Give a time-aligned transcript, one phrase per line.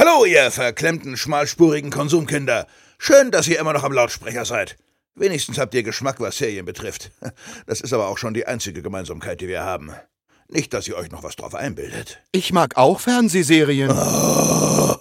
[0.00, 2.66] Hallo, ihr verklemmten, schmalspurigen Konsumkinder.
[2.96, 4.78] Schön, dass ihr immer noch am Lautsprecher seid.
[5.14, 7.10] Wenigstens habt ihr Geschmack, was Serien betrifft.
[7.66, 9.92] Das ist aber auch schon die einzige Gemeinsamkeit, die wir haben.
[10.48, 12.22] Nicht, dass ihr euch noch was drauf einbildet.
[12.32, 13.90] Ich mag auch Fernsehserien.
[13.90, 14.96] Oh.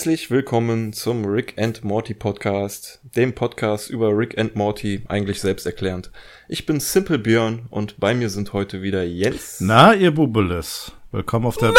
[0.00, 6.10] Herzlich willkommen zum Rick and Morty Podcast, dem Podcast über Rick and Morty, eigentlich selbsterklärend.
[6.48, 9.58] Ich bin Simple Björn und bei mir sind heute wieder Jens.
[9.60, 10.92] Na, ihr Bubeles.
[11.12, 11.74] Willkommen auf der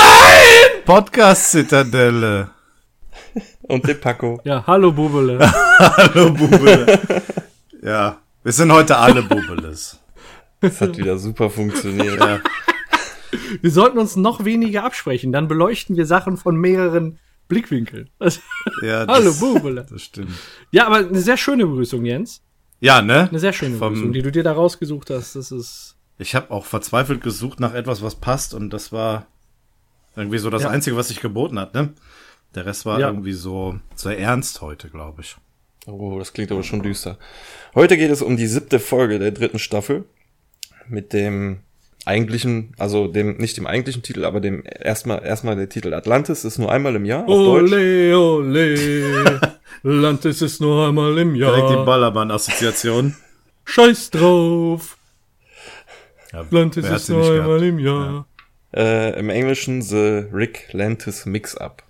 [0.85, 2.52] Podcast-Zitadelle.
[3.63, 4.40] und dem Paco.
[4.43, 5.40] Ja, hallo Bubele.
[5.79, 6.99] hallo Bubele.
[7.81, 9.99] ja, wir sind heute alle Bubeles.
[10.59, 12.20] Das hat wieder super funktioniert.
[12.20, 12.40] Ja.
[13.62, 17.18] Wir sollten uns noch weniger absprechen, dann beleuchten wir Sachen von mehreren
[17.52, 18.07] Blickwinkel.
[18.82, 19.85] Ja, Hallo, Bubele.
[19.90, 20.32] Das stimmt.
[20.71, 22.41] Ja, aber eine sehr schöne Begrüßung, Jens.
[22.80, 23.27] Ja, ne?
[23.30, 25.35] Eine sehr schöne Vom, Begrüßung, die du dir da rausgesucht hast.
[25.35, 25.98] Das ist.
[26.18, 29.27] Ich habe auch verzweifelt gesucht nach etwas, was passt, und das war
[30.16, 30.70] irgendwie so das ja.
[30.70, 31.93] Einzige, was sich geboten hat, ne?
[32.55, 33.08] Der Rest war ja.
[33.08, 35.36] irgendwie so sehr ernst heute, glaube ich.
[35.88, 37.18] Oh, das klingt aber schon düster.
[37.76, 40.05] Heute geht es um die siebte Folge der dritten Staffel
[40.88, 41.60] mit dem
[42.05, 46.58] eigentlichen, also dem, nicht dem eigentlichen Titel, aber dem erstmal, erstmal der Titel Atlantis ist
[46.58, 47.24] nur einmal im Jahr.
[47.24, 48.16] Auf ole, Deutsch.
[48.16, 49.41] ole,
[49.84, 51.55] Atlantis ist nur einmal im Jahr.
[51.55, 53.16] Direkt die Ballermann-Assoziation.
[53.66, 54.98] Scheiß drauf.
[56.32, 57.63] Ja, Atlantis ist nur einmal gehabt?
[57.63, 58.05] im Jahr.
[58.05, 58.26] Ja.
[58.74, 61.84] Äh, Im Englischen The Rick Lantis Mix-Up.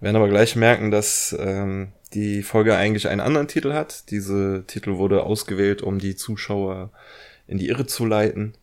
[0.00, 4.10] werden aber gleich merken, dass ähm, die Folge eigentlich einen anderen Titel hat.
[4.10, 6.90] Diese Titel wurde ausgewählt, um die Zuschauer
[7.46, 8.54] in die Irre zu leiten.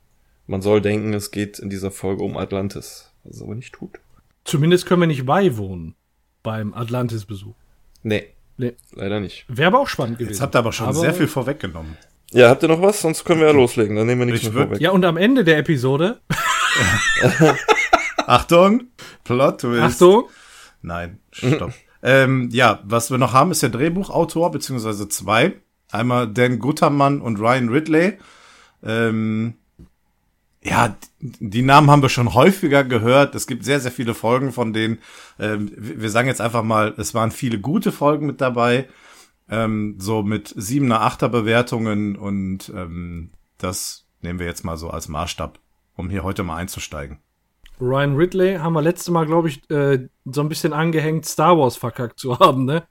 [0.48, 4.00] Man soll denken, es geht in dieser Folge um Atlantis, was es aber nicht tut.
[4.44, 5.96] Zumindest können wir nicht beiwohnen
[6.44, 7.56] beim Atlantis-Besuch.
[8.04, 9.46] Nee, nee, leider nicht.
[9.48, 10.34] Wäre aber auch spannend gewesen.
[10.34, 11.98] Jetzt habt ihr aber schon aber sehr viel vorweggenommen.
[12.32, 13.02] Ja, habt ihr noch was?
[13.02, 13.96] Sonst können wir ja loslegen.
[13.96, 14.80] Dann nehmen wir nichts mehr vorweg.
[14.80, 16.22] Ja, und am Ende der Episode.
[18.28, 18.84] Achtung,
[19.24, 19.82] Plot Twist.
[19.82, 20.26] Achtung.
[20.82, 21.74] Nein, stopp.
[22.04, 25.54] ähm, ja, was wir noch haben, ist der Drehbuchautor, beziehungsweise zwei.
[25.92, 28.18] Einmal Dan Guttermann und Ryan Ridley.
[28.84, 29.56] Ähm,
[30.66, 33.36] ja, die Namen haben wir schon häufiger gehört.
[33.36, 34.98] Es gibt sehr, sehr viele Folgen von denen.
[35.40, 38.88] Ähm, wir sagen jetzt einfach mal, es waren viele gute Folgen mit dabei.
[39.48, 45.08] Ähm, so mit siebener, achter Bewertungen und ähm, das nehmen wir jetzt mal so als
[45.08, 45.60] Maßstab,
[45.96, 47.20] um hier heute mal einzusteigen.
[47.80, 51.78] Ryan Ridley haben wir letzte Mal, glaube ich, äh, so ein bisschen angehängt, Star Wars
[51.78, 52.88] verkackt zu haben, ne?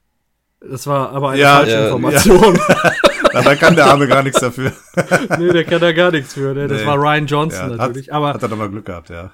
[0.61, 2.55] Das war aber eine ja, falsche ja, Information.
[2.55, 2.91] Ja.
[3.41, 4.71] da kann der Arme gar nichts dafür.
[5.39, 6.53] nee, der kann da gar nichts für.
[6.53, 6.67] Ne?
[6.67, 6.87] Das nee.
[6.87, 8.07] war Ryan Johnson ja, natürlich.
[8.07, 9.31] Hat, aber, hat er doch mal Glück gehabt, ja.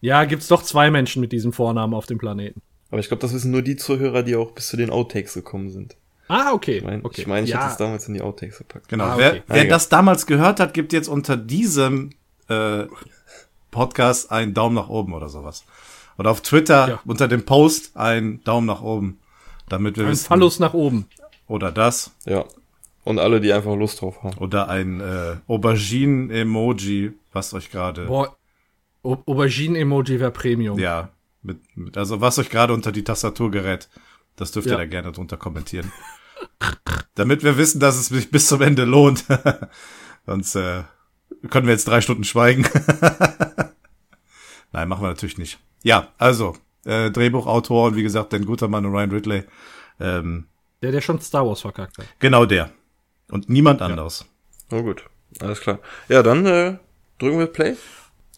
[0.00, 2.60] Ja, gibt's doch zwei Menschen mit diesem Vornamen auf dem Planeten.
[2.90, 5.70] Aber ich glaube, das wissen nur die Zuhörer, die auch bis zu den Outtakes gekommen
[5.70, 5.96] sind.
[6.28, 6.78] Ah, okay.
[6.78, 7.22] Ich meine, okay.
[7.22, 7.60] ich, mein, ich ja.
[7.60, 8.88] hätte es damals in die Outtakes gepackt.
[8.88, 9.04] Genau.
[9.04, 9.42] Ah, okay.
[9.46, 12.10] Wer, wer das damals gehört hat, gibt jetzt unter diesem
[12.48, 12.84] äh,
[13.70, 15.64] Podcast einen Daumen nach oben oder sowas.
[16.18, 17.00] Oder auf Twitter ja.
[17.04, 19.18] unter dem Post einen Daumen nach oben.
[19.68, 20.26] Damit wir ein wissen.
[20.26, 21.06] Phallus nach oben.
[21.46, 22.12] Oder das.
[22.24, 22.44] Ja.
[23.04, 24.38] Und alle, die einfach Lust drauf haben.
[24.38, 28.06] Oder ein äh, Aubergine-Emoji, was euch gerade.
[28.06, 28.36] Boah,
[29.02, 30.78] Aubergine-Emoji wäre Premium.
[30.78, 31.10] Ja.
[31.42, 33.90] Mit, mit, also was euch gerade unter die Tastatur gerät,
[34.36, 34.74] das dürft ja.
[34.74, 35.92] ihr da gerne drunter kommentieren.
[37.14, 39.24] Damit wir wissen, dass es sich bis zum Ende lohnt.
[40.26, 40.84] Sonst äh,
[41.50, 42.64] können wir jetzt drei Stunden schweigen.
[44.72, 45.58] Nein, machen wir natürlich nicht.
[45.82, 46.56] Ja, also,
[46.86, 49.44] äh, Drehbuchautor und wie gesagt, Dan Gutermann und Ryan Ridley.
[50.00, 50.46] Ähm,
[50.82, 52.06] der, der schon Star Wars verkackt hat.
[52.18, 52.70] Genau der.
[53.34, 54.26] Und niemand anderes.
[54.70, 54.78] Ja.
[54.78, 55.06] Oh gut,
[55.40, 55.80] alles klar.
[56.08, 56.76] Ja, dann äh,
[57.18, 57.74] drücken wir Play.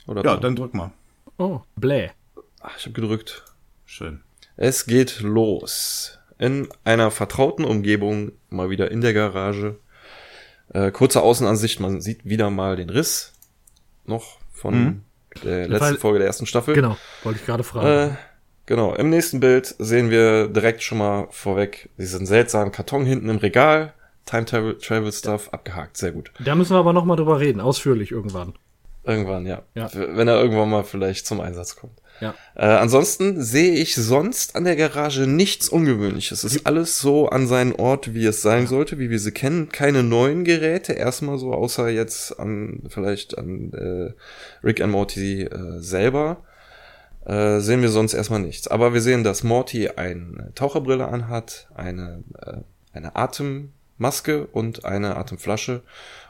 [0.06, 0.90] Oder ja, dann drück mal.
[1.36, 2.08] Oh, Bläh.
[2.62, 3.44] Ach, ich habe gedrückt.
[3.84, 4.22] Schön.
[4.56, 6.18] Es geht los.
[6.38, 9.78] In einer vertrauten Umgebung, mal wieder in der Garage.
[10.72, 13.34] Äh, kurze Außenansicht, man sieht wieder mal den Riss.
[14.06, 15.02] Noch von mhm.
[15.44, 16.74] der letzten Weil, Folge der ersten Staffel.
[16.74, 18.12] Genau, wollte ich gerade fragen.
[18.12, 18.16] Äh,
[18.66, 23.36] Genau, im nächsten Bild sehen wir direkt schon mal vorweg diesen seltsamen Karton hinten im
[23.36, 23.94] Regal.
[24.26, 26.32] Time Travel, Travel Stuff abgehakt, sehr gut.
[26.44, 28.54] Da müssen wir aber nochmal drüber reden, ausführlich irgendwann.
[29.04, 29.62] Irgendwann, ja.
[29.74, 29.88] ja.
[29.94, 32.02] Wenn er irgendwann mal vielleicht zum Einsatz kommt.
[32.20, 32.34] Ja.
[32.56, 36.42] Äh, ansonsten sehe ich sonst an der Garage nichts Ungewöhnliches.
[36.42, 39.68] Es ist alles so an seinen Ort, wie es sein sollte, wie wir sie kennen.
[39.68, 45.78] Keine neuen Geräte, erstmal so, außer jetzt an vielleicht an äh, Rick and Morty äh,
[45.78, 46.42] selber
[47.26, 48.66] äh, sehen wir sonst erstmal nichts.
[48.66, 52.56] Aber wir sehen, dass Morty eine Taucherbrille anhat, eine, äh,
[52.92, 55.82] eine Atem, Atemmaske und eine Atemflasche.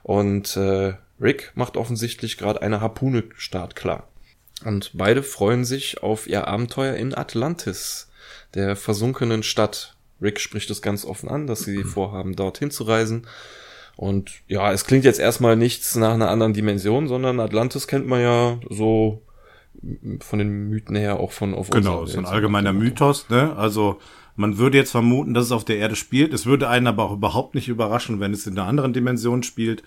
[0.02, 4.08] Und äh, Rick macht offensichtlich gerade eine Harpune startklar.
[4.64, 8.08] Und beide freuen sich auf ihr Abenteuer in Atlantis,
[8.54, 9.96] der versunkenen Stadt.
[10.22, 13.26] Rick spricht es ganz offen an, dass sie vorhaben, dorthin zu reisen.
[13.96, 18.20] Und ja, es klingt jetzt erstmal nichts nach einer anderen Dimension, sondern Atlantis kennt man
[18.20, 19.22] ja so
[20.20, 23.54] von den Mythen her auch von auf Genau, ist ein allgemeiner Mythos, ne?
[23.56, 23.98] Also
[24.36, 26.32] man würde jetzt vermuten, dass es auf der Erde spielt.
[26.32, 29.82] Es würde einen aber auch überhaupt nicht überraschen, wenn es in einer anderen Dimension spielt.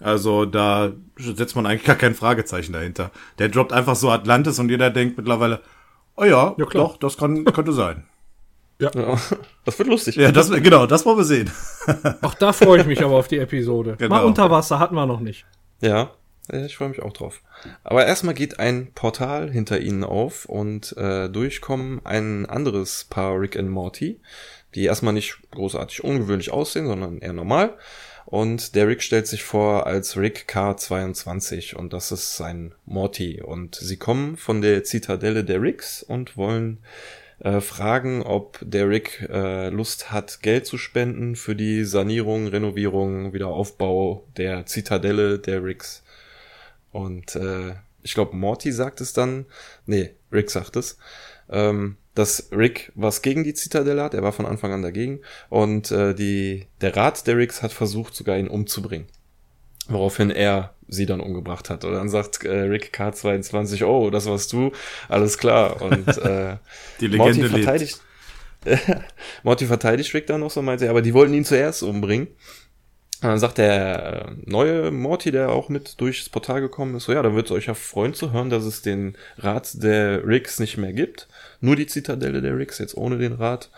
[0.00, 3.10] Also da setzt man eigentlich gar kein Fragezeichen dahinter.
[3.38, 5.60] Der droppt einfach so Atlantis und jeder denkt mittlerweile,
[6.16, 6.84] oh ja, ja klar.
[6.84, 8.04] doch, das kann, könnte sein.
[8.78, 8.90] Ja.
[8.94, 9.18] ja.
[9.64, 10.16] Das wird lustig.
[10.16, 11.50] Ja, das, genau, das wollen wir sehen.
[12.20, 13.96] Auch da freue ich mich aber auf die Episode.
[13.98, 14.14] Genau.
[14.14, 15.46] Mal unter Wasser hatten wir noch nicht.
[15.80, 16.10] Ja,
[16.52, 17.42] ich freue mich auch drauf.
[17.84, 23.56] Aber erstmal geht ein Portal hinter ihnen auf und äh, durchkommen ein anderes Paar Rick
[23.56, 24.20] and Morty,
[24.74, 27.76] die erstmal nicht großartig ungewöhnlich aussehen, sondern eher normal.
[28.26, 33.40] Und der Rick stellt sich vor als Rick K22 und das ist sein Morty.
[33.40, 36.78] Und sie kommen von der Zitadelle der Ricks und wollen
[37.38, 43.32] äh, fragen, ob der Rick äh, Lust hat, Geld zu spenden für die Sanierung, Renovierung,
[43.32, 46.02] Wiederaufbau der Zitadelle der Ricks.
[46.96, 49.44] Und äh, ich glaube, Morty sagt es dann,
[49.84, 50.96] nee, Rick sagt es,
[51.50, 54.14] ähm, dass Rick was gegen die Zitadelle hat.
[54.14, 55.20] Er war von Anfang an dagegen.
[55.50, 59.08] Und äh, die, der Rat der Ricks hat versucht, sogar ihn umzubringen.
[59.88, 61.84] Woraufhin er sie dann umgebracht hat.
[61.84, 64.72] Und dann sagt äh, Rick K22, oh, das warst du,
[65.10, 65.82] alles klar.
[65.82, 66.56] Und äh,
[67.00, 68.00] die Legende Morty verteidigt,
[69.42, 72.28] Morty verteidigt Rick dann noch so, meinte er, aber die wollten ihn zuerst umbringen.
[73.26, 77.12] Und dann sagt der äh, neue Morty, der auch mit durchs Portal gekommen ist, so
[77.12, 80.60] ja, da wird es euch ja freuen zu hören, dass es den Rat der Ricks
[80.60, 81.26] nicht mehr gibt.
[81.60, 83.68] Nur die Zitadelle der Ricks, jetzt ohne den Rat.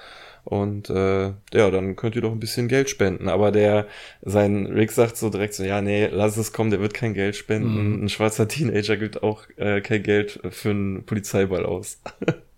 [0.44, 3.30] Und äh, ja, dann könnt ihr doch ein bisschen Geld spenden.
[3.30, 3.86] Aber der,
[4.20, 7.34] sein Rick sagt so direkt so, ja, nee, lass es kommen, der wird kein Geld
[7.34, 7.96] spenden.
[7.96, 8.04] Mhm.
[8.04, 12.02] Ein schwarzer Teenager gibt auch äh, kein Geld für einen Polizeiball aus.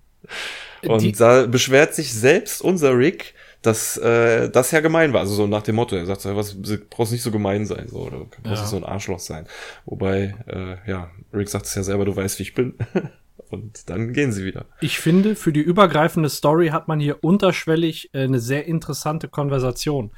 [0.83, 5.21] Und die da beschwert sich selbst unser Rick, dass äh, das ja gemein war.
[5.21, 6.57] Also so nach dem Motto, er sagt so, was
[6.89, 8.51] brauchst nicht so gemein sein, so, oder brauchst ja.
[8.53, 9.47] nicht so ein Arschloch sein.
[9.85, 12.75] Wobei, äh, ja, Rick sagt es ja selber, du weißt, wie ich bin.
[13.51, 14.67] Und dann gehen sie wieder.
[14.81, 20.13] Ich finde, für die übergreifende Story hat man hier unterschwellig äh, eine sehr interessante Konversation.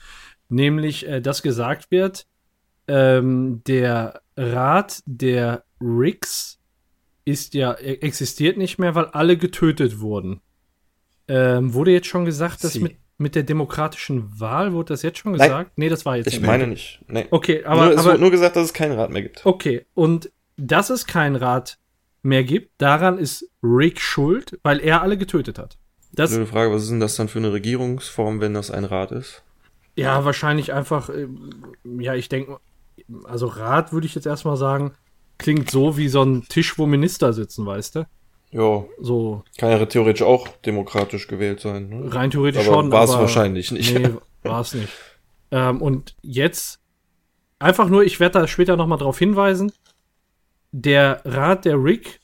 [0.49, 2.27] Nämlich, äh, dass gesagt wird,
[2.89, 6.59] ähm, der Rat der Ricks
[7.25, 10.41] ist ja, e-, existiert nicht mehr, weil alle getötet wurden.
[11.29, 15.33] Ähm, wurde jetzt schon gesagt, dass mit mit der demokratischen Wahl wurde das jetzt schon
[15.33, 15.51] gesagt?
[15.53, 16.47] Nein, nee, das war jetzt Ich nicht.
[16.47, 17.01] meine nicht.
[17.09, 17.27] Nee.
[17.31, 17.87] Okay, aber.
[17.87, 19.47] Nur, es aber, nur gesagt, dass es keinen Rat mehr gibt.
[19.47, 21.79] Okay, und dass es keinen Rat
[22.23, 25.79] mehr gibt, daran ist Rick schuld, weil er alle getötet hat.
[26.13, 29.13] Das Blöde Frage, was ist denn das dann für eine Regierungsform, wenn das ein Rat
[29.13, 29.43] ist?
[29.97, 31.27] Ja, wahrscheinlich einfach, äh,
[31.99, 32.59] ja, ich denke,
[33.25, 34.93] also Rat würde ich jetzt erstmal sagen,
[35.39, 38.07] klingt so wie so ein Tisch, wo Minister sitzen, weißt du?
[38.53, 38.85] Ja.
[39.01, 39.45] So.
[39.59, 41.89] Kann ja theoretisch auch demokratisch gewählt sein.
[41.89, 42.15] Ne?
[42.15, 42.93] Rein theoretisch aber schon.
[42.93, 43.99] War es wahrscheinlich nicht.
[43.99, 44.11] Nee,
[44.43, 44.93] war es nicht.
[45.51, 46.81] Ähm, und jetzt
[47.59, 49.73] einfach nur, ich werde da später nochmal drauf hinweisen.
[50.71, 52.21] Der Rat der Rick,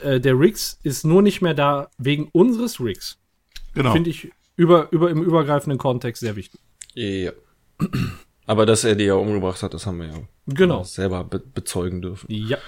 [0.00, 3.18] äh, der Ricks ist nur nicht mehr da wegen unseres Ricks.
[3.74, 3.92] Genau.
[3.92, 6.60] Finde ich über, über, im übergreifenden Kontext sehr wichtig.
[6.94, 7.32] Ja.
[8.46, 10.82] Aber dass er die ja umgebracht hat, das haben wir ja genau.
[10.84, 12.26] selber be bezeugen dürfen.
[12.30, 12.58] Ja.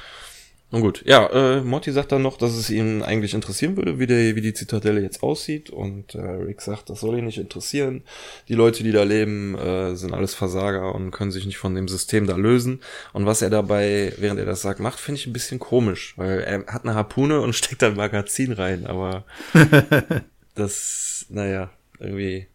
[0.70, 4.06] Nun gut, ja, äh, Morty sagt dann noch, dass es ihn eigentlich interessieren würde, wie,
[4.06, 5.70] der, wie die Zitadelle jetzt aussieht.
[5.70, 8.02] Und äh, Rick sagt, das soll ihn nicht interessieren.
[8.48, 11.88] Die Leute, die da leben, äh, sind alles Versager und können sich nicht von dem
[11.88, 12.80] System da lösen.
[13.14, 16.40] Und was er dabei, während er das sagt, macht, finde ich ein bisschen komisch, weil
[16.40, 19.24] er hat eine Harpune und steckt da ein Magazin rein, aber
[20.54, 22.46] das, naja, irgendwie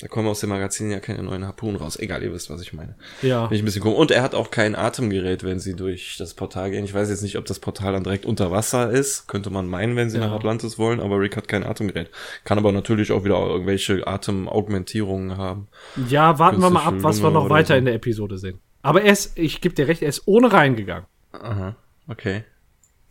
[0.00, 1.96] da kommen aus dem Magazin ja keine neuen Harpunen raus.
[1.96, 2.96] Egal, ihr wisst, was ich meine.
[3.22, 3.46] Ja.
[3.46, 3.98] Bin ich ein bisschen komisch.
[3.98, 6.84] Und er hat auch kein Atemgerät, wenn sie durch das Portal gehen.
[6.84, 9.28] Ich weiß jetzt nicht, ob das Portal dann direkt unter Wasser ist.
[9.28, 10.26] Könnte man meinen, wenn sie ja.
[10.26, 12.10] nach Atlantis wollen, aber Rick hat kein Atemgerät.
[12.42, 15.68] Kann aber natürlich auch wieder irgendwelche Atemaugmentierungen haben.
[16.08, 17.78] Ja, warten wir mal ab, was wir noch weiter so.
[17.78, 18.58] in der Episode sehen.
[18.82, 21.06] Aber er ist, ich gebe dir recht, er ist ohne reingegangen.
[21.32, 21.76] Aha,
[22.08, 22.44] okay.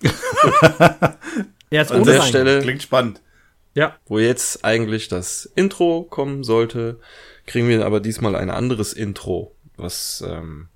[1.70, 3.22] er ist An ohne der Stelle klingt spannend.
[3.74, 3.98] Ja.
[4.06, 7.00] Wo jetzt eigentlich das Intro kommen sollte,
[7.46, 10.68] kriegen wir aber diesmal ein anderes Intro, was, ähm,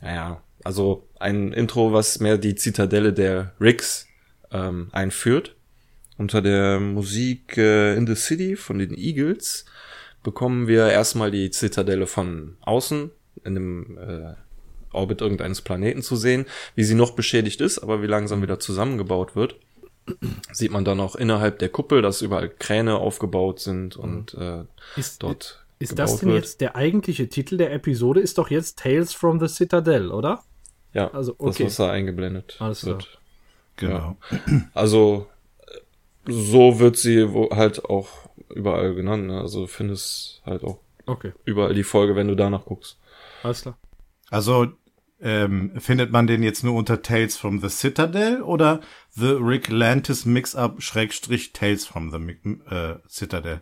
[0.00, 4.06] naja, also ein Intro, was mehr die Zitadelle der Ricks
[4.50, 5.54] ähm, einführt.
[6.16, 9.64] Unter der Musik äh, In the City von den Eagles
[10.24, 13.12] bekommen wir erstmal die Zitadelle von außen
[13.44, 14.34] in dem äh,
[14.92, 19.36] Orbit irgendeines Planeten zu sehen, wie sie noch beschädigt ist, aber wie langsam wieder zusammengebaut
[19.36, 19.60] wird
[20.52, 24.64] sieht man dann auch innerhalb der Kuppel, dass überall Kräne aufgebaut sind und äh,
[24.96, 26.38] ist, dort Ist das denn wird.
[26.44, 28.20] jetzt der eigentliche Titel der Episode?
[28.20, 30.42] Ist doch jetzt Tales from the Citadel, oder?
[30.94, 31.66] Ja, Also, das, okay.
[31.66, 32.94] was da eingeblendet Alles klar.
[32.96, 33.18] wird.
[33.76, 34.16] Genau.
[34.74, 35.26] Also,
[35.66, 35.78] äh,
[36.32, 38.08] so wird sie halt auch
[38.48, 39.26] überall genannt.
[39.28, 39.40] Ne?
[39.40, 42.98] Also, du findest halt auch Okay, überall die Folge, wenn du danach guckst.
[43.42, 43.78] alles klar.
[44.30, 44.66] Also
[45.20, 48.80] ähm, findet man den jetzt nur unter Tales from the Citadel oder
[49.16, 52.38] The Rick Lantis Mix-Up Schrägstrich Tales from the Mi-
[52.70, 53.60] äh, Citadel?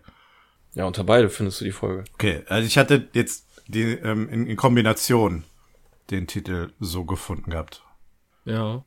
[0.75, 2.05] Ja, unter beide findest du die Folge.
[2.15, 5.45] Okay, also ich hatte jetzt die ähm, in, in Kombination
[6.11, 7.83] den Titel so gefunden gehabt.
[8.45, 8.85] Ja.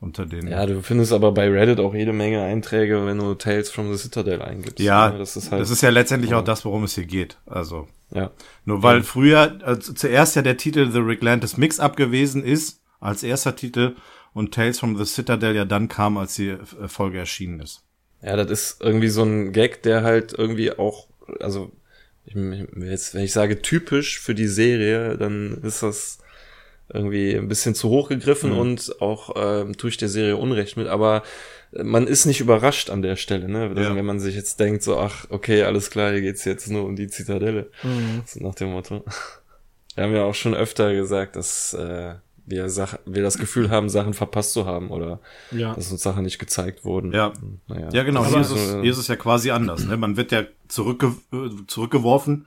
[0.00, 0.48] Unter den.
[0.48, 3.98] Ja, du findest aber bei Reddit auch jede Menge Einträge, wenn du Tales from the
[3.98, 4.80] Citadel eingibst.
[4.80, 5.18] ja, Ne?
[5.18, 7.38] das ist halt, das ist ja letztendlich auch das, worum es hier geht.
[7.46, 8.30] Also ja.
[8.64, 13.22] Nur weil früher, also zuerst ja der Titel The Rick Lantis Mix-Up gewesen ist, als
[13.22, 13.96] erster Titel,
[14.34, 17.82] und Tales from the Citadel ja dann kam, als die äh, Folge erschienen ist.
[18.22, 21.08] Ja, das ist irgendwie so ein Gag, der halt irgendwie auch,
[21.40, 21.72] also
[22.24, 22.34] ich,
[22.76, 26.18] jetzt, wenn ich sage typisch für die Serie, dann ist das
[26.92, 30.88] irgendwie ein bisschen zu hoch gegriffen und auch ähm, tue ich der Serie Unrecht mit,
[30.88, 31.22] aber
[31.82, 33.72] man ist nicht überrascht an der Stelle, ne?
[33.76, 33.94] Ja.
[33.94, 36.96] Wenn man sich jetzt denkt, so, ach, okay, alles klar, hier geht's jetzt nur um
[36.96, 37.70] die Zitadelle.
[37.82, 38.22] Mhm.
[38.26, 39.04] So nach dem Motto.
[39.94, 42.14] Wir haben ja auch schon öfter gesagt, dass äh,
[42.46, 45.20] wir, Sach wir das Gefühl haben, Sachen verpasst zu haben oder
[45.50, 45.74] Ja.
[45.74, 47.12] dass uns Sachen nicht gezeigt wurden.
[47.12, 47.32] Ja.
[47.68, 47.88] naja.
[47.92, 48.24] Ja, genau.
[48.24, 49.84] Hier ist, es, äh, hier ist es ja quasi anders.
[49.84, 49.98] Ne?
[49.98, 52.46] Man wird ja zurückge äh, zurückgeworfen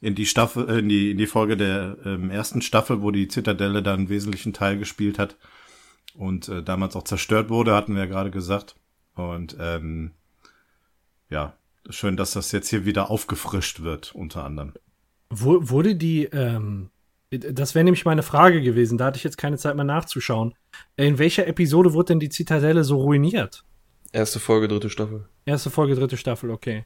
[0.00, 3.28] in die Staffel, äh, in die, in die Folge der ähm, ersten Staffel, wo die
[3.28, 5.36] Zitadelle dann einen wesentlichen Teil gespielt hat
[6.14, 8.76] und äh, damals auch zerstört wurde, hatten wir ja gerade gesagt.
[9.14, 10.12] Und ähm,
[11.28, 11.54] ja,
[11.88, 14.72] schön, dass das jetzt hier wieder aufgefrischt wird, unter anderem.
[15.28, 16.90] Wo, wurde die, ähm,
[17.30, 20.54] das wäre nämlich meine Frage gewesen, da hatte ich jetzt keine Zeit mehr nachzuschauen.
[20.96, 23.64] In welcher Episode wurde denn die Zitadelle so ruiniert?
[24.12, 25.28] Erste Folge, dritte Staffel.
[25.44, 26.84] Erste Folge, dritte Staffel, okay.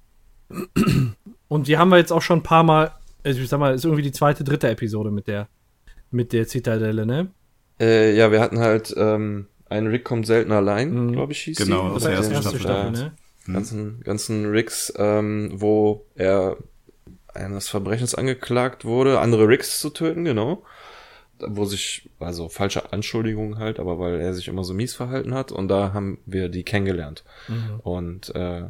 [1.49, 2.93] Und die haben wir jetzt auch schon ein paar Mal,
[3.25, 5.49] also ich sag mal, ist irgendwie die zweite, dritte Episode mit der,
[6.11, 7.31] mit der Zitadelle, ne?
[7.81, 11.13] Äh, ja, wir hatten halt ähm, ein Rick kommt selten allein, Mhm.
[11.13, 11.95] glaube ich, hieß Genau, die.
[11.97, 13.09] aus der ersten erste Staffel, Staffel, Ja.
[13.09, 13.13] ne?
[13.53, 16.57] ganzen, ganzen Ricks, ähm, wo er
[17.35, 20.63] eines Verbrechens angeklagt wurde, andere Ricks zu töten, genau.
[21.41, 25.51] Wo sich, also falsche Anschuldigungen halt, aber weil er sich immer so mies verhalten hat
[25.51, 27.25] und da haben wir die kennengelernt.
[27.49, 27.81] Mhm.
[27.81, 28.67] Und äh,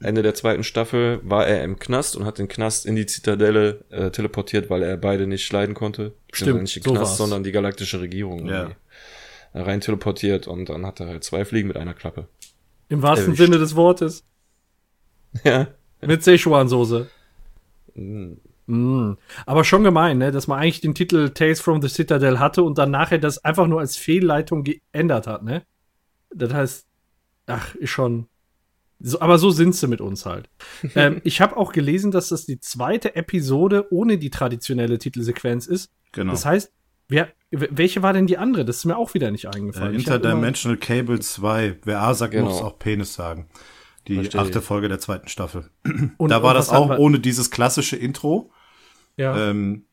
[0.00, 3.84] Ende der zweiten Staffel war er im Knast und hat den Knast in die Zitadelle
[3.90, 6.12] äh, teleportiert, weil er beide nicht leiden konnte.
[6.32, 7.16] Stimmt, nicht den so Knast, war's.
[7.16, 8.60] sondern die galaktische Regierung Ja.
[8.62, 8.76] irgendwie.
[9.54, 12.28] rein teleportiert und dann hat er halt zwei Fliegen mit einer Klappe.
[12.90, 13.42] Im wahrsten Erwischt.
[13.44, 14.24] Sinne des Wortes.
[15.44, 15.66] Ja.
[16.00, 17.06] Mit Szechuan-Soße.
[17.94, 18.34] Mm.
[18.66, 19.16] Mm.
[19.44, 20.30] Aber schon gemein, ne?
[20.32, 23.66] dass man eigentlich den Titel Tales from the Citadel hatte und dann nachher das einfach
[23.66, 25.62] nur als Fehlleitung geändert hat, ne?
[26.34, 26.86] Das heißt,
[27.46, 28.28] ach, ist schon.
[28.98, 30.48] So, aber so sind sie mit uns halt.
[30.94, 35.90] ähm, ich habe auch gelesen, dass das die zweite Episode ohne die traditionelle Titelsequenz ist.
[36.12, 36.32] Genau.
[36.32, 36.72] Das heißt,
[37.08, 38.64] wer, welche war denn die andere?
[38.64, 39.92] Das ist mir auch wieder nicht äh, eingefallen.
[39.92, 41.80] Hab Interdimensional Cable 2.
[41.84, 42.46] Wer A sagt, Genau.
[42.46, 43.48] muss auch Penis sagen.
[44.08, 44.62] Die Verstehe achte.
[44.62, 45.68] Folge der zweiten Staffel.
[46.16, 48.50] und- da war und das auch ohne dieses klassische Intro.
[49.16, 49.50] Ja.
[49.50, 49.84] Ähm,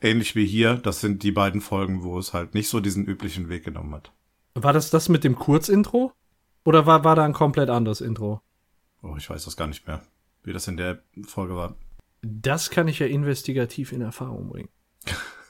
[0.00, 0.74] ähnlich wie hier.
[0.74, 4.12] Das sind die beiden Folgen, wo es halt nicht so diesen üblichen Weg genommen hat.
[4.54, 6.12] War das das mit dem Kurzintro?
[6.66, 8.42] Oder war, war da ein komplett anderes Intro?
[9.00, 10.02] Oh, ich weiß das gar nicht mehr,
[10.42, 11.76] wie das in der Folge war.
[12.22, 14.68] Das kann ich ja investigativ in Erfahrung bringen.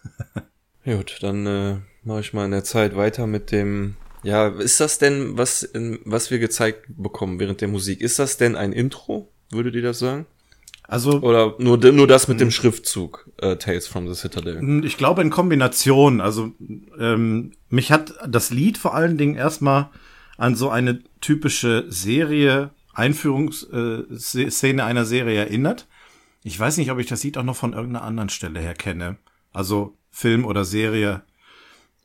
[0.85, 3.97] Gut, dann äh, mache ich mal in der Zeit weiter mit dem.
[4.25, 8.03] Ja, ist das denn, was, in, was wir gezeigt bekommen während der Musik?
[8.03, 9.33] Ist das denn ein Intro?
[9.51, 10.27] Würdet ihr das sagen?
[10.83, 14.85] Also, Oder nur, nur das mit dem Schriftzug äh, Tales from the Citadel?
[14.85, 16.21] Ich glaube in Kombination.
[16.21, 16.53] Also
[16.99, 19.89] ähm, mich hat das Lied vor allen Dingen erstmal
[20.37, 25.87] an so eine typische Serie, Einführungsszene äh, einer Serie erinnert.
[26.43, 29.17] Ich weiß nicht, ob ich das Lied auch noch von irgendeiner anderen Stelle her kenne.
[29.53, 31.23] Also Film oder Serie.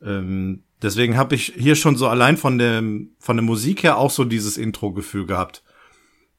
[0.02, 4.10] Ähm, deswegen habe ich hier schon so allein von dem von der Musik her auch
[4.10, 5.62] so dieses Intro-Gefühl gehabt.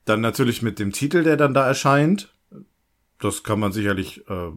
[0.05, 2.33] Dann natürlich mit dem Titel, der dann da erscheint.
[3.19, 4.51] Das kann man sicherlich äh,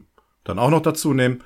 [0.45, 1.43] dann auch noch dazu nehmen.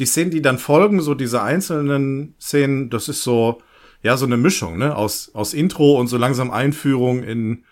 [0.00, 3.62] Die Szenen, die dann folgen, so diese einzelnen Szenen, das ist so,
[4.04, 7.64] ja, so eine Mischung, ne, aus, aus Intro und so langsam Einführung in,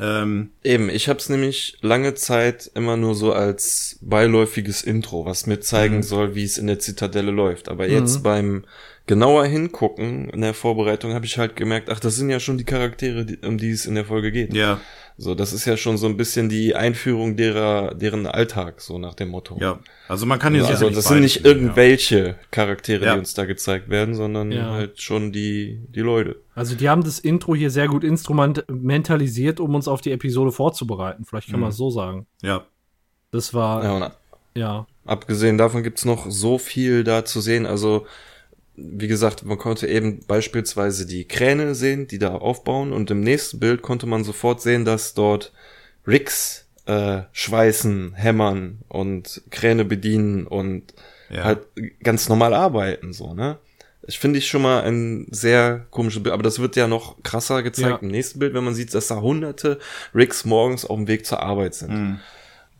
[0.00, 5.46] ähm, Eben, ich habe es nämlich lange Zeit immer nur so als beiläufiges Intro, was
[5.46, 7.68] mir zeigen soll, wie es in der Zitadelle läuft.
[7.68, 8.64] Aber jetzt beim
[9.06, 12.64] genauer hingucken in der Vorbereitung habe ich halt gemerkt, ach, das sind ja schon die
[12.64, 14.54] Charaktere, die, um die es in der Folge geht.
[14.54, 14.80] ja,
[15.22, 19.12] So, das ist ja schon so ein bisschen die Einführung derer, deren Alltag, so nach
[19.12, 19.58] dem Motto.
[19.60, 19.78] ja.
[20.08, 23.12] Also man kann hier Also, sicherlich das sind nicht irgendwelche Charaktere, Ja.
[23.12, 24.70] die uns da gezeigt werden, sondern Ja.
[24.72, 26.36] halt schon die, die Leute.
[26.54, 31.24] Also die haben das Intro hier sehr gut instrumentalisiert, um uns auf die Episode vorzubereiten.
[31.26, 32.26] Vielleicht kann man es so sagen.
[32.42, 32.64] Ja.
[33.30, 34.12] Das war, Ja,
[34.54, 34.78] ja.
[34.78, 37.66] und Abgesehen davon gibt's noch so viel da zu sehen.
[37.66, 38.06] Also,
[38.76, 42.92] wie gesagt, man konnte eben beispielsweise die Kräne sehen, die da aufbauen.
[42.92, 45.52] Und im nächsten Bild konnte man sofort sehen, dass dort
[46.06, 50.94] Rigs äh, schweißen, hämmern und Kräne bedienen und
[51.28, 51.44] Ja.
[51.44, 51.58] halt
[52.02, 53.58] ganz normal arbeiten, so, ne?
[54.08, 57.62] Ich finde ich schon mal ein sehr komisches Bild, aber das wird ja noch krasser
[57.62, 57.98] gezeigt Ja.
[57.98, 59.78] im nächsten Bild, wenn man sieht, dass da hunderte
[60.14, 61.92] Rigs morgens auf dem Weg zur Arbeit sind.
[61.92, 62.20] Mhm.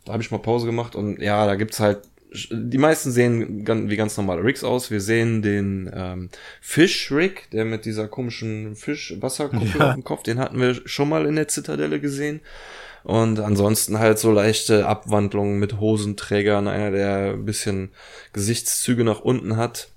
[0.03, 1.99] Da habe ich mal Pause gemacht und ja, da gibt's halt,
[2.33, 4.89] die meisten sehen wie ganz normale Rigs aus.
[4.89, 6.29] Wir sehen den ähm,
[6.61, 9.89] Fish-Rig, der mit dieser komischen Fisch-Wasserkuppel Ja.
[9.89, 12.39] auf dem Kopf, den hatten wir schon mal in der Zitadelle gesehen.
[13.03, 17.89] Und ansonsten halt so leichte Abwandlungen mit Hosenträgern, einer, der ein bisschen
[18.31, 19.89] Gesichtszüge nach unten hat.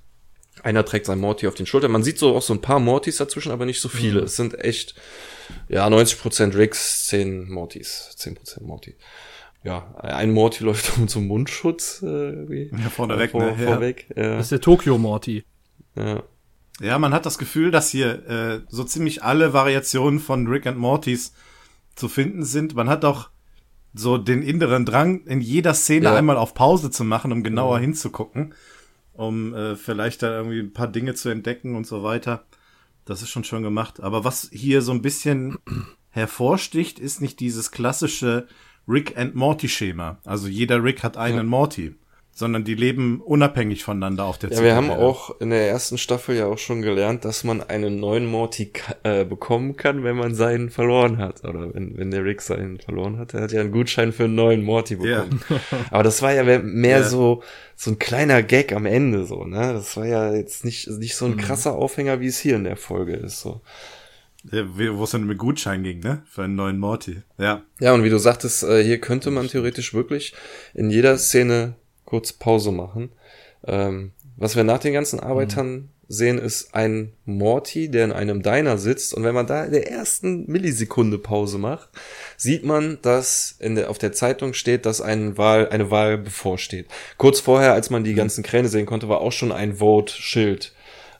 [0.62, 1.92] Einer trägt sein Morty auf den Schultern.
[1.92, 4.20] Man sieht so auch so ein paar Mortys dazwischen, aber nicht so viele.
[4.20, 4.94] Es sind echt,
[5.68, 8.94] ja, 90% Rigs, 10 Mortys, 10% Morty.
[9.64, 12.70] Ja, ein Morty läuft um zum Mundschutz äh, irgendwie.
[12.70, 13.56] Ja, vorne weg, vor, ne?
[13.58, 13.72] Ja.
[13.72, 14.06] Vorweg.
[14.14, 15.44] Ja, Das ist der Tokyo Morty.
[15.96, 16.22] ja.
[16.80, 20.76] Ja, man hat das Gefühl, dass hier äh, so ziemlich alle Variationen von Rick and
[20.76, 21.32] Mortys
[21.94, 22.74] zu finden sind.
[22.74, 23.30] Man hat auch
[23.94, 26.16] so den inneren Drang, in jeder Szene Ja.
[26.16, 28.54] einmal auf Pause zu machen, um genauer hinzugucken,
[29.12, 32.44] um äh, vielleicht da irgendwie ein paar Dinge zu entdecken und so weiter.
[33.04, 34.00] Das ist schon schön gemacht.
[34.00, 35.58] Aber was hier so ein bisschen
[36.10, 38.48] hervorsticht, ist nicht dieses klassische
[38.88, 40.18] Rick and Morty Schema.
[40.24, 41.94] Also jeder Rick hat einen Morty,
[42.36, 46.34] sondern die leben unabhängig voneinander auf der Ja, wir haben auch in der ersten Staffel
[46.36, 48.72] ja auch schon gelernt, dass man einen neuen Morty
[49.04, 51.44] äh, bekommen kann, wenn man seinen verloren hat.
[51.44, 53.34] Oder wenn, wenn der Rick seinen verloren hat.
[53.34, 55.40] Er hat ja einen Gutschein für einen neuen Morty bekommen.
[55.90, 57.02] Aber das war ja mehr Ja.
[57.04, 57.42] so,
[57.76, 59.72] so ein kleiner Gag am Ende, so, ne?
[59.72, 61.16] Das war ja jetzt nicht, nicht Mhm.
[61.18, 63.60] so ein krasser Aufhänger, wie es hier in der Folge ist, so.
[64.44, 66.22] Wo es dann mit Gutschein ging, ne?
[66.26, 67.22] Für einen neuen Morty.
[67.38, 67.62] Ja.
[67.80, 70.34] Ja, und wie du sagtest, äh, hier könnte man theoretisch wirklich
[70.74, 71.74] in jeder Szene
[72.04, 73.10] kurz Pause machen.
[73.66, 78.78] Ähm, was wir nach den ganzen Arbeitern sehen, ist ein Morty, der in einem Diner
[78.78, 79.14] sitzt.
[79.14, 81.88] Und wenn man da in der ersten Millisekunde Pause macht,
[82.36, 86.86] sieht man, dass in der, auf der Zeitung steht, dass ein Wahl, eine Wahl bevorsteht.
[87.16, 90.74] Kurz vorher, als man die ganzen Kräne sehen konnte, war auch schon ein Vote-Schild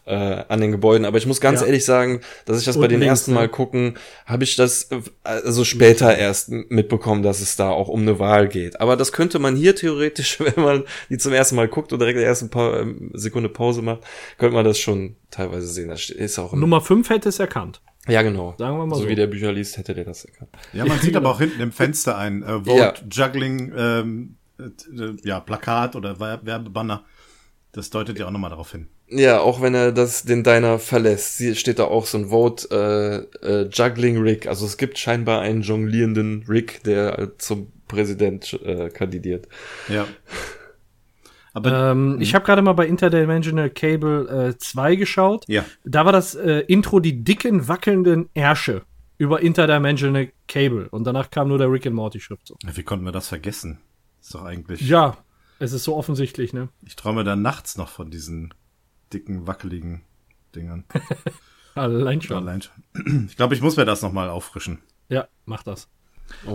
[0.07, 0.14] äh,
[0.49, 1.05] an den Gebäuden.
[1.07, 1.67] Aber ich muss ganz Ja.
[1.67, 3.33] ehrlich sagen, dass ich das bei Und den links, ersten?
[3.35, 3.95] Mal gucken,
[4.27, 8.49] habe ich das äh, also später erst mitbekommen, dass es da auch um eine Wahl
[8.49, 8.81] geht.
[8.81, 12.19] Aber das könnte man hier theoretisch, wenn man die zum ersten Mal guckt und direkt
[12.19, 14.01] die ersten paar ähm, Sekunde Pause macht,
[14.38, 15.88] könnte man das schon teilweise sehen.
[15.88, 17.81] Das ist auch Nummer 5 hätte es erkannt.
[18.07, 18.55] ja genau.
[18.59, 19.09] Sagen wir mal so so.
[19.09, 20.51] wie der Bücher liest, hätte der das erkannt.
[20.75, 22.95] Ja, man sieht aber auch hinten im Fenster ein äh, Vote Ja.
[23.11, 24.64] Juggling ähm, äh,
[25.03, 27.05] äh, ja, Plakat oder Wer- Werbebanner.
[27.73, 28.87] Das deutet ja auch nochmal darauf hin.
[29.09, 33.29] Ja, auch wenn er das den Diner verlässt, sie- steht da auch so ein Vote
[33.43, 34.47] äh, äh, Juggling Rick.
[34.47, 39.47] Also es gibt scheinbar einen jonglierenden Rick, der äh, zum Präsident äh, kandidiert.
[39.88, 40.07] Ja.
[41.53, 45.45] Aber Ähm, ich habe gerade mal bei Interdimensional Cable äh, 2 geschaut.
[45.47, 48.83] ja, Da war das äh, Intro die dicken, wackelnden Ärsche
[49.19, 50.88] über Interdimensional Cable.
[50.90, 52.59] Und danach kam nur der Rick and Morty Schriftzug.
[52.73, 53.79] wie konnten wir das vergessen?
[54.21, 54.81] Ist doch eigentlich.
[54.81, 55.19] Ja,
[55.61, 56.71] es ist so offensichtlich, ne?
[56.85, 58.53] Ich träume dann nachts noch von diesen
[59.12, 60.03] dicken, wackeligen
[60.55, 60.85] Dingern.
[61.75, 62.37] Allein schon.
[62.37, 63.27] Allein schon.
[63.29, 64.79] Ich glaube, ich muss mir das nochmal auffrischen.
[65.09, 65.88] Ja, mach das.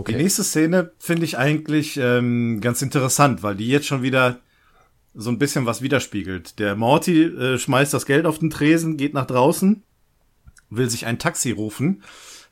[0.08, 4.40] Die nächste Szene finde ich eigentlich ähm, ganz interessant, weil die jetzt schon wieder
[5.14, 6.60] so ein bisschen was widerspiegelt.
[6.60, 9.84] Der Morty äh, schmeißt das Geld auf den Tresen, geht nach draußen,
[10.70, 12.04] will sich ein Taxi rufen.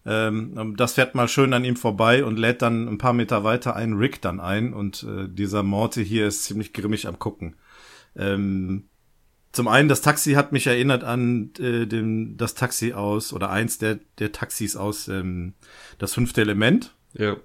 [0.06, 3.76] Ähm, das fährt mal schön an ihm vorbei und lädt dann ein paar Meter weiter
[3.76, 7.56] einen Rick dann ein und äh, dieser Morty hier ist ziemlich grimmig am gucken.
[8.16, 8.86] Ähm,
[9.52, 13.78] zum einen, das Taxi hat mich erinnert an äh, dem, das Taxi aus, oder eins
[13.78, 15.54] der, der Taxis aus ähm,
[15.98, 16.94] das fünfte Element.
[17.14, 17.38] Ja.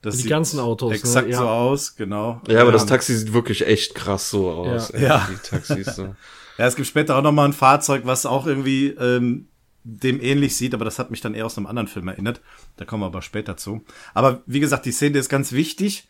[0.00, 0.96] Das Die sieht ganzen Autos, ne?
[0.96, 1.38] Exakt Ja.
[1.38, 2.40] so aus, genau.
[2.48, 4.90] Ja, aber das Ähm, Taxi sieht wirklich echt krass so aus.
[4.90, 4.98] Ja.
[4.98, 5.28] ey, Ja.
[5.30, 6.14] Die Taxis so.
[6.58, 9.48] Ja, es gibt später auch noch mal ein Fahrzeug, was auch irgendwie ähm,
[9.84, 12.42] dem ähnlich sieht, aber das hat mich dann eher aus einem anderen Film erinnert.
[12.76, 13.82] Da kommen wir aber später zu.
[14.12, 16.08] Aber wie gesagt, die Szene ist ganz wichtig,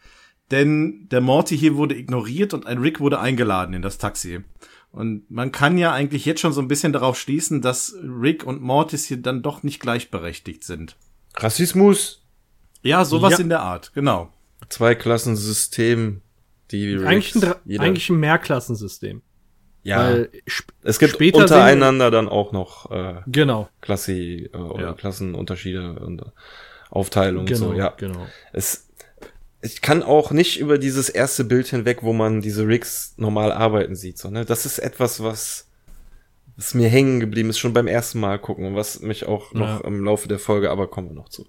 [0.50, 4.40] denn der Morty hier wurde ignoriert und ein Rick wurde eingeladen in das Taxi.
[4.92, 8.60] Und man kann ja eigentlich jetzt schon so ein bisschen darauf schließen, dass Rick und
[8.60, 10.96] Mortis hier dann doch nicht gleichberechtigt sind.
[11.34, 12.22] Rassismus.
[12.82, 13.38] Ja, sowas Ja.
[13.38, 14.30] in der Art, genau.
[14.68, 16.20] Zweikassensystem.
[16.70, 19.20] Die Eigentlich ein, Jeder- eigentlich ein Mehrklassensystem.
[19.82, 19.98] ja.
[19.98, 20.30] Weil
[20.82, 24.92] es gibt später untereinander dann auch noch äh, Genau, Klassi äh, oder Ja.
[24.94, 26.24] Klassenunterschiede und äh,
[26.90, 27.92] Aufteilung genau, und so, ja.
[27.96, 28.26] genau.
[28.52, 28.88] Es,
[29.62, 33.94] ich kann auch nicht über dieses erste Bild hinweg, wo man diese Rigs normal arbeiten
[33.94, 34.18] sieht.
[34.18, 34.44] So, ne?
[34.44, 35.68] Das ist etwas, was,
[36.56, 39.80] was mir hängen geblieben ist, schon beim ersten Mal gucken und was mich auch noch
[39.80, 39.86] Ja.
[39.86, 41.46] im Laufe der Folge, aber kommen wir noch zu.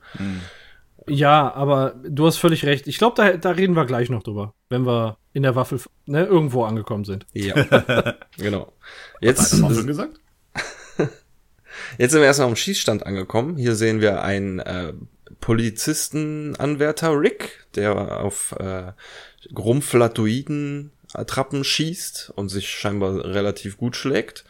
[1.07, 2.87] Ja, aber du hast völlig recht.
[2.87, 6.23] Ich glaube, da, da reden wir gleich noch drüber, wenn wir in der Waffel ne,
[6.23, 7.25] irgendwo angekommen sind.
[7.33, 7.55] Ja,
[8.37, 8.71] genau.
[9.19, 10.19] Jetzt, Hat Waffel gesagt?
[11.97, 13.57] jetzt sind wir erstmal am Schießstand angekommen.
[13.57, 14.93] Hier sehen wir einen äh,
[15.43, 18.93] Polizistenanwärter Rick, der auf äh,
[19.53, 24.45] Grumpflatoiden Attrappen schießt und sich scheinbar relativ gut schlägt.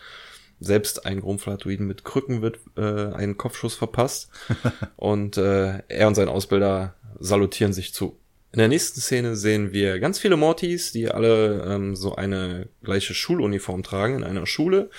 [0.59, 4.29] Selbst ein Grumpflatoiden mit Krücken wird äh, einen Kopfschuss verpasst.
[4.95, 8.19] und äh, er und sein Ausbilder salutieren sich zu.
[8.53, 13.15] In der nächsten Szene sehen wir ganz viele Mortys, die alle ähm, so eine gleiche
[13.15, 14.91] Schuluniform tragen in einer Schule,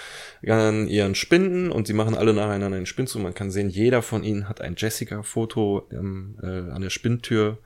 [0.44, 3.22] an ihren Spinden und sie machen alle nacheinander einen Spinnzug.
[3.22, 7.62] Man kann sehen, jeder von ihnen hat ein Jessica-Foto ähm, äh, an der Spinntür Voll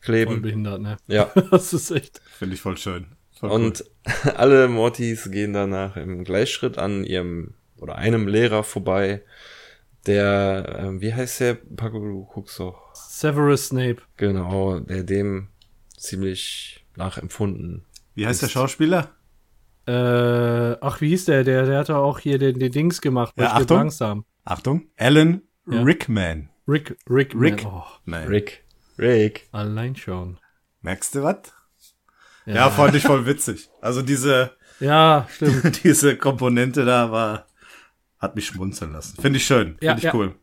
[0.00, 0.40] kleben.
[0.40, 0.96] behindert, ne?
[1.06, 2.22] Ja, Das ist echt.
[2.38, 3.04] Finde ich voll schön.
[3.38, 3.84] Voll und
[4.36, 9.20] alle Mortys gehen danach im Gleichschritt an ihrem oder einem Lehrer vorbei,
[10.06, 11.54] der, ähm, wie heißt der?
[11.56, 12.85] Paco, du guckst doch.
[13.08, 13.98] Severus Snape.
[14.16, 15.48] Genau, der dem
[15.96, 17.84] ziemlich nachempfunden.
[18.14, 19.10] Wie heißt der Schauspieler?
[19.86, 21.44] Äh, ach, wie hieß der?
[21.44, 23.34] Der, der hat doch auch hier den, den Dings gemacht.
[23.38, 23.78] Ja, Achtung.
[23.78, 24.24] Langsam.
[24.44, 24.88] Achtung.
[24.96, 25.82] Alan Ja.
[25.82, 26.48] Rickman.
[26.66, 27.62] Rick, Rick, Rick.
[27.64, 27.72] Man.
[27.72, 28.26] Oh, Nein.
[28.28, 28.64] Rick.
[28.98, 29.48] Rick.
[29.52, 30.38] allein schon.
[30.80, 31.38] Merkst du was?
[32.46, 33.68] Ja, fand ich voll witzig.
[33.80, 35.82] Also diese, Ja, stimmt.
[35.84, 37.46] diese Komponente da war,
[38.18, 39.20] hat mich schmunzeln lassen.
[39.20, 39.76] Finde ich schön.
[39.78, 40.14] Finde Ja, ich ja.
[40.14, 40.34] cool.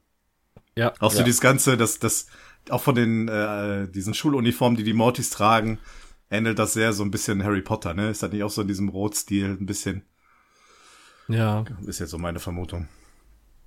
[0.75, 0.93] Ja.
[0.99, 1.23] Auch so Ja.
[1.23, 2.27] dieses Ganze, das, das,
[2.69, 5.79] auch von den, äh, diesen Schuluniformen, die die Mortys tragen,
[6.29, 8.09] ähnelt das sehr so ein bisschen Harry Potter, ne?
[8.09, 10.03] Ist das nicht auch so in diesem Rotstil ein bisschen?
[11.27, 11.63] Ja.
[11.85, 12.87] Ist jetzt so meine Vermutung.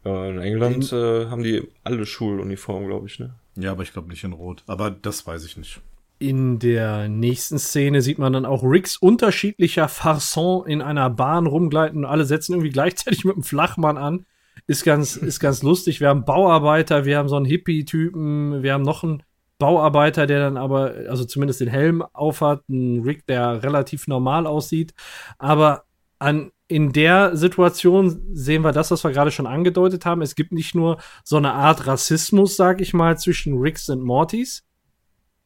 [0.05, 3.35] Äh, in England äh, haben die alle Schuluniformen, glaube ich, ne?
[3.57, 4.63] Ja, aber ich glaube nicht in Rot.
[4.67, 5.81] Aber das weiß ich nicht.
[6.19, 12.05] In der nächsten Szene sieht man dann auch Ricks unterschiedlicher Farson in einer Bahn rumgleiten
[12.05, 14.27] und alle setzen irgendwie gleichzeitig mit einem Flachmann an.
[14.67, 16.01] Ist ganz, ist ganz lustig.
[16.01, 19.23] Wir haben Bauarbeiter, wir haben so einen Hippie-Typen, wir haben noch einen
[19.59, 24.93] Bauarbeiter, der dann aber, also zumindest den Helm aufhat, ein Rick, der relativ normal aussieht.
[25.39, 25.85] Aber
[26.19, 30.21] an, in der Situation sehen wir das, was wir gerade schon angedeutet haben.
[30.21, 34.65] Es gibt nicht nur so eine Art Rassismus, sag ich mal, zwischen Ricks und Mortys,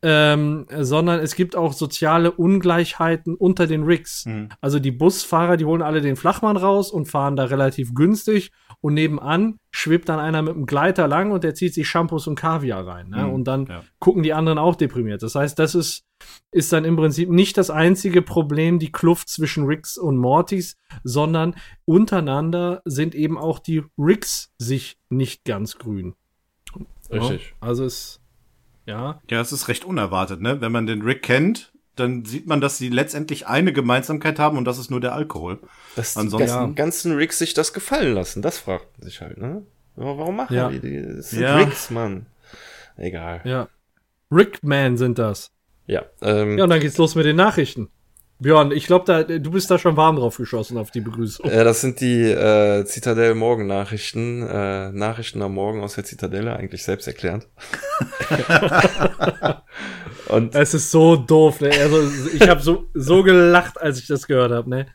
[0.02, 4.24] ähm, sondern es gibt auch soziale Ungleichheiten unter den Rigs.
[4.24, 4.48] Mhm.
[4.60, 8.94] Also die Busfahrer, die holen alle den Flachmann raus und fahren da relativ günstig und
[8.94, 12.86] nebenan schwebt dann einer mit einem Gleiter lang und der zieht sich Shampoos und Kaviar
[12.86, 13.10] rein.
[13.10, 13.24] Ne?
[13.24, 13.84] Mhm, Und dann ja.
[13.98, 15.22] gucken die anderen auch deprimiert.
[15.22, 16.04] Das heißt, das ist,
[16.50, 21.54] ist dann im Prinzip nicht das einzige Problem, die Kluft zwischen Ricks und Mortys, sondern
[21.84, 26.14] untereinander sind eben auch die Ricks sich nicht ganz grün.
[27.10, 27.50] Richtig.
[27.60, 28.19] Ja, also es,
[28.86, 30.60] ja, Ja, es ist recht unerwartet, ne?
[30.60, 34.64] Wenn man den Rick kennt, dann sieht man, dass sie letztendlich eine Gemeinsamkeit haben und
[34.64, 35.58] das ist nur der Alkohol.
[35.96, 39.38] Dass Ansonsten- die ganzen, ganzen Ricks sich das gefallen lassen, das fragt man sich halt,
[39.38, 39.62] ne?
[39.96, 40.68] Aber warum machen Ja.
[40.70, 41.02] die die?
[41.16, 41.56] Das sind Ja.
[41.58, 42.26] Ricks, Mann.
[42.96, 43.40] Egal.
[43.44, 43.68] ja.
[44.32, 45.50] Rickman sind das.
[45.86, 47.88] Ja, ähm, Ja, und dann geht's los mit den Nachrichten.
[48.40, 51.50] Björn, ich glaube, da, du bist da schon warm drauf geschossen auf die Begrüßung.
[51.50, 56.56] Ja, das sind die äh, Zitadelle Morgen Nachrichten, äh, Nachrichten am Morgen aus der Zitadelle,
[56.56, 57.46] eigentlich selbsterklärend.
[60.28, 61.70] Und Es ist so doof, ne?
[61.70, 64.86] Also, ich habe so, so gelacht, als ich das gehört habe, ne?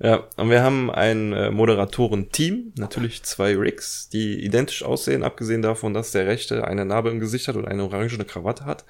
[0.00, 5.94] Ja, und wir haben ein äh, Moderatoren-Team, natürlich zwei Rigs, die identisch aussehen, abgesehen davon,
[5.94, 8.84] dass der rechte eine Narbe im Gesicht hat und eine orangene Krawatte hat.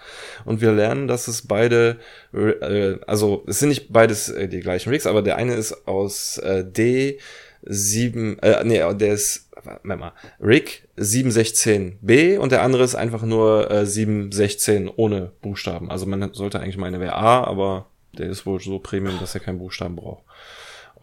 [0.46, 1.98] Und wir lernen, dass es beide,
[2.32, 6.38] äh, also es sind nicht beides äh, die gleichen Rigs, aber der eine ist aus
[6.38, 13.22] äh, D7, äh, nee, der ist, warte mal, Rig 716b und der andere ist einfach
[13.22, 15.90] nur äh, 716 ohne Buchstaben.
[15.90, 19.40] Also man sollte eigentlich meinen, wäre A, aber der ist wohl so Premium, dass er
[19.40, 20.22] keinen Buchstaben braucht.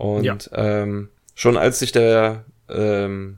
[0.02, 0.38] Und Ja.
[0.54, 3.38] ähm, schon als sich der ähm,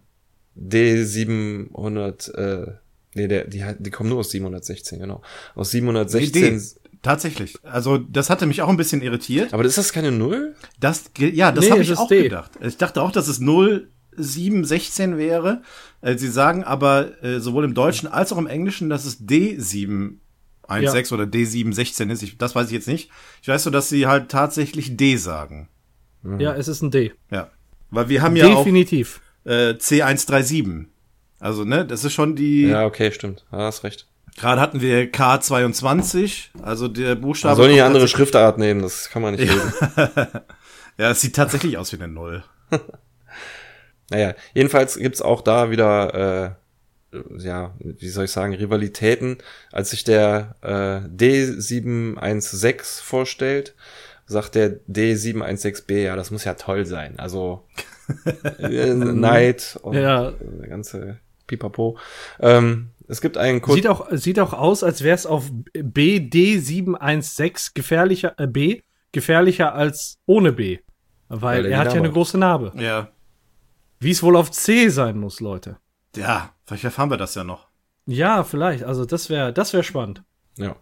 [0.58, 2.72] D700, äh,
[3.16, 5.22] nee, der, die, die kommen nur aus 716, genau.
[5.56, 6.56] Aus 716.
[6.56, 6.62] Nee,
[7.02, 7.58] Tatsächlich.
[7.64, 9.54] Also, das hatte mich auch ein bisschen irritiert.
[9.54, 10.56] Aber ist das keine Null?
[10.80, 12.24] Das, ge- ja, das Nee, habe ich auch D.
[12.24, 12.52] gedacht.
[12.62, 15.64] Ich dachte auch, dass es 0716 wäre.
[16.02, 21.14] Äh, Sie sagen aber äh, sowohl im Deutschen als auch im Englischen, dass es D716
[21.14, 22.24] oder D716 ist.
[22.24, 23.10] Ich, das weiß ich jetzt nicht.
[23.42, 25.68] Ich weiß nur, dass sie halt tatsächlich D sagen.
[26.40, 27.14] Ja, es ist ein D.
[27.32, 27.50] Ja.
[27.92, 29.22] Weil wir haben ja Definitiv.
[29.46, 30.86] auch äh, C137.
[31.40, 32.68] Also, ne, das ist schon die.
[32.68, 33.46] Ja, okay, stimmt.
[33.52, 34.08] Ja, hast recht.
[34.36, 37.52] Gerade hatten wir K22, also der Buchstabe.
[37.52, 39.72] Man soll nicht eine andere Schriftart nehmen, das kann man nicht lesen.
[40.96, 42.44] Ja, es sieht tatsächlich aus wie eine Null.
[44.10, 46.58] Naja, jedenfalls gibt's auch da wieder,
[47.14, 49.38] äh, ja, wie soll ich sagen, Rivalitäten.
[49.72, 53.74] Als sich der äh, D716 vorstellt,
[54.26, 57.20] sagt der D716B, ja, das muss ja toll sein.
[57.20, 57.66] Also
[58.60, 60.32] äh, Neid und Ja.
[60.32, 61.98] der ganze pipapo.
[62.40, 67.72] Ähm, es gibt einen Kur Sieht auch, sieht auch aus, als wäre es auf BD716
[67.74, 68.82] gefährlicher, äh, B,
[69.12, 70.80] gefährlicher als ohne B.
[71.30, 72.72] Weil, Weil er hat die ja Narbe eine große Narbe.
[72.76, 73.10] Ja.
[74.00, 75.78] Wie es wohl auf C sein muss, Leute.
[76.16, 77.68] Ja, vielleicht erfahren wir das ja noch.
[78.06, 78.84] Ja, vielleicht.
[78.84, 80.24] Also das wäre, das wäre spannend.
[80.58, 80.76] Ja.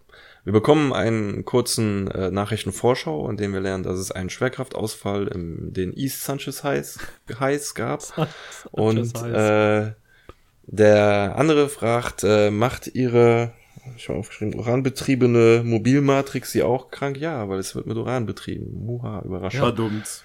[0.43, 5.71] Wir bekommen einen kurzen äh, Nachrichtenvorschau, in dem wir lernen, dass es einen Schwerkraftausfall im
[5.71, 6.99] den East Sanchez Heiß,
[7.39, 8.01] Heiß gab.
[8.71, 9.91] Und Sanchez äh,
[10.63, 13.53] der andere fragt, äh, macht ihre,
[13.97, 17.17] ich habe aufgeschrieben, uranbetriebene Mobilmatrix sie auch krank?
[17.17, 18.85] Ja, weil es wird mit Uran betrieben.
[18.85, 19.61] Muha, überraschend.
[19.61, 20.23] Verdummt.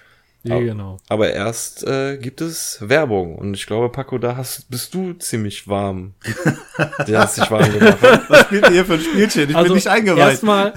[0.49, 0.97] Ja, genau.
[1.09, 5.67] Aber erst äh, gibt es Werbung und ich glaube, Paco, da hast, bist du ziemlich
[5.67, 6.13] warm.
[7.07, 7.97] Der hast dich warm gemacht.
[8.27, 9.49] Was spielt ihr hier für ein Spielchen?
[9.49, 10.19] Ich bin nicht eingeweiht.
[10.19, 10.73] Also Erstmal,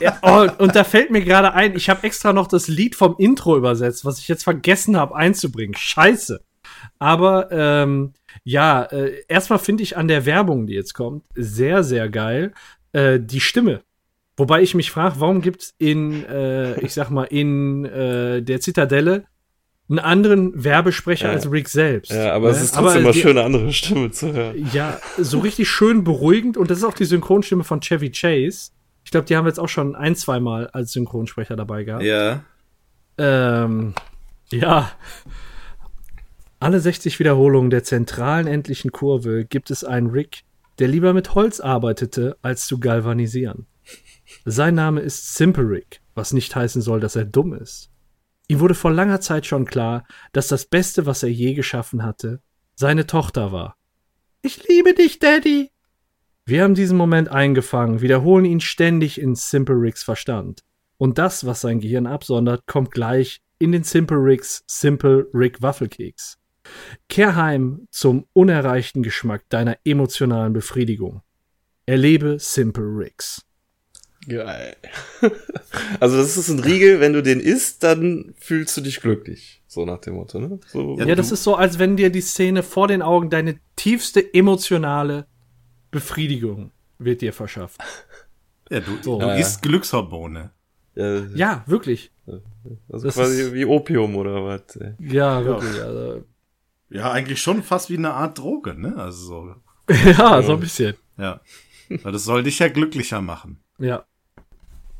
[0.00, 3.16] ja, oh, und da fällt mir gerade ein, ich habe extra noch das Lied vom
[3.18, 5.74] Intro übersetzt, was ich jetzt vergessen habe einzubringen.
[5.76, 6.42] Scheiße.
[6.98, 8.12] Aber ähm,
[8.44, 12.52] ja, äh, erstmal finde ich an der Werbung, die jetzt kommt, sehr, sehr geil,
[12.92, 13.82] äh, die Stimme.
[14.36, 19.24] Wobei ich mich frage, warum gibt's in, äh, ich sag mal, in äh, der Zitadelle
[19.90, 21.32] einen anderen Werbesprecher Ja.
[21.34, 22.12] als Rick selbst.
[22.12, 22.56] Ja, aber Ne?
[22.56, 24.70] es ist trotzdem mal die- schön, eine andere Stimme zu hören.
[24.72, 28.70] ja, so richtig schön beruhigend und das ist auch die Synchronstimme von Chevy Chase.
[29.04, 32.04] Ich glaube, die haben wir jetzt auch schon ein, zwei Mal als Synchronsprecher dabei gehabt.
[32.04, 32.42] Ja.
[33.18, 33.92] Ähm,
[34.50, 34.92] ja.
[36.60, 40.44] Alle 60 Wiederholungen der zentralen endlichen Kurve gibt es einen Rick,
[40.78, 43.66] der lieber mit Holz arbeitete, als zu galvanisieren.
[44.44, 47.90] Sein Name ist Simple Rick, was nicht heißen soll, dass er dumm ist.
[48.48, 52.40] Ihm wurde vor langer Zeit schon klar, dass das Beste, was er je geschaffen hatte,
[52.74, 53.76] seine Tochter war.
[54.42, 55.70] Ich liebe dich, Daddy!
[56.44, 60.64] Wir haben diesen Moment eingefangen, wiederholen ihn ständig in Simple Ricks Verstand.
[60.98, 66.38] Und das, was sein Gehirn absondert, kommt gleich in den Simple Ricks Simple Rick Waffelkeks.
[67.08, 71.22] Kehr heim zum unerreichten Geschmack deiner emotionalen Befriedigung.
[71.86, 73.44] Erlebe Simple Ricks.
[74.28, 74.76] Geil.
[76.00, 79.62] Also das ist ein Riegel, wenn du den isst, dann fühlst du dich glücklich.
[79.68, 80.60] So nach dem Motto, ne?
[80.66, 80.98] So.
[80.98, 85.26] Ja, das ist so, als wenn dir die Szene vor den Augen deine tiefste emotionale
[85.90, 87.80] Befriedigung wird dir verschafft.
[88.70, 89.18] Ja, du, So.
[89.18, 89.40] du Ja, ja.
[89.40, 90.50] isst Glückshormone.
[90.94, 92.10] ja, Ja, wirklich.
[92.26, 94.76] also das quasi ist- wie Opium oder was.
[94.76, 94.92] ey.
[94.98, 95.80] Ja, wirklich.
[95.80, 96.24] Also,
[96.90, 98.94] Ja, eigentlich schon fast wie eine Art Droge, ne?
[98.96, 99.54] Also so.
[100.10, 100.94] ja, so ein bisschen.
[101.16, 101.40] Ja.
[101.88, 103.58] Weil das soll dich ja glücklicher machen.
[103.78, 104.04] Ja.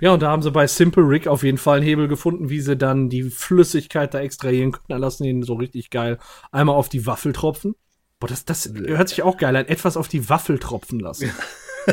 [0.03, 2.61] Ja, und da haben sie bei Simple Rick auf jeden Fall einen Hebel gefunden, wie
[2.61, 4.87] sie dann die Flüssigkeit da extrahieren können.
[4.89, 6.19] Da lassen ihn so richtig geil
[6.51, 7.77] einmal auf die Waffel tropfen.
[8.19, 9.67] Boah, das, das hört sich auch geil an.
[9.67, 11.31] Etwas auf die Waffel tropfen lassen.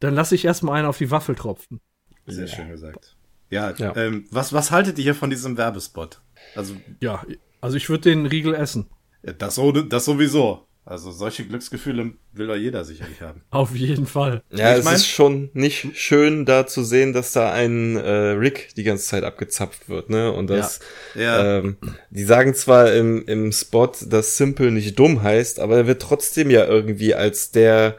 [0.00, 1.82] dann lasse ich erstmal einen auf die Waffel tropfen.
[2.26, 3.18] Sehr schön gesagt.
[3.50, 3.94] Ja, Ja.
[3.94, 6.22] Ähm, was, was haltet ihr hier von diesem Werbespot?
[6.54, 7.22] Also, Ja,
[7.60, 8.88] also ich würde den Riegel essen.
[9.22, 9.60] ja, das,
[9.90, 10.66] das sowieso.
[10.90, 13.42] Also, solche Glücksgefühle will doch jeder sicherlich haben.
[13.50, 14.42] Auf jeden Fall.
[14.50, 18.10] Ja, Ich es mein- ist schon nicht schön, da zu sehen, dass da ein äh,
[18.32, 20.32] Rick die ganze Zeit abgezapft wird, ne?
[20.32, 20.80] Und das,
[21.14, 21.58] Ja.
[21.58, 21.76] ähm,
[22.10, 26.50] die sagen zwar im, im Spot, dass Simple nicht dumm heißt, aber er wird trotzdem
[26.50, 27.96] ja irgendwie als der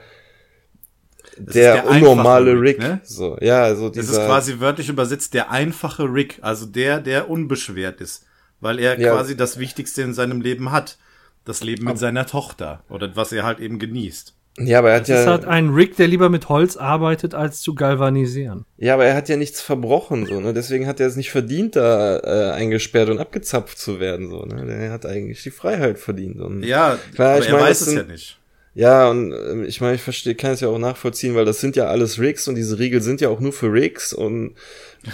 [1.37, 3.01] der, der unnormale Rick, Rick, ne?
[3.03, 7.29] so ja, also Das dieser ist quasi wörtlich übersetzt der einfache Rick, also der, der
[7.29, 8.25] unbeschwert ist,
[8.59, 9.13] weil er Ja.
[9.13, 10.97] quasi das Wichtigste in seinem Leben hat.
[11.45, 14.35] Das Leben mit seiner Tochter oder was er halt eben genießt.
[14.59, 17.33] ja, aber er hat Das ist ja halt ein Rick, der lieber mit Holz arbeitet,
[17.33, 18.65] als zu galvanisieren.
[18.77, 20.53] ja, aber er hat ja nichts verbrochen so, ne?
[20.53, 24.65] Deswegen hat er es nicht verdient da äh, eingesperrt und abgezapft zu werden so, ne?
[24.65, 27.87] Der hat eigentlich die Freiheit verdient und Ja, Klar, aber ich er meine, weiß das
[27.87, 28.37] es ja nicht.
[28.73, 31.75] Ja, und ähm, ich meine, ich verstehe, kann es ja auch nachvollziehen, weil das sind
[31.75, 34.55] ja alles Rigs und diese Riegel sind ja auch nur für Rigs und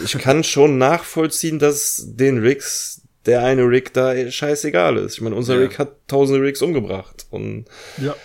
[0.04, 5.16] ich kann schon nachvollziehen, dass den Rigs der eine Rig da scheißegal ist.
[5.16, 5.62] Ich meine, unser Ja.
[5.62, 7.66] Rig hat tausende Rigs umgebracht und
[8.02, 8.16] Ja.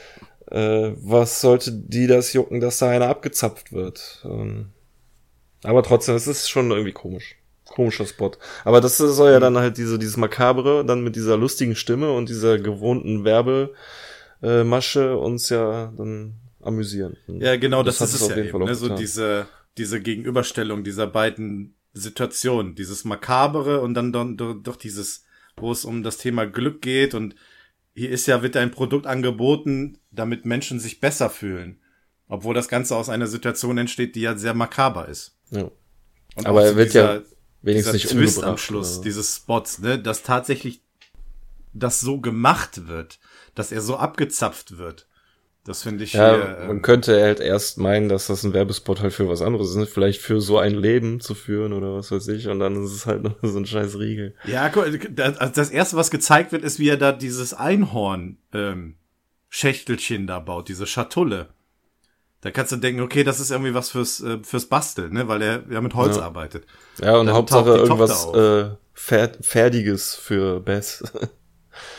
[0.51, 4.23] äh, was sollte die das jucken, dass da einer abgezapft wird?
[4.25, 4.71] Ähm,
[5.65, 7.37] aber trotzdem, es ist schon irgendwie komisch.
[7.67, 8.33] Komischer Spot.
[8.65, 12.29] Aber das soll ja dann halt diese, dieses Makabre, dann mit dieser lustigen Stimme und
[12.29, 13.73] dieser gewohnten Werbe,
[14.43, 17.17] äh, Masche uns ja dann amüsieren.
[17.29, 18.65] Ja, genau, das, hat ist es ja jeden eben.
[18.65, 18.75] Ne?
[18.75, 19.47] So diese,
[19.79, 25.25] diese Gegenüberstellung dieser beiden Situationen, dieses Makabere und dann doch, dieses,
[25.57, 27.35] wo es um das Thema Glück geht und
[27.95, 31.79] hier ist ja, wird ein Produkt angeboten, damit Menschen sich besser fühlen.
[32.27, 35.37] Obwohl das Ganze aus einer Situation entsteht, die ja sehr makaber ist.
[35.51, 35.71] Ja.
[36.35, 37.23] Und Aber er wird dieser, ja
[37.63, 39.05] wenigstens dieser nicht Twist am Schluss, oder?
[39.05, 40.83] dieses Spots, ne, dass tatsächlich
[41.73, 43.19] das so gemacht wird,
[43.55, 45.07] dass er so abgezapft wird.
[45.65, 49.01] Das finde ich Ja, hier, man ähm, könnte halt erst meinen, dass das ein Werbespot
[49.01, 52.27] halt für was anderes ist, vielleicht für so ein Leben zu führen oder was weiß
[52.29, 54.35] ich, und dann ist es halt noch so ein scheiß Riegel.
[54.45, 58.97] Ja, das, also das erste, was gezeigt wird, ist, wie er da dieses Einhorn ähm,
[59.51, 61.51] Schächtelchen da baut, diese Schatulle.
[62.41, 65.43] Da kannst du denken, okay, das ist irgendwie was fürs äh, fürs Basteln, ne, weil
[65.43, 66.25] er ja mit Holz Ja.
[66.25, 66.67] arbeitet.
[67.01, 71.05] Ja, und Dann Hauptsache irgendwas äh, Fer Fertiges für Bess.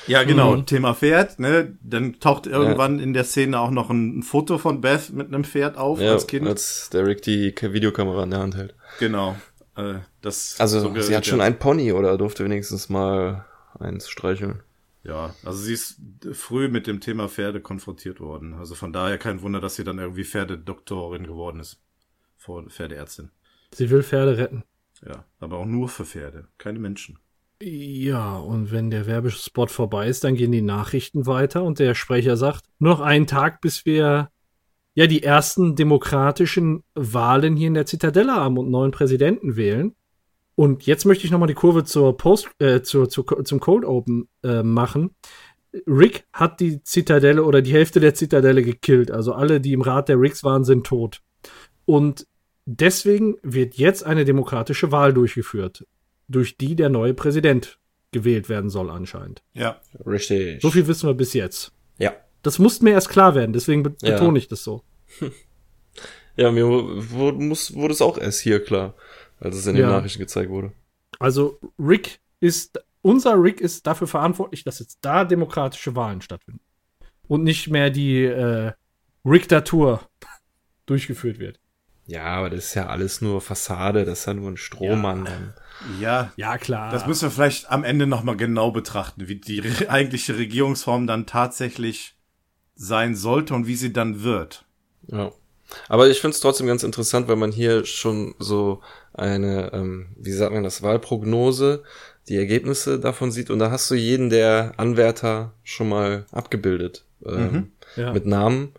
[0.07, 0.65] Ja, genau, Mhm.
[0.65, 1.77] Thema Pferd, ne?
[1.81, 5.77] Dann taucht irgendwann in der Szene auch noch ein Foto von Beth mit einem Pferd
[5.77, 6.47] auf ja, als Kind.
[6.47, 8.75] als der Rick die Ka- Videokamera in der Hand hält.
[8.99, 9.35] Genau.
[9.77, 11.29] Äh, das Also so sie hat ja.
[11.31, 13.45] schon ein Pony oder durfte wenigstens mal
[13.79, 14.61] eins streicheln.
[15.03, 15.97] Ja, also sie ist
[16.33, 18.53] früh mit dem Thema Pferde konfrontiert worden.
[18.53, 21.81] Also von daher kein Wunder, dass sie dann irgendwie Pferdedoktorin geworden ist.
[22.37, 23.29] Vor Pferdeärztin.
[23.73, 24.63] Sie will Pferde retten.
[25.05, 27.17] Ja, aber auch nur für Pferde, keine Menschen.
[27.65, 32.35] Ja, und wenn der Werbespot vorbei ist, dann gehen die Nachrichten weiter und der Sprecher
[32.35, 34.29] sagt, nur noch einen Tag, bis wir
[34.95, 39.95] ja die ersten demokratischen Wahlen hier in der Zitadelle haben und neuen Präsidenten wählen.
[40.55, 44.27] Und jetzt möchte ich nochmal die Kurve zur Post, äh, zur, zur, zum Cold Open
[44.43, 45.15] äh, machen.
[45.87, 49.09] Rick hat die Zitadelle oder die Hälfte der Zitadelle gekillt.
[49.09, 51.21] Also alle, die im Rat der Ricks waren, sind tot.
[51.85, 52.27] Und
[52.65, 55.85] deswegen wird jetzt eine demokratische Wahl durchgeführt,
[56.27, 57.77] durch die der neue Präsident
[58.11, 59.41] gewählt werden soll anscheinend.
[59.53, 59.79] Ja.
[60.05, 60.61] Richtig.
[60.61, 61.71] So viel wissen wir bis jetzt.
[61.97, 62.13] Ja.
[62.43, 64.11] Das musste mir erst klar werden, deswegen be Ja.
[64.11, 64.83] betone ich das so.
[66.35, 68.95] Ja, mir wurde, muss, wurde es auch erst hier klar,
[69.39, 69.91] als es in den Ja.
[69.91, 70.73] Nachrichten gezeigt wurde.
[71.19, 76.59] Also Rick ist, unser Rick ist dafür verantwortlich, dass jetzt da demokratische Wahlen stattfinden.
[77.27, 78.71] Und nicht mehr die äh,
[79.23, 80.01] Ricktatur
[80.87, 81.59] durchgeführt wird.
[82.05, 85.25] Ja, aber das ist ja alles nur Fassade, das ist ja nur ein Strohmann.
[85.25, 85.53] Dann.
[85.99, 86.91] Ja, Ja, klar.
[86.91, 91.25] das müssen wir vielleicht am Ende nochmal genau betrachten, wie die re eigentliche Regierungsform dann
[91.25, 92.15] tatsächlich
[92.75, 94.65] sein sollte und wie sie dann wird.
[95.07, 95.31] Ja.
[95.87, 98.81] Aber ich finde es trotzdem ganz interessant, weil man hier schon so
[99.13, 101.83] eine, ähm, wie sagt man das, Wahlprognose,
[102.27, 107.05] die Ergebnisse davon sieht und da hast du jeden der Anwärter schon mal abgebildet.
[107.25, 108.13] Ähm, ja.
[108.13, 108.73] Mit Namen.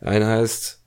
[0.00, 0.80] Einer heißt,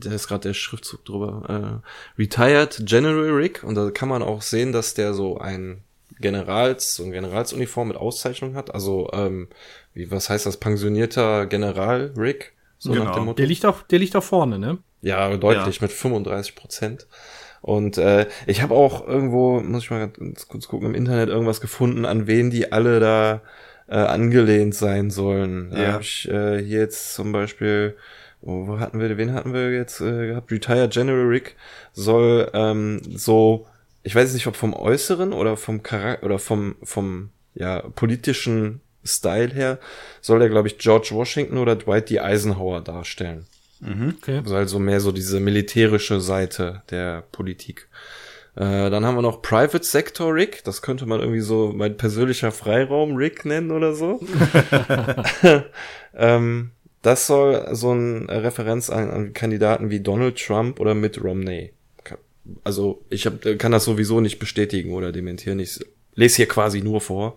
[0.00, 1.82] da ist gerade der Schriftzug drüber,
[2.18, 5.82] äh, Retired General Rick und da kann man auch sehen, dass der so ein
[6.20, 8.74] Generals, so ein Generalsuniform mit Auszeichnung hat.
[8.74, 9.48] Also, ähm,
[9.94, 10.58] wie, was heißt das?
[10.58, 12.52] Pensionierter General Rick?
[12.78, 13.04] So Genau.
[13.04, 13.36] nach dem Motto.
[13.36, 14.78] der liegt auch, der liegt auch vorne, ne?
[15.02, 17.06] Ja, deutlich, mit 35 Prozent.
[17.62, 21.60] Und äh, ich habe auch irgendwo, muss ich mal ganz kurz gucken, im Internet irgendwas
[21.60, 23.42] gefunden, an wen die alle da
[23.88, 25.70] äh, angelehnt sein sollen.
[25.70, 25.92] Da Ja.
[25.94, 27.96] hab ich äh, hier jetzt zum Beispiel,
[28.42, 30.50] wo, wo hatten wir, wen hatten wir jetzt äh, gehabt?
[30.50, 31.56] Retired General Rick
[31.92, 33.66] soll ähm, so,
[34.02, 39.48] ich weiß nicht, ob vom Äußeren oder vom Charakter oder vom, vom ja, politischen Style
[39.48, 39.78] her,
[40.20, 42.20] soll er, glaube ich, George Washington oder Dwight D.
[42.20, 43.46] Eisenhower darstellen.
[43.82, 44.38] Okay.
[44.38, 47.88] Also also mehr so diese militärische Seite der Politik.
[48.56, 50.64] Äh, dann haben wir noch Private Sector Rick.
[50.64, 54.20] Das könnte man irgendwie so mein persönlicher Freiraum Rick nennen oder so.
[56.14, 61.72] ähm, das soll so eine Referenz an, an Kandidaten wie Donald Trump oder Mitt Romney.
[62.64, 65.60] Also ich hab, kann das sowieso nicht bestätigen oder dementieren.
[65.60, 65.80] Ich
[66.14, 67.36] lese hier quasi nur vor.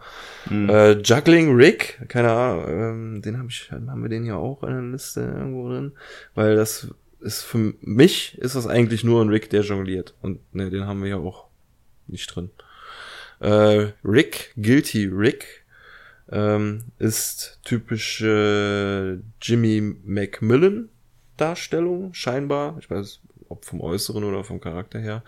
[0.50, 4.70] Äh, Juggling Rick, keine Ahnung, ähm, den habe ich, haben wir den hier auch in
[4.70, 5.94] der Liste irgendwo drin,
[6.36, 6.88] weil das
[7.22, 11.02] ist für mich ist das eigentlich nur ein Rick, der jongliert und ne, den haben
[11.02, 11.46] wir ja auch
[12.08, 12.50] nicht drin.
[13.40, 15.63] Äh, Rick, Guilty Rick,
[16.34, 20.90] ähm, ist typische Jimmy Macmillan
[21.38, 22.76] Darstellung, scheinbar.
[22.80, 23.20] Ich weiß,
[23.50, 25.24] ob vom Äußeren oder vom Charakter her.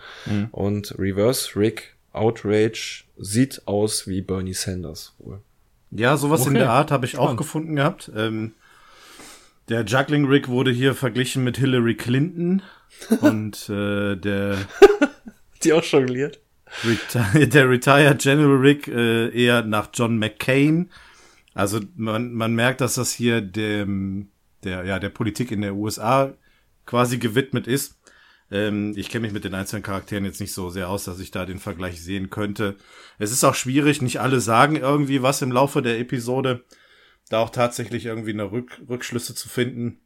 [0.52, 5.40] Und Reverse Rick Outrage sieht aus wie Bernie Sanders wohl.
[5.90, 6.58] Ja, sowas in Okay.
[6.60, 7.38] der Art habe ich auch Spannend.
[7.38, 8.10] gefunden gehabt.
[8.16, 8.54] Ähm,
[9.68, 12.62] der Juggling Rick wurde hier verglichen mit Hillary Clinton
[13.20, 14.56] und äh, der,
[15.64, 16.40] Die auch jongliert?
[16.84, 20.90] Reti der Retired General Rick äh, eher nach John McCain.
[21.54, 24.30] Also man, man merkt, dass das hier dem
[24.64, 26.34] der ja der Politik in der USA
[26.84, 27.98] quasi gewidmet ist.
[28.50, 31.30] Ähm, ich kenne mich mit den einzelnen Charakteren jetzt nicht so sehr aus, dass ich
[31.30, 32.76] da den Vergleich sehen könnte.
[33.18, 36.64] Es ist auch schwierig, nicht alle sagen irgendwie was im Laufe der Episode,
[37.28, 39.98] da auch tatsächlich irgendwie eine Rück Rückschlüsse zu finden.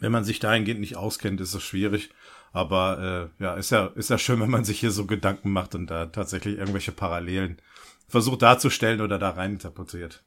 [0.00, 2.10] Wenn man sich dahingehend nicht auskennt, ist es schwierig.
[2.52, 5.74] Aber äh, ja, ist ja, ist ja schön, wenn man sich hier so Gedanken macht
[5.74, 7.60] und da tatsächlich irgendwelche Parallelen
[8.08, 10.22] versucht darzustellen oder da rein interpretiert.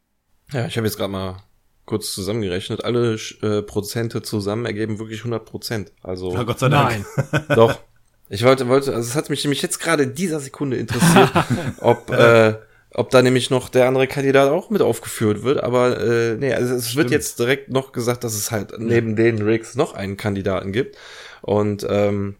[0.52, 1.38] Ja, ich habe jetzt gerade mal
[1.86, 2.84] kurz zusammengerechnet.
[2.84, 5.92] Alle äh, Prozente zusammen ergeben wirklich 100 Prozent.
[6.02, 7.06] Also Ja, Gott sei Dank.
[7.32, 7.46] Nein.
[7.56, 7.80] Doch.
[8.28, 11.32] Ich wollte, wollte, also es hat mich nämlich jetzt gerade in dieser Sekunde interessiert,
[11.82, 12.56] ob, äh,
[12.90, 16.74] ob da nämlich noch der andere Kandidat auch mit aufgeführt wird, aber äh, nee, also
[16.74, 17.12] es wird Stimmt.
[17.12, 20.98] jetzt direkt noch gesagt, dass es halt neben den Riggs noch einen Kandidaten gibt
[21.46, 22.36] und ähm,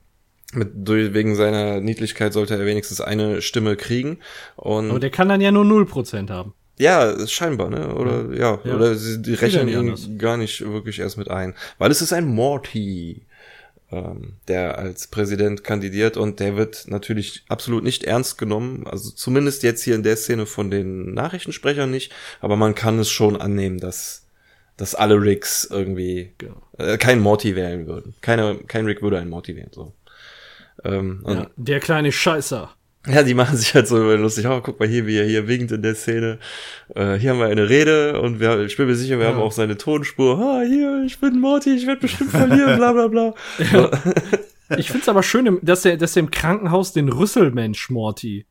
[0.54, 4.20] mit, durch, wegen seiner Niedlichkeit sollte er wenigstens eine Stimme kriegen
[4.56, 6.54] und Aber der kann dann ja nur 0% haben.
[6.78, 7.94] ja, scheinbar, ne?
[7.96, 8.76] Oder ja, Ja.
[8.76, 10.10] oder sie die rechnen ihn anders.
[10.18, 13.24] gar nicht wirklich erst mit ein, weil es ist ein Morty,
[13.92, 19.62] ähm, der als Präsident kandidiert und der wird natürlich absolut nicht ernst genommen, also zumindest
[19.64, 23.80] jetzt hier in der Szene von den Nachrichtensprechern nicht, aber man kann es schon annehmen,
[23.80, 24.25] dass
[24.78, 26.62] dass alle Ricks irgendwie Genau.
[26.78, 28.14] äh, keinen Morty wählen würden.
[28.22, 29.94] Keine, kein Rick würde einen Morty wählen, so.
[30.84, 32.70] Ähm, Ja, der kleine Scheißer.
[33.08, 34.46] ja, die machen sich halt so lustig.
[34.48, 36.40] Oh, guck mal hier, wie er hier winkt in der Szene.
[36.96, 39.52] Äh, hier haben wir eine Rede und wir, ich bin mir sicher, wir haben auch
[39.52, 40.38] seine Tonspur.
[40.40, 43.34] Ah, hier, ich bin Morty, ich werde bestimmt verlieren, bla bla bla.
[44.78, 48.48] Ich find's aber schön, dass er, dass er im Krankenhaus den Rüsselmensch Morty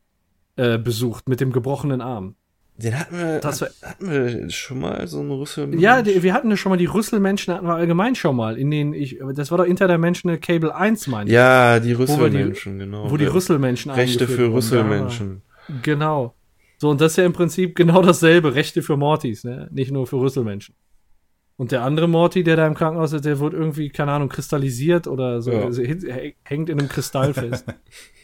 [0.54, 2.36] äh, besucht mit dem gebrochenen Arm.
[2.76, 5.78] Den hatten wir, Das war- hatten wir schon mal so einen Rüssel.
[5.80, 8.58] Ja, die, wir hatten ja schon mal die Rüsselmenschen, hatten wir allgemein schon mal.
[8.58, 11.34] In den, ich, das war doch Interdimensional Cable 1, meine ich.
[11.34, 13.10] ja, die Rüsselmenschen, genau.
[13.10, 13.30] Wo die Ja.
[13.30, 14.52] Rüsselmenschen Rechte für.
[14.52, 15.42] Rüsselmenschen.
[15.68, 16.34] Ja, genau.
[16.78, 18.54] So, und das ist ja im Prinzip genau dasselbe.
[18.56, 19.68] Rechte für Mortys, ne?
[19.70, 20.74] Nicht nur für Rüsselmenschen.
[21.56, 25.06] Und der andere Morty, der da im Krankenhaus ist, der wird irgendwie, keine Ahnung, kristallisiert
[25.06, 25.52] oder so.
[25.52, 25.62] Ja.
[25.62, 27.64] Also, hä- hängt in einem Kristall fest.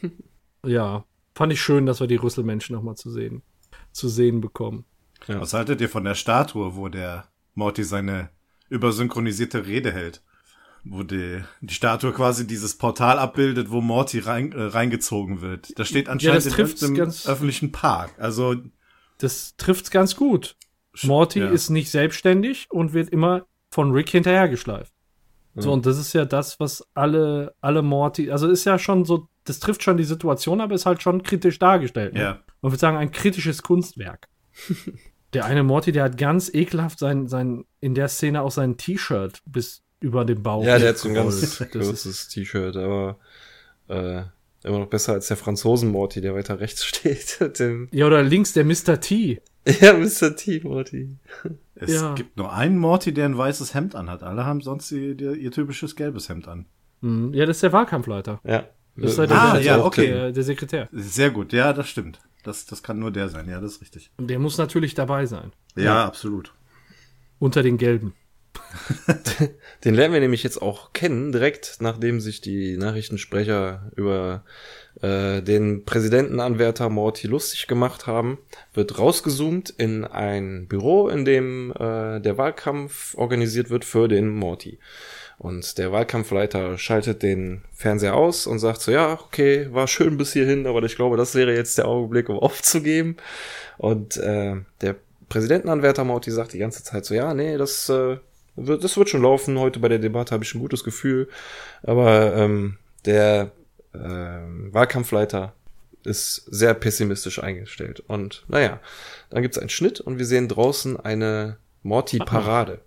[0.67, 1.05] ja.
[1.37, 3.43] Fand ich schön, dass wir die Rüsselmenschen nochmal zu sehen,
[3.93, 4.85] zu sehen bekommen.
[5.27, 8.31] Was haltet ihr von der Statue, wo der Morty seine
[8.69, 10.23] übersynchronisierte Rede hält?
[10.83, 15.79] Wo die, die Statue quasi dieses Portal abbildet, wo Morty rein, äh, reingezogen wird.
[15.79, 18.15] Das steht anscheinend trifft's einem ganz- öffentlichen Park.
[18.19, 18.57] Also,
[19.19, 20.57] Das trifft's ganz gut.
[21.03, 21.51] Morty ja.
[21.51, 24.93] ist nicht selbstständig und wird immer von Rick hinterhergeschleift.
[25.57, 29.29] So, und das ist ja das, was alle, alle Morty, also ist ja schon so,
[29.45, 32.15] das trifft schon die Situation, aber ist halt schon kritisch dargestellt.
[32.15, 32.21] Ne?
[32.21, 32.41] ja.
[32.63, 34.29] Man würde sagen, ein kritisches Kunstwerk.
[35.33, 39.41] der eine Morty, der hat ganz ekelhaft sein, sein, in der Szene auch sein T-Shirt
[39.47, 40.65] bis über den Bauch.
[40.65, 43.19] Ja, der hat so ein ganz kurzes T-Shirt, aber
[43.89, 44.23] äh,
[44.65, 47.39] immer noch besser als der Franzosen-Morty, der weiter rechts steht.
[47.59, 49.01] Dem, ja, oder links der Mr.
[49.01, 49.41] T.
[49.81, 50.37] ja, Mr.
[50.37, 51.17] T-Morty.
[51.75, 52.15] Es Ja.
[52.15, 54.23] gibt nur einen Morty, der ein weißes Hemd anhat.
[54.23, 56.67] Alle haben sonst die, ihr typisches gelbes Hemd an.
[57.03, 57.33] Mhm.
[57.35, 58.41] Ja, das ist der Wahlkampfleiter.
[58.45, 58.65] Ja.
[58.97, 60.07] Das ist halt Ah, der, ja, okay.
[60.09, 60.89] der, der Sekretär.
[60.93, 62.21] Sehr gut, ja, das stimmt.
[62.43, 64.11] Das, das kann nur der sein, ja, das ist richtig.
[64.17, 65.53] Und der muss natürlich dabei sein.
[65.77, 66.55] Ja, absolut.
[67.39, 68.15] Unter den Gelben.
[69.85, 74.45] Den lernen wir nämlich jetzt auch kennen, direkt nachdem sich die Nachrichtensprecher über
[75.01, 78.39] äh, den Präsidentenanwärter Morty lustig gemacht haben,
[78.75, 84.79] wird rausgezoomt in ein Büro, in dem äh, der Wahlkampf organisiert wird für den Morty.
[85.41, 90.35] Und der Wahlkampfleiter schaltet den Fernseher aus und sagt so, ja, okay, war schön bis
[90.35, 93.17] hierhin, aber ich glaube, das wäre jetzt der Augenblick, um aufzugeben.
[93.79, 94.97] Und äh, der
[95.31, 98.19] Präsidentenanwärter Morty sagt die ganze Zeit so, ja, nee, das, äh,
[98.55, 99.59] wird, das wird schon laufen.
[99.59, 101.27] Heute bei der Debatte habe ich ein gutes Gefühl.
[101.85, 102.77] Aber ähm,
[103.07, 103.51] der
[103.95, 105.55] ähm, Wahlkampfleiter
[106.05, 108.01] ist sehr pessimistisch eingestellt.
[108.01, 108.79] Und naja,
[109.31, 112.83] dann gibt's einen Schnitt und wir sehen draußen eine Morty-Parade.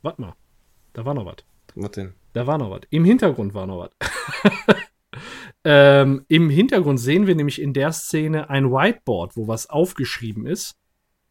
[0.00, 0.34] Warte mal.
[0.94, 1.49] Da war noch was.
[1.74, 2.14] Was denn?
[2.32, 2.82] Da war noch was.
[2.90, 4.76] Im Hintergrund war noch was.
[5.64, 10.76] ähm, Im Hintergrund sehen wir nämlich in der Szene ein Whiteboard, wo was aufgeschrieben ist.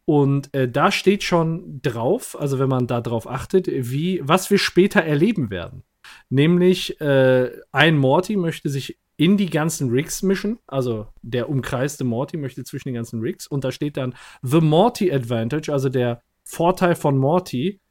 [0.06, 4.58] Und äh, da steht schon drauf, also wenn man da drauf achtet, wie, was wir
[4.58, 5.84] später erleben werden.
[6.30, 12.38] Nämlich, äh, ein Morty möchte sich in die ganzen Rigs mischen, also der umkreiste Morty
[12.38, 16.96] möchte zwischen den ganzen Rigs und da steht dann The Morty Advantage, also der Vorteil
[16.96, 17.82] von Morty,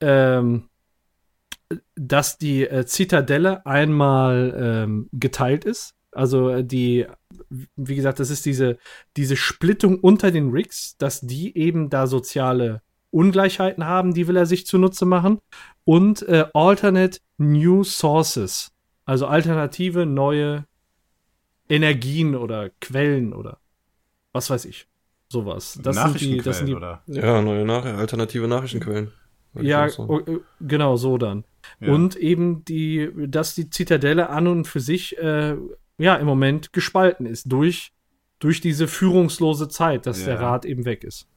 [0.00, 0.68] ähm,
[1.94, 5.94] dass die äh, Zitadelle einmal ähm, geteilt ist.
[6.12, 7.06] Also äh, die,
[7.76, 8.78] wie gesagt, das ist diese,
[9.16, 14.46] diese Splittung unter den Rigs, dass die eben da soziale Ungleichheiten haben, die will er
[14.46, 15.38] sich zunutze machen.
[15.84, 18.72] Und äh, alternate new sources,
[19.04, 20.64] also alternative neue
[21.68, 23.58] Energien oder Quellen oder
[24.32, 24.86] was weiß ich.
[25.28, 25.78] Sowas.
[25.82, 27.02] Das sind die, das sind die, oder?
[27.06, 29.12] Ja, neue Nach alternative Nachrichtenquellen.
[29.54, 30.10] Ja, auch sagen.
[30.10, 31.44] o- o- genau so dann.
[31.80, 31.92] Ja.
[31.92, 35.56] Und eben die, dass die Zitadelle an und für sich äh,
[35.98, 37.92] ja im Moment gespalten ist durch,
[38.38, 40.26] durch diese führungslose Zeit, dass Ja.
[40.26, 41.28] der Rat eben weg ist.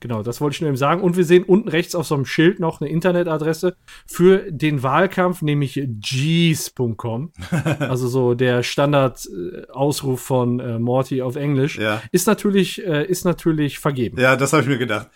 [0.00, 1.02] Genau, das wollte ich nur eben sagen.
[1.02, 3.74] Und wir sehen unten rechts auf so einem Schild noch eine Internetadresse
[4.06, 7.32] für den Wahlkampf, nämlich jeez.com.
[7.80, 11.78] also so der Standard-Ausruf von äh, Morty auf Englisch.
[11.78, 12.00] Ja.
[12.12, 14.20] Ist natürlich, äh, ist natürlich vergeben.
[14.20, 15.08] Ja, das habe ich mir gedacht.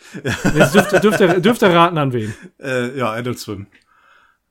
[0.57, 2.35] Jetzt dürft, dürft, ihr, dürft ihr raten, an wen.
[2.59, 3.67] Äh, ja, Adult Swim.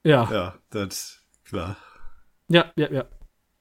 [0.04, 0.30] Ja.
[0.32, 1.78] Ja, das klar.
[2.47, 3.06] Ja, ja, ja.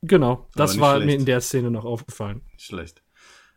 [0.03, 0.49] Genau.
[0.55, 1.07] Das war schlecht.
[1.07, 2.43] mir in der Szene noch aufgefallen.
[2.53, 3.03] Nicht schlecht.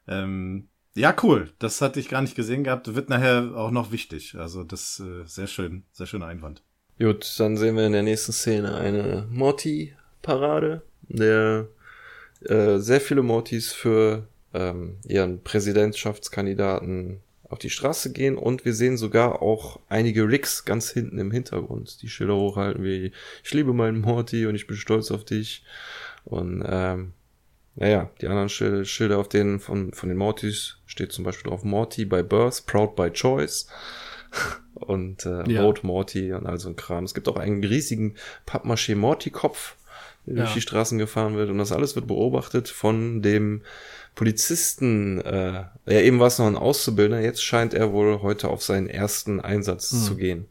[0.07, 1.49] Ähm, Ja, cool.
[1.59, 2.93] Das hatte ich gar nicht gesehen gehabt.
[2.93, 4.35] Wird nachher auch noch wichtig.
[4.37, 6.61] Also das äh, sehr schön, sehr schöner Einwand.
[6.99, 11.67] Gut, dann sehen wir in der nächsten Szene eine Morty-Parade, der
[12.41, 17.21] äh, sehr viele Mortys für ähm, ihren Präsidentschaftskandidaten
[17.53, 22.01] auf die Straße gehen und wir sehen sogar auch einige Ricks ganz hinten im Hintergrund,
[22.01, 23.11] die Schilder hochhalten wie
[23.43, 25.63] ich liebe meinen Morty und ich bin stolz auf dich
[26.25, 27.13] und ähm,
[27.75, 31.63] naja, die anderen Schilder, Schilder auf denen von, von den Mortys steht zum Beispiel drauf
[31.63, 33.67] Morty by Birth, Proud by Choice
[34.73, 35.61] und äh, Ja.
[35.63, 37.03] Vote Morty und all so ein Kram.
[37.03, 38.15] Es gibt auch einen riesigen
[38.47, 39.75] Pappmaché Morty-Kopf,
[40.25, 40.53] der durch Ja.
[40.55, 43.61] die Straßen gefahren wird und das alles wird beobachtet von dem
[44.15, 48.61] Polizisten, äh, ja eben war es noch ein Auszubildender, jetzt scheint er wohl heute auf
[48.63, 49.99] seinen ersten Einsatz Hm.
[49.99, 50.47] zu gehen.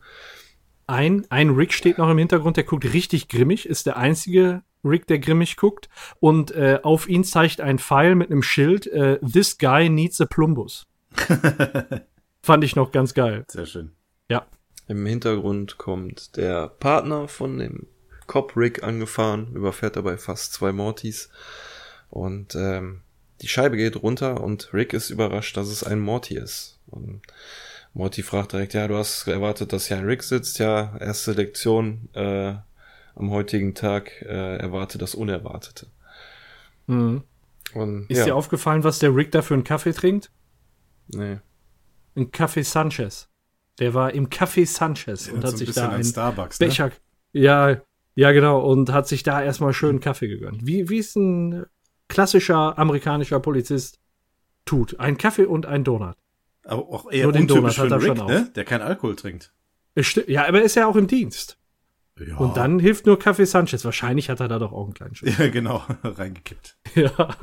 [0.86, 5.06] Ein, ein Rick steht noch im Hintergrund, der guckt richtig grimmig, ist der einzige Rick,
[5.06, 5.88] der grimmig guckt.
[6.20, 10.26] Und äh, auf ihn zeigt ein Pfeil mit einem Schild, äh, This guy needs a
[10.26, 10.86] Plumbus.
[12.42, 13.44] Fand ich noch ganz geil.
[13.48, 13.92] Sehr schön.
[14.28, 14.46] Ja.
[14.88, 17.86] Im Hintergrund kommt der Partner von dem
[18.26, 21.28] Cop Rick angefahren, überfährt dabei fast zwei Mortys
[22.10, 23.02] und ähm,
[23.42, 26.78] die Scheibe geht runter und Rick ist überrascht, dass es ein Morty ist.
[26.86, 27.20] Und
[27.92, 30.60] Morty fragt direkt, ja, du hast erwartet, dass hier ein Rick sitzt.
[30.60, 32.54] Ja, erste Lektion äh,
[33.16, 35.88] am heutigen Tag, äh, erwarte das Unerwartete.
[36.86, 37.24] Mhm.
[37.74, 40.30] Und Ist ja, dir aufgefallen, was der Rick da für einen Kaffee trinkt?
[41.08, 41.38] nee.
[42.14, 43.28] Ein Kaffee Sanchez.
[43.78, 46.66] Der war im Café Sanchez und Erinnert hat so ein sich da einen Starbucks, ne?
[46.66, 46.90] Becher.
[47.32, 47.80] Ja,
[48.14, 48.60] ja, genau.
[48.60, 50.66] Und hat sich da erstmal schön Kaffee gegönnt.
[50.66, 51.64] Wie, wie es ein
[52.12, 53.98] klassischer amerikanischer Polizist
[54.66, 55.00] tut.
[55.00, 56.14] Ein Kaffee und ein Donut.
[56.64, 58.30] Aber auch eher Nur den untypisch Donut für hat er einen schon Rick, auf.
[58.46, 58.52] ne?
[58.54, 59.52] Der keinen Alkohol trinkt.
[60.26, 61.58] Ja, aber er ist ja auch im Dienst.
[62.20, 62.36] Ja.
[62.36, 63.84] Und dann hilft nur Kaffee Sanchez.
[63.84, 65.36] Wahrscheinlich hat er da doch auch einen kleinen Schuss.
[65.38, 65.82] Ja, genau.
[66.04, 66.76] Reingekippt.
[66.94, 67.36] ja.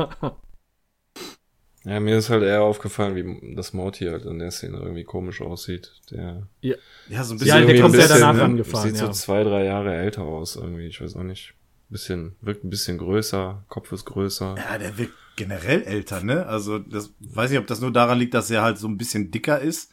[1.86, 5.42] Ja, mir ist halt eher aufgefallen, wie das Morty halt in der Szene irgendwie komisch
[5.42, 5.94] aussieht.
[6.12, 6.76] Der Ja, so
[7.10, 7.46] ein Ja, bisschen.
[7.46, 8.44] der irgendwie kommt ja danach ne?
[8.44, 9.08] angefahren, Sieht ja.
[9.08, 10.88] so zwei, drei Jahre älter aus irgendwie.
[10.88, 11.54] Ich weiß auch nicht.
[11.90, 14.56] Bisschen, wirkt ein bisschen größer, Kopf ist größer.
[14.58, 16.46] Ja, der wirkt generell älter, ne?
[16.46, 19.32] Also, das weiß ich, ob das nur daran liegt, dass er halt so ein bisschen
[19.32, 19.92] dicker ist.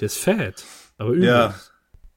[0.00, 0.64] Der ist fett.
[0.98, 1.24] Aber übel.
[1.28, 1.54] Ja.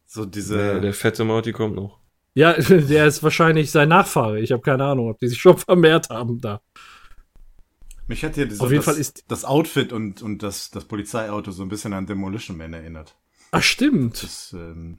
[0.05, 0.57] So diese.
[0.57, 1.99] Der, der fette Morty kommt noch.
[2.33, 4.39] Ja, der ist wahrscheinlich sein Nachfahre.
[4.41, 6.61] Ich habe keine Ahnung, ob die sich schon vermehrt haben da.
[8.07, 11.51] mich hat hier Auf jeden das, Fall ist- das Outfit und, und das, das Polizeiauto
[11.51, 13.15] so ein bisschen an Demolition Man erinnert.
[13.51, 14.21] Ach, stimmt.
[14.23, 14.97] Das ähm,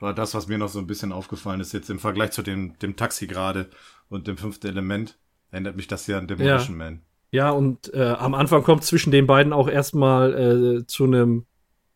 [0.00, 2.78] war das, was mir noch so ein bisschen aufgefallen ist, jetzt im Vergleich zu dem,
[2.78, 3.68] dem Taxi gerade
[4.08, 5.18] und dem fünften Element.
[5.50, 7.02] Erinnert mich das hier an Demolition Man.
[7.32, 10.34] Ja, und äh, am Anfang kommt zwischen den beiden auch erstmal
[10.80, 11.46] äh, zu einem,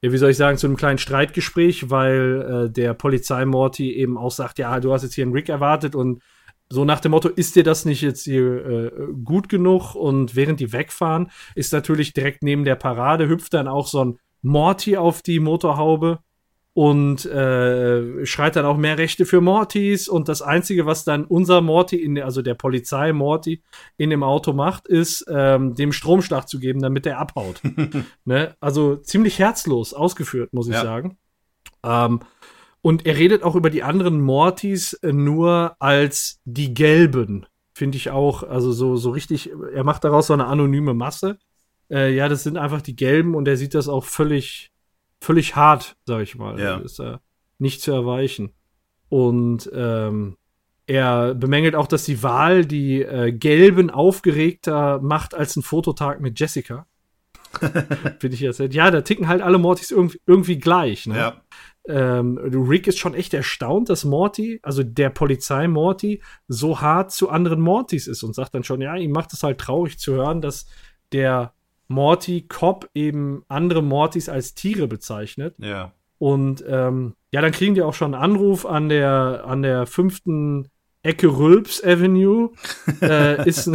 [0.01, 4.17] ja, wie soll ich sagen, zu einem kleinen Streitgespräch, weil äh, der Polizei Morty eben
[4.17, 6.23] auch sagt, ja, du hast jetzt hier einen Rick erwartet und
[6.69, 8.91] so nach dem Motto, ist dir das nicht jetzt hier äh,
[9.25, 9.95] gut genug?
[9.95, 14.19] Und während die wegfahren, ist natürlich direkt neben der Parade, hüpft dann auch so ein
[14.43, 16.21] Morty auf die Motorhaube
[16.75, 20.09] und äh, schreit dann auch mehr Rechte für Mortys.
[20.09, 23.63] Und das Einzige, was dann unser Morty, in, also der Polizei Morty,
[23.97, 27.63] in dem Auto macht, ist, ähm, dem Stromschlag zu geben, damit er abhaut.
[28.25, 28.57] ne?
[28.61, 30.83] Also ziemlich herzlos ausgeführt, muss ich Ja.
[30.83, 31.17] sagen.
[31.85, 32.21] Ähm,
[32.83, 37.47] und er redet auch über die anderen Mortys äh, nur als die Gelben.
[37.73, 41.39] Finde ich auch, also so, so richtig, er macht daraus so eine anonyme Masse.
[41.89, 44.71] Äh, ja, das sind einfach die Gelben und er sieht das auch völlig,
[45.25, 46.59] völlig hart, sag ich mal.
[46.61, 46.77] Ja.
[46.77, 47.19] Ist äh,
[47.59, 48.53] nicht zu erweichen.
[49.09, 50.37] Und ähm,
[50.87, 56.39] er bemängelt auch, dass die Wahl die äh, Gelben aufgeregter macht als ein Fototag mit
[56.39, 56.87] Jessica.
[58.19, 58.59] Finde ich jetzt.
[58.59, 61.07] Ja, da ticken halt alle Mortys irgendwie, irgendwie gleich.
[61.07, 61.17] Ne?
[61.17, 61.41] Ja.
[61.89, 67.31] ähm, Rick ist schon echt erstaunt, dass Morty, also der Polizei Morty, so hart zu
[67.31, 70.43] anderen Mortys ist und sagt dann schon, ja, ihm macht es halt traurig zu hören,
[70.43, 70.67] dass
[71.13, 71.54] der
[71.89, 75.55] Morty Cop eben andere Mortys als Tiere bezeichnet.
[75.59, 75.93] Ja.
[76.19, 80.69] Und ähm, ja, dann kriegen die auch schon einen Anruf an der, an der fünften
[81.03, 82.53] Ecke Rülps Avenue.
[83.03, 83.71] äh, ist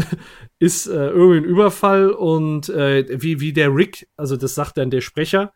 [0.60, 4.92] ist äh, irgendwie ein Überfall und äh, wie, wie der Rick, also das sagt dann
[4.92, 5.54] der Sprecher,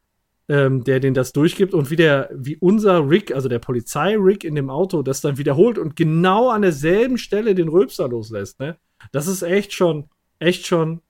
[0.47, 4.55] ähm, der den das durchgibt und wie der, wie unser Rick, also der Polizei-Rick in
[4.55, 8.77] dem Auto das dann wiederholt und genau an derselben Stelle den Rülpser loslässt, ne?
[9.11, 11.01] Das ist echt schon, echt schon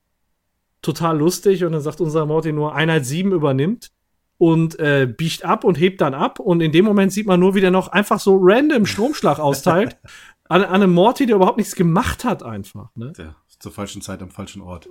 [0.84, 3.92] total lustig und dann sagt unser Morty nur Einheit 7 übernimmt
[4.38, 7.56] und äh, biegt ab und hebt dann ab und in dem Moment sieht man nur,
[7.56, 9.98] wie der noch einfach so random Stromschlag austeilt
[10.50, 13.14] an, an einem Morty, der überhaupt nichts gemacht hat einfach, ne?
[13.18, 13.36] ja.
[13.60, 14.90] Zur falschen Zeit am falschen Ort.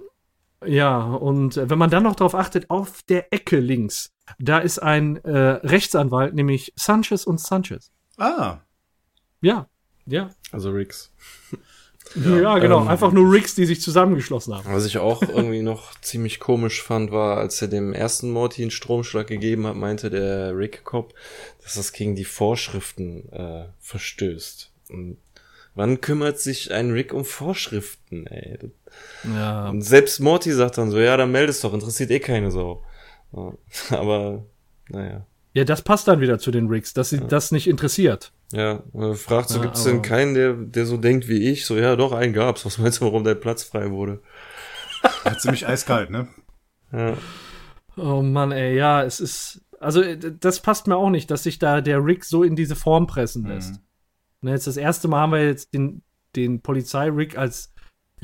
[0.64, 4.78] Ja, und äh, wenn man dann noch darauf achtet, auf der Ecke links, da ist
[4.78, 7.90] ein äh, Rechtsanwalt, nämlich Sanchez und Sanchez.
[8.16, 8.60] Ah.
[9.42, 9.68] Ja,
[10.06, 10.30] ja.
[10.52, 11.12] Also Ricks.
[12.14, 12.82] Ja, genau.
[12.82, 14.72] Ähm, Einfach nur Ricks, die sich zusammengeschlossen haben.
[14.72, 18.70] Was ich auch irgendwie noch ziemlich komisch fand, war, als er dem ersten Morty einen
[18.70, 21.14] Stromschlag gegeben hat, meinte der Rick Cop,
[21.62, 24.70] dass das gegen die Vorschriften äh, verstößt.
[24.90, 25.18] Und
[25.74, 28.58] wann kümmert sich ein Rick um Vorschriften, ey?
[29.34, 29.68] Ja.
[29.70, 32.84] Und selbst Morty sagt dann so, ja, dann meldest doch, interessiert eh keine Sau.
[33.32, 33.52] Ja,
[33.96, 34.44] Aber,
[34.88, 35.26] naja.
[35.54, 38.32] Ja, das passt dann wieder zu den Ricks, dass sie das nicht interessiert.
[38.52, 41.66] Ja, äh, fragt so, Ja, gibt's aber- denn keinen, der, der so denkt wie ich?
[41.66, 42.64] So, ja, doch, einen gab's.
[42.64, 44.22] Was meinst du, warum dein Platz frei wurde?
[45.24, 46.28] Ja, ziemlich eiskalt, ne?
[46.92, 47.16] Ja,
[47.96, 49.62] Oh Mann, ey, ja, es ist.
[49.80, 52.76] Also, äh, das passt mir auch nicht, dass sich da der Rick so in diese
[52.76, 53.80] Form pressen lässt.
[54.42, 56.02] Ne, jetzt das erste Mal haben wir jetzt den,
[56.36, 57.72] den Polizei-Rick als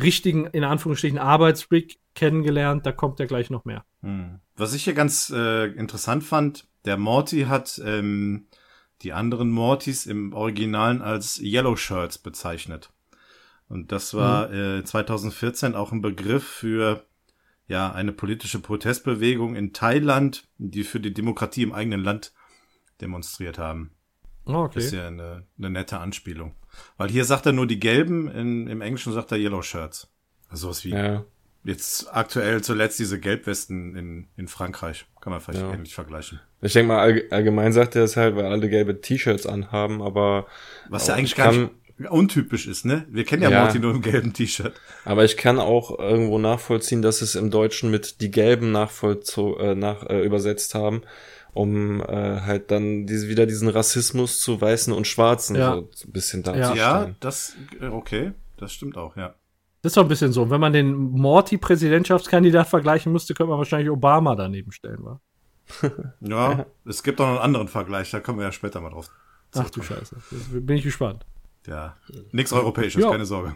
[0.01, 2.85] richtigen, in Anführungsstrichen, Arbeits-Rick kennengelernt.
[2.87, 3.85] Da kommt ja gleich noch mehr.
[4.03, 4.41] Hm.
[4.57, 8.47] Was ich hier ganz äh, interessant fand, der Morty hat ähm,
[9.03, 12.91] die anderen Mortys im Originalen als Yellow Shirts bezeichnet.
[13.69, 17.05] Und das war äh, 2014 auch ein Begriff für
[17.67, 22.33] ja eine politische Protestbewegung in Thailand, die für die Demokratie im eigenen Land
[23.01, 23.91] demonstriert haben.
[24.47, 25.03] Oh, Das ist okay.
[25.03, 26.55] ja eine, eine nette Anspielung.
[26.97, 30.11] Weil hier sagt er nur die gelben, in, im Englischen sagt er Yellow Shirts.
[30.49, 31.25] Also sowas wie ja.
[31.69, 35.05] Jetzt aktuell zuletzt diese Gelbwesten in, in Frankreich.
[35.21, 35.73] Kann man vielleicht Ja.
[35.73, 36.41] ähnlich vergleichen.
[36.63, 40.47] Ich denke mal, allg- allgemein sagt er es halt, weil alle gelbe T-Shirts anhaben, aber
[40.89, 43.05] Was ja eigentlich ich gar kann, nicht untypisch ist, ne?
[43.11, 43.65] Wir kennen ja, Ja.
[43.65, 44.73] Morty nur im gelben T-Shirt.
[45.05, 49.75] aber ich kann auch irgendwo nachvollziehen, dass es im Deutschen mit die gelben nachvollzo äh,
[49.75, 51.03] nach äh, übersetzt haben,
[51.53, 52.07] um äh,
[52.41, 55.75] halt dann diese, wieder diesen Rassismus zu Weißen und Schwarzen Ja.
[55.93, 56.79] so ein bisschen darzustellen.
[56.79, 58.33] Ja, das, äh, okay.
[58.57, 59.35] Das stimmt auch, ja.
[59.83, 60.51] Das ist doch ein bisschen so.
[60.51, 65.21] Wenn man den Morty-Präsidentschaftskandidat vergleichen müsste, könnte man wahrscheinlich Obama daneben stellen, wa?
[66.21, 69.11] Ja, es gibt auch noch einen anderen Vergleich, da kommen wir ja später mal drauf.
[69.55, 70.17] Ach du Scheiße.
[70.31, 71.25] Jetzt bin ich gespannt.
[71.67, 71.97] Ja,
[72.33, 73.11] nichts Europäisches, Ja.
[73.11, 73.55] keine Sorge.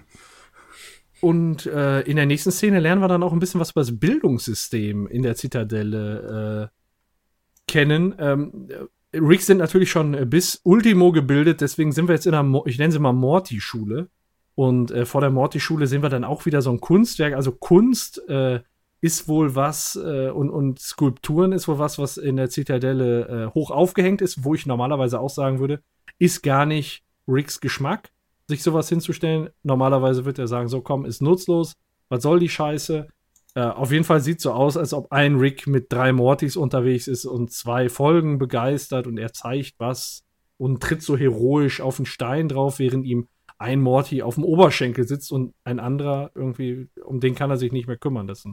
[1.20, 3.98] Und äh, in der nächsten Szene lernen wir dann auch ein bisschen was über das
[3.98, 8.14] Bildungssystem in der Zitadelle äh, kennen.
[8.18, 8.68] Ähm,
[9.12, 12.64] äh, Ricks sind natürlich schon bis Ultimo gebildet, deswegen sind wir jetzt in einer, Mo
[12.66, 14.08] ich nenne sie mal Morty-Schule.
[14.54, 17.34] Und äh, vor der Morty-Schule sehen wir dann auch wieder so ein Kunstwerk.
[17.34, 18.60] Also Kunst äh,
[19.00, 23.54] ist wohl was äh, und, und Skulpturen ist wohl was, was in der Zitadelle äh,
[23.54, 25.82] hoch aufgehängt ist, wo ich normalerweise auch sagen würde,
[26.18, 28.10] ist gar nicht Ricks Geschmack,
[28.46, 29.50] sich sowas hinzustellen.
[29.62, 31.74] Normalerweise wird er sagen, so komm, ist nutzlos,
[32.08, 33.08] was soll die Scheiße?
[33.54, 37.08] Äh, auf jeden Fall sieht so aus, als ob ein Rick mit drei Mortys unterwegs
[37.08, 40.22] ist und zwei Folgen begeistert und er zeigt was
[40.58, 43.26] und tritt so heroisch auf den Stein drauf, während ihm
[43.62, 47.72] ein Morty auf dem Oberschenkel sitzt und ein anderer irgendwie, um den kann er sich
[47.72, 48.26] nicht mehr kümmern.
[48.26, 48.48] Das ist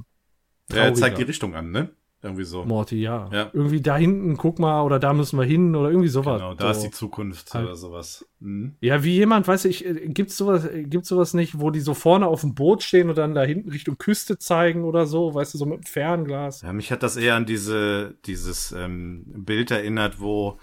[0.72, 1.89] Ja, er zeigt die Richtung an, ne?
[2.22, 2.66] Irgendwie so.
[2.66, 3.30] Morty, ja.
[3.32, 3.49] Ja.
[3.53, 6.41] Irgendwie da hinten, guck mal, oder da müssen wir hin oder irgendwie sowas.
[6.41, 6.88] Genau, da ist so.
[6.88, 7.66] die Zukunft Halt.
[7.66, 8.26] oder sowas.
[8.39, 8.76] Mhm.
[8.82, 11.93] Ja, wie jemand, weiß ich, äh, gibt's sowas, äh, gibt's sowas nicht, wo die so
[11.93, 15.53] vorne auf dem Boot stehen und dann da hinten Richtung Küste zeigen oder so, weißt
[15.53, 16.62] du, so mit dem Fernglas.
[16.62, 20.60] Ja, mich hat das eher an diese, dieses ähm, Bild erinnert, wo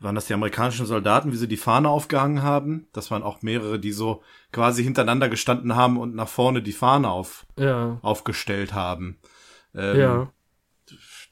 [0.00, 2.88] waren das die amerikanischen Soldaten, wie sie die Fahne aufgehangen haben.
[2.92, 4.22] Das waren auch mehrere, die so
[4.52, 7.98] quasi hintereinander gestanden haben und nach vorne die Fahne auf, Ja.
[8.02, 9.18] aufgestellt haben.
[9.74, 10.32] Ähm, Ja.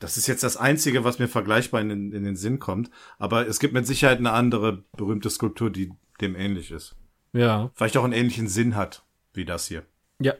[0.00, 2.88] Das ist jetzt das Einzige, was mir vergleichbar in, den- in den Sinn kommt.
[3.18, 6.94] Aber es gibt mit Sicherheit eine andere berühmte Skulptur, die dem ähnlich ist.
[7.32, 7.70] Ja.
[7.74, 9.02] Vielleicht auch einen ähnlichen Sinn hat,
[9.32, 9.82] wie das hier.
[10.20, 10.34] Ja.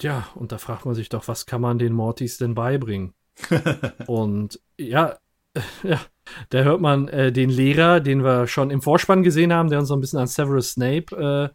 [0.00, 3.14] Ja, und da fragt man sich doch, was kann man den Mortys denn beibringen?
[4.06, 5.16] und ja,
[5.82, 6.00] ja,
[6.50, 9.88] da hört man äh, den Lehrer, den wir schon im Vorspann gesehen haben, der uns
[9.88, 11.54] so ein bisschen an Severus Snape äh,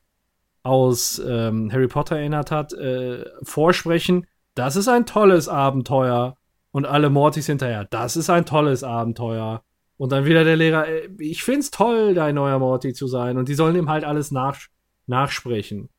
[0.63, 4.25] aus ähm, Harry Potter erinnert hat, äh, vorsprechen.
[4.55, 6.37] Das ist ein tolles Abenteuer.
[6.71, 9.63] Und alle Mortys hinterher, das ist ein tolles Abenteuer.
[9.97, 13.37] Und dann wieder der Lehrer, äh, ich find's toll, dein neuer Morty zu sein.
[13.37, 14.59] Und die sollen ihm halt alles nach,
[15.05, 15.89] nachsprechen.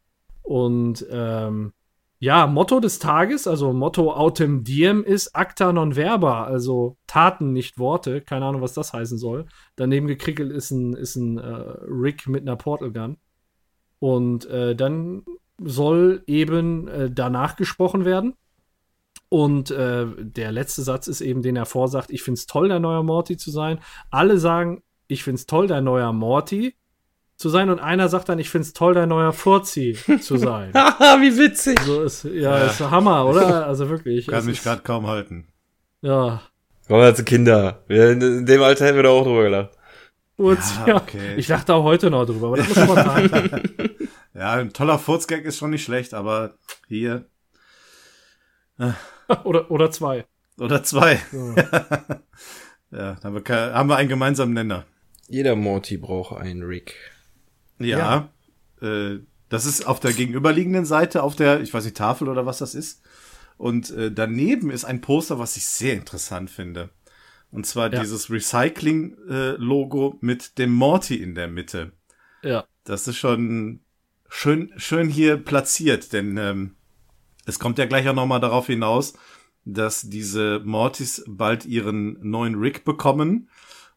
[0.43, 1.73] Und ähm,
[2.25, 7.79] ja, Motto des Tages, also Motto Autem Diem ist Acta non verba, also Taten, nicht
[7.79, 8.23] Worte.
[8.23, 9.45] Keine Ahnung, was das heißen soll.
[9.77, 11.43] Daneben gekrickelt ist ein, ist ein äh,
[11.87, 13.19] Rick mit einer Portal Gun.
[13.99, 15.27] Und äh, dann
[15.59, 18.33] soll eben äh, danach gesprochen werden.
[19.29, 23.03] Und äh, der letzte Satz ist eben, den er vorsagt, ich find's toll, dein neuer
[23.03, 23.81] Morty zu sein.
[24.11, 26.75] Alle sagen, ich find's toll, dein neuer Morty
[27.37, 27.71] zu sein.
[27.71, 30.73] Und einer sagt dann, ich find's toll, dein neuer Furzi zu sein.
[30.75, 31.79] Haha, wie witzig.
[31.81, 33.67] So ist, ja, ist Hammer, oder?
[33.67, 34.27] Also wirklich.
[34.27, 35.49] Kann mich gerade kaum halten.
[36.01, 36.43] Ja.
[36.87, 37.83] Komm, als Kinder.
[37.89, 39.71] In dem Alter hätten wir da auch drüber gelacht.
[40.37, 41.37] Furzi, Ja, ja, okay.
[41.37, 43.63] Ich dachte auch heute noch drüber, aber das muss man sagen.
[44.37, 46.55] Ja, ein toller Furzgag ist schon nicht schlecht, aber
[46.89, 47.27] hier
[49.45, 50.25] oder, oder zwei.
[50.59, 51.21] oder zwei.
[51.31, 51.55] So.
[52.91, 54.87] Ja, haben wir, haben wir einen gemeinsamen Nenner.
[55.29, 56.95] Jeder Morty braucht einen Rick.
[57.79, 58.29] Ja.
[58.81, 59.19] Äh,
[59.51, 62.75] Das ist auf der gegenüberliegenden Seite, auf der, ich weiß nicht, Tafel oder was das
[62.75, 63.03] ist.
[63.57, 66.91] Und äh, daneben ist ein Poster, was ich sehr interessant finde.
[67.53, 68.01] Und zwar Ja.
[68.01, 71.93] dieses Recycling-Logo mit dem Morty in der Mitte.
[72.43, 72.65] Ja.
[72.85, 73.81] Das ist schon
[74.29, 76.75] schön, schön hier platziert, denn ähm,
[77.47, 79.15] es kommt ja gleich auch nochmal darauf hinaus,
[79.65, 83.49] dass diese Mortys bald ihren neuen Rig bekommen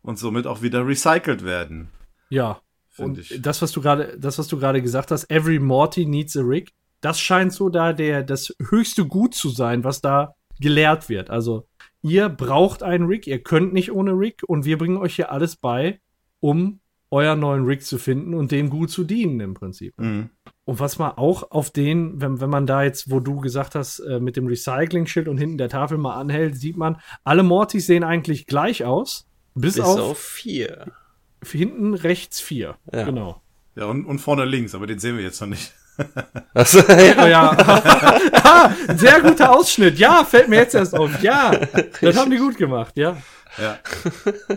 [0.01, 1.89] und somit auch wieder recycelt werden.
[2.29, 2.61] Ja.
[2.99, 3.41] Und ich.
[3.41, 6.73] das, was du gerade, das, was du gerade gesagt hast, every Morty needs a rig,
[7.01, 11.29] das scheint so da der, das höchste Gut zu sein, was da gelehrt wird.
[11.29, 11.67] Also,
[12.01, 15.55] ihr braucht einen Rig, ihr könnt nicht ohne Rig und wir bringen euch hier alles
[15.55, 15.99] bei,
[16.39, 16.79] um
[17.09, 19.93] euren neuen Rig zu finden und dem gut zu dienen im Prinzip.
[19.97, 20.29] Mhm.
[20.65, 23.99] Und was man auch auf den, wenn, wenn man da jetzt, wo du gesagt hast,
[23.99, 28.03] äh, mit dem Recycling-Schild und hinten der Tafel mal anhält, sieht man, alle Mortys sehen
[28.03, 29.25] eigentlich gleich aus.
[29.55, 30.91] Bis, Bis auf, auf vier.
[31.43, 32.77] Hinten rechts vier.
[32.91, 33.03] Ja.
[33.03, 33.41] Genau.
[33.75, 35.73] Ja, und, und vorne links, aber den sehen wir jetzt noch nicht.
[36.53, 37.23] Also, ja.
[37.23, 37.57] Oh ja.
[38.43, 39.97] Ah, Sehr guter Ausschnitt.
[39.97, 41.21] Ja, fällt mir jetzt erst auf.
[41.23, 41.51] Ja,
[42.01, 42.93] das haben die gut gemacht.
[42.97, 43.17] Ja,
[43.57, 43.79] Ja,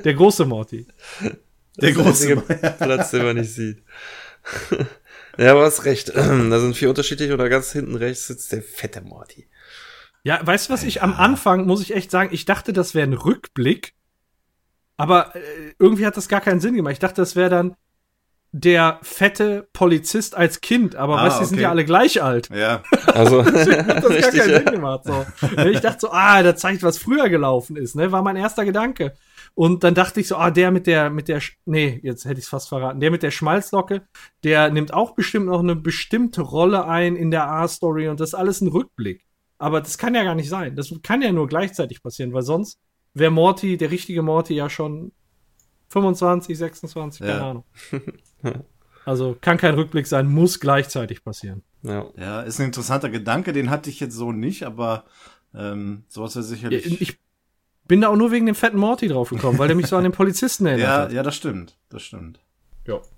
[0.05, 0.87] der große Morty.
[1.77, 2.09] der große.
[2.09, 2.37] einzige
[2.79, 3.83] Platz, den man nicht sieht.
[5.39, 6.15] Ja, aber hast recht.
[6.15, 9.49] Da sind vier unterschiedliche oder ganz hinten rechts sitzt der fette Morty.
[10.23, 10.83] Ja, weißt du was?
[10.83, 13.95] Ich am Anfang muss ich echt sagen, ich dachte, das wäre ein Rückblick,
[15.01, 15.41] aber äh,
[15.79, 16.93] irgendwie hat das gar keinen Sinn gemacht.
[16.93, 17.77] Ich dachte, das wäre dann
[18.53, 22.51] der fette Polizist als Kind, aber Ah, weißt du, die sind ja alle gleich alt.
[22.53, 24.57] Ja, Also, hat das gar richtig, keinen ja.
[24.59, 25.05] Sinn gemacht.
[25.05, 25.27] So.
[25.71, 28.11] Ich dachte so, ah, das zeigt, was früher gelaufen ist, ne?
[28.13, 29.15] War mein erster Gedanke.
[29.55, 32.45] Und dann dachte ich so, ah, der mit der, mit der, nee, jetzt hätte ich
[32.45, 34.03] es fast verraten, der mit der Schmalzlocke,
[34.45, 38.35] der nimmt auch bestimmt noch eine bestimmte Rolle ein in der A-Story und das ist
[38.35, 39.25] alles ein Rückblick.
[39.59, 40.75] Aber das kann ja gar nicht sein.
[40.77, 42.79] Das kann ja nur gleichzeitig passieren, weil sonst
[43.15, 45.13] wäre Morty, der richtige Morty, ja schon
[45.89, 47.51] 25, 26, keine Ja.
[47.51, 47.65] Ahnung.
[49.05, 51.63] Also kann kein Rückblick sein, muss gleichzeitig passieren.
[51.83, 52.07] Ja.
[52.17, 55.05] ja, ist ein interessanter Gedanke, den hatte ich jetzt so nicht, aber
[55.55, 57.01] ähm, sowas wäre sicherlich.
[57.01, 57.19] Ich
[57.89, 60.05] bin da auch nur wegen dem fetten Morty drauf gekommen, weil der mich so an
[60.05, 61.13] den Polizisten erinnert ja, hat.
[61.13, 62.41] ja, das stimmt, das stimmt.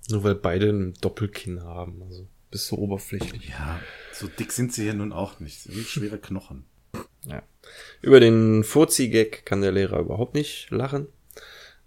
[0.09, 2.03] Nur weil beide ein Doppelkinn haben.
[2.03, 3.49] Also, bist so oberflächlich.
[3.49, 3.79] Ja,
[4.11, 5.61] so dick sind sie ja nun auch nicht.
[5.61, 6.65] Sie sind schwere Knochen.
[8.01, 11.07] Über den Furzi-Gag kann der Lehrer überhaupt nicht lachen.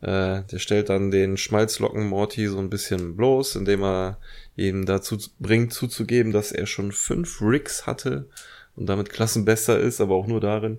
[0.00, 4.18] Äh, der stellt dann den Schmalzlocken Morty so ein bisschen bloß, indem er
[4.56, 8.28] ihn dazu bringt, zuzugeben, dass er schon fünf Rigs hatte
[8.76, 10.78] und damit Klassenbester ist, aber auch nur darin.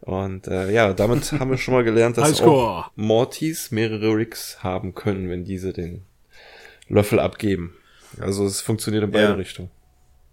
[0.00, 4.94] Und äh, ja, damit haben wir schon mal gelernt, dass auch Mortys mehrere Rigs haben
[4.94, 6.02] können, wenn diese den
[6.88, 7.74] Löffel abgeben.
[8.20, 9.34] Also es funktioniert in beide Ja.
[9.34, 9.70] Richtungen.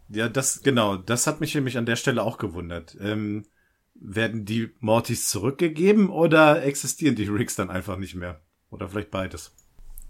[0.10, 2.98] Ja, das, genau, das hat mich nämlich an der Stelle auch gewundert.
[3.00, 3.46] Ähm,
[3.94, 8.42] werden die Mortys zurückgegeben oder existieren die Rigs dann einfach nicht mehr?
[8.72, 9.54] Oder vielleicht beides.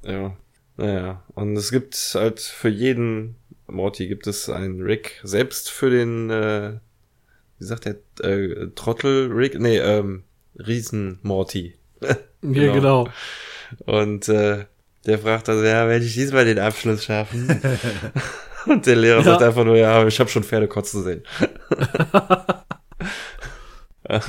[0.03, 0.37] Ja,
[0.77, 1.23] naja.
[1.35, 3.35] Und es gibt halt für jeden
[3.67, 5.19] Morty gibt es einen Rig.
[5.23, 6.79] Selbst für den, äh,
[7.57, 9.59] wie sagt der, äh, Trottel-Rig?
[9.59, 10.23] Nee, ähm,
[10.55, 11.75] Riesen-Morty.
[12.41, 12.73] Ja, Genau.
[12.73, 13.09] genau.
[13.85, 14.63] Und äh,
[15.05, 17.49] der fragt also, ja, werde ich diesmal den Abschluss schaffen?
[18.65, 19.23] Und der Lehrer Ja.
[19.23, 21.23] sagt einfach nur, ja, ich habe schon Pferde kotzen sehen.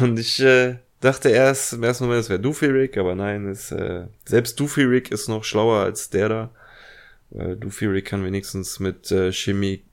[0.01, 3.71] Und ich äh, dachte erst im ersten Moment, es wäre Doofy Rick, aber nein, es,
[3.73, 6.51] äh, selbst Doofy Rick ist noch schlauer als der da.
[7.31, 9.85] Weil Doofy Rick kann wenigstens mit äh, Chemie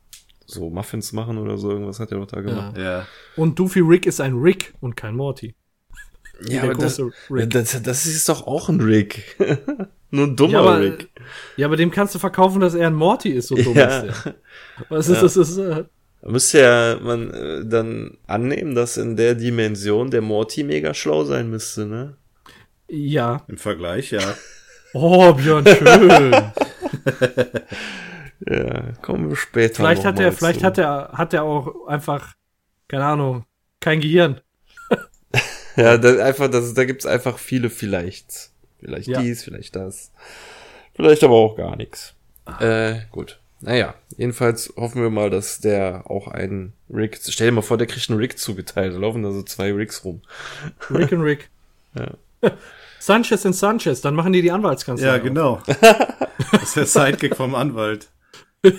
[0.45, 2.77] so Muffins machen oder so, irgendwas hat er doch da gemacht.
[2.77, 2.83] Ja.
[2.99, 3.07] Ja.
[3.35, 5.55] Und Doofy Rick ist ein Rick und kein Morty.
[6.47, 9.35] Ja, aber das, das, das ist doch auch ein Rick.
[10.09, 11.09] Nur ein dummer Ja aber, Rick.
[11.57, 13.99] ja, aber dem kannst du verkaufen, dass er ein Morty ist, so dumm Ja.
[13.99, 14.35] ist der.
[14.89, 15.35] Was ist das?
[15.37, 15.83] Ist, äh,
[16.21, 21.23] Da müsste ja man äh, dann annehmen, dass in der Dimension der Morty mega schlau
[21.25, 22.15] sein müsste, ne?
[22.89, 23.43] ja.
[23.47, 24.21] Im Vergleich, ja.
[24.93, 26.33] Oh, Björn, schön.
[28.49, 29.75] Ja, kommen wir später.
[29.75, 30.65] vielleicht noch hat er, vielleicht zu.
[30.65, 32.35] hat er, hat er auch einfach,
[32.87, 33.45] keine Ahnung,
[33.79, 34.41] kein Gehirn.
[35.75, 38.51] Ja, da, einfach, das, da gibt's einfach viele vielleicht.
[38.79, 39.21] Vielleicht Ja.
[39.21, 40.11] dies, vielleicht das.
[40.95, 42.13] Vielleicht aber auch gar nichts.
[42.59, 43.39] Äh, gut.
[43.59, 47.87] Naja, jedenfalls hoffen wir mal, dass der auch einen Rig, stell dir mal vor, der
[47.87, 50.21] kriegt einen Rig zugeteilt, da laufen da so zwei Rigs rum.
[50.91, 51.49] Rick und Rick.
[52.99, 55.07] Sanchez und Sanchez, dann machen die die Anwaltskanzlei.
[55.07, 55.61] Ja, genau.
[56.51, 58.09] Das ist der Sidekick vom Anwalt.
[58.63, 58.71] Ja.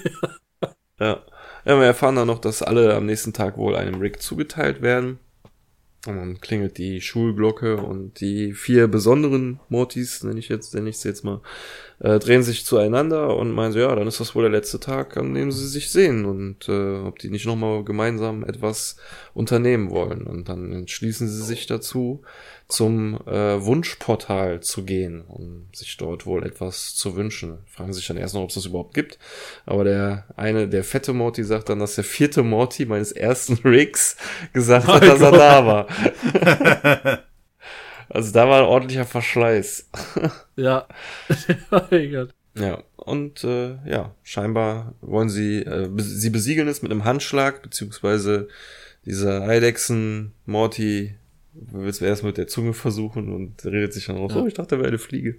[1.00, 1.22] ja,
[1.64, 5.18] wir erfahren dann noch, dass alle am nächsten Tag wohl einem Rig zugeteilt werden.
[6.08, 10.96] Und dann klingelt die Schulglocke und die vier besonderen Mortys, nenne ich jetzt, nenne ich
[10.96, 11.42] sie jetzt mal,
[12.00, 15.16] äh, drehen sich zueinander und meinen so, ja, dann ist das wohl der letzte Tag,
[15.16, 18.96] an dem sie sich sehen und äh, ob die nicht nochmal gemeinsam etwas
[19.34, 20.22] unternehmen wollen.
[20.22, 22.22] Und dann entschließen sie sich dazu,
[22.68, 27.58] zum äh, Wunschportal zu gehen, um sich dort wohl etwas zu wünschen.
[27.66, 29.18] Fragen sich dann erst noch, ob es das überhaupt gibt.
[29.64, 34.16] Aber der eine, der fette Morty sagt dann, dass der vierte Morty meines ersten Rigs
[34.52, 37.22] gesagt hat, dass er da war.
[38.08, 39.90] also da war ein ordentlicher Verschleiß.
[40.56, 40.88] Ja.
[41.70, 42.34] oh mein Gott.
[42.56, 48.48] Ja, und äh, ja, scheinbar wollen sie, äh, sie besiegeln es mit einem Handschlag, beziehungsweise
[49.04, 51.14] dieser Eidechsen Morty
[51.52, 54.40] will es erst mit der Zunge versuchen und redet sich dann raus, Ja.
[54.42, 55.36] oh, ich dachte, er wäre eine Fliege.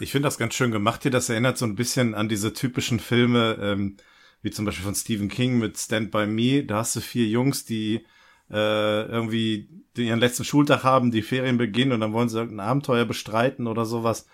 [0.00, 1.10] Ich finde das ganz schön gemacht hier.
[1.10, 3.96] Das erinnert so ein bisschen an diese typischen Filme, ähm,
[4.42, 6.64] wie zum Beispiel von Stephen King mit Stand By Me.
[6.64, 8.04] Da hast du vier Jungs, die
[8.50, 12.66] äh, irgendwie die ihren letzten Schultag haben, die Ferien beginnen und dann wollen sie irgendein
[12.66, 14.26] Abenteuer bestreiten oder sowas.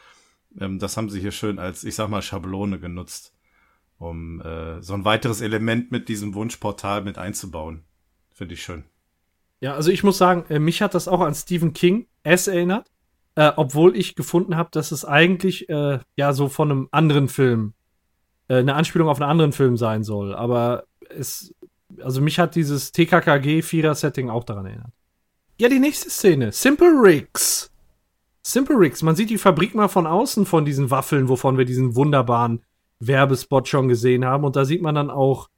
[0.59, 3.35] Ähm, das haben sie hier schön als, ich sag mal, Schablone genutzt,
[3.99, 7.85] um äh, so ein weiteres Element mit diesem Wunschportal mit einzubauen.
[8.33, 8.85] Finde ich schön.
[9.61, 12.91] Ja, also ich muss sagen, äh, mich hat das auch an Stephen King S erinnert,
[13.35, 17.75] äh, obwohl ich gefunden habe, dass es eigentlich äh, ja so von einem anderen Film
[18.49, 20.35] äh, eine Anspielung auf einen anderen Film sein soll.
[20.35, 21.55] Aber es,
[22.01, 24.93] also mich hat dieses TKKG Vierer Setting auch daran erinnert.
[25.59, 27.71] Ja, die nächste Szene, Simple Rigs.
[28.43, 31.97] Simple Rigs, man sieht die Fabrik mal von außen von diesen Waffeln, wovon wir diesen
[31.97, 32.63] wunderbaren
[33.01, 34.45] Werbespot schon gesehen haben.
[34.45, 35.49] Und da sieht man dann auch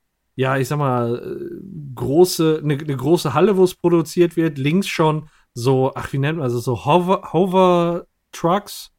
[0.40, 4.56] ja, ich sag mal, äh, große, eine ne große Halle, wo es produziert wird.
[4.56, 8.90] Links schon so, ach, wie nennt man das, so Hover, Hover Trucks,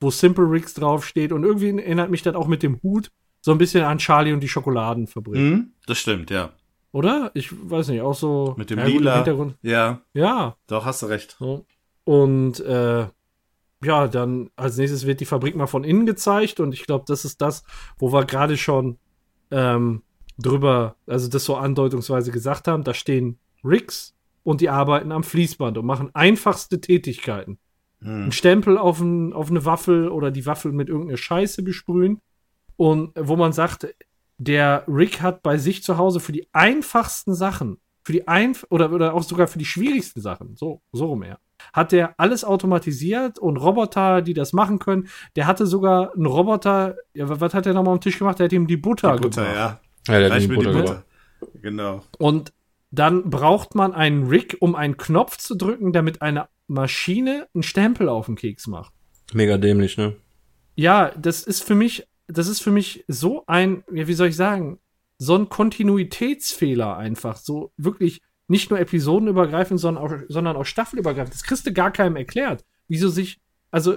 [0.00, 1.32] wo Simple Rigs draufsteht.
[1.32, 4.38] Und irgendwie erinnert mich das auch mit dem Hut so ein bisschen an Charlie und
[4.38, 5.40] die Schokoladenfabrik.
[5.40, 6.52] Mhm, das stimmt, ja.
[6.92, 7.30] Oder?
[7.34, 8.54] Ich weiß nicht, auch so.
[8.56, 9.16] Mit dem ja, Lila.
[9.16, 9.56] Hintergrund.
[9.62, 11.36] Ja, Ja, doch, hast du recht.
[11.38, 11.66] so.
[12.04, 13.06] Und äh,
[13.84, 17.24] ja, dann als nächstes wird die Fabrik mal von innen gezeigt und ich glaube, das
[17.24, 17.64] ist das,
[17.98, 18.98] wo wir gerade schon
[19.50, 20.02] ähm,
[20.38, 22.84] drüber, also das so andeutungsweise gesagt haben.
[22.84, 27.58] Da stehen Rigs und die arbeiten am Fließband und machen einfachste Tätigkeiten.
[28.00, 28.22] Hm.
[28.22, 32.20] Einen Stempel auf, ein, auf eine Waffel oder die Waffel mit irgendeiner Scheiße besprühen.
[32.76, 33.88] Und wo man sagt,
[34.38, 38.90] der Rick hat bei sich zu Hause für die einfachsten Sachen, für die einf oder,
[38.92, 41.38] oder auch sogar für die schwierigsten Sachen, so, so rum her,
[41.72, 45.08] hat der alles automatisiert und Roboter, die das machen können.
[45.36, 48.38] Der hatte sogar einen Roboter, ja, was hat der nochmal am Tisch gemacht?
[48.38, 49.56] Der hat ihm die Butter, Die Butter, gebracht.
[50.06, 50.14] ja.
[50.14, 51.04] Ja, der hat Reich die die Butter.
[51.60, 52.02] Genau.
[52.18, 52.52] Und
[52.90, 58.08] dann braucht man einen Rig, um einen Knopf zu drücken, damit eine Maschine einen Stempel
[58.08, 58.92] auf den Keks macht.
[59.34, 60.16] Mega dämlich, ne?
[60.74, 64.36] Ja, das ist für mich, das ist für mich so ein, ja, wie soll ich
[64.36, 64.78] sagen,
[65.18, 67.36] so ein Kontinuitätsfehler einfach.
[67.36, 71.34] So wirklich nicht nur episodenübergreifend, sondern auch, sondern auch staffelübergreifend.
[71.34, 72.64] Das kriegst du gar keinem erklärt.
[72.88, 73.38] Wieso sich,
[73.70, 73.96] also,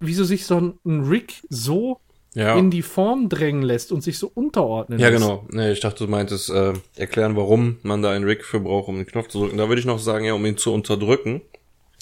[0.00, 2.00] wieso sich so ein, ein Rig so
[2.34, 2.56] Ja.
[2.58, 5.20] in die Form drängen lässt und sich so unterordnen Ja, lässt.
[5.22, 5.46] genau.
[5.50, 8.96] Nee, ich dachte, du meintest, äh, erklären, warum man da einen Rig für braucht, um
[8.96, 9.58] den Knopf zu drücken.
[9.58, 11.42] Da würde ich noch sagen, ja, um ihn zu unterdrücken.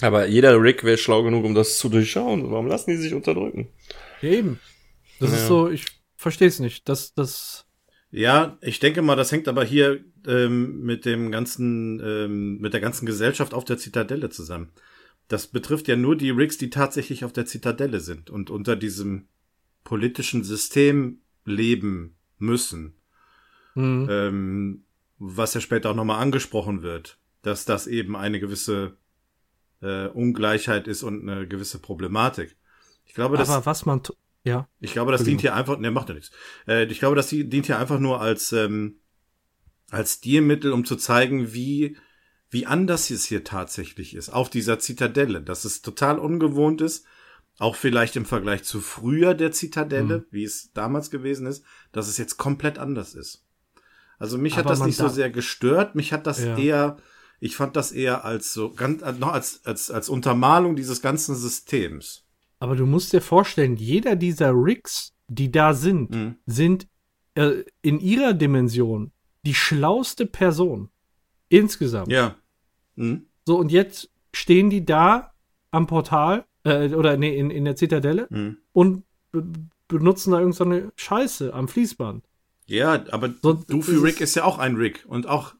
[0.01, 2.49] Aber jeder Rig wäre schlau genug, um das zu durchschauen.
[2.51, 3.67] Warum lassen die sich unterdrücken?
[4.21, 4.59] Ja, eben.
[5.21, 5.37] Das Ja.
[5.37, 5.85] ist so, ich
[6.17, 6.89] verstehe es nicht.
[6.89, 7.65] Das, das,
[8.09, 12.81] Ja, ich denke mal, das hängt aber hier ähm, mit dem ganzen, ähm, mit der
[12.81, 14.71] ganzen Gesellschaft auf der Zitadelle zusammen.
[15.29, 19.27] Das betrifft ja nur die Rigs, die tatsächlich auf der Zitadelle sind und unter diesem
[19.85, 22.95] politischen System leben müssen.
[23.75, 24.07] hm.
[24.09, 24.83] Ähm,
[25.19, 28.97] was ja später auch nochmal angesprochen wird, dass das eben eine gewisse
[29.81, 32.57] äh, Ungleichheit ist und eine gewisse Problematik.
[33.05, 34.01] Ich glaube, das aber was man,
[34.43, 34.67] ja.
[34.79, 36.31] ich glaube, das dient hier einfach, ne, macht ja nichts.
[36.67, 38.99] Äh, ich glaube, das die- dient hier einfach nur als, ähm,
[39.89, 41.97] als Stilmittel, um zu zeigen, wie,
[42.49, 47.05] wie anders es hier tatsächlich ist, auf dieser Zitadelle, dass es total ungewohnt ist,
[47.59, 50.25] auch vielleicht im Vergleich zu früher der Zitadelle, Mhm.
[50.31, 53.45] wie es damals gewesen ist, dass es jetzt komplett anders ist.
[54.17, 56.57] Also mich hat Aber das man nicht so sehr gestört, mich hat das Ja.
[56.57, 56.97] eher,
[57.39, 61.35] ich fand das eher als so, ganz, äh, noch als, als, als Untermalung dieses ganzen
[61.35, 62.25] Systems.
[62.61, 66.35] Aber du musst dir vorstellen, jeder dieser Rigs, die da sind, Mhm.
[66.45, 66.87] sind
[67.35, 69.11] äh, in ihrer Dimension
[69.45, 70.89] die schlauste Person.
[71.49, 72.11] Insgesamt.
[72.11, 72.35] Ja.
[72.95, 73.25] Mhm.
[73.45, 75.33] So, und jetzt stehen die da
[75.71, 78.57] am Portal, äh, oder nee, in, in der Zitadelle Mhm.
[78.73, 79.43] und be
[79.87, 82.23] benutzen da irgendeine Scheiße am Fließband.
[82.67, 85.53] Ja, aber So, du für Rick ist- ist ja auch ein Rick und auch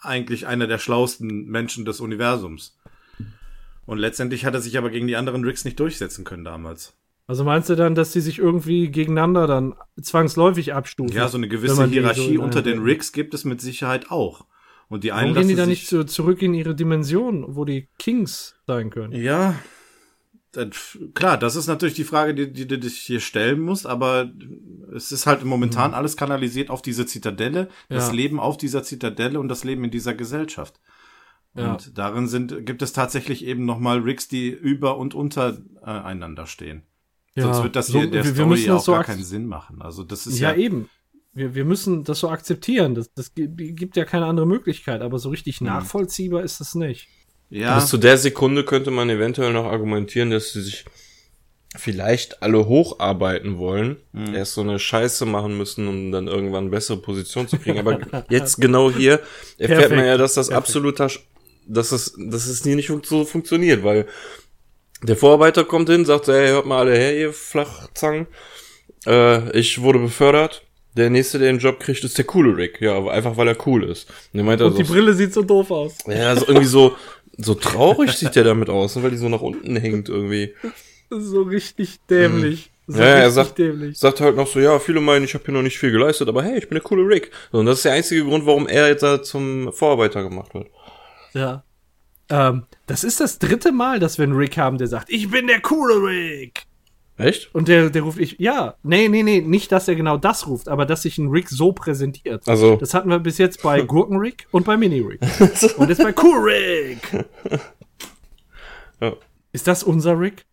[0.00, 2.76] eigentlich einer der schlauesten Menschen des Universums.
[3.88, 6.92] Und letztendlich hat er sich aber gegen die anderen Ricks nicht durchsetzen können damals.
[7.26, 11.16] Also meinst du dann, dass die sich irgendwie gegeneinander dann zwangsläufig abstufen?
[11.16, 14.44] Ja, so eine gewisse so Hierarchie in unter den Ricks gibt es mit Sicherheit auch.
[14.88, 17.88] Und die einen Warum gehen die dann nicht so zurück in ihre Dimension, wo die
[17.98, 19.14] Kings sein können?
[19.14, 19.54] Ja,
[21.14, 24.30] klar, das ist natürlich die Frage, die, die du dich hier stellen musst, aber
[24.94, 28.12] es ist halt momentan alles kanalisiert auf diese Zitadelle, das Ja.
[28.12, 30.78] Leben auf dieser Zitadelle und das Leben in dieser Gesellschaft.
[31.54, 31.72] Ja.
[31.72, 36.46] Und darin sind, gibt es tatsächlich eben nochmal Rigs, die über und unter äh, einander
[36.46, 36.82] stehen.
[37.36, 39.04] Sonst wird das so- hier in der wir- wir Story ja das auch so gar
[39.04, 39.80] keinen Sinn machen.
[39.80, 40.88] Also das ist Ja, ja, eben.
[41.34, 42.94] Wir, wir müssen das so akzeptieren.
[42.96, 47.08] Das, das gi- gibt ja keine andere Möglichkeit, aber so richtig nachvollziehbar ist es nicht.
[47.48, 50.84] ja, Bis zu der Sekunde könnte man eventuell noch argumentieren, dass sie sich
[51.76, 53.98] vielleicht alle hocharbeiten wollen,
[54.32, 57.78] erst so eine Scheiße machen müssen, um dann irgendwann eine bessere Position zu kriegen.
[57.78, 59.20] Aber jetzt genau hier
[59.58, 59.96] erfährt Perfekt.
[59.96, 61.20] man ja, dass das absoluter, Sch-
[61.68, 64.06] dass es, dass es nie nicht so funktioniert, weil
[65.02, 68.26] der Vorarbeiter kommt hin, sagt, ey, hört mal alle her, ihr Flachzangen.
[69.06, 70.64] Äh, ich wurde befördert.
[70.96, 72.80] Der nächste, der den Job kriegt, ist der coole Rick.
[72.80, 74.08] Ja, einfach weil er cool ist.
[74.32, 75.94] Und, meint Und also, die Brille sieht so doof aus.
[76.06, 76.96] ja, so irgendwie so,
[77.36, 80.54] so traurig sieht der damit aus, ne, weil die so nach unten hängt irgendwie.
[81.10, 82.64] So richtig dämlich.
[82.64, 83.00] So Mhm.
[83.00, 83.98] Ja, er sagt, dämlich.
[83.98, 86.42] sagt halt noch so, ja, viele meinen, ich habe hier noch nicht viel geleistet, aber
[86.42, 87.30] hey, ich bin der coole Rick.
[87.52, 90.68] So, und das ist der einzige Grund, warum er jetzt da zum Vorarbeiter gemacht wird.
[91.38, 91.64] Ja.
[92.30, 95.46] Ähm, das ist das dritte Mal, dass wir einen Rick haben, der sagt, ich bin
[95.46, 96.64] der coole Rick.
[97.16, 97.52] Echt?
[97.54, 100.68] Und der, der ruft ich, ja, nee, nee, nee, nicht, dass er genau das ruft,
[100.68, 102.46] aber dass sich ein Rick so präsentiert.
[102.46, 105.20] Also- Das hatten wir bis jetzt bei Gurken-Rick und bei Mini-Rick.
[105.78, 107.24] und jetzt bei Cool-Rick.
[109.00, 109.12] Ja.
[109.52, 110.44] Ist das unser Rick?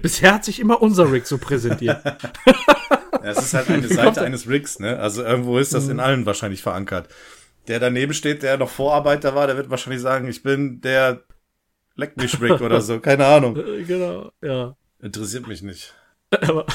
[0.00, 2.00] Bisher hat sich immer unser Rick so präsentiert.
[2.04, 2.16] Ja,
[3.22, 4.98] es ist halt eine Seite eines Rigs, ne?
[4.98, 5.76] Also irgendwo ist Mhm.
[5.76, 7.08] das in allen wahrscheinlich verankert.
[7.68, 11.22] Der daneben steht, der noch Vorarbeiter war, der wird wahrscheinlich sagen, ich bin der
[11.94, 13.00] Leck mich Rick oder so.
[13.00, 13.56] Keine Ahnung.
[13.56, 14.76] Äh, genau, ja.
[15.00, 15.94] Interessiert mich nicht.
[16.30, 16.66] Aber,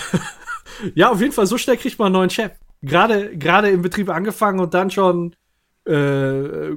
[0.95, 2.51] ja, auf jeden Fall, so schnell kriegt man einen neuen Chef.
[2.81, 5.35] Gerade, gerade im Betrieb angefangen und dann schon,
[5.87, 6.69] äh,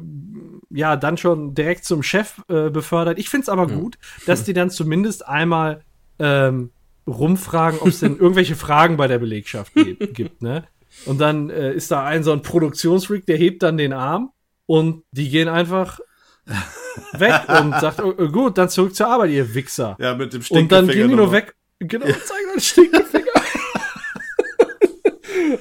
[0.71, 3.19] ja, dann schon direkt zum Chef äh, befördert.
[3.19, 5.83] Ich finde es aber gut, dass die dann zumindest einmal
[6.19, 6.71] ähm,
[7.07, 10.65] rumfragen, ob es denn irgendwelche Fragen bei der Belegschaft gibt, gibt ne?
[11.07, 14.31] Und dann äh, ist da ein so ein Produktionsrick, der hebt dann den Arm
[14.67, 16.01] und die gehen einfach
[17.13, 19.97] weg und sagt, oh, gut, dann zurück zur Arbeit, ihr Wichser.
[19.99, 21.55] Ja, mit dem Und dann gehen die nur weg.
[21.79, 23.27] Genau, und zeigen dann Stinkefinger.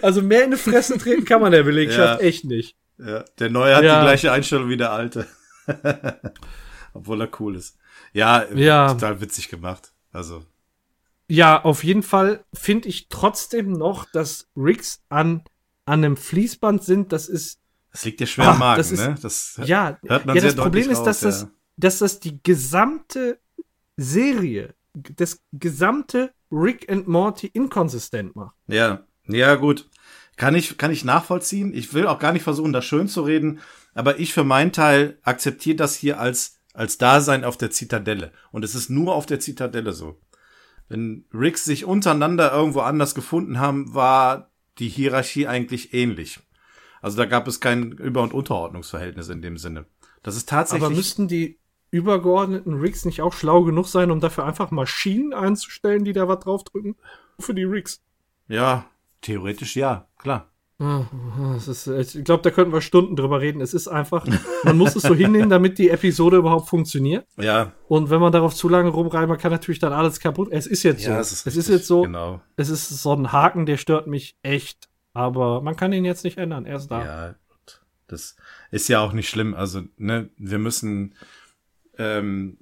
[0.01, 2.27] also mehr in die Fresse treten kann man der Belegschaft Ja.
[2.27, 2.75] echt nicht.
[2.97, 3.99] Ja, der Neue hat Ja.
[4.01, 5.27] die gleiche Einstellung wie der Alte.
[6.93, 7.77] Obwohl er cool ist.
[8.13, 8.93] Ja, Ja.
[8.93, 9.91] total witzig gemacht.
[10.11, 10.43] Also,
[11.29, 15.43] Ja, auf jeden Fall finde ich trotzdem noch, dass Rigs an,
[15.85, 17.11] an einem Fließband sind.
[17.13, 17.59] Das ist,
[17.91, 19.15] das liegt dir schwer Ah, am Magen, das ist- ne?
[19.21, 21.49] Das ja, hört man ja sehr das Problem ist, dass, raus, das, ja.
[21.77, 23.39] dass das die gesamte
[23.97, 28.55] Serie, das gesamte Rick and Morty inkonsistent macht.
[28.67, 29.87] Ja, ja, gut.
[30.35, 31.73] Kann ich, kann ich nachvollziehen.
[31.73, 33.59] Ich will auch gar nicht versuchen, das schön zu reden,
[33.93, 38.31] aber ich für meinen Teil akzeptiere das hier als, als Dasein auf der Zitadelle.
[38.51, 40.19] Und es ist nur auf der Zitadelle so.
[40.89, 46.39] Wenn Ricks sich untereinander irgendwo anders gefunden haben, war die Hierarchie eigentlich ähnlich.
[47.01, 49.85] Also da gab es kein Über- und Unterordnungsverhältnis in dem Sinne.
[50.23, 50.85] Das ist tatsächlich.
[50.85, 51.59] Aber müssten die
[51.91, 56.39] übergeordneten Rigs nicht auch schlau genug sein, um dafür einfach Maschinen einzustellen, die da was
[56.39, 56.95] draufdrücken?
[57.39, 58.01] Für die Rigs.
[58.47, 58.85] ja,
[59.21, 60.48] theoretisch ja, klar.
[60.79, 63.59] Das ist, ich glaube, da könnten wir Stunden drüber reden.
[63.59, 64.25] Es ist einfach,
[64.63, 67.25] man muss es so hinnehmen, damit die Episode überhaupt funktioniert.
[67.37, 70.47] Ja, Und wenn man darauf zu lange rumreiben, kann natürlich dann alles kaputt.
[70.51, 71.09] Es ist jetzt so.
[71.09, 72.03] ja, es es ist, ist, richtig, jetzt so.
[72.03, 72.39] Genau.
[72.55, 74.87] Es ist so ein Haken, der stört mich echt.
[75.13, 76.65] Aber man kann ihn jetzt nicht ändern.
[76.65, 77.03] Er ist da.
[77.03, 77.35] Ja,
[78.07, 78.37] das
[78.71, 79.53] ist ja auch nicht schlimm.
[79.53, 81.13] Also, ne, wir müssen,
[81.97, 82.57] ähm,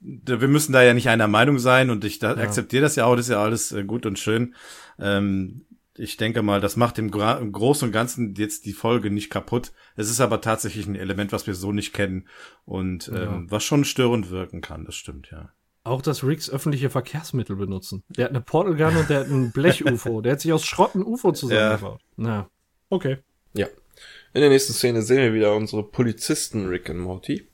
[0.00, 3.14] wir müssen da ja nicht einer Meinung sein und ich da, akzeptiere das ja auch,
[3.14, 4.56] das ist ja alles äh, gut und schön.
[4.98, 5.64] Ähm,
[5.96, 9.30] ich denke mal, das macht im, Gra im Großen und Ganzen jetzt die Folge nicht
[9.30, 9.72] kaputt.
[9.96, 12.28] Es ist aber tatsächlich ein Element, was wir so nicht kennen
[12.64, 14.84] und ähm, was schon störend wirken kann.
[14.84, 15.52] Das stimmt, ja.
[15.84, 18.04] Auch, dass Rigs öffentliche Verkehrsmittel benutzen.
[18.08, 20.20] Der hat eine Portal Gun und der hat ein Blech-UFO.
[20.22, 22.00] Der hat sich aus Schrott ein UFO zusammengebaut.
[22.16, 22.48] Na,
[22.88, 23.18] okay.
[23.52, 23.66] Ja.
[24.32, 27.48] In der nächsten Szene sehen wir wieder unsere Polizisten Rick und Morty,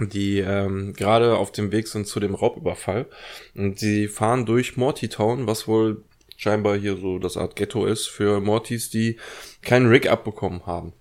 [0.00, 3.06] die ähm, gerade auf dem Weg sind zu dem Raubüberfall.
[3.54, 6.02] Und sie fahren durch Morty Town, was wohl
[6.36, 9.18] scheinbar hier so das Art Ghetto ist für Mortys, die
[9.62, 10.92] keinen Rick abbekommen haben.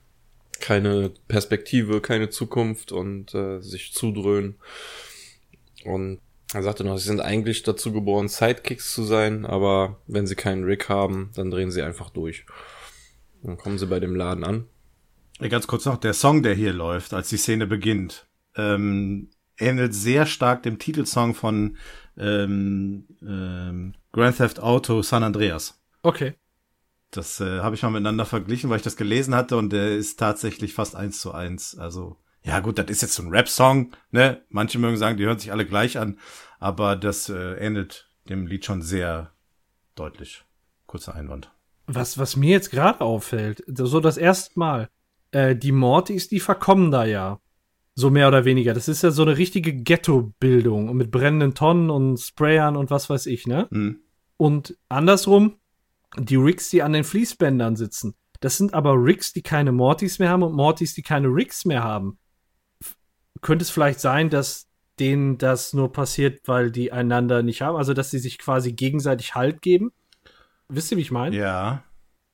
[0.60, 4.56] Keine Perspektive, keine Zukunft und äh, sich zudröhnen.
[5.84, 6.20] Und
[6.54, 10.64] er sagte noch, sie sind eigentlich dazu geboren, Sidekicks zu sein, aber wenn sie keinen
[10.64, 12.46] Rick haben, dann drehen sie einfach durch.
[13.44, 14.68] Dann kommen sie bei dem Laden an.
[15.50, 18.26] Ganz kurz noch, der Song, der hier läuft, als die Szene beginnt,
[18.56, 21.78] ähm, ähnelt sehr stark dem Titelsong von
[22.18, 25.78] ähm, ähm, Grand Theft Auto San Andreas.
[26.02, 26.36] Okay.
[27.12, 30.18] Das äh, habe ich mal miteinander verglichen, weil ich das gelesen hatte und der ist
[30.18, 31.78] tatsächlich fast eins zu eins.
[31.78, 34.42] Also Ja, gut, das ist jetzt so ein Rap-Song, ne?
[34.48, 36.18] Manche mögen sagen, die hören sich alle gleich an,
[36.60, 39.34] aber das äh, ähnelt dem Lied schon sehr
[39.96, 40.46] deutlich.
[40.88, 41.52] Kurzer Einwand.
[41.86, 44.90] Was, was mir jetzt gerade auffällt, so das erste Mal,
[45.32, 47.42] äh, die Mortys, die verkommen da ja.
[47.96, 48.74] So mehr oder weniger.
[48.74, 53.26] Das ist ja so eine richtige Ghetto-Bildung mit brennenden Tonnen und Sprayern und was weiß
[53.26, 53.68] ich, ne?
[53.72, 54.00] Hm.
[54.38, 55.60] Und andersrum,
[56.18, 60.30] die Rigs, die an den Fließbändern sitzen, das sind aber Rigs, die keine Mortys mehr
[60.30, 62.20] haben und Mortys, die keine Rigs mehr haben.
[62.82, 62.96] F
[63.42, 64.68] könnte es vielleicht sein, dass
[65.00, 67.76] denen das nur passiert, weil die einander nicht haben?
[67.76, 69.92] Also, dass sie sich quasi gegenseitig Halt geben?
[70.70, 71.36] Wisst ihr, wie ich meine?
[71.36, 71.84] Ja.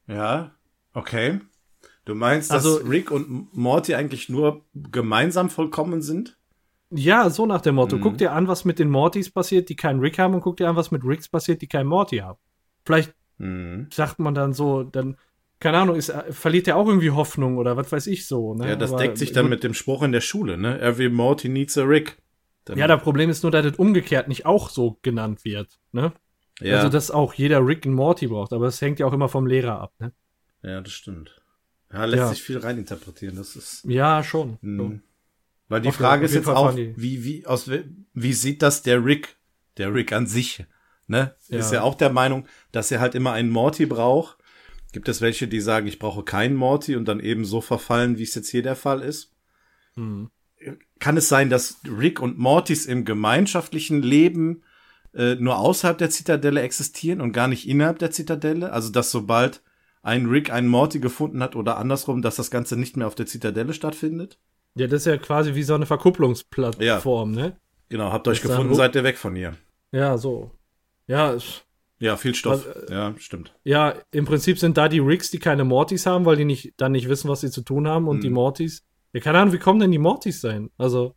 [0.07, 0.51] Ja.
[0.93, 1.39] Okay.
[2.05, 6.37] Du meinst, dass Also- Rick und Morty eigentlich nur gemeinsam vollkommen sind?
[6.93, 7.97] Ja, so nach dem Motto.
[7.97, 8.01] Mhm.
[8.01, 10.67] Guck dir an, was mit den Mortys passiert, die keinen Rick haben, und guck dir
[10.69, 12.37] an, was mit Ricks passiert, die keinen Morty haben.
[12.85, 13.87] Vielleicht Mhm.
[13.91, 15.17] sagt man dann so, dann,
[15.59, 18.53] keine Ahnung, ist, äh, verliert er auch irgendwie Hoffnung oder was weiß ich so.
[18.53, 18.69] Ne?
[18.69, 20.79] Ja, das Aber- deckt sich dann mit dem Spruch in der Schule, ne?
[20.81, 22.17] Every Morty needs a Rick.
[22.65, 25.79] Dann, Ja, das Problem ist nur, dass das umgekehrt nicht auch so genannt wird.
[25.91, 26.11] Ne?
[26.59, 29.29] ja, Also, dass auch jeder Rick und Morty braucht, aber es hängt ja auch immer
[29.29, 29.93] vom Lehrer ab.
[29.99, 30.11] Ne?
[30.61, 31.41] ja, das stimmt.
[31.91, 32.27] Ja, lässt Ja.
[32.29, 33.35] sich viel reininterpretieren.
[33.35, 33.83] Das ist.
[33.85, 34.57] Ja, schon.
[34.61, 34.77] Mhm.
[34.77, 34.99] So.
[35.71, 37.69] Weil die Auf- Frage ist jetzt Fall auch, wie, wie, aus,
[38.13, 39.37] wie sieht das der Rick,
[39.77, 40.65] der Rick an sich,
[41.07, 41.33] ne?
[41.47, 41.77] Ist Ja.
[41.77, 44.37] ja auch der Meinung, dass er halt immer einen Morty braucht.
[44.91, 48.23] Gibt es welche, die sagen, ich brauche keinen Morty und dann eben so verfallen, wie
[48.23, 49.31] es jetzt hier der Fall ist?
[49.95, 50.29] Hm.
[50.99, 54.63] Kann es sein, dass Rick und Mortys im gemeinschaftlichen Leben
[55.13, 58.73] äh, nur außerhalb der Zitadelle existieren und gar nicht innerhalb der Zitadelle?
[58.73, 59.63] Also, dass sobald
[60.03, 63.25] ein Rick einen Morty gefunden hat oder andersrum, dass das Ganze nicht mehr auf der
[63.25, 64.37] Zitadelle stattfindet?
[64.75, 67.57] Ja, das ist ja quasi wie so eine Verkupplungsplattform, ne?
[67.89, 69.55] Genau, habt euch dann gefunden, seid ihr weg von hier.
[69.91, 70.51] Ja, so.
[71.07, 71.35] Ja,
[71.99, 72.65] Ja, viel Stoff.
[72.65, 73.53] Was, ja, stimmt.
[73.63, 76.93] ja, im Prinzip sind da die Ricks, die keine Mortys haben, weil die nicht, dann
[76.93, 78.21] nicht wissen, was sie zu tun haben und Hm.
[78.21, 78.83] die Mortys.
[79.13, 80.71] Ja, keine Ahnung, wie kommen denn die Mortys dahin?
[80.77, 81.15] Also,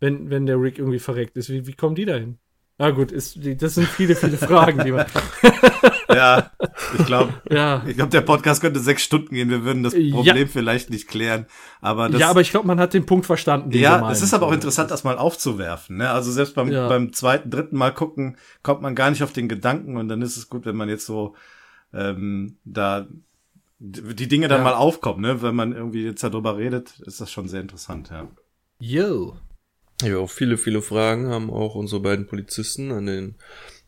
[0.00, 2.38] wenn, wenn der Rick irgendwie verreckt ist, wie, wie kommen die dahin?
[2.78, 5.06] Na gut, ist, das sind viele, viele Fragen, die man.
[6.08, 6.50] Ja,
[6.98, 7.82] ich glaube, Ja.
[7.86, 9.50] ich glaube, der Podcast könnte sechs Stunden gehen.
[9.50, 10.14] Wir würden das Ja.
[10.14, 11.46] Problem vielleicht nicht klären.
[11.80, 13.70] Aber das, ja, aber ich glaube, man hat den Punkt verstanden.
[13.70, 15.96] den ja, es ist aber auch interessant, das mal aufzuwerfen.
[15.98, 16.10] Ne?
[16.10, 16.88] Also selbst beim, Ja.
[16.88, 20.36] beim zweiten, dritten Mal gucken, kommt man gar nicht auf den Gedanken und dann ist
[20.36, 21.34] es gut, wenn man jetzt so
[21.92, 23.06] ähm, da
[23.78, 24.64] die Dinge dann Ja.
[24.64, 25.20] mal aufkommen.
[25.20, 25.42] Ne?
[25.42, 28.10] Wenn man irgendwie jetzt darüber redet, ist das schon sehr interessant.
[28.10, 28.28] Ja.
[28.78, 29.36] Yo.
[30.02, 33.34] Ja, viele, viele Fragen haben auch unsere beiden Polizisten an den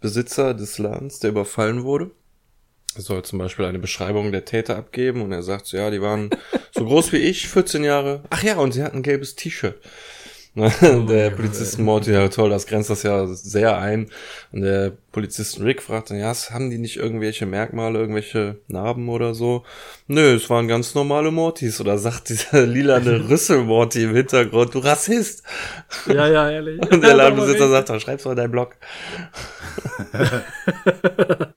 [0.01, 2.11] Besitzer des Ladens, der überfallen wurde.
[2.97, 6.31] Soll zum Beispiel eine Beschreibung der Täter abgeben und er sagt ja, die waren
[6.73, 8.23] so groß wie ich, 14 Jahre.
[8.31, 9.81] Ach ja, und sie hatten ein gelbes T-Shirt.
[10.55, 14.11] der Polizisten Morty, ja toll, das grenzt das ja sehr ein.
[14.51, 19.35] Und der Polizisten Rick fragt dann, ja, haben die nicht irgendwelche Merkmale, irgendwelche Narben oder
[19.35, 19.65] so?
[20.09, 21.81] Nö, es waren ganz normale Mortys.
[21.81, 25.45] Oder sagt dieser lilane Rüssel-Morty im Hintergrund, du Rassist.
[26.07, 26.81] Ja, ja, ehrlich.
[26.91, 28.75] Und der Ladenbesitzer sagt, dann schreib's mal in deinen Blog.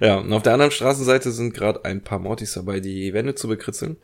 [0.00, 3.48] ja, und auf der anderen Straßenseite sind gerade ein paar Mortys dabei, die Wände zu
[3.48, 3.96] bekritzeln.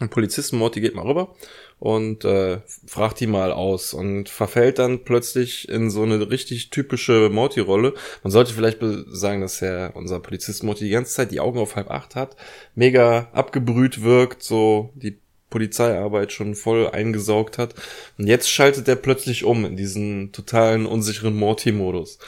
[0.00, 1.34] Ein Polizisten Morty geht mal rüber
[1.78, 7.30] und äh, fragt die mal aus und verfällt dann plötzlich in so eine richtig typische
[7.30, 7.94] Morty-Rolle.
[8.22, 11.76] Man sollte vielleicht sagen, dass er unser Polizist Morty die ganze Zeit die Augen auf
[11.76, 12.36] halb acht hat,
[12.74, 15.18] mega abgebrüht wirkt, so die
[15.50, 17.74] Polizeiarbeit schon voll eingesaugt hat.
[18.18, 22.18] Und jetzt schaltet er plötzlich um in diesen totalen unsicheren Morty-Modus.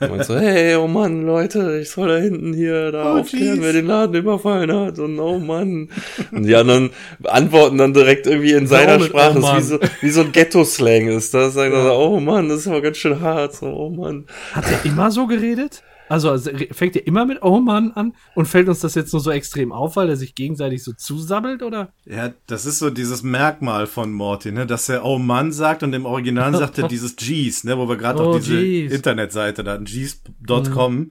[0.00, 3.64] Und so, hey, oh Mann, Leute, ich soll da hinten hier da Oh, aufklären, jeez.
[3.64, 4.98] wer den Laden überfallen hat.
[4.98, 5.88] Und oh Mann.
[6.32, 6.90] Und die anderen
[7.24, 9.38] antworten dann direkt irgendwie in seiner mit, Sprache.
[9.40, 11.32] oh wie so, wie so ein Ghetto-Slang ist.
[11.34, 13.54] Das sagen so, oh Mann, das ist aber ganz schön hart.
[13.54, 14.26] So, oh Mann.
[14.52, 15.82] Hat er immer so geredet?
[16.08, 19.20] Also, also fängt er immer mit Oh Mann an und fällt uns das jetzt nur
[19.20, 21.92] so extrem auf, weil er sich gegenseitig so zusammelt, oder?
[22.04, 25.92] Ja, das ist so dieses Merkmal von Morty, ne, dass er Oh Mann sagt und
[25.94, 28.92] im Original sagt er dieses Jeez, ne, wo wir gerade Oh, auch diese Jeez.
[28.92, 31.10] Internetseite da hatten, jeez.com.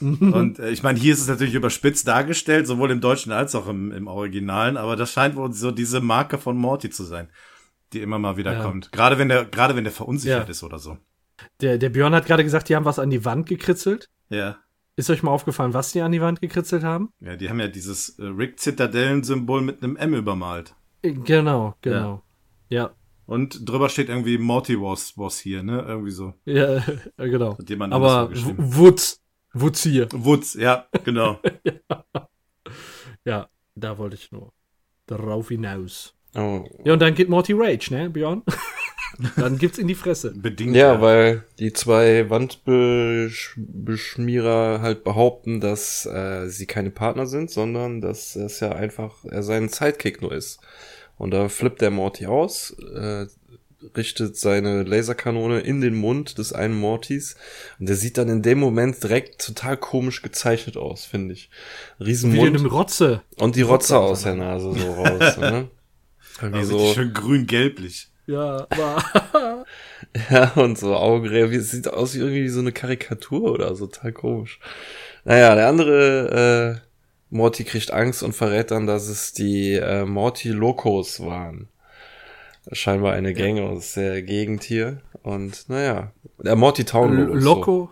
[0.00, 3.68] Und äh, ich meine, hier ist es natürlich überspitzt dargestellt, sowohl im Deutschen als auch
[3.68, 7.28] im, im Originalen, aber das scheint wohl so diese Marke von Morty zu sein,
[7.94, 8.62] die immer mal wieder Ja.
[8.62, 8.92] kommt.
[8.92, 10.50] Gerade wenn der, gerade wenn der verunsichert Ja.
[10.50, 10.98] ist oder so.
[11.62, 14.08] Der, der Björn hat gerade gesagt, die haben was an die Wand gekritzelt.
[14.28, 14.56] Ja.
[14.96, 17.10] Ist euch mal aufgefallen, was die an die Wand gekritzelt haben?
[17.20, 20.74] Ja, die haben ja dieses äh, Rick-Zitadellen-Symbol mit einem M übermalt.
[21.02, 22.22] Äh, Genau, genau.
[22.70, 22.90] Ja,
[23.26, 25.84] Und drüber steht irgendwie Morty was, was hier, ne?
[25.86, 26.34] Irgendwie so.
[26.44, 26.76] ja,
[27.16, 27.58] äh, genau.
[27.58, 29.20] Hat jemand Aber Wutz,
[29.52, 30.08] Wutz hier.
[30.12, 31.40] Woods, ja, genau.
[33.24, 34.52] Ja, da wollte ich nur
[35.06, 36.14] drauf hinaus.
[36.34, 36.64] Oh.
[36.84, 38.42] Ja, und dann geht Morty Rage, ne, Björn?
[39.36, 40.32] dann gibt's in die Fresse.
[40.34, 40.76] Bedingt.
[40.76, 48.36] Ja, weil die zwei Wandbeschmierer halt behaupten, dass äh, sie keine Partner sind, sondern dass
[48.36, 50.60] es ja einfach er sein Sidekick nur ist.
[51.16, 53.26] Und da flippt der Morty aus, äh,
[53.96, 57.36] richtet seine Laserkanone in den Mund des einen Mortys
[57.78, 61.50] und der sieht dann in dem Moment direkt total komisch gezeichnet aus, finde ich.
[61.98, 63.22] Wie Riesenmund eine Rotze.
[63.36, 65.68] und die Rotze aus der Nase so raus, ne?
[66.40, 68.08] Irgendwie Also so, schön grün-gelblich.
[68.26, 69.64] Ja, aber
[70.30, 73.86] ja, und so Augenräder, wie, es sieht aus wie irgendwie so eine Karikatur oder so,
[73.86, 74.58] total komisch.
[75.24, 76.88] Naja, der andere, äh,
[77.34, 81.68] Morty kriegt Angst und verrät dann, dass es die äh, Morty Locos waren.
[82.72, 85.00] Scheinbar eine Gang aus der Gegend hier.
[85.22, 87.42] Und naja, der Morty Town Locos.
[87.42, 87.48] so.
[87.48, 87.90] Loco.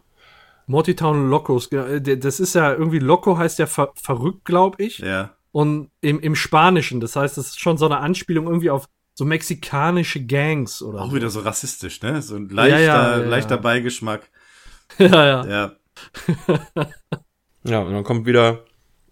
[0.67, 4.83] Morty Town Locos, genau, äh, das ist ja irgendwie Loco heißt ja ver verrückt, glaube
[4.83, 4.99] ich.
[4.99, 5.35] Ja.
[5.51, 9.25] Und im, im Spanischen, das heißt, das ist schon so eine Anspielung irgendwie auf so
[9.25, 11.17] mexikanische Gangs oder Auch so.
[11.17, 12.23] wieder so rassistisch, ne?
[12.23, 13.61] So ein leichter, ja, ja, leichter ja.
[13.61, 14.23] Beigeschmack.
[14.99, 15.47] ja, ja.
[15.47, 15.77] Ja.
[17.65, 18.65] Ja, und dann kommt wieder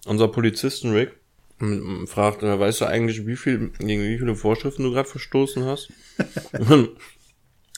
[0.07, 1.13] unser Polizisten Rick
[1.61, 5.93] und fragt, weißt du eigentlich, wie viel, gegen wie viele Vorschriften du gerade verstoßen hast?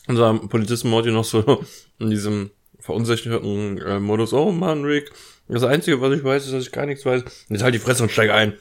[0.09, 1.65] Unser Polizisten Morty noch so
[1.99, 5.13] in diesem verunsicherten äh, Modus, oh Mann, Rick,
[5.49, 7.23] das Einzige, was ich weiß, ist, dass ich gar nichts weiß.
[7.49, 8.55] Jetzt halt die Fresse und steig ein.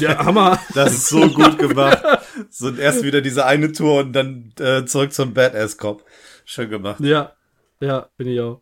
[0.00, 0.58] Ja, Hammer.
[0.74, 2.02] Das ist so gut gemacht.
[2.54, 6.04] So erst wieder diese eine Tour und dann äh, zurück zum Badass-Cop.
[6.44, 7.00] Schön gemacht.
[7.00, 7.32] Ja,
[7.80, 8.60] ja, bin ich auch.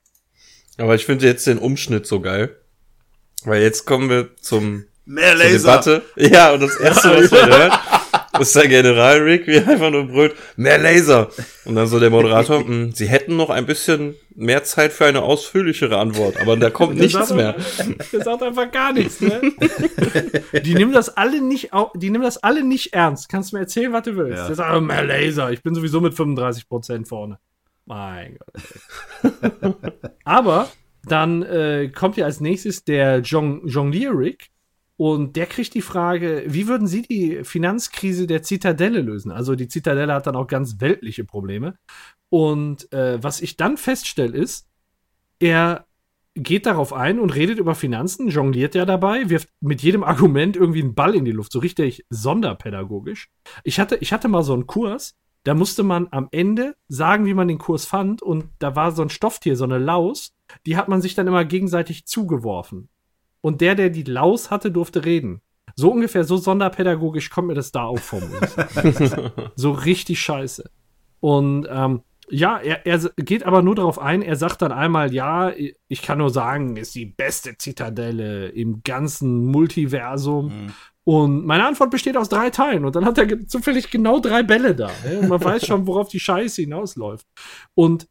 [0.78, 2.56] Aber ich finde jetzt den Umschnitt so geil.
[3.42, 6.02] Weil jetzt kommen wir zum Mehr zur Debatte.
[6.14, 7.72] Ja, und das erste, was man hört,
[8.38, 11.28] ist der General Rick, wie er einfach nur brüllt, mehr Laser.
[11.64, 15.22] Und dann so der Moderator, "Hm, sie hätten noch ein bisschen mehr Zeit für eine
[15.22, 17.56] ausführlichere Antwort, aber da kommt Der nichts sagt mehr.
[18.12, 19.40] Der sagt einfach gar nichts, ne?
[20.64, 23.28] Die nehmen das alle nicht, die nehmen das alle nicht ernst.
[23.28, 24.38] Kannst du mir erzählen, was du willst.
[24.38, 24.46] Ja.
[24.46, 25.50] Der sagt, oh, mehr Laser.
[25.50, 27.38] Ich bin sowieso mit 35% vorne.
[27.86, 29.34] Mein Gott.
[30.24, 30.68] Aber
[31.04, 34.49] dann äh, kommt ja als nächstes der Jong Jonglier Rick.
[35.00, 39.32] Und der kriegt die Frage, wie würden Sie die Finanzkrise der Zitadelle lösen?
[39.32, 41.78] Also die Zitadelle hat dann auch ganz weltliche Probleme.
[42.28, 44.68] Und äh, was ich dann feststelle ist,
[45.38, 45.86] er
[46.34, 50.82] geht darauf ein und redet über Finanzen, jongliert ja dabei, wirft mit jedem Argument irgendwie
[50.82, 53.30] einen Ball in die Luft, so richtig sonderpädagogisch.
[53.64, 57.32] Ich hatte, ich hatte mal so einen Kurs, da musste man am Ende sagen, wie
[57.32, 60.34] man den Kurs fand, und da war so ein Stofftier, so eine Laus,
[60.66, 62.90] die hat man sich dann immer gegenseitig zugeworfen.
[63.40, 65.40] Und der, der die Laus hatte, durfte reden.
[65.76, 68.20] So ungefähr, so sonderpädagogisch kommt mir das da auch vor.
[69.56, 70.68] so richtig scheiße.
[71.20, 75.52] Und ähm, ja, er, er geht aber nur darauf ein, er sagt dann einmal, ja,
[75.88, 80.46] ich kann nur sagen, ist die beste Zitadelle im ganzen Multiversum.
[80.46, 80.72] Mhm.
[81.04, 82.84] Und meine Antwort besteht aus drei Teilen.
[82.84, 84.90] Und dann hat er zufällig genau drei Bälle da.
[85.04, 85.18] Ne?
[85.20, 87.26] Und man weiß schon, worauf die Scheiße hinausläuft.
[87.74, 88.06] Und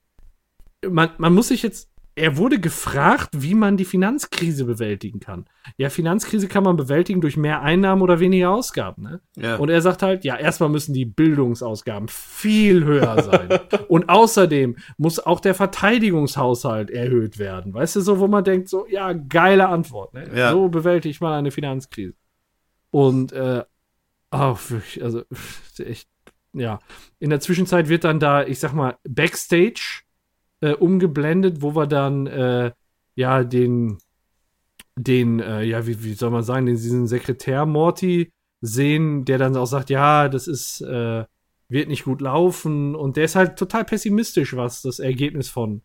[0.87, 1.89] man, man muss sich jetzt,
[2.19, 5.45] er wurde gefragt, wie man die Finanzkrise bewältigen kann.
[5.77, 9.03] Ja, Finanzkrise kann man bewältigen durch mehr Einnahmen oder weniger Ausgaben.
[9.03, 9.21] Ne?
[9.37, 9.55] Ja.
[9.55, 13.59] Und er sagt halt, ja, erstmal müssen die Bildungsausgaben viel höher sein.
[13.87, 17.73] und außerdem muss auch der Verteidigungshaushalt erhöht werden.
[17.73, 20.13] Weißt du, so, wo man denkt, so, ja, geile Antwort.
[20.13, 20.29] Ne?
[20.35, 20.51] Ja.
[20.51, 22.15] So bewältigt man eine Finanzkrise.
[22.91, 23.63] Und, äh,
[24.31, 25.23] oh, wirklich, also,
[25.77, 26.09] echt,
[26.53, 26.79] ja.
[27.19, 30.03] In der Zwischenzeit wird dann da, ich sag mal, Backstage
[30.61, 32.71] äh, umgeblendet, wo wir dann, äh,
[33.15, 33.97] ja, den,
[34.95, 38.31] den, äh, ja, wie, wie soll man sagen, den, diesen Sekretär Morty
[38.61, 41.25] sehen, der dann auch sagt, ja, das ist, äh,
[41.69, 45.81] wird nicht gut laufen und der ist halt total pessimistisch, was das Ergebnis von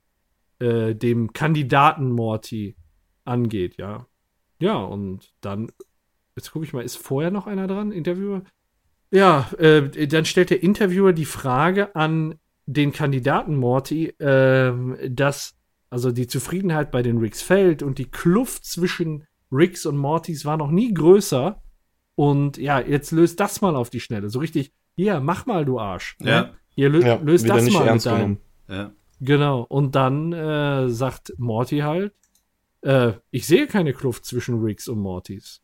[0.59, 2.77] äh, dem Kandidaten Morty
[3.25, 4.07] angeht, ja.
[4.59, 5.71] Ja, und dann,
[6.37, 8.43] jetzt gucke ich mal, ist vorher noch einer dran, Interviewer?
[9.11, 12.37] Ja, äh, dann stellt der Interviewer die Frage an
[12.67, 15.55] den Kandidaten Morty, ähm, dass
[15.91, 20.57] also die Zufriedenheit bei den Ricks fällt und die Kluft zwischen Ricks und Mortys war
[20.57, 21.63] noch nie größer.
[22.17, 24.29] Und ja, jetzt löst das mal auf die Schnelle.
[24.31, 26.17] So richtig, hier, mach mal, du Arsch.
[26.21, 26.31] Ne?
[26.31, 26.51] Ja.
[26.71, 28.41] Hier, lö Ja, löst das nicht mal ernst mit deinem- genommen.
[28.69, 28.93] Ja.
[29.21, 29.63] Genau.
[29.63, 32.13] Und dann äh, sagt Morty halt,
[32.83, 35.61] äh, ich sehe keine Kluft zwischen Ricks und Mortys.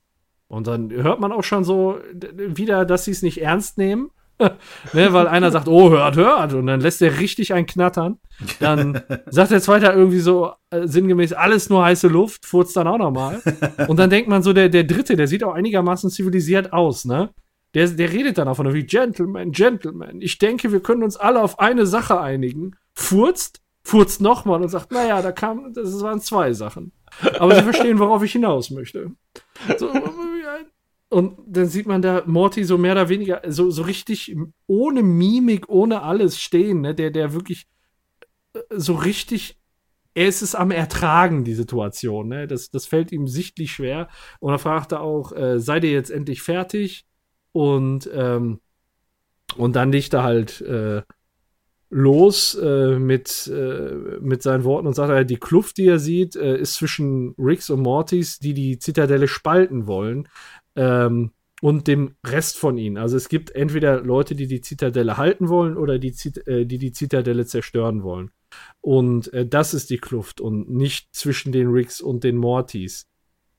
[0.48, 4.10] Und dann hört man auch schon so wieder, dass sie es nicht ernst nehmen.
[4.92, 6.54] ne, weil einer sagt, oh, hört, hört.
[6.54, 8.18] Und dann lässt er richtig ein knattern.
[8.58, 12.98] Dann sagt der zweite irgendwie so äh, sinngemäß, alles nur heiße Luft, furzt dann auch
[12.98, 13.42] nochmal.
[13.88, 17.30] Und dann denkt man so, der, der dritte, der sieht auch einigermaßen zivilisiert aus, ne?
[17.74, 20.20] Der, der redet dann auch von wie Gentleman, Gentleman.
[20.20, 22.72] Ich denke, wir können uns alle auf eine Sache einigen.
[22.94, 26.92] Furzt, furzt nochmal und sagt, naja, da kam, das waren zwei Sachen.
[27.38, 29.12] Aber Sie verstehen, worauf ich hinaus möchte.
[29.78, 29.92] So,
[31.10, 34.34] und dann sieht man da Morty so mehr oder weniger so, so richtig
[34.66, 36.94] ohne Mimik, ohne alles stehen, ne?
[36.94, 37.66] Der, der wirklich
[38.54, 39.58] äh, so richtig,
[40.14, 42.46] er ist es am Ertragen, die Situation, ne?
[42.46, 44.08] Das, das fällt ihm sichtlich schwer.
[44.40, 47.04] Und er fragt er auch, äh, seid ihr jetzt endlich fertig?
[47.52, 48.60] Und ähm,
[49.56, 51.02] Und dann liegt er halt äh,
[51.90, 56.36] los äh, mit, äh, mit seinen Worten und sagt, äh, die Kluft, die er sieht,
[56.36, 60.28] äh, ist zwischen Riggs und Mortys, die die Zitadelle spalten wollen.
[60.80, 62.96] Ähm, und dem Rest von ihnen.
[62.96, 66.78] Also es gibt entweder Leute, die die Zitadelle halten wollen oder die, Zit äh, die,
[66.78, 68.30] die Zitadelle zerstören wollen.
[68.80, 73.09] Und äh, das ist die Kluft und nicht zwischen den Riggs und den Mortys.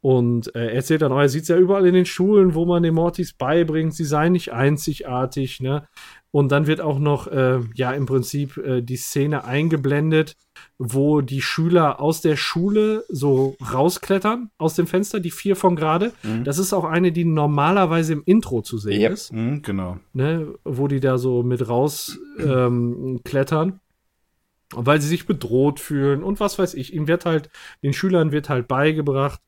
[0.01, 2.65] Und äh, er erzählt dann auch, er sieht es ja überall in den Schulen, wo
[2.65, 5.87] man den Mortys beibringt, sie seien nicht einzigartig, ne?
[6.31, 10.37] Und dann wird auch noch, äh, ja, im Prinzip äh, die Szene eingeblendet,
[10.79, 16.13] wo die Schüler aus der Schule so rausklettern aus dem Fenster, die vier von gerade.
[16.23, 16.45] Mhm.
[16.45, 19.11] Das ist auch eine, die normalerweise im Intro zu sehen Yep.
[19.11, 19.97] ist, Mhm, genau.
[20.13, 20.47] ne?
[20.63, 23.81] wo die da so mit raus ähm, klettern.
[24.73, 26.93] Weil sie sich bedroht fühlen und was weiß ich.
[26.93, 27.49] Ihm wird halt,
[27.83, 29.41] den Schülern wird halt beigebracht,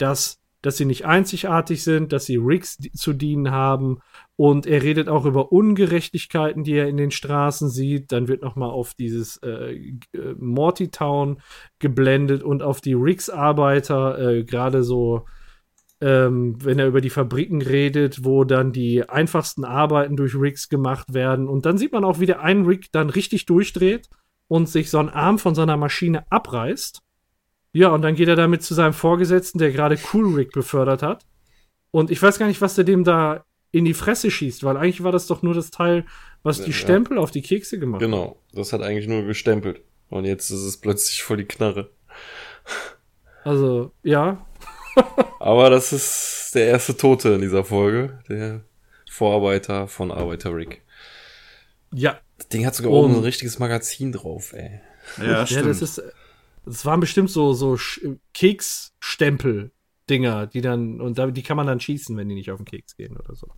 [0.00, 4.00] dass, dass sie nicht einzigartig sind, dass sie Rigs zu dienen haben.
[4.36, 8.12] Und er redet auch über Ungerechtigkeiten, die er in den Straßen sieht.
[8.12, 9.74] Dann wird nochmal auf dieses äh,
[10.12, 11.40] äh, Morty Town
[11.78, 15.26] geblendet und auf die Rigs-Arbeiter, äh, gerade so,
[16.00, 21.12] ähm, wenn er über die Fabriken redet, wo dann die einfachsten Arbeiten durch Rigs gemacht
[21.12, 21.48] werden.
[21.48, 24.08] Und dann sieht man auch, wie der ein Rig dann richtig durchdreht
[24.48, 27.02] und sich so einen Arm von seiner Maschine abreißt.
[27.72, 31.24] Ja, und dann geht er damit zu seinem Vorgesetzten, der gerade Cool Rig befördert hat.
[31.92, 35.04] Und ich weiß gar nicht, was der dem da in die Fresse schießt, weil eigentlich
[35.04, 36.04] war das doch nur das Teil,
[36.42, 36.76] was die Ja.
[36.76, 38.08] Stempel auf die Kekse gemacht hat.
[38.08, 39.82] Genau, das hat eigentlich nur gestempelt.
[40.08, 41.90] Und jetzt ist es plötzlich voll die Knarre.
[43.44, 44.44] Also, ja.
[45.38, 48.18] Aber das ist der erste Tote in dieser Folge.
[48.28, 48.62] Der
[49.08, 50.82] Vorarbeiter von Arbeiter Rick.
[51.92, 54.80] Ja, Das Ding hat sogar oben so ein richtiges Magazin drauf, ey.
[55.18, 55.66] Ja, Ja, stimmt.
[55.68, 56.02] das ist.
[56.64, 61.00] Das waren bestimmt so, so Sch- Keksstempel-Dinger, die dann.
[61.00, 63.34] Und da, die kann man dann schießen, wenn die nicht auf den Keks gehen oder
[63.34, 63.48] so.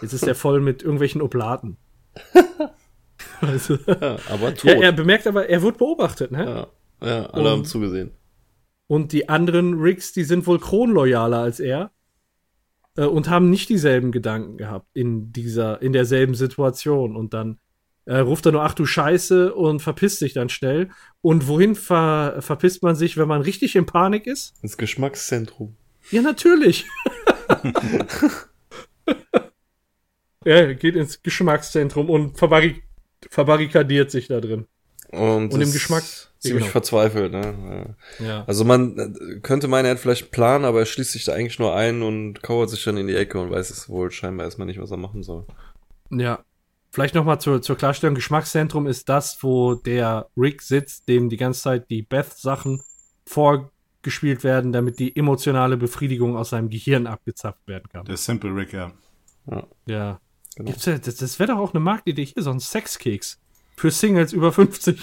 [0.00, 1.76] Jetzt ist der voll mit irgendwelchen Oblaten.
[3.40, 4.64] also, Ja, aber tot.
[4.70, 6.68] ja, er bemerkt aber, er wird beobachtet, ne?
[7.00, 8.12] ja, ja, alle haben Und- zugesehen.
[8.88, 11.92] Und die anderen Rigs, die sind wohl kronloyaler als er.
[12.94, 17.16] Äh, und haben nicht dieselben Gedanken gehabt in dieser, in derselben Situation.
[17.16, 17.58] Und dann
[18.06, 20.90] äh, ruft er nur, ach du Scheiße, und verpisst sich dann schnell.
[21.20, 24.54] Und wohin ver verpisst man sich, wenn man richtig in Panik ist?
[24.62, 25.76] Ins Geschmackszentrum.
[26.10, 26.86] Ja, natürlich.
[30.44, 32.82] er geht ins Geschmackszentrum und verbarri
[33.30, 34.66] verbarrikadiert sich da drin.
[35.10, 36.72] Und, Und im Geschmack- Ziemlich genau.
[36.72, 37.94] verzweifelt, ne?
[38.18, 38.26] Ja.
[38.26, 38.44] Ja.
[38.46, 41.34] Also man äh, könnte meinen, er hat vielleicht einen Plan, aber er schließt sich da
[41.34, 44.46] eigentlich nur ein und kauert sich dann in die Ecke und weiß es wohl scheinbar
[44.46, 45.46] erstmal nicht, was er machen soll.
[46.10, 46.40] Ja.
[46.92, 51.62] Vielleicht nochmal zur, zur Klarstellung: Geschmackszentrum ist das, wo der Rick sitzt, dem die ganze
[51.62, 52.82] Zeit die Beth-Sachen
[53.26, 58.04] vorgespielt werden, damit die emotionale Befriedigung aus seinem Gehirn abgezapft werden kann.
[58.04, 58.92] Der Simple Rick, ja.
[59.86, 60.20] Ja.
[60.54, 60.66] Genau.
[60.70, 63.38] Gibt's ja das das wäre doch auch eine Marktidee hier, so ein Sexkeks.
[63.74, 65.00] Für Singles über 50.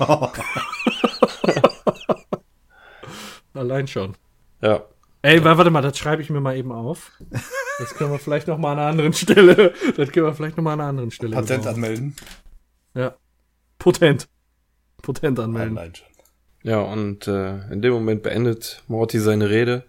[3.54, 4.16] Allein schon.
[4.60, 4.82] Ja.
[5.22, 7.12] Ey, wa- warte mal, das schreibe ich mir mal eben auf.
[7.80, 9.72] Das können wir vielleicht noch mal an einer anderen Stelle.
[9.96, 11.34] Das können wir vielleicht noch mal an einer anderen Stelle.
[11.34, 11.74] Patent gebrauchen.
[11.74, 12.16] anmelden.
[12.94, 13.16] Ja.
[13.78, 14.28] Potent.
[15.00, 15.78] Potent anmelden.
[15.78, 16.06] Online schon.
[16.62, 19.84] Ja, und äh, in dem Moment beendet Morty seine Rede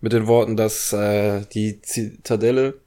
[0.00, 2.80] mit den Worten, dass äh, die Zitadelle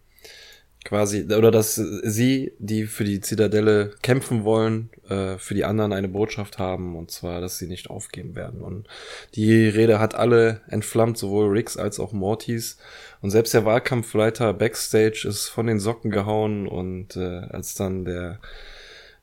[0.84, 6.07] quasi, oder dass sie, die für die Zitadelle kämpfen wollen, äh, für die anderen eine
[6.07, 8.61] Botschaft haben, und zwar, dass sie nicht aufgeben werden.
[8.61, 8.88] Und
[9.35, 12.77] die Rede hat alle entflammt, sowohl Ricks als auch Mortys.
[13.21, 18.39] Und selbst der Wahlkampfleiter Backstage ist von den Socken gehauen und äh, als dann der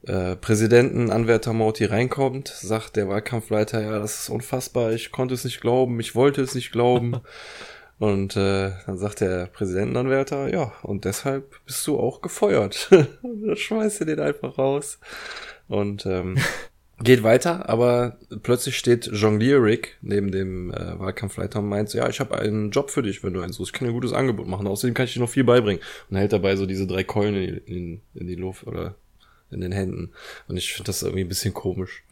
[0.02, 5.44] äh, Präsidenten Anwärter Morty reinkommt, sagt der Wahlkampfleiter, ja, das ist unfassbar, ich konnte es
[5.44, 7.20] nicht glauben, ich wollte es nicht glauben.
[7.98, 12.88] Und äh, dann sagt der Präsidentenanwärter, ja, und deshalb bist du auch gefeuert.
[13.22, 14.98] Und dann schmeißt er den einfach raus.
[15.70, 16.36] Und ähm,
[17.02, 22.08] geht weiter, aber plötzlich steht Jonglier Rick neben dem äh, Wahlkampfleiter und meint, so, ja,
[22.10, 23.72] ich habe einen Job für dich, wenn du einen suchst.
[23.72, 24.66] Ich kann dir ein gutes Angebot machen.
[24.66, 25.80] Außerdem kann ich dir noch viel beibringen.
[26.10, 28.96] Und hält dabei so diese drei Keulen in, die- in, in die Luft oder
[29.50, 30.10] in den Händen.
[30.48, 32.02] Und ich finde das irgendwie ein bisschen komisch.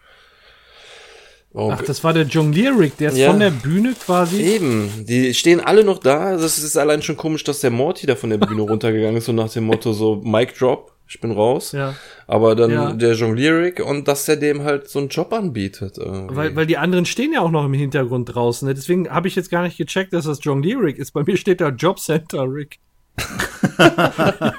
[1.52, 3.30] Oh, Ach, das war der Jonglier-Rick, der ist Ja.
[3.30, 4.40] von der Bühne quasi.
[4.42, 6.36] Eben, die stehen alle noch da.
[6.36, 9.36] Das ist allein schon komisch, dass der Morty da von der Bühne runtergegangen ist und
[9.36, 11.72] nach dem Motto so Mic Drop, ich bin raus.
[11.72, 11.94] Ja.
[12.26, 12.92] Aber dann Ja.
[12.92, 15.96] der Jonglierig und dass er dem halt so einen Job anbietet.
[15.98, 16.36] irgendwie.
[16.36, 18.68] Weil, weil die anderen stehen ja auch noch im Hintergrund draußen.
[18.68, 18.74] Ne?
[18.74, 21.12] Deswegen habe ich jetzt gar nicht gecheckt, dass das Jonglier-Rick ist.
[21.12, 22.78] Bei mir steht da Jobcenter-Rick.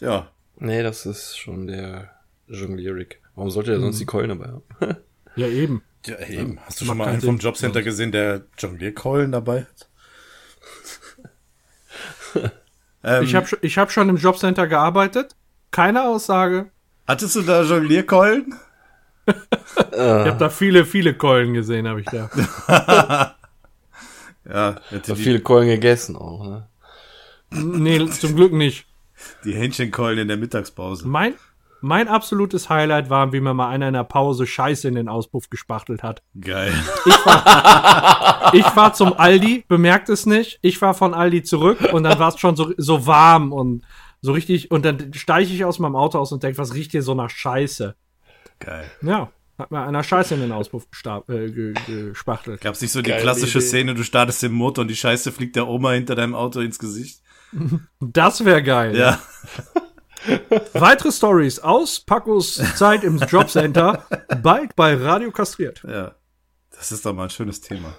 [0.00, 0.30] Ja.
[0.58, 2.10] nee, das ist schon der
[2.46, 3.20] Jonglierig.
[3.34, 4.96] Warum sollte er sonst die Keulen dabei haben?
[5.36, 5.82] Ja, eben.
[6.04, 6.58] Ja, eben.
[6.66, 7.38] Hast du Macht schon mal einen vom.
[7.38, 9.87] Jobcenter gesehen, der Jonglierkeulen dabei hat?
[13.08, 15.34] Ähm, Ich habe ich hab schon im Jobcenter gearbeitet.
[15.70, 16.70] Keine Aussage.
[17.06, 18.54] hattest du da Jonglierkeulen?
[19.26, 23.34] Ich habe da viele, viele Keulen gesehen, habe ich da.
[24.48, 26.66] Ja, hätte die, viele Keulen gegessen auch, ne?
[27.50, 28.86] nee, zum Glück nicht.
[29.44, 31.06] die Hähnchenkeulen in der Mittagspause.
[31.06, 31.34] Mein,
[31.80, 35.50] mein absolutes Highlight war, wie mir mal einer in der Pause Scheiße in den Auspuff
[35.50, 36.22] gespachtelt hat.
[36.40, 36.72] Geil.
[38.52, 40.58] Ich fahr zum Aldi, bemerkt es nicht.
[40.62, 43.84] Ich fahr von Aldi zurück und dann war es schon so, so warm und
[44.20, 44.70] so richtig.
[44.70, 47.30] Und dann steige ich aus meinem Auto aus und denke, was riecht hier so nach
[47.30, 47.94] Scheiße?
[48.58, 48.90] Geil.
[49.02, 50.86] Ja, hat mir einer Scheiße in den Auspuff
[51.28, 52.60] äh, ge gespachtelt.
[52.60, 53.66] Gab's nicht so die Geile klassische Idee.
[53.66, 56.78] Szene, du startest den Motor und die Scheiße fliegt der Oma hinter deinem Auto ins
[56.78, 57.22] Gesicht?
[58.00, 58.96] Das wäre geil.
[58.96, 59.18] Ja.
[60.74, 64.04] Weitere Stories aus Pacos Zeit im Jobcenter,
[64.42, 65.82] bald bei Radio Kastriert.
[65.86, 66.14] Ja.
[66.70, 67.94] Das ist doch mal ein schönes Thema.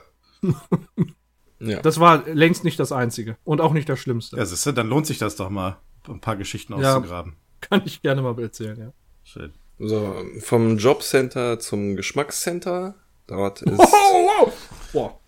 [1.60, 1.82] Ja.
[1.82, 4.38] Das war längst nicht das Einzige und auch nicht das Schlimmste.
[4.38, 5.78] Ja, siehst du, dann lohnt sich das doch mal,
[6.08, 6.96] ein paar Geschichten Ja.
[6.98, 7.36] auszugraben.
[7.62, 8.94] Kann ich gerne mal erzählen, ja.
[9.24, 9.54] Schön.
[9.80, 12.96] So, vom Jobcenter zum Geschmackscenter.
[13.28, 13.78] Dort ist.
[14.94, 15.20] Boah.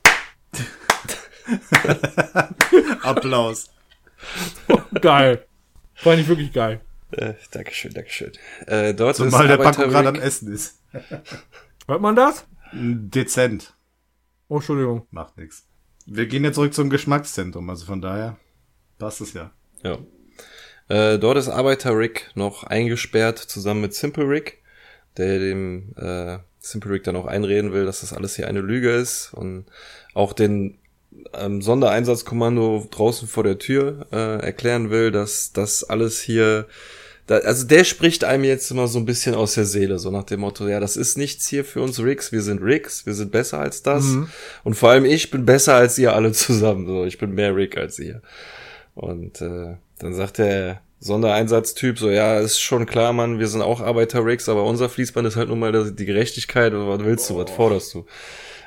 [3.03, 3.69] Applaus.
[5.02, 5.45] Geil.
[5.95, 6.82] Fand ich wirklich geil.
[7.11, 8.31] Äh, Dankeschön, Dankeschön.
[8.67, 10.81] Äh, dort ist Zumal der Arbeiter Paco gerade am Essen ist.
[11.88, 12.45] Hört man das?
[12.73, 13.73] Dezent.
[14.47, 15.07] Oh, Entschuldigung.
[15.11, 15.65] Macht nix.
[16.05, 18.38] Wir gehen jetzt zurück zum Geschmackszentrum, also von daher
[18.97, 19.51] passt es ja.
[19.83, 19.97] Ja.
[20.89, 24.61] Äh, dort ist Arbeiter Rick noch eingesperrt zusammen mit Simple Rick,
[25.17, 28.91] der dem äh, Simple Rick dann auch einreden will, dass das alles hier eine Lüge
[28.91, 29.65] ist und
[30.13, 30.77] auch den
[31.33, 36.67] ähm, Sondereinsatzkommando draußen vor der Tür äh, erklären will, dass das alles hier
[37.27, 40.23] da, also der spricht einem jetzt immer so ein bisschen aus der Seele, so nach
[40.23, 43.31] dem Motto, ja, das ist nichts hier für uns Ricks, wir sind Ricks, wir sind
[43.31, 44.06] besser als das.
[44.64, 47.77] Und vor allem ich bin besser als ihr alle zusammen, so, ich bin mehr Rick
[47.77, 48.22] als ihr.
[48.95, 53.81] Und äh, dann sagt der Sondereinsatztyp so, ja, ist schon klar, Mann, wir sind auch
[53.81, 56.73] Arbeiter-Rigs, aber unser Fließband ist halt nun mal die Gerechtigkeit.
[56.73, 58.06] Was willst du, was forderst du?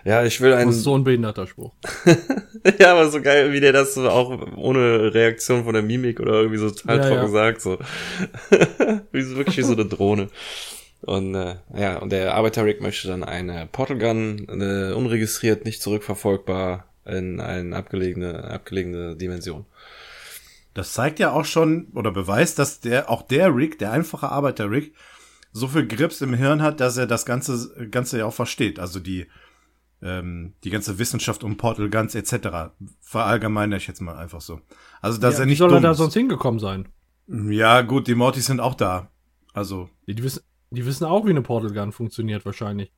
[0.04, 0.70] Ja, ich will Das einen...
[0.70, 1.72] ist so ein behinderter Spruch.
[2.78, 6.34] ja, aber so geil, wie der das so auch ohne Reaktion von der Mimik oder
[6.34, 7.28] irgendwie so total Ja, trocken ja.
[7.28, 7.78] sagt, so.
[9.12, 10.28] wie so wirklich wie so eine Drohne.
[11.00, 16.86] Und äh, ja, und der Arbeiter-Rick möchte dann eine Portal Gun, eine unregistriert, nicht zurückverfolgbar,
[17.06, 19.66] in eine abgelegene, abgelegene Dimension.
[20.72, 24.70] Das zeigt ja auch schon oder beweist, dass der auch der Rick, der einfache Arbeiter
[24.70, 24.94] Rick,
[25.52, 28.78] so viel Grips im Hirn hat, dass er das ganze ganze ja auch versteht.
[28.80, 29.26] Also die
[30.04, 32.74] ähm, die ganze Wissenschaft um Portal Guns etc.
[33.00, 34.60] verallgemeine ich jetzt mal einfach so.
[35.00, 35.98] Also dass ja, er wie nicht soll er da ist.
[35.98, 36.88] sonst hingekommen sein?
[37.26, 39.10] Ja gut, die Mortys sind auch da.
[39.54, 42.92] Also Die, die, wissen, die wissen auch, wie eine Portal Gun funktioniert wahrscheinlich.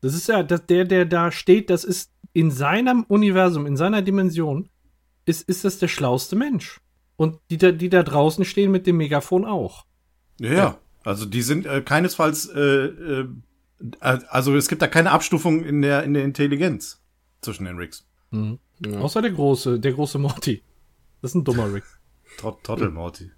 [0.00, 4.02] Das ist ja, das, der, der da steht, das ist in seinem Universum, in seiner
[4.02, 4.68] Dimension,
[5.24, 6.80] ist, ist das der schlauste Mensch.
[7.16, 9.86] Und die da, die da draußen stehen mit dem Megafon auch.
[10.40, 10.78] ja, ja.
[11.04, 13.28] also die sind äh, keinesfalls äh, äh,
[14.00, 17.00] also es gibt da keine Abstufung in der in der Intelligenz
[17.40, 18.06] zwischen den Ricks.
[18.30, 18.98] Ja.
[18.98, 20.62] Außer der große, der große Morty.
[21.20, 21.84] Das ist ein dummer Rick.
[22.38, 23.30] Trot Trottel Morty.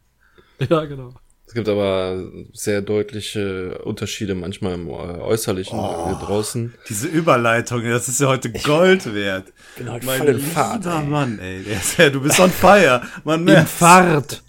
[0.70, 1.14] ja, genau.
[1.46, 6.74] Es gibt aber sehr deutliche Unterschiede manchmal im äh, Äußerlichen hier draußen.
[6.88, 9.52] Diese Überleitung, das ist ja heute Gold wert.
[9.76, 11.02] Bin heute Mein voll in Fahrt, ey.
[11.04, 11.62] Mann, ey.
[11.64, 13.02] Der ist ja, du bist on fire.
[13.24, 13.68] Man merkt.
[13.68, 14.42] Fahrt.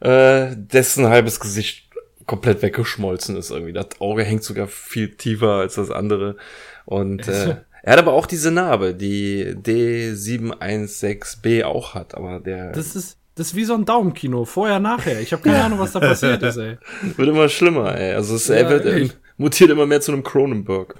[0.00, 1.83] äh, dessen halbes Gesicht
[2.26, 3.72] komplett weggeschmolzen ist irgendwie.
[3.72, 6.36] Das Auge hängt sogar viel tiefer als das andere.
[6.84, 12.96] Und äh, er hat aber auch diese Narbe, die D716B auch hat, aber der Das
[12.96, 14.44] ist, das ist wie so ein Daumenkino.
[14.44, 15.20] Vorher, nachher.
[15.20, 16.78] Ich habe keine Ahnung, was da passiert ist, ey.
[17.16, 18.14] wird immer schlimmer, ey.
[18.14, 20.94] Also es, Ja, er wird, ähm, mutiert immer mehr zu einem Cronenberg.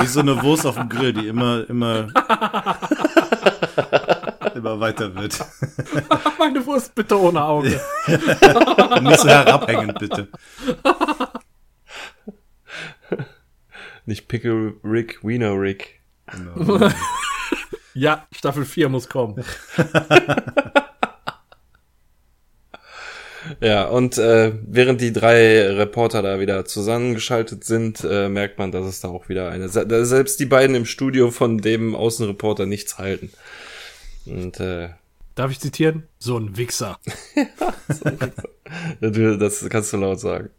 [0.00, 2.08] Wie so eine Wurst auf dem Grill, die immer, immer,
[4.54, 5.38] immer weiter wird.
[6.38, 7.80] Meine Wurst bitte ohne Auge.
[9.02, 10.28] Nicht so herabhängend, bitte.
[14.06, 16.00] Nicht Pickle Rick, Wiener Rick.
[17.92, 19.44] Ja, Staffel 4 muss kommen.
[23.60, 28.86] Ja, und äh, während die drei Reporter da wieder zusammengeschaltet sind, äh, merkt man, dass
[28.86, 33.30] es da auch wieder eine, selbst die beiden im Studio von dem Außenreporter nichts halten.
[34.26, 34.90] Und äh,
[35.34, 36.06] Darf ich zitieren?
[36.18, 36.98] So ein Wichser.
[39.00, 40.50] du- das kannst du laut sagen.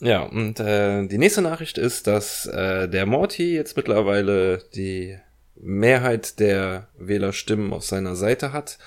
[0.00, 5.16] Ja, und äh, die nächste Nachricht ist, dass äh, der Morty jetzt mittlerweile die
[5.56, 8.78] Mehrheit der Wählerstimmen auf seiner Seite hat,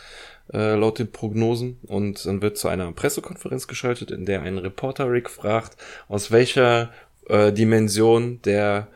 [0.54, 1.80] äh, laut den Prognosen.
[1.88, 6.92] Und dann wird zu einer Pressekonferenz geschaltet, in der ein Reporter Rick fragt, aus welcher
[7.30, 8.88] äh, Dimension der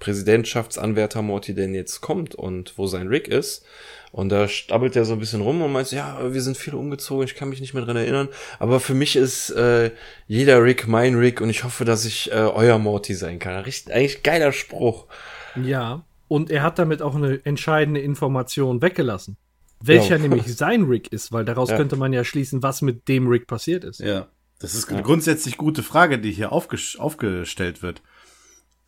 [0.00, 3.64] Präsidentschaftsanwärter Morty denn jetzt kommt und wo sein Rick ist.
[4.12, 7.24] Und da stabbelt er so ein bisschen rum und meint, ja, wir sind viele umgezogen,
[7.24, 8.28] ich kann mich nicht mehr dran erinnern.
[8.58, 9.92] Aber für mich ist äh,
[10.26, 13.62] jeder Rick mein Rick und ich hoffe, dass ich äh, euer Morty sein kann.
[13.62, 15.06] Richtig, eigentlich geiler Spruch.
[15.54, 16.04] Ja.
[16.26, 19.36] Und er hat damit auch eine entscheidende Information weggelassen.
[19.82, 20.22] Welcher Ja.
[20.22, 21.76] nämlich sein Rick ist, weil daraus Ja.
[21.76, 24.00] könnte man ja schließen, was mit dem Rick passiert ist.
[24.00, 24.26] Ja.
[24.58, 28.02] Das ist eine grundsätzlich gute Frage, die hier aufges aufgestellt wird.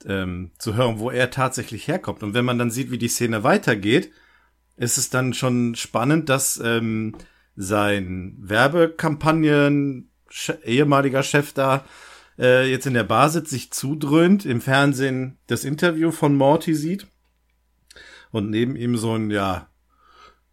[0.06, 2.22] Ähm, zu hören, wo er tatsächlich herkommt.
[2.22, 4.10] Und wenn man dann sieht, wie die Szene weitergeht,
[4.76, 7.14] ist es dann schon spannend, dass ähm,
[7.54, 10.10] sein Werbekampagnen
[10.64, 11.84] ehemaliger Chef da
[12.38, 17.06] äh, jetzt in der Bar sitzt, sich zudröhnt, im Fernsehen das Interview von Morty sieht
[18.30, 19.68] und neben ihm so ein, ja,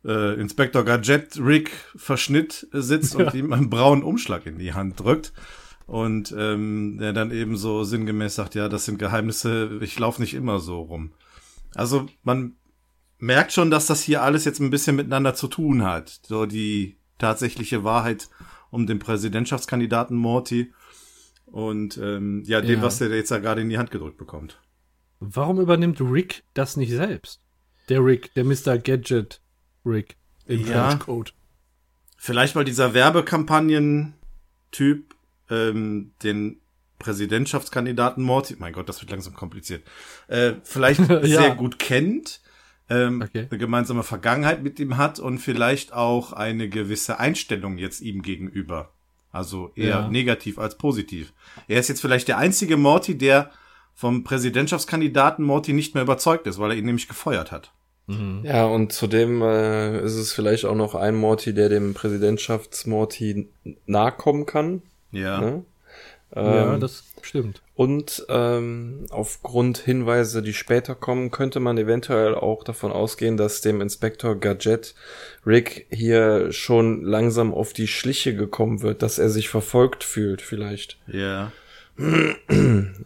[0.05, 5.33] äh, Inspektor Gadget Rick Verschnitt sitzt und ihm einen braunen Umschlag in die Hand drückt.
[5.89, 10.35] Und ähm, der dann eben so sinngemäß sagt, ja, das sind Geheimnisse, ich laufe nicht
[10.35, 11.13] immer so rum.
[11.73, 12.57] Also man
[13.17, 16.19] merkt schon, dass das hier alles jetzt ein bisschen miteinander zu tun hat.
[16.27, 18.29] So die tatsächliche Wahrheit
[18.69, 20.71] um den Präsidentschaftskandidaten Morty
[21.47, 22.85] und ähm, ja, dem, Ja.
[22.85, 24.61] was er jetzt da gerade in die Hand gedrückt bekommt.
[25.19, 27.41] Warum übernimmt Rick das nicht selbst?
[27.89, 28.77] Der Rick, der Mr.
[28.77, 29.41] Gadget
[29.83, 30.87] Rick im Ja.
[30.89, 31.33] Trenchcoat.
[32.15, 35.15] Vielleicht weil dieser Werbekampagnen-Typ
[35.49, 36.59] ähm, den
[36.99, 39.83] Präsidentschaftskandidaten Morty, mein Gott, das wird langsam kompliziert,
[40.27, 41.25] äh, vielleicht Ja.
[41.41, 42.41] sehr gut kennt,
[42.89, 43.47] ähm, Okay.
[43.49, 48.91] eine gemeinsame Vergangenheit mit ihm hat und vielleicht auch eine gewisse Einstellung jetzt ihm gegenüber.
[49.31, 50.09] Also eher Ja.
[50.09, 51.33] negativ als positiv.
[51.67, 53.51] Er ist jetzt vielleicht der einzige Morty, der
[53.93, 57.71] vom Präsidentschaftskandidaten Morty nicht mehr überzeugt ist, weil er ihn nämlich gefeuert hat.
[58.41, 63.49] Ja, und zudem äh, ist es vielleicht auch noch ein Morty, der dem Präsidentschafts-Morty
[63.85, 64.81] nahe kommen kann.
[65.11, 65.41] Ja.
[65.41, 65.63] Ne?
[66.35, 67.61] ja, Ähm, das stimmt.
[67.75, 73.81] Und ähm, aufgrund Hinweise, die später kommen, könnte man eventuell auch davon ausgehen, dass dem
[73.81, 74.95] Inspektor Gadget
[75.45, 80.97] Rick hier schon langsam auf die Schliche gekommen wird, dass er sich verfolgt fühlt vielleicht.
[81.07, 81.51] Ja.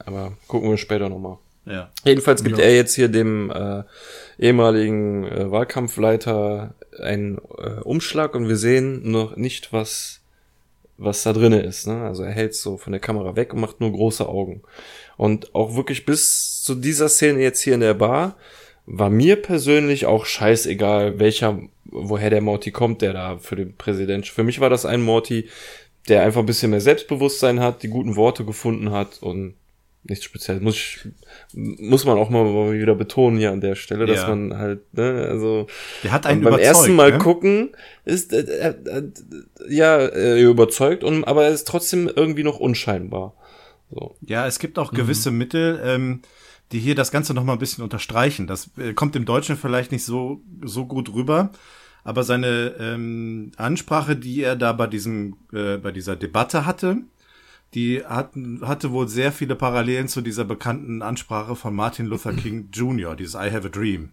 [0.06, 1.38] Aber gucken wir später nochmal.
[1.66, 1.90] Ja.
[2.04, 2.66] Jedenfalls gibt Ja.
[2.66, 3.84] er jetzt hier dem äh,
[4.38, 10.20] ehemaligen äh, Wahlkampfleiter einen äh, Umschlag und wir sehen noch nicht, was
[11.04, 11.88] was da drinne ist.
[11.88, 12.02] Ne?
[12.04, 14.62] Also er hält so von der Kamera weg und macht nur große Augen.
[15.18, 18.38] Und auch wirklich bis zu dieser Szene jetzt hier in der Bar
[18.86, 24.28] war mir persönlich auch scheißegal, welcher, woher der Morty kommt, der da für den Präsident.
[24.28, 25.48] Für mich war das ein Morty,
[26.10, 29.56] der einfach ein bisschen mehr Selbstbewusstsein hat, die guten Worte gefunden hat und
[30.04, 30.62] nichts Spezielles.
[30.62, 31.08] Muss ich,
[31.54, 34.30] muss man auch mal wieder betonen hier an der Stelle, dass Ja.
[34.36, 35.68] man halt, ne, also
[36.04, 37.18] Der hat einen beim ersten Mal ne?
[37.18, 37.70] gucken
[38.06, 39.04] ist äh, äh, äh,
[39.70, 43.34] ja äh, überzeugt und aber er ist trotzdem irgendwie noch unscheinbar.
[43.92, 44.16] So.
[44.22, 46.22] Ja, es gibt auch gewisse Mittel, ähm,
[46.72, 48.48] die hier das Ganze noch mal ein bisschen unterstreichen.
[48.48, 51.52] Das äh, kommt im Deutschen vielleicht nicht so, so gut rüber,
[52.04, 56.98] aber seine ähm, Ansprache, die er da bei diesem, äh, bei dieser Debatte hatte,
[57.74, 62.70] die hatten, hatte wohl sehr viele Parallelen zu dieser bekannten Ansprache von Martin Luther King
[62.72, 64.12] Jr., dieses I have a dream.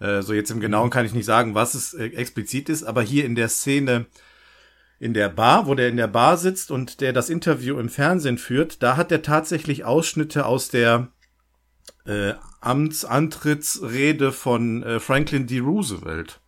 [0.00, 3.02] Äh, so jetzt im Genauen kann ich nicht sagen, was es äh, explizit ist, aber
[3.02, 4.06] hier in der Szene,
[4.98, 8.38] in der Bar, wo der in der Bar sitzt und der das Interview im Fernsehen
[8.38, 11.08] führt, da hat er tatsächlich Ausschnitte aus der
[12.06, 15.60] äh, Amtsantrittsrede von äh, Franklin D.
[15.60, 16.39] Roosevelt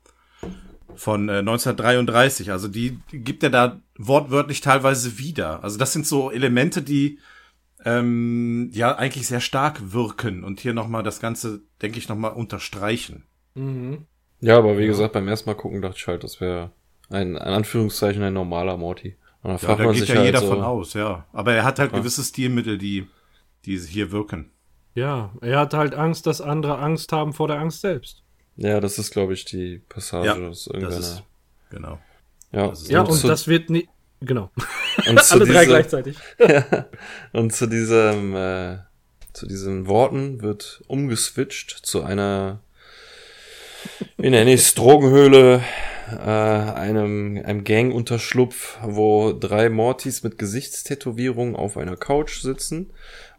[0.97, 2.51] von äh, 1933.
[2.53, 5.63] Also die, die gibt er da wortwörtlich teilweise wieder.
[5.65, 7.19] Also das sind so Elemente, die
[7.85, 13.25] ähm, ja eigentlich sehr stark wirken und hier nochmal das Ganze, denke ich, nochmal unterstreichen.
[13.55, 14.07] Mhm.
[14.41, 16.71] Ja, aber wie gesagt, beim ersten Mal gucken dachte ich halt, das wäre
[17.11, 19.17] ein, in Anführungszeichen ein normaler Morty.
[19.43, 21.27] Und dann Ja, fragt da man geht sich ja halt jeder so, von aus, ja.
[21.33, 21.99] Aber er hat halt Ja.
[21.99, 23.09] gewisse Stilmittel, die,
[23.65, 24.51] die hier wirken.
[24.95, 28.22] Ja, er hat halt Angst, dass andere Angst haben vor der Angst selbst.
[28.57, 30.27] Ja, das ist, glaube ich, die Passage.
[30.27, 31.01] Ja, das ist Das irgendeine.
[31.01, 31.23] ist,
[31.71, 31.99] genau.
[32.53, 33.89] ja, das ist- Ja, und, das wird nicht.
[34.21, 34.51] Genau.
[35.09, 36.17] und zu Alle drei dieser- gleichzeitig.
[37.33, 38.79] Und zu diesem, äh,
[39.33, 42.61] zu diesen Worten wird umgeswitcht zu einer,
[44.17, 45.63] wie nenne ich's, Drogenhöhle,
[46.11, 52.91] äh, einem, einem Gang-Unterschlupf, wo drei Mortys mit Gesichtstätowierung auf einer Couch sitzen.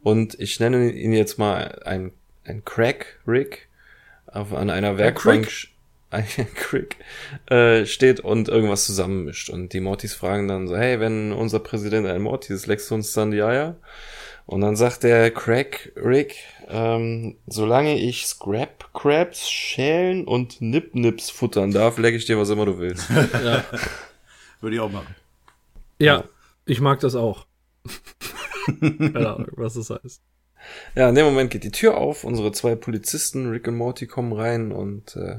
[0.02, 2.12] Und ich nenne ihn jetzt mal ein,
[2.44, 3.70] ein Crack-Rick
[4.34, 5.50] auf, an einer Werkbank,
[6.56, 6.98] Crick,
[7.48, 9.50] äh, steht und irgendwas zusammenmischt.
[9.50, 12.96] Und die Mortys fragen dann so, hey, wenn unser Präsident ein Morty ist, leckst du
[12.96, 13.78] uns dann die Eier?
[14.46, 16.36] Und dann sagt der Crack, Rick,
[16.68, 22.50] ähm, solange ich Scrap Crabs schälen und Nip Nips futtern darf, leck ich dir was
[22.50, 23.10] immer du willst.
[23.10, 23.64] Ja.
[24.62, 25.16] Würde ich auch machen.
[26.00, 26.26] ja,
[26.66, 27.46] ich mag das auch.
[28.80, 30.22] Keine Ahnung, was das heißt.
[30.96, 34.34] Ja, in dem Moment geht die Tür auf, unsere zwei Polizisten, Rick und Morty, kommen
[34.34, 35.38] rein und äh,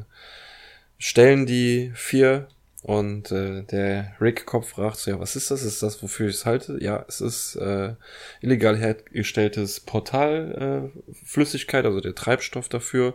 [0.99, 2.49] stellen die vier
[2.85, 5.63] und äh, der Rick-Kopf fragt so, ja, was ist das?
[5.63, 6.77] Ist das, wofür ich es halte?
[6.83, 7.95] Ja, es ist äh,
[8.43, 13.15] illegal hergestelltes Portalflüssigkeit, äh, Flüssigkeit, also der Treibstoff dafür.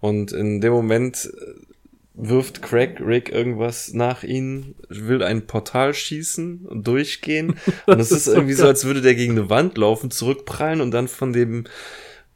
[0.00, 1.71] Und in dem Moment äh,
[2.14, 7.56] wirft Craig Rick irgendwas nach ihnen, will ein Portal schießen und durchgehen.
[7.86, 11.08] Und es ist irgendwie so, als würde der gegen eine Wand laufen, zurückprallen und dann
[11.08, 11.64] von dem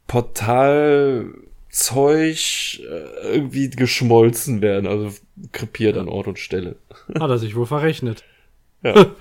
[0.07, 1.35] Portalzeug
[2.79, 5.13] äh, irgendwie geschmolzen werden, also
[5.51, 6.77] krepiert an Ort und Stelle.
[7.19, 8.23] Hat er sich wohl verrechnet.
[8.83, 9.07] Ja.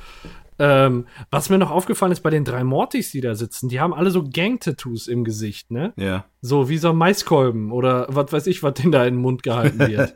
[0.58, 3.92] Ähm, was mir noch aufgefallen ist bei den drei Mortys, die da sitzen, die haben
[3.92, 5.92] alle so Gang-Tattoos im Gesicht, ne?
[5.96, 6.24] Ja.
[6.40, 9.42] So wie so ein Maiskolben oder was weiß ich, was denen da in den Mund
[9.42, 10.14] gehalten wird.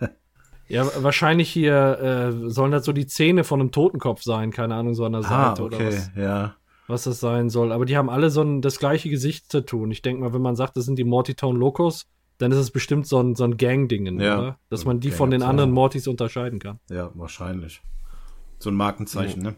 [0.70, 4.94] Ja, wahrscheinlich hier äh, sollen das so die Zähne von einem Totenkopf sein, keine Ahnung,
[4.94, 6.54] so an der Ah, Seite oder okay, was, ja.
[6.86, 7.72] was das sein soll.
[7.72, 9.82] Aber die haben alle so ein, das gleiche Gesichtstattoo.
[9.82, 12.06] Und ich denke mal, wenn man sagt, das sind die Morty-Town Locos,
[12.38, 14.38] dann ist es bestimmt so ein, so ein Gang-Dingen, Ja.
[14.38, 14.58] oder?
[14.70, 16.78] Dass man die von den anderen Mortys unterscheiden kann.
[16.88, 17.82] Ja, wahrscheinlich.
[18.58, 19.54] So ein Markenzeichen, ne?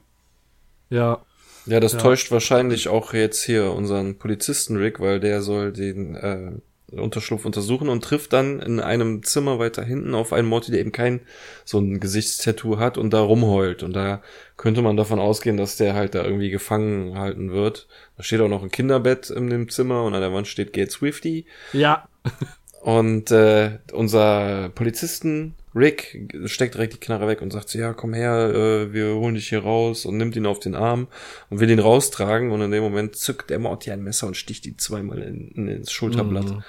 [0.90, 1.22] Ja.
[1.66, 1.98] Ja, das Ja.
[2.00, 6.52] täuscht wahrscheinlich auch jetzt hier unseren Polizisten Rick, weil der soll den äh,
[6.92, 10.92] Unterschlupf untersuchen und trifft dann in einem Zimmer weiter hinten auf einen Morty, der eben
[10.92, 11.20] kein
[11.64, 13.82] so ein Gesichtstattoo hat und da rumheult.
[13.82, 14.22] Und da
[14.56, 17.88] könnte man davon ausgehen, dass der halt da irgendwie gefangen halten wird.
[18.16, 20.90] Da steht auch noch ein Kinderbett in dem Zimmer und an der Wand steht Get
[20.90, 21.46] Swifty.
[21.72, 22.08] Ja.
[22.82, 28.12] Und äh, unser Polizisten Rick steckt direkt die Knarre weg und sagt so, ja, komm
[28.12, 31.06] her, äh, wir holen dich hier raus und nimmt ihn auf den Arm
[31.48, 34.66] und will ihn raustragen und in dem Moment zückt der Morty ein Messer und sticht
[34.66, 36.50] ihn zweimal in, in, ins Schulterblatt.
[36.50, 36.64] Mhm.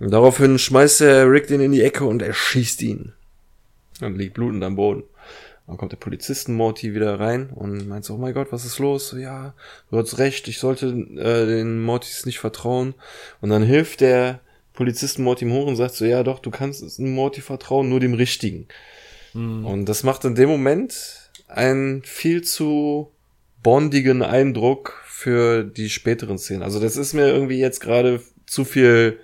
[0.00, 3.12] Und daraufhin schmeißt der Rick den in die Ecke und erschießt ihn.
[4.00, 5.02] Und liegt blutend am Boden.
[5.66, 8.78] Dann kommt der Polizisten Morty wieder rein und meint so, oh mein Gott, was ist
[8.78, 9.10] los?
[9.10, 9.52] So, ja,
[9.90, 12.94] du hast recht, ich sollte äh, den Mortys nicht vertrauen.
[13.42, 14.40] Und dann hilft der
[14.74, 18.66] Polizisten Morty und sagt so, ja doch, du kannst Morty vertrauen, nur dem Richtigen.
[19.32, 19.64] Mhm.
[19.64, 23.10] Und das macht in dem Moment einen viel zu
[23.62, 26.62] bondigen Eindruck für die späteren Szenen.
[26.62, 29.18] Also das ist mir irgendwie jetzt gerade zu viel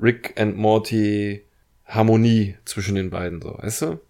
[0.00, 1.44] Rick and Morty
[1.84, 4.00] Harmonie zwischen den beiden, so, weißt du?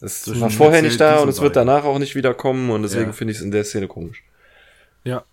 [0.00, 3.06] Das Zwischen war vorher nicht da und es wird danach auch nicht wiederkommen und deswegen
[3.06, 3.12] Ja.
[3.12, 4.24] finde ich es in der Szene komisch.
[5.04, 5.24] Ja.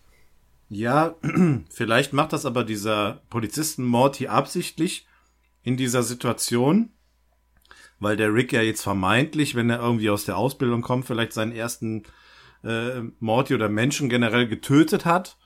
[0.69, 1.15] Ja,
[1.69, 5.07] vielleicht macht das aber dieser Polizisten Morty absichtlich
[5.63, 6.91] in dieser Situation,
[7.99, 11.53] weil der Rick ja jetzt vermeintlich, wenn er irgendwie aus der Ausbildung kommt, vielleicht seinen
[11.53, 12.03] ersten
[12.63, 15.37] äh, Morty oder Menschen generell getötet hat.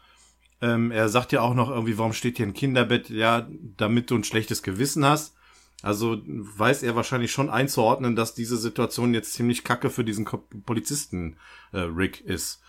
[0.60, 3.10] Ähm, er sagt ja auch noch irgendwie, warum steht hier ein Kinderbett?
[3.10, 5.36] Ja, damit du ein schlechtes Gewissen hast.
[5.84, 10.26] Also weiß er wahrscheinlich schon einzuordnen, dass diese Situation jetzt ziemlich kacke für diesen
[10.66, 11.38] Polizisten
[11.72, 12.64] äh, Rick ist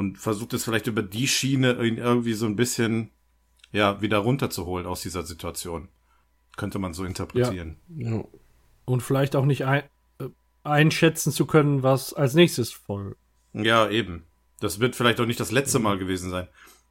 [0.00, 3.10] und versucht es vielleicht über die Schiene ihn irgendwie so ein bisschen
[3.70, 5.88] ja wieder runterzuholen aus dieser Situation.
[6.56, 7.76] Könnte man so interpretieren.
[7.94, 8.24] Ja.
[8.86, 9.82] Und vielleicht auch nicht ein,
[10.18, 10.24] äh,
[10.64, 13.18] einschätzen zu können, was als nächstes folgt.
[13.52, 13.88] Ja.
[13.90, 14.24] eben.
[14.60, 16.48] Das wird vielleicht auch nicht das letzte Mal gewesen sein,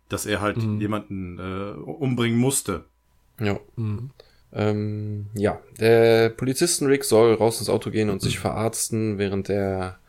[0.08, 0.80] dass er halt Mhm.
[0.80, 2.86] jemanden äh, umbringen musste.
[3.40, 3.60] Ja.
[3.76, 4.12] Mhm.
[4.52, 10.00] Ähm, ja, der Polizisten Rick soll raus ins Auto gehen und sich verarzten, während der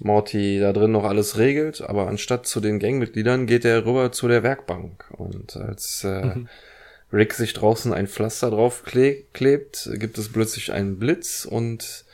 [0.00, 4.28] Morty da drin noch alles regelt, aber anstatt zu den Gangmitgliedern geht er rüber zu
[4.28, 5.04] der Werkbank.
[5.16, 6.34] Und als äh,
[7.12, 12.04] Rick sich draußen ein Pflaster drauf kle klebt, gibt es plötzlich einen Blitz und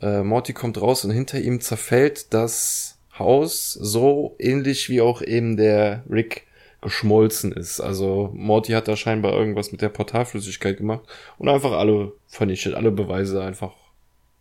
[0.00, 5.56] äh, Morty kommt raus und hinter ihm zerfällt das Haus so ähnlich wie auch eben
[5.56, 6.46] der Rick
[6.82, 7.80] geschmolzen ist.
[7.80, 11.04] Also Morty hat da scheinbar irgendwas mit der Portalflüssigkeit gemacht
[11.38, 13.72] und einfach alle vernichtet, alle Beweise einfach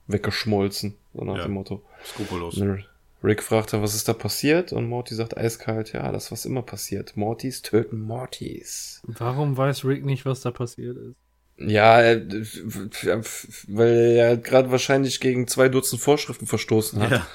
[0.07, 1.43] weggeschmolzen, so nach Ja.
[1.43, 1.81] dem Motto.
[2.05, 2.61] Skrupellos.
[3.23, 4.73] Rick fragt dann, was ist da passiert?
[4.73, 7.15] Und Morty sagt eiskalt, ja, das was immer passiert.
[7.15, 9.01] Mortys töten Mortys.
[9.07, 11.15] Warum weiß Rick nicht, was da passiert ist?
[11.57, 12.01] Ja,
[13.67, 17.11] weil er ja gerade wahrscheinlich gegen zwei Dutzend Vorschriften verstoßen hat.
[17.11, 17.27] Ja.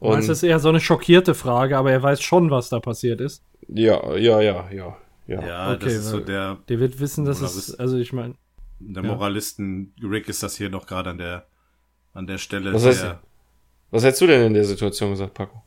[0.00, 3.20] Und Und ist eher so eine schockierte Frage, aber er weiß schon, was da passiert
[3.20, 3.42] ist.
[3.68, 4.96] ja, ja, ja, ja,
[5.28, 5.46] ja.
[5.46, 8.34] Ja, Okay, das ist so der, Der wird wissen, dass es, also ich meine,
[8.80, 9.08] der Ja.
[9.14, 11.46] Moralisten Rick ist das hier noch gerade an der
[12.12, 12.72] an der Stelle.
[12.72, 13.16] Was heißt-
[13.90, 15.62] Was hättest du denn in der Situation gesagt, Paco?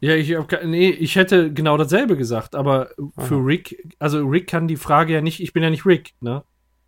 [0.00, 3.44] ja, ich hab, nee, ich hätte genau dasselbe gesagt, aber für Aha.
[3.44, 6.42] Rick, also Rick kann die Frage ja nicht, ich bin ja nicht Rick, ne?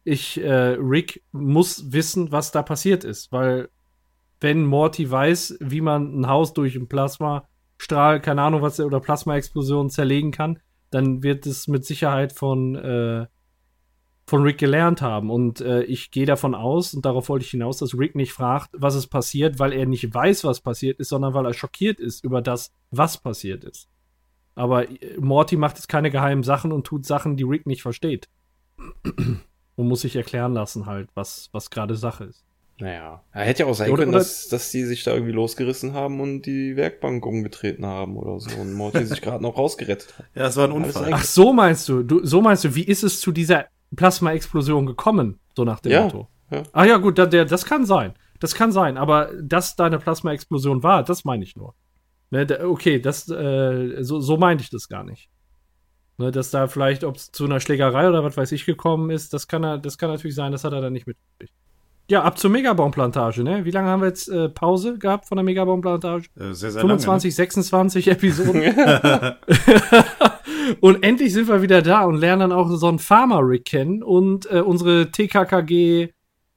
[0.05, 3.69] Ich, äh, Rick muss wissen, was da passiert ist, weil
[4.41, 9.91] wenn Morty weiß, wie man ein Haus durch einen Plasmastrahl, keine Ahnung was, oder Plasmaexplosion
[9.91, 10.59] zerlegen kann,
[10.91, 13.27] dann wird es mit Sicherheit von, äh,
[14.29, 15.31] von Rick gelernt haben.
[15.31, 18.71] Und äh, ich gehe davon aus, und darauf wollte ich hinaus, dass Rick nicht fragt,
[18.75, 22.23] was ist passiert, weil er nicht weiß, was passiert ist, sondern weil er schockiert ist
[22.25, 23.89] über das, was passiert ist.
[24.55, 28.29] Aber äh, Morty macht jetzt keine geheimen Sachen und tut Sachen, die Rick nicht versteht.
[29.77, 32.45] und muss sich erklären lassen, halt, was, was gerade Sache ist.
[32.81, 35.33] Naja, er hätte ja auch sein Oder- können, oder- dass, dass die sich da irgendwie
[35.33, 40.19] losgerissen haben und die Werkbank umgetreten haben oder so und Morty sich gerade noch rausgerettet
[40.19, 40.27] hat.
[40.35, 41.13] Ja, es war ein Unfall.
[41.13, 42.03] Ach, so meinst du?
[42.03, 42.25] du?
[42.25, 43.67] So meinst du, wie ist es zu dieser
[43.97, 45.39] Plasma-Explosion gekommen?
[45.57, 46.29] So nach dem Ja, Motto.
[46.51, 46.63] ja.
[46.73, 48.15] Ah ja, gut, da, der, das kann sein.
[48.41, 51.75] Das kann sein, aber dass da eine Plasma-Explosion war, das meine ich nur.
[52.31, 55.31] Ne, da, okay, das, äh, so, so meinte ich das gar nicht.
[56.19, 59.33] Ne, dass da vielleicht, ob es zu einer Schlägerei oder was weiß ich gekommen ist,
[59.33, 61.53] das kann er, das kann natürlich sein, das hat er dann nicht mitgekriegt.
[62.11, 63.67] Ja, ab zur Megabaumplantage, ne?
[63.67, 66.29] Wie lange haben wir jetzt äh, Pause gehabt von der Megabaumplantage?
[66.41, 68.63] Äh, sehr, sehr 25, 26 Episoden.
[70.81, 74.51] und endlich sind wir wieder da und lernen dann auch so einen Farmer-Rick kennen und
[74.51, 76.09] äh, unsere TKKG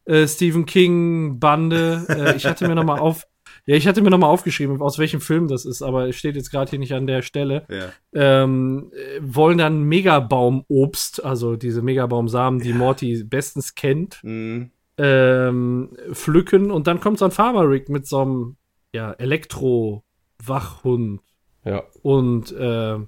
[0.05, 2.05] äh, Stephen King Bande.
[2.07, 3.27] Äh, ich hatte mir noch mal auf,
[3.65, 6.37] ja, ich hatte mir noch mal aufgeschrieben, aus welchem Film das ist, aber es steht
[6.37, 7.65] jetzt gerade hier nicht an der Stelle.
[7.67, 7.91] lange.
[8.13, 8.43] Ja.
[8.43, 14.71] Ähm, äh, wollen dann Megabaumobst, also diese Megabaumsamen, die Morty bestens kennt, Mhm.
[15.01, 18.55] Ähm, pflücken und dann kommt so ein Farmer-Rick mit so einem
[18.93, 21.21] ja, Elektro-Wachhund
[21.65, 21.83] Ja.
[22.03, 23.07] und ähm,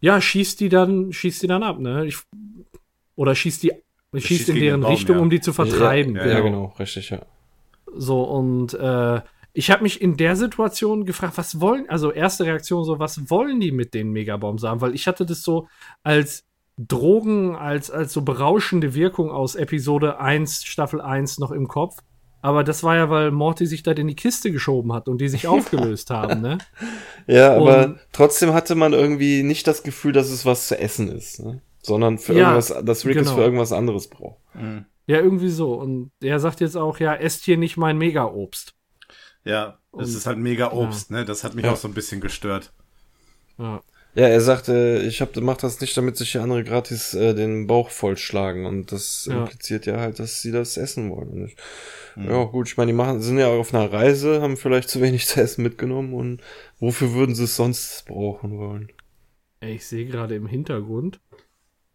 [0.00, 2.06] ja, schießt die dann, schießt die dann ab, ne?
[2.06, 2.18] Ich,
[3.16, 3.72] oder schießt die,
[4.12, 5.22] schießt, schießt in deren Baum, Richtung, ja.
[5.22, 6.14] um die zu vertreiben.
[6.14, 7.22] Ja, Ja, genau, richtig, ja.
[7.96, 9.20] So, und äh,
[9.54, 13.60] ich habe mich in der Situation gefragt, was wollen, also erste Reaktion so, was wollen
[13.60, 14.80] die mit den Megabaumsamen?
[14.80, 15.68] Weil ich hatte das so
[16.02, 16.44] als
[16.76, 21.98] Drogen, als, als so berauschende Wirkung aus Episode 1, Staffel 1 noch im Kopf.
[22.42, 25.28] Aber das war ja, weil Morty sich da in die Kiste geschoben hat und die
[25.28, 26.58] sich aufgelöst haben, ne?
[27.26, 31.08] Ja, aber Und- trotzdem hatte man irgendwie nicht das Gefühl, dass es was zu essen
[31.08, 31.62] ist, ne?
[31.82, 33.36] sondern für Ja, irgendwas, dass Rick es genau.
[33.36, 34.38] für irgendwas anderes braucht.
[34.54, 34.84] Mhm.
[35.06, 35.74] Ja, irgendwie so.
[35.74, 38.74] Und er sagt jetzt auch, ja, esst hier nicht mein Mega-Obst.
[39.44, 41.26] Ja, es ist halt mega Obst, ne?
[41.26, 41.72] Das hat mich Ja.
[41.72, 42.72] auch so ein bisschen gestört.
[43.58, 43.82] Ja.
[44.14, 47.66] Ja, er sagte, ich hab, mach das nicht, damit sich die andere gratis äh, den
[47.66, 49.38] Bauch vollschlagen und das Ja.
[49.38, 51.46] impliziert ja halt, dass sie das essen wollen.
[51.46, 51.56] Ich,
[52.16, 52.30] Mhm.
[52.30, 55.26] Ja, gut, ich meine, die machen, sind ja auf einer Reise, haben vielleicht zu wenig
[55.26, 56.40] zu essen mitgenommen und
[56.78, 58.88] wofür würden sie es sonst brauchen wollen?
[59.60, 61.20] Ich sehe gerade im Hintergrund,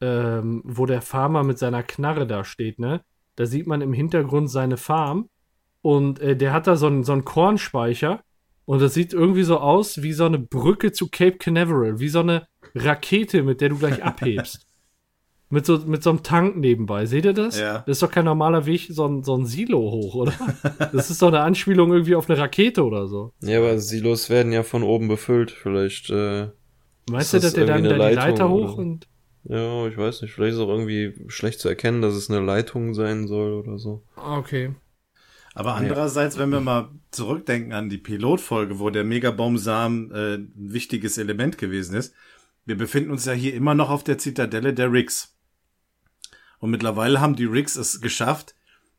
[0.01, 3.01] ähm, wo der Farmer mit seiner Knarre da steht, ne?
[3.35, 5.29] Da sieht man im Hintergrund seine Farm
[5.81, 8.21] und äh, der hat da so einen, so einen Kornspeicher
[8.69, 12.19] und das sieht irgendwie so aus wie so eine Brücke zu Cape Canaveral, wie so
[12.19, 14.67] eine Rakete, mit der du gleich abhebst.
[15.49, 17.07] mit, so, mit so einem Tank nebenbei.
[17.07, 17.59] Seht ihr das?
[17.59, 17.79] Ja.
[17.79, 20.33] Das ist doch kein normaler Weg, so ein, so ein Silo hoch, oder?
[20.93, 23.33] das ist doch eine Anspielung irgendwie auf eine Rakete oder so.
[23.41, 25.49] Ja, aber Silos werden ja von oben befüllt.
[25.49, 26.49] Vielleicht, äh,
[27.09, 29.07] Meinst Ist du, das dass der dann da die eine Leiter hoch oder und.
[29.45, 32.93] ja, ich weiß nicht, vielleicht ist auch irgendwie schlecht zu erkennen, dass es eine Leitung
[32.93, 34.03] sein soll oder so.
[34.15, 34.75] Ah, Okay.
[35.55, 41.17] Aber andererseits, wenn wir mal zurückdenken an die Pilotfolge, wo der Megabaumsamen äh, ein wichtiges
[41.17, 42.13] Element gewesen ist,
[42.65, 45.35] wir befinden uns ja hier immer noch auf der Zitadelle der Ricks.
[46.59, 48.53] Und mittlerweile haben die Ricks es geschafft,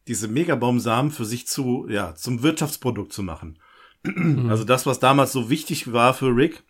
[0.08, 3.58] diese Megabaumsamen für sich zu, ja, zum Wirtschaftsprodukt zu machen.
[4.48, 6.62] Also das, was damals so wichtig war für Rick,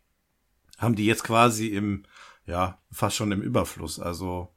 [0.78, 2.02] haben die jetzt quasi im,
[2.44, 4.00] ja, fast schon im Überfluss.
[4.00, 4.48] Also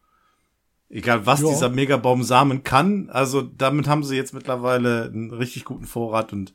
[0.90, 1.50] egal was Ja.
[1.50, 6.54] dieser Megabaumsamen kann, also damit haben sie jetzt mittlerweile einen richtig guten Vorrat und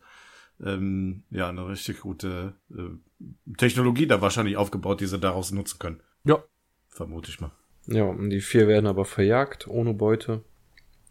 [0.65, 6.01] ähm, ja, eine richtig gute äh, Technologie da wahrscheinlich aufgebaut, die sie daraus nutzen können.
[6.25, 6.43] Ja.
[6.89, 7.53] Vermute ich mal.
[7.87, 10.43] Ja, und die vier werden aber verjagt, ohne Beute.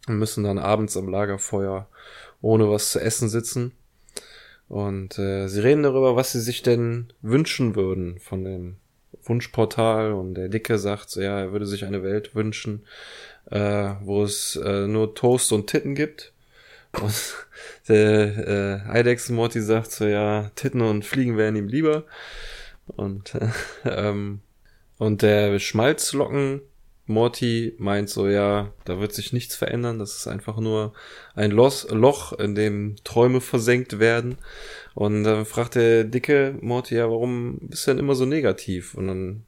[0.06, 1.88] Und müssen dann abends am Lagerfeuer
[2.40, 3.72] ohne was zu essen sitzen.
[4.68, 8.76] Und äh, sie reden darüber, was sie sich denn wünschen würden von dem
[9.24, 10.12] Wunschportal.
[10.12, 12.84] Und der Dicke sagt, so, ja, er würde sich eine Welt wünschen,
[13.50, 16.32] äh, wo es äh, nur Toast und Titten gibt.
[17.00, 17.34] Und
[17.88, 22.04] der äh, Eidechsen Morty sagt so, ja, Titten und Fliegen wären ihm lieber.
[22.86, 23.48] Und äh,
[23.84, 24.40] ähm,
[24.98, 26.60] und der Schmalzlocken
[27.06, 29.98] Morty meint so, ja, da wird sich nichts verändern.
[29.98, 30.92] Das ist einfach nur
[31.34, 34.36] ein Los Loch, in dem Träume versenkt werden.
[34.94, 38.94] Und dann fragt der dicke Morty, ja, warum bist du denn immer so negativ?
[38.94, 39.44] Und dann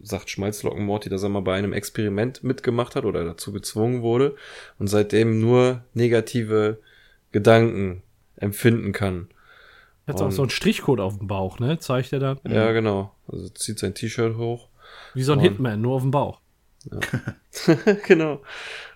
[0.00, 4.36] sagt Schmalzlocken Morty, dass er mal bei einem Experiment mitgemacht hat oder dazu gezwungen wurde
[4.78, 6.78] und seitdem nur negative
[7.36, 8.02] Gedanken
[8.36, 9.28] empfinden kann.
[10.06, 11.78] Hat auch so einen Strichcode auf dem Bauch, ne?
[11.78, 12.38] Zeigt er dann.
[12.48, 13.12] Ja, genau.
[13.28, 14.68] Also zieht sein T-Shirt hoch
[15.12, 16.40] Wie so ein Hitman, nur auf dem Bauch.
[18.06, 18.40] genau.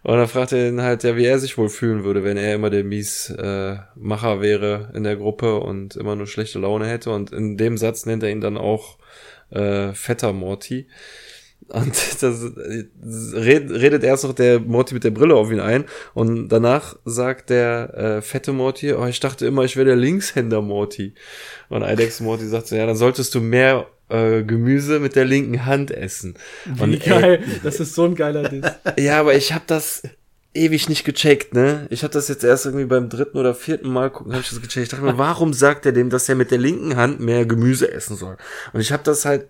[0.05, 2.55] Und dann fragt er ihn halt, ja, wie er sich wohl fühlen würde, wenn er
[2.55, 7.11] immer der Miesmacher äh, Macher wäre in der Gruppe und immer nur schlechte Laune hätte.
[7.11, 8.97] Und in dem Satz nennt er ihn dann auch
[9.51, 10.87] äh, fetter Morty.
[11.69, 12.43] Und das
[13.35, 15.85] redet, redet erst noch der Morty mit der Brille auf ihn ein
[16.15, 20.62] und danach sagt der äh, fette Morty, oh, ich dachte immer, ich wäre der Linkshänder
[20.62, 21.15] Morty.
[21.69, 25.65] Und Idex Morty sagt so, ja, dann solltest du mehr äh, Gemüse mit der linken
[25.66, 26.35] Hand essen.
[26.65, 27.45] Wie Und, geil.
[27.62, 28.65] das ist so ein geiler Diss.
[28.99, 30.03] ja, aber ich habe das
[30.53, 31.87] ewig nicht gecheckt, ne?
[31.91, 34.61] Ich habe das jetzt erst irgendwie beim dritten oder vierten Mal gucken, habe ich das
[34.61, 34.85] gecheckt.
[34.85, 37.91] Ich dachte mir, warum sagt er dem, dass er mit der linken Hand mehr Gemüse
[37.93, 38.37] essen soll?
[38.73, 39.47] Und ich habe das halt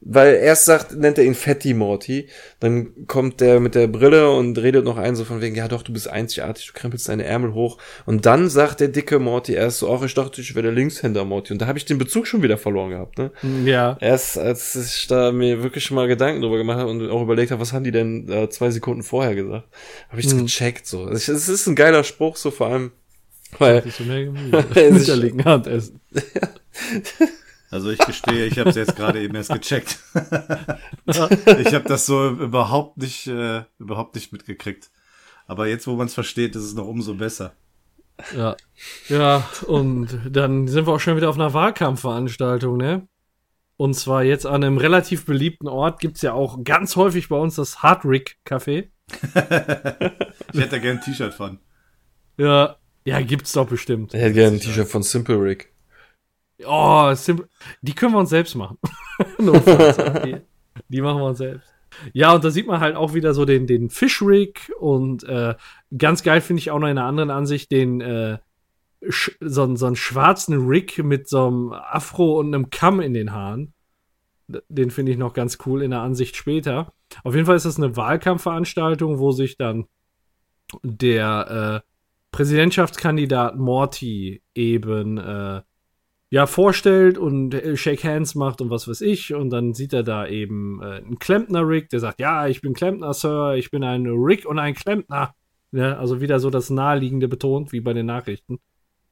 [0.00, 2.28] weil erst sagt, nennt er ihn Fatty Morty,
[2.60, 5.82] dann kommt der mit der Brille und redet noch ein so von wegen, ja doch,
[5.82, 7.78] du bist einzigartig, du krempelst deine Ärmel hoch.
[8.04, 11.24] Und dann sagt der dicke Morty erst so, ach, ich dachte, ich wäre der Linkshänder
[11.24, 11.52] Morty.
[11.52, 13.30] Und da habe ich den Bezug schon wieder verloren gehabt, ne?
[13.64, 13.96] Ja.
[14.00, 17.50] Erst als ich da mir wirklich schon mal Gedanken drüber gemacht habe und auch überlegt
[17.50, 19.66] habe, was haben die denn äh, zwei Sekunden vorher gesagt,
[20.08, 20.46] habe ich das Hm.
[20.46, 21.08] gecheckt so.
[21.08, 22.92] Es es ist ein geiler Spruch, so vor allem,
[23.58, 26.00] weil du mehr Gemüse mit der linken Hand essen.
[27.70, 29.98] Also ich gestehe, ich habe es jetzt gerade eben erst gecheckt.
[31.06, 31.18] ich
[31.74, 34.90] habe das so überhaupt nicht, äh, überhaupt nicht mitgekriegt.
[35.46, 37.54] Aber jetzt, wo man es versteht, ist es noch umso besser.
[38.36, 38.56] Ja.
[39.08, 43.06] Ja, und dann sind wir auch schon wieder auf einer Wahlkampfveranstaltung, ne?
[43.76, 47.56] Und zwar jetzt an einem relativ beliebten Ort gibt's ja auch ganz häufig bei uns
[47.56, 48.88] das Hardrick Café.
[50.52, 51.58] Ich hätte da gern ein T-Shirt von.
[52.38, 54.14] Ja, ja, gibt's doch bestimmt.
[54.14, 55.74] ich hätte gerne ein T-Shirt von Simple Rick.
[56.64, 57.48] Oh, simple.
[57.82, 58.78] Die können wir uns selbst machen.
[59.38, 60.36] Die,
[60.88, 61.72] die machen wir uns selbst.
[62.12, 65.54] Ja, und da sieht man halt auch wieder so den, den Fischrig und äh,
[65.96, 68.38] ganz geil finde ich auch noch in einer anderen Ansicht den äh,
[69.40, 73.72] so, so einen schwarzen Rick mit so einem Afro und einem Kamm in den Haaren.
[74.68, 76.92] Den finde ich noch ganz cool in der Ansicht später.
[77.24, 79.86] Auf jeden Fall ist das eine Wahlkampfveranstaltung, wo sich dann
[80.82, 81.90] der äh,
[82.30, 85.62] Präsidentschaftskandidat Morty eben äh,
[86.30, 90.02] ja vorstellt und äh, Shake Hands macht und was weiß ich und dann sieht er
[90.02, 93.84] da eben äh, einen Klempner Rick, der sagt, ja, ich bin Klempner, Sir, ich bin
[93.84, 95.34] ein Rick und ein Klempner.
[95.72, 98.60] Ja, also wieder so das Naheliegende betont, wie bei den Nachrichten.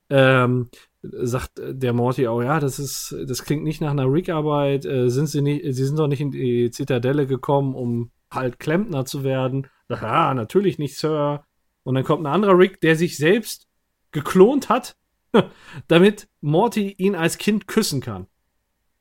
[0.09, 0.69] Ähm,
[1.03, 5.27] sagt der Morty auch, ja, das ist, das klingt nicht nach einer Rick-Arbeit, äh, sind
[5.27, 9.67] sie nicht, sie sind doch nicht in die Zitadelle gekommen, um halt Klempner zu werden.
[9.89, 11.45] Sagt, ah, natürlich nicht, Sir.
[11.83, 13.67] Und dann kommt ein anderer Rick, der sich selbst
[14.13, 14.97] geklont hat,
[15.89, 18.27] damit Morty ihn als Kind küssen kann.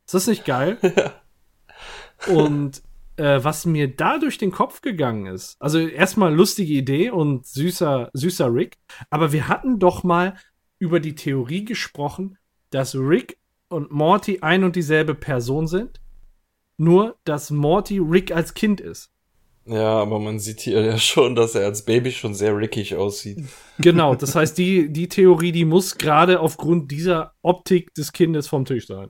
[0.06, 0.78] Ist das nicht geil?
[2.28, 2.82] Und
[3.18, 8.10] äh, was mir da durch den Kopf gegangen ist, also erstmal lustige Idee und süßer,
[8.14, 8.78] süßer Rick,
[9.10, 10.36] aber wir hatten doch mal
[10.80, 12.38] über die Theorie gesprochen,
[12.70, 13.38] dass Rick
[13.68, 16.02] und Morty ein und dieselbe Person sind,
[16.78, 19.13] nur dass Morty Rick als Kind ist.
[19.66, 23.44] Ja, aber man sieht hier ja schon, dass er als Baby schon sehr rickig aussieht.
[23.80, 28.66] Genau, das heißt, die, die Theorie, die muss gerade aufgrund dieser Optik des Kindes vom
[28.66, 29.10] Tisch sein.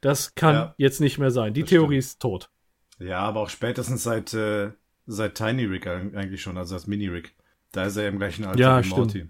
[0.00, 0.74] Das kann Ja.
[0.76, 1.54] jetzt nicht mehr sein.
[1.54, 2.50] Die Theorie ist tot.
[2.98, 4.70] Ja, aber auch spätestens seit, äh,
[5.06, 7.34] seit Tiny Rick eig- eigentlich schon, also das Mini Rick.
[7.72, 8.98] Da ist er im gleichen Alter Ja, wie stimmt.
[8.98, 9.28] Morty.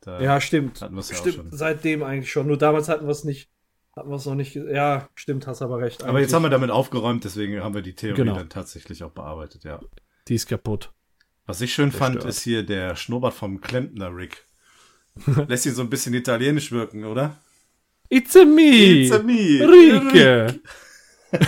[0.00, 0.80] Da, Ja, stimmt.
[0.82, 1.34] Hatten ja auch stimmt.
[1.36, 1.48] schon.
[1.52, 2.48] Seitdem eigentlich schon.
[2.48, 3.50] Nur damals hatten wir es nicht.
[3.94, 4.54] Hatten wir es noch nicht.
[4.54, 6.02] Ja, stimmt, hast aber recht.
[6.04, 8.34] Aber jetzt haben wir damit aufgeräumt, deswegen haben wir die Theorie Genau.
[8.36, 9.80] dann tatsächlich auch bearbeitet, ja.
[10.28, 10.92] Die ist kaputt.
[11.46, 12.34] Was ich schön fand, Verstört.
[12.34, 14.46] ist hier der Schnurrbart vom Klempner Rick.
[15.48, 17.36] Lässt ihn so ein bisschen italienisch wirken, oder?
[18.08, 19.02] It's a me!
[19.02, 19.60] It's a me.
[19.60, 20.60] Rike!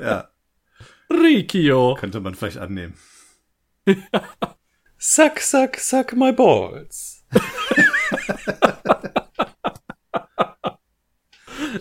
[0.00, 0.28] Ja,
[1.10, 1.96] Rikio!
[1.98, 2.94] könnte man vielleicht annehmen.
[4.98, 7.24] Suck, suck, suck my balls.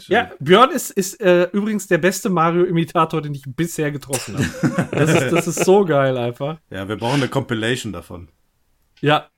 [0.08, 4.88] Ja, Björn ist, ist äh, übrigens der beste Mario-Imitator, den ich bisher getroffen habe.
[4.92, 6.58] Das ist, das ist so geil einfach.
[6.70, 8.30] Ja, wir brauchen eine Compilation davon.
[9.02, 9.30] Ja.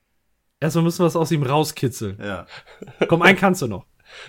[0.60, 2.18] Erstmal müssen wir es aus ihm rauskitzeln.
[2.22, 2.46] Ja.
[3.08, 3.86] Komm, einen kannst du noch.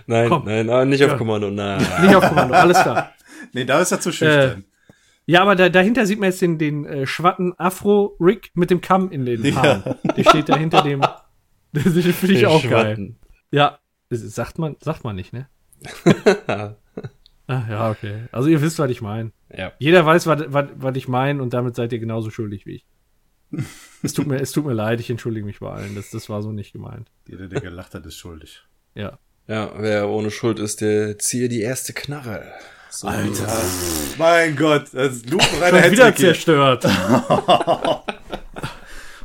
[0.07, 0.45] Nein, Komm.
[0.45, 1.17] nein, nein, nicht auf Ja.
[1.17, 1.85] Kommando, nein.
[2.03, 3.13] Nicht auf Kommando, alles klar.
[3.55, 4.65] Nee, da ist er zu schüchtern.
[5.25, 9.11] Ja, aber da, dahinter sieht man jetzt den, den äh, schwatten Afro-Rick mit dem Kamm
[9.11, 9.83] in den Haaren.
[10.15, 11.01] Der steht da hinter dem.
[11.73, 12.97] Das finde ich auch geil.
[12.97, 13.19] Schwatten.
[13.53, 15.49] Ja, das sagt man, sagt man nicht, ne?
[17.51, 18.29] Ah, ja, okay.
[18.31, 19.33] Also ihr wisst, was ich meine.
[19.53, 19.73] Ja.
[19.81, 22.87] Jeder weiß, was, was, was ich meine und damit seid ihr genauso schuldig wie ich.
[24.05, 25.97] es, tut mir, es tut mir leid, ich entschuldige mich bei allen.
[25.97, 27.11] Das, das war so nicht gemeint.
[27.27, 28.63] Jeder, der gelacht hat, ist schuldig.
[28.95, 29.19] Ja.
[29.49, 32.45] Ja, wer ohne Schuld ist, der ziehe die erste Knarre.
[32.89, 33.61] So Alter.
[34.17, 36.85] Mein Gott, das lupenreiner Schon wieder zerstört.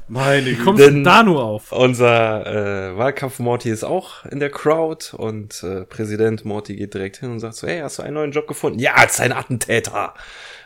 [0.07, 0.63] Meine Wie Güte.
[0.63, 1.71] kommst du Denn- da nur auf?
[1.71, 2.45] Unser
[2.91, 7.39] äh, Wahlkampf-Morty ist auch in der Crowd und äh, Präsident Morty geht direkt hin und
[7.39, 8.77] sagt so, hey, hast du einen neuen Job gefunden?
[8.79, 10.13] Ja, als ein Attentäter.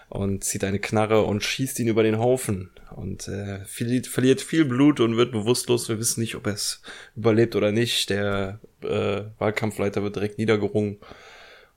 [0.09, 4.65] und zieht eine Knarre und schießt ihn über den Haufen und äh, verliert, verliert viel
[4.65, 5.87] Blut und wird bewusstlos.
[5.87, 6.81] Wir wissen nicht, ob er es
[7.15, 8.09] überlebt oder nicht.
[8.09, 10.97] Der äh, Wahlkampfleiter wird direkt niedergerungen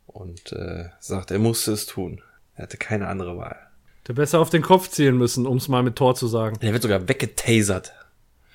[0.06, 2.22] und äh, sagt, er musste es tun.
[2.56, 3.56] Er hatte keine andere Wahl.
[4.08, 6.56] Der besser auf den Kopf zielen müssen, um es mal mit Tor zu sagen.
[6.60, 7.92] Er wird sogar weggetasert.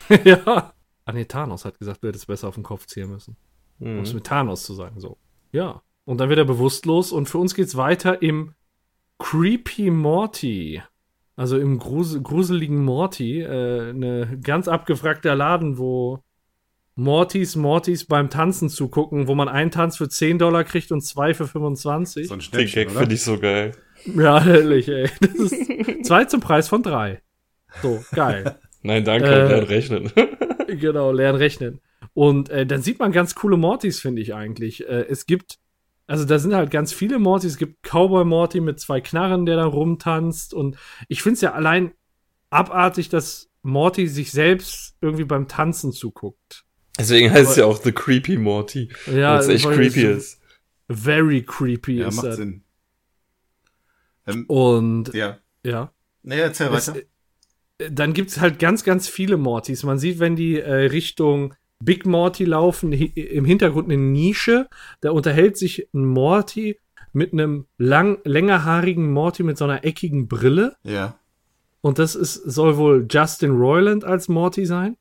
[0.25, 0.73] ja.
[1.05, 3.37] Ah nee, Thanos hat gesagt, wir hätten es besser auf den Kopf ziehen müssen.
[3.79, 4.15] Um es Mhm.
[4.15, 5.17] mit Thanos zu sagen, so.
[5.51, 5.81] Ja.
[6.05, 8.53] Und dann wird er bewusstlos und für uns geht's weiter im
[9.19, 10.81] Creepy Morty.
[11.35, 13.41] Also im grusel gruseligen Morty.
[13.41, 16.23] Äh, eine ganz abgefragter Laden, wo
[16.95, 21.33] Mortys Mortys beim Tanzen zugucken, wo man einen Tanz für 10 Dollar kriegt und zwei
[21.33, 22.27] für 25.
[22.27, 23.73] So ein Schnäppchen, finde ich so geil.
[24.15, 25.09] Ja, ehrlich, ey.
[25.21, 27.21] Das ist zwei zum Preis von drei.
[27.81, 28.57] So, geil.
[28.83, 30.11] Nein, danke, Äh, äh, rechnen.
[30.67, 31.79] Genau, lernen rechnen.
[32.13, 34.85] Und äh, dann sieht man ganz coole Mortys, finde ich eigentlich.
[34.87, 35.59] Äh, es gibt,
[36.07, 37.51] also da sind halt ganz viele Mortys.
[37.53, 40.53] Es gibt Cowboy Morty mit zwei Knarren, der da rumtanzt.
[40.53, 40.75] Und
[41.07, 41.91] ich finde es ja allein
[42.49, 46.65] abartig, dass Morty sich selbst irgendwie beim Tanzen zuguckt.
[46.99, 48.89] Deswegen heißt es aber- ja auch The Creepy Morty.
[49.05, 50.41] Ja, weil es echt creepy ist.
[50.89, 52.35] Very creepy Ja, ist macht das.
[52.37, 52.63] Sinn.
[54.27, 55.37] Ähm, Und ja.
[55.63, 55.91] ja.
[56.23, 56.99] Naja, erzähl Es, weiter.
[57.79, 59.83] äh, dann gibt es halt ganz, ganz viele Mortys.
[59.83, 64.67] Man sieht, wenn die äh, Richtung Big Morty laufen, im Hintergrund eine Nische.
[65.01, 66.79] Da unterhält sich ein Morty
[67.13, 70.75] mit einem lang, längerhaarigen Morty mit so einer eckigen Brille.
[70.83, 71.17] Ja.
[71.81, 74.97] Und das ist, soll wohl Justin Roiland als Morty sein.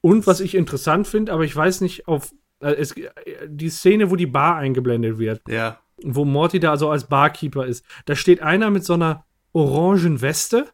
[0.00, 3.10] Und was ich interessant finde, aber ich weiß nicht, auf äh, es, äh,
[3.46, 5.80] die Szene, wo die Bar eingeblendet wird, Ja.
[6.04, 7.84] Wo Morty da so als Barkeeper ist.
[8.06, 10.66] Da steht einer mit so einer orangen Weste.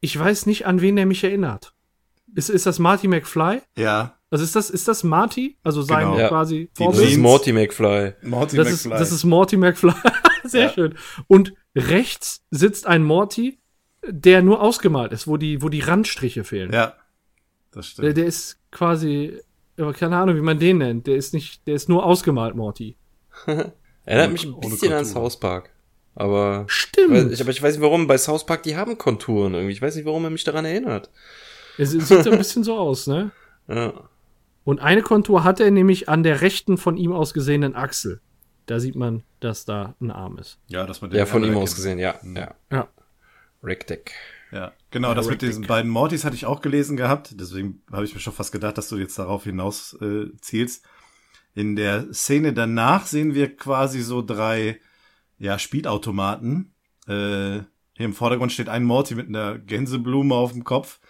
[0.00, 1.74] Ich weiß nicht, an wen der mich erinnert.
[2.34, 3.60] Ist, ist das Marty McFly?
[3.76, 4.16] Ja.
[4.30, 5.58] Also ist das, ist das Marty?
[5.62, 6.18] Also sein Genau.
[6.18, 6.28] Ja.
[6.28, 7.02] quasi Die Das Vorbild?
[7.04, 7.22] ist Jeans.
[7.22, 8.12] Morty McFly.
[8.22, 9.92] Morty Das ist, das ist Morty McFly.
[10.44, 10.72] Sehr Ja.
[10.72, 10.94] schön.
[11.26, 13.58] Und rechts sitzt ein Morty,
[14.08, 16.72] der nur ausgemalt ist, wo die, wo die Randstriche fehlen.
[16.72, 16.94] ja.
[17.74, 18.16] Das Der, stimmt.
[18.18, 19.38] der ist quasi,
[19.78, 21.06] aber keine Ahnung, wie man den nennt.
[21.06, 22.96] Der ist nicht, der ist nur ausgemalt, Morty.
[24.04, 25.04] Erinnert mich ein bisschen an.
[25.04, 25.70] South Park.
[26.14, 27.10] Aber, Stimmt.
[27.10, 28.06] weil, ich, aber ich weiß nicht warum.
[28.06, 29.72] Bei South Park, die haben Konturen irgendwie.
[29.72, 31.10] Ich weiß nicht, warum er mich daran erinnert.
[31.78, 33.30] Es sieht so ein bisschen so aus, ne?
[33.68, 33.92] Ja.
[34.64, 38.20] Und eine Kontur hat er nämlich an der rechten von ihm aus gesehenen Achsel.
[38.66, 40.58] Da sieht man, dass da ein Arm ist.
[40.66, 42.16] Ja, dass man den Ja, von ihm aus gesehen, ja.
[42.22, 42.36] Mhm.
[42.36, 42.54] ja.
[42.70, 42.88] Ja.
[43.62, 44.12] Rick Deck.
[44.50, 47.40] Ja, genau, das mit Rick diesen beiden Mortys hatte ich auch gelesen gehabt.
[47.40, 50.84] Deswegen habe ich mir schon fast gedacht, dass du jetzt darauf hinaus äh, zielst.
[51.54, 54.80] In der Szene danach sehen wir quasi so drei
[55.38, 56.74] ja, Spielautomaten.
[57.06, 57.60] Äh,
[57.94, 61.00] hier im Vordergrund steht ein Morty mit einer Gänseblume auf dem Kopf.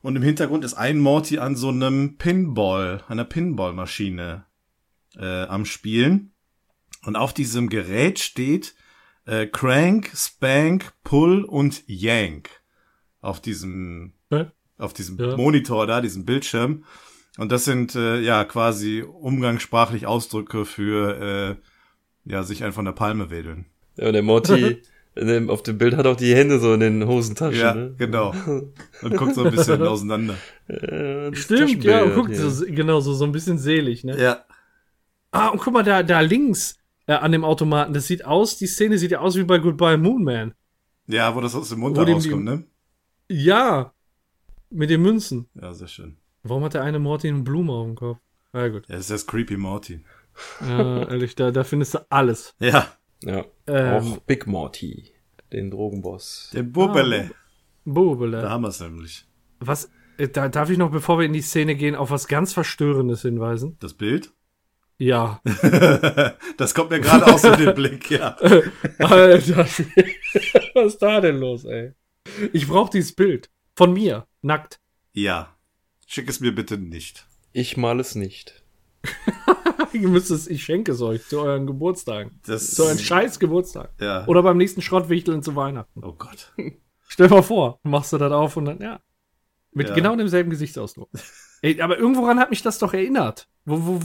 [0.00, 4.46] Und im Hintergrund ist ein Morty an so einem Pinball, einer Pinballmaschine
[5.16, 6.32] äh, am Spielen.
[7.04, 8.74] Und auf diesem Gerät steht
[9.26, 12.48] äh, Crank, Spank, Pull und Yank.
[13.20, 14.14] Auf diesem,
[14.78, 15.36] auf diesem Ja.
[15.36, 16.84] Monitor da, diesem Bildschirm.
[17.38, 21.56] Und das sind äh, ja quasi umgangssprachlich Ausdrücke für
[22.26, 23.64] äh, ja sich einfach der Palme wedeln.
[23.96, 24.82] Ja, und der Morty
[25.16, 27.60] dem, auf dem Bild hat auch die Hände so in den Hosentaschen.
[27.60, 27.94] Ja, ne?
[27.96, 28.34] genau.
[29.02, 30.34] Und guckt so ein bisschen auseinander.
[30.68, 32.50] Äh, Stimmt, ja, und Taschenbild guck, hier.
[32.50, 34.20] so, genau, so, so ein bisschen selig, ne?
[34.20, 34.44] Ja.
[35.30, 38.66] Ah, und guck mal, da, da links äh, an dem Automaten, das sieht aus, die
[38.66, 40.54] Szene sieht ja aus wie bei Goodbye Moon Man.
[41.06, 42.64] Ja, wo das aus dem Mund rauskommt, ne?
[43.28, 43.92] Ja,
[44.70, 45.48] mit den Münzen.
[45.54, 46.16] Ja, sehr schön.
[46.42, 48.18] Warum hat der eine Morty eine Blume auf dem Kopf?
[48.52, 48.88] Ja, gut.
[48.88, 50.00] Ja, das ist das Creepy Morty.
[50.60, 52.54] Ja, ehrlich, da, da findest du alles.
[52.60, 52.86] Ja,
[53.22, 55.10] Ja, Ähm, auch Big Morty,
[55.52, 56.50] den Drogenboss.
[56.54, 57.30] der Bubele.
[57.84, 58.42] Bubele.
[58.42, 59.26] Da haben wir es nämlich.
[59.60, 62.52] Was, äh, da darf ich noch, bevor wir in die Szene gehen, auf was ganz
[62.52, 63.76] Verstörendes hinweisen?
[63.80, 64.32] Das Bild?
[64.98, 65.40] Ja.
[66.56, 68.36] das kommt mir gerade aus in den Blick, ja.
[68.98, 69.80] Alter, was
[70.92, 71.92] ist da denn los, ey?
[72.52, 73.50] Ich brauche dieses Bild.
[73.76, 74.26] Von mir.
[74.42, 74.80] Nackt.
[75.12, 75.56] Ja.
[76.10, 77.26] Schick es mir bitte nicht.
[77.52, 78.64] Ich mal es nicht.
[79.92, 82.40] Ihr müsst es, ich schenke es euch zu euren Geburtstagen.
[82.46, 83.92] Das Zu euren scheiß Geburtstag.
[84.00, 84.26] Ja.
[84.26, 86.02] Oder beim nächsten Schrottwichteln zu Weihnachten.
[86.02, 86.54] Oh Gott.
[87.08, 89.00] Stell dir mal vor, machst du das auf und dann, ja.
[89.72, 89.94] Mit Ja.
[89.94, 91.10] genau demselben Gesichtsausdruck.
[91.60, 93.46] Ey, aber irgendworan hat mich das doch erinnert.
[93.66, 94.00] Wo, wo,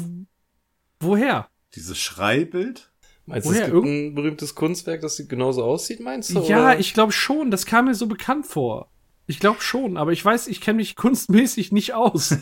[1.00, 1.48] woher?
[1.74, 2.92] Dieses Schreibild?
[3.26, 3.68] Meinst du, Woher?
[3.68, 6.42] es gibt ein berühmtes Kunstwerk, das genauso aussieht, meinst du?
[6.42, 6.80] Ja, oder?
[6.80, 7.50] ich glaube schon.
[7.50, 8.92] Das kam mir so bekannt vor.
[9.26, 12.36] Ich glaube schon, aber ich weiß, ich kenne mich kunstmäßig nicht aus.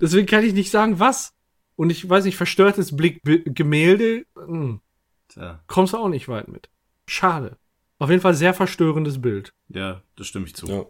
[0.00, 1.32] Deswegen kann ich nicht sagen, was.
[1.76, 4.80] Und ich weiß nicht, verstörtes Blick, Gemälde, hm,
[5.28, 5.60] Tja.
[5.66, 6.68] kommst du auch nicht weit mit.
[7.08, 7.56] Schade.
[7.98, 9.52] Auf jeden Fall sehr verstörendes Bild.
[9.68, 10.66] Ja, das stimme ich zu.
[10.66, 10.86] Ja.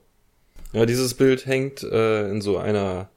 [0.72, 3.08] Ja, dieses Bild hängt äh, in so einer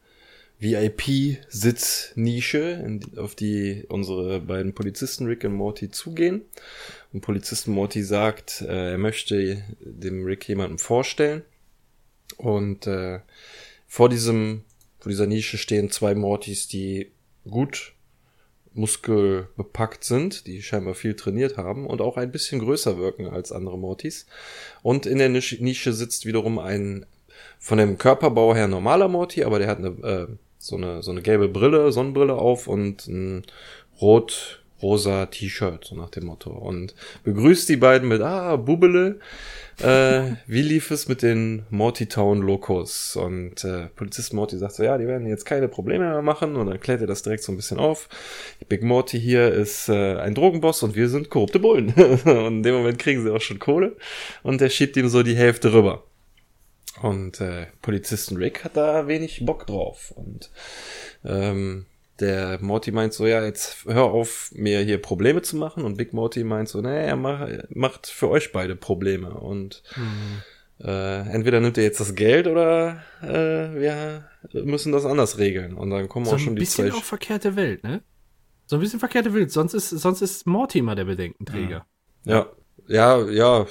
[0.60, 6.44] VIP-Sitznische, auf die unsere beiden Polizisten Rick und Morty zugehen.
[7.14, 11.42] Und Polizisten Morty sagt, äh, er möchte dem Rick jemanden vorstellen.
[12.38, 13.20] Und äh,
[13.88, 14.64] vor diesem,
[15.00, 17.12] vor dieser Nische stehen zwei Mortys, die
[17.50, 17.94] gut
[18.74, 23.78] muskelbepackt sind, die scheinbar viel trainiert haben und auch ein bisschen größer wirken als andere
[23.78, 24.28] Mortys.
[24.84, 27.06] Und in der Nische sitzt wiederum ein
[27.60, 30.28] von dem Körperbau her normaler Morty, aber der hat eine, äh,
[30.60, 33.44] so eine so eine gelbe Brille, Sonnenbrille auf und ein
[34.00, 36.52] rot rosa T-Shirt, so nach dem Motto.
[36.52, 39.20] Und begrüßt die beiden mit, ah, Bubele,
[39.82, 43.16] äh, wie lief es mit den Morty Town Locos?
[43.16, 46.68] Und äh, Polizist Morty sagt so, ja, die werden jetzt keine Probleme mehr machen und
[46.68, 48.10] dann klärt er das direkt so ein bisschen auf.
[48.70, 51.94] Big Morty hier ist äh, ein Drogenboss und wir sind korrupte Bullen.
[52.26, 53.96] und in dem Moment kriegen sie auch schon Kohle
[54.44, 56.04] und er schiebt ihm so die Hälfte rüber.
[57.02, 60.12] Und äh, Polizisten Rick hat da wenig Bock drauf.
[60.16, 60.50] Und
[61.24, 61.86] ähm,
[62.20, 65.84] der Morty meint so, ja, jetzt hör auf, mir hier Probleme zu machen.
[65.84, 69.32] Und Big Morty meint so, naja, er mach, macht für euch beide Probleme.
[69.32, 70.86] Und mhm.
[70.86, 75.74] äh, entweder nimmt er jetzt das Geld oder äh, wir müssen das anders regeln.
[75.74, 76.76] Und dann kommen so auch schon die zwei.
[76.76, 78.02] So ein bisschen auch verkehrte Welt, ne?
[78.66, 79.52] So ein bisschen verkehrte Welt.
[79.52, 81.86] Sonst ist, sonst ist Morty immer der Bedenkenträger.
[82.26, 82.34] Ja.
[82.34, 82.52] ja.
[82.86, 83.68] Ja, ja,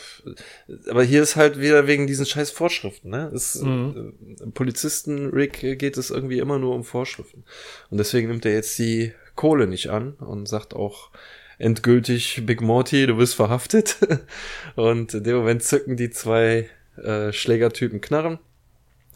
[0.90, 3.30] aber hier ist halt wieder wegen diesen scheiß Vorschriften, ne?
[3.34, 4.12] Es, mhm.
[4.40, 7.44] äh, Polizisten Rick geht es irgendwie immer nur um Vorschriften.
[7.90, 11.10] Und deswegen nimmt er jetzt die Kohle nicht an und sagt auch
[11.58, 13.96] endgültig Big Morty, du bist verhaftet.
[14.76, 16.68] und in dem Moment zücken die zwei
[17.02, 18.38] äh, Schlägertypen Knarren.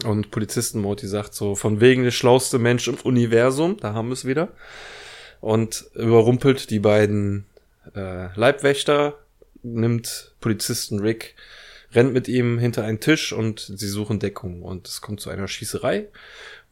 [0.05, 4.15] Und Polizisten Morty sagt so, von wegen der schlauste Mensch im Universum, da haben wir
[4.15, 4.49] es wieder.
[5.41, 7.45] Und überrumpelt die beiden
[7.95, 9.19] äh, Leibwächter
[9.63, 11.35] nimmt Polizisten Rick,
[11.93, 14.63] rennt mit ihm hinter einen Tisch und sie suchen Deckung.
[14.63, 16.09] Und es kommt zu einer Schießerei,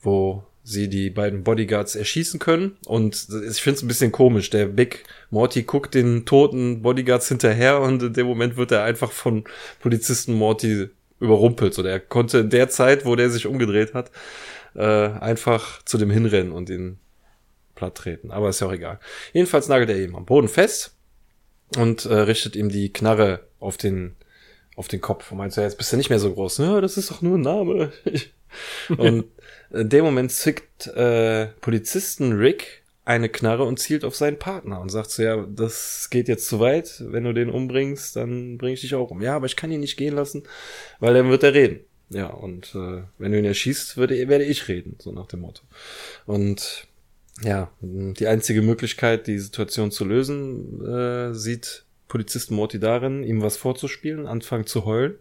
[0.00, 2.76] wo sie die beiden Bodyguards erschießen können.
[2.84, 4.50] Und ich finde es ein bisschen komisch.
[4.50, 9.10] Der Big Morty guckt den toten Bodyguards hinterher und in dem Moment wird er einfach
[9.10, 9.44] von
[9.80, 10.88] Polizisten Morty
[11.20, 11.74] überrumpelt.
[11.74, 14.10] So, der konnte in der Zeit, wo der sich umgedreht hat,
[14.74, 16.98] äh, einfach zu dem hinrennen und ihn
[17.74, 18.30] platt treten.
[18.30, 19.00] Aber ist ja auch egal.
[19.32, 20.97] Jedenfalls nagelt er ihm am Boden fest
[21.76, 24.16] und äh, richtet ihm die Knarre auf den
[24.76, 26.58] auf den Kopf und meint so, jetzt bist du nicht mehr so groß.
[26.58, 27.92] Ja, das ist doch nur ein Name.
[28.96, 29.24] und
[29.70, 34.90] in dem Moment zickt äh, Polizisten Rick eine Knarre und zielt auf seinen Partner und
[34.90, 37.02] sagt so, ja, das geht jetzt zu weit.
[37.06, 39.20] Wenn du den umbringst, dann bring ich dich auch um.
[39.20, 40.44] Ja, aber ich kann ihn nicht gehen lassen,
[41.00, 41.80] weil dann wird er reden.
[42.10, 45.62] Ja, und äh, wenn du ihn erschießt, würde, werde ich reden, so nach dem Motto.
[46.24, 46.86] Und
[47.42, 53.56] ja, die einzige Möglichkeit, die Situation zu lösen, äh, sieht Polizist Morty darin, ihm was
[53.56, 55.16] vorzuspielen, anfangen zu heulen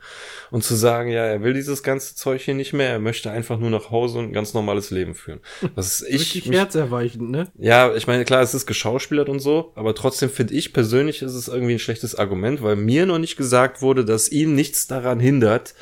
[0.51, 3.59] und zu sagen, ja, er will dieses ganze Zeug hier nicht mehr, er möchte einfach
[3.59, 5.41] nur nach Hause und ein ganz normales Leben führen.
[5.75, 7.51] Das ist ich, Richtig mich, herzerweichend, ne?
[7.57, 11.33] Ja, ich meine, klar, es ist geschauspielert und so, aber trotzdem finde ich persönlich ist
[11.33, 15.19] es irgendwie ein schlechtes Argument, weil mir noch nicht gesagt wurde, dass ihn nichts daran
[15.19, 15.75] hindert,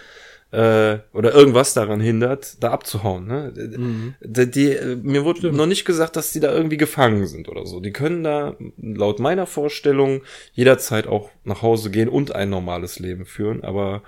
[0.52, 3.28] äh, oder irgendwas daran hindert, da abzuhauen.
[3.28, 3.54] Ne?
[3.56, 4.16] Mhm.
[4.22, 5.58] Die, die, mir wurde Stimmt.
[5.58, 7.80] noch nicht gesagt, dass die da irgendwie gefangen sind oder so.
[7.80, 10.22] Die können da laut meiner Vorstellung
[10.54, 14.04] jederzeit auch nach Hause gehen und ein normales Leben führen, aber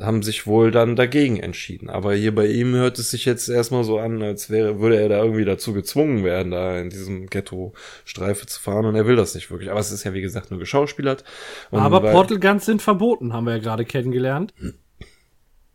[0.00, 1.90] haben sich wohl dann dagegen entschieden.
[1.90, 5.08] Aber hier bei ihm hört es sich jetzt erstmal so an, als wäre, würde er
[5.08, 9.34] da irgendwie dazu gezwungen werden, da in diesem Ghetto-Streife zu fahren und er will das
[9.34, 9.70] nicht wirklich.
[9.70, 11.24] Aber es ist ja wie gesagt nur geschauspielert.
[11.70, 14.54] Und Aber Portal Guns sind verboten, haben wir ja gerade kennengelernt.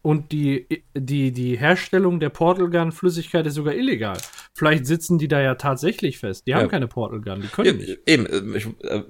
[0.03, 4.17] Und die, die, die Herstellung der Portal Gun Flüssigkeit ist sogar illegal.
[4.53, 6.45] Vielleicht sitzen die da ja tatsächlich fest.
[6.45, 6.57] Die ja.
[6.57, 7.99] haben keine Portal Gun, die können ja, nicht.
[8.05, 9.03] Eben, äh, ich, äh,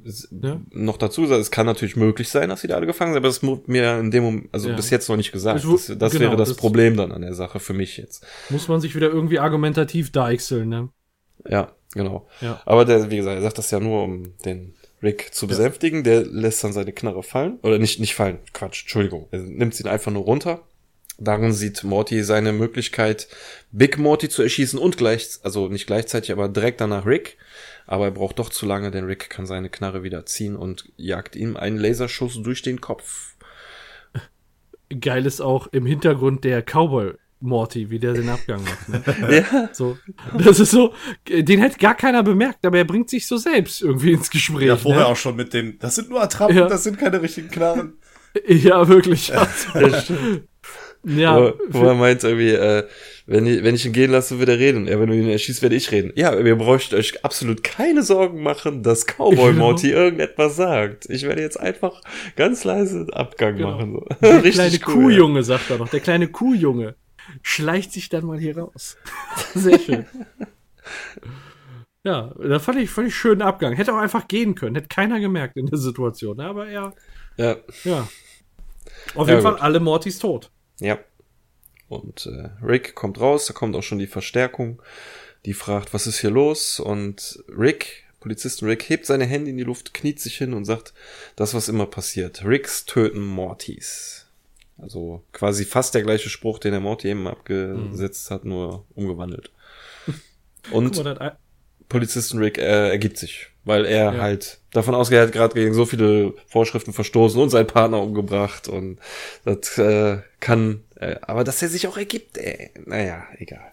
[0.43, 0.61] ja.
[0.69, 3.41] noch dazu es kann natürlich möglich sein, dass sie da alle gefangen sind, aber das
[3.41, 5.65] wurde mir in dem Moment, also bis jetzt noch nicht gesagt.
[5.65, 8.23] Das, das genau, wäre das, das, Problem dann an der Sache für mich jetzt.
[8.51, 10.89] Muss man sich wieder irgendwie argumentativ deichseln, ne?
[11.49, 12.27] Ja, genau.
[12.65, 16.03] Aber der, wie gesagt, er sagt das ja nur, um den Rick zu besänftigen.
[16.03, 17.59] Der lässt dann seine Knarre fallen.
[17.61, 18.37] Oder nicht, nicht fallen.
[18.53, 19.27] Quatsch, Entschuldigung.
[19.31, 20.61] Er nimmt sie einfach nur runter
[21.19, 23.27] Darin sieht Morty seine Möglichkeit,
[23.71, 27.37] Big Morty zu erschießen und gleich, also nicht gleichzeitig, aber direkt danach Rick.
[27.85, 31.35] Aber er braucht doch zu lange, denn Rick kann seine Knarre wieder ziehen und jagt
[31.35, 33.35] ihm einen Laserschuss durch den Kopf.
[34.99, 37.13] Geil ist auch im Hintergrund der Cowboy
[37.43, 38.89] Morty, wie der den Abgang macht.
[38.89, 39.45] Ne?
[39.51, 39.69] ja.
[39.73, 39.97] So,
[40.37, 40.93] das ist so,
[41.27, 44.67] den hätte gar keiner bemerkt, aber er bringt sich so selbst irgendwie ins Gespräch.
[44.67, 45.07] Ja, vorher ne?
[45.07, 46.67] auch schon mit dem, das sind nur Attrappen, ja.
[46.67, 47.97] das sind keine richtigen Knarren.
[48.47, 49.27] Ja, wirklich.
[49.33, 49.47] Ja.
[51.05, 51.37] Ja.
[51.37, 52.87] Wo, wo er meint irgendwie, äh,
[53.25, 54.87] wenn, ich, wenn ich ihn gehen lasse, wird er reden.
[54.87, 56.11] Ja, wenn du ihn erschießt, werde ich reden.
[56.15, 59.65] Ja, ihr bräucht euch absolut keine Sorgen machen, dass Cowboy genau.
[59.65, 61.09] Morty irgendetwas sagt.
[61.09, 62.01] Ich werde jetzt einfach
[62.35, 63.71] ganz leise Abgang genau.
[63.71, 63.93] machen.
[63.93, 64.05] So.
[64.21, 65.43] Der kleine cool, Kuhjunge, ja.
[65.43, 65.89] sagt er noch.
[65.89, 66.95] Der kleine Kuhjunge
[67.41, 68.97] schleicht sich dann mal hier raus.
[69.53, 70.05] Sehr schön.
[72.05, 73.73] Ja, da fand ich, fand ich schönen Abgang.
[73.73, 74.75] Hätte auch einfach gehen können.
[74.75, 76.39] Hätte keiner gemerkt in der Situation.
[76.41, 76.93] Aber er,
[77.37, 78.07] Ja, ja.
[79.15, 79.61] Auf Ja, jeden Fall gut.
[79.61, 80.51] alle Mortys tot.
[80.83, 80.99] Ja.
[81.89, 84.81] Und äh, Rick kommt raus, da kommt auch schon die Verstärkung.
[85.45, 86.79] Die fragt, was ist hier los?
[86.79, 90.93] Und Rick, Polizisten Rick, hebt seine Hände in die Luft, kniet sich hin und sagt,
[91.35, 92.43] das, was immer passiert.
[92.45, 94.25] Ricks töten Mortys.
[94.77, 99.51] Also quasi fast der gleiche Spruch, den der Morty eben abgesetzt hat, nur umgewandelt.
[100.71, 101.37] Und Guck mal,
[101.89, 104.21] Polizisten Rick äh, ergibt sich, weil er Ja.
[104.21, 108.67] halt davon ausgeht, er hat gerade gegen so viele Vorschriften verstoßen und seinen Partner umgebracht
[108.67, 108.97] und
[109.45, 113.71] das äh, kann, äh, aber dass er sich auch ergibt, ey, naja, egal.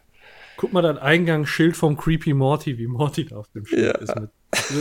[0.57, 3.93] guck mal das Eingangsschild vom Creepy Morty, wie Morty da auf dem Schild Ja.
[3.93, 4.15] ist.
[4.15, 4.31] Mit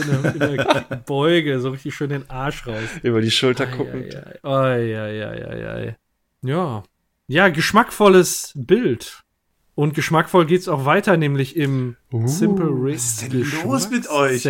[0.04, 2.76] so einer, in einer Beuge, so richtig schön den Arsch raus.
[3.02, 4.04] Über die Schulter Ei, gucken.
[4.42, 4.96] ei, ei.
[4.96, 5.96] Ei, ei, ei, ei.
[6.42, 6.82] Ja.
[7.28, 9.22] Ja, geschmackvolles Bild.
[9.74, 14.42] Und geschmackvoll geht's auch weiter, nämlich im Simple ist denn los mit euch,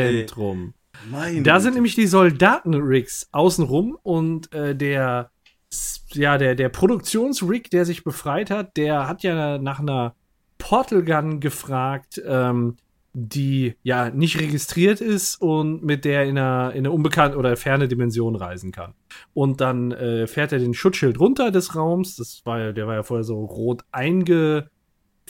[1.44, 5.30] Da sind nämlich die Soldaten-Rigs außenrum und äh, der,
[6.12, 10.14] ja, der, der Produktionsrig, der sich befreit hat, der hat ja nach einer
[10.59, 12.76] Portal Gun gefragt, ähm,
[13.12, 17.88] die ja nicht registriert ist und mit der in eine, in eine unbekannte oder ferne
[17.88, 18.94] Dimension reisen kann.
[19.34, 22.16] Und dann äh, fährt er den Schutzschild runter des Raums.
[22.16, 23.82] Das war ja, der war ja vorher so rot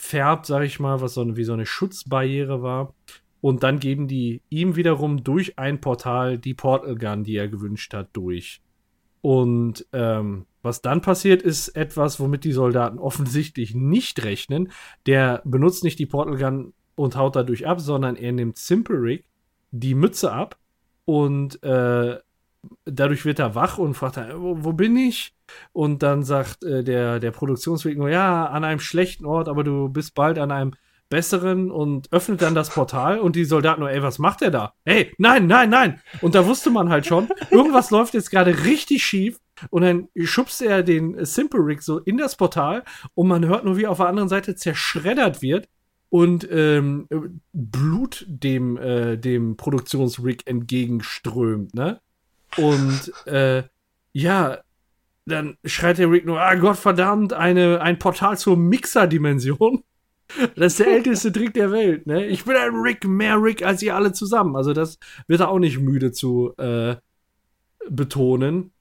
[0.01, 2.93] eingefärbt, sag ich mal, was so eine, wie so eine Schutzbarriere war.
[3.39, 7.93] Und dann geben die ihm wiederum durch ein Portal die Portal Gun, die er gewünscht
[7.93, 8.61] hat, durch.
[9.21, 14.71] Und ähm, was dann passiert, ist etwas, womit die Soldaten offensichtlich nicht rechnen.
[15.05, 19.25] Der benutzt nicht die Portal Gun und haut dadurch ab, sondern er nimmt Simple Rig
[19.71, 20.57] die Mütze ab
[21.05, 22.19] und äh,
[22.85, 25.33] dadurch wird er wach und fragt dann, wo, wo bin ich?
[25.73, 29.89] Und dann sagt äh, der, der Produktionsweg nur, ja, an einem schlechten Ort, aber du
[29.89, 30.73] bist bald an einem
[31.09, 34.73] besseren und öffnet dann das Portal und die Soldaten nur, ey, was macht der da?
[34.85, 36.01] Hey, nein, nein, nein.
[36.21, 39.39] Und da wusste man halt schon, irgendwas läuft jetzt gerade richtig schief
[39.69, 42.83] und dann schubst er den Simple Rig so in das Portal
[43.13, 45.67] und man hört nur, wie auf der anderen Seite zerschreddert wird
[46.09, 47.07] und ähm,
[47.51, 51.99] Blut dem, äh, dem Produktionsrig entgegenströmt, ne?
[52.57, 53.63] Und äh,
[54.13, 54.59] ja,
[55.25, 59.83] dann schreit der Rick nur, ah Gott verdammt, eine, ein Portal zur Mixer-Dimension.
[60.55, 62.25] Das ist der älteste Trick der Welt, ne?
[62.25, 64.55] Ich bin ein Rick, mehr Rick als ihr alle zusammen.
[64.55, 64.97] Also das
[65.27, 66.95] wird er auch nicht müde zu äh,
[67.89, 68.71] betonen.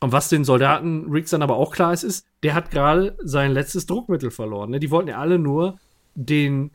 [0.00, 3.52] Und was den Soldaten Ricks dann aber auch klar ist, ist, der hat gerade sein
[3.52, 4.70] letztes Druckmittel verloren.
[4.70, 4.80] Ne?
[4.80, 5.78] Die wollten ja alle nur
[6.14, 6.70] den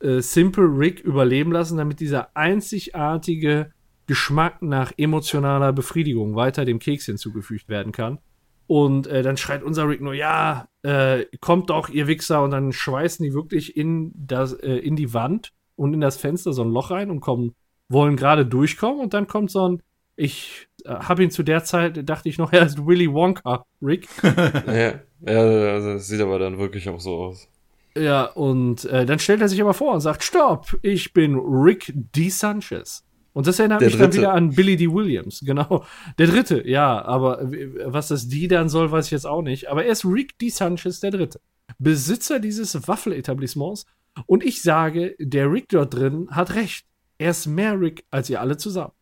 [0.00, 3.72] äh, Simple Rick überleben lassen, damit dieser einzigartige
[4.12, 8.18] Geschmack nach emotionaler Befriedigung weiter dem Keks hinzugefügt werden kann.
[8.66, 12.42] Und äh, dann schreit unser Rick nur, ja, äh, kommt doch, ihr Wichser.
[12.42, 16.52] Und dann schweißen die wirklich in, das, äh, in die Wand und in das Fenster
[16.52, 17.54] so ein Loch rein und kommen,
[17.88, 19.00] wollen gerade durchkommen.
[19.00, 19.82] Und dann kommt so ein,
[20.14, 24.08] ich äh, habe ihn zu der Zeit, dachte ich noch, er ist Willy Wonka, Rick.
[24.66, 27.48] Ja, ja, also das sieht aber dann wirklich auch so aus.
[27.96, 31.94] Ja, und äh, dann stellt er sich aber vor und sagt, stopp, ich bin Rick
[31.94, 32.28] D.
[32.28, 33.06] Sanchez.
[33.32, 34.18] Und das erinnert Der mich dann Dritte.
[34.18, 34.90] wieder an Billy D.
[34.92, 35.84] Williams, genau.
[36.18, 37.50] Der Dritte, ja, aber
[37.86, 39.70] was das D dann soll, weiß ich jetzt auch nicht.
[39.70, 40.48] Aber er ist Rick D.
[40.48, 41.40] Sanchez, der Dritte.
[41.78, 43.86] Besitzer dieses Waffeletablissements.
[44.26, 46.86] Und ich sage, der Rick dort drin hat recht.
[47.18, 48.92] Er ist mehr Rick als ihr alle zusammen.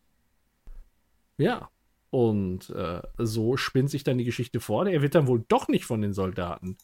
[1.39, 1.69] Ja.
[2.11, 4.87] Und äh, so spinnt sich dann die Geschichte vor.
[4.87, 6.77] Er wird dann wohl doch nicht von den Soldaten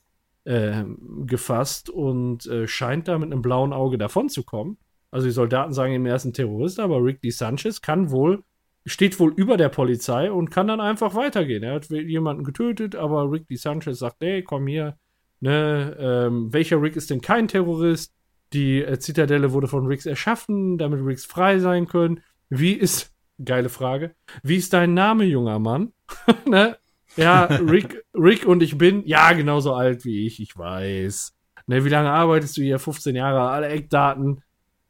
[0.44, 4.78] ähm, gefasst und äh, scheint da mit einem blauen Auge davonzukommen.
[5.16, 8.44] Also die Soldaten sagen ihm, er ist ein Terrorist, aber Rick DeSanchez kann wohl,
[8.84, 11.62] steht wohl über der Polizei und kann dann einfach weitergehen.
[11.62, 14.98] Er hat jemanden getötet, aber Rick DeSanchez sagt, hey, komm hier,
[15.40, 18.12] ne, ähm, welcher Rick ist denn kein Terrorist?
[18.52, 22.20] Die äh, Zitadelle wurde von Ricks erschaffen, damit Ricks frei sein können.
[22.50, 23.10] Wie ist,
[23.42, 25.94] geile Frage, wie ist dein Name, junger Mann?
[26.46, 26.76] ne?
[27.16, 31.32] Ja, Rick, Rick und ich bin, ja, genauso alt wie ich, ich weiß.
[31.68, 32.78] Ne, wie lange arbeitest du hier?
[32.78, 34.42] 15 Jahre, alle Eckdaten,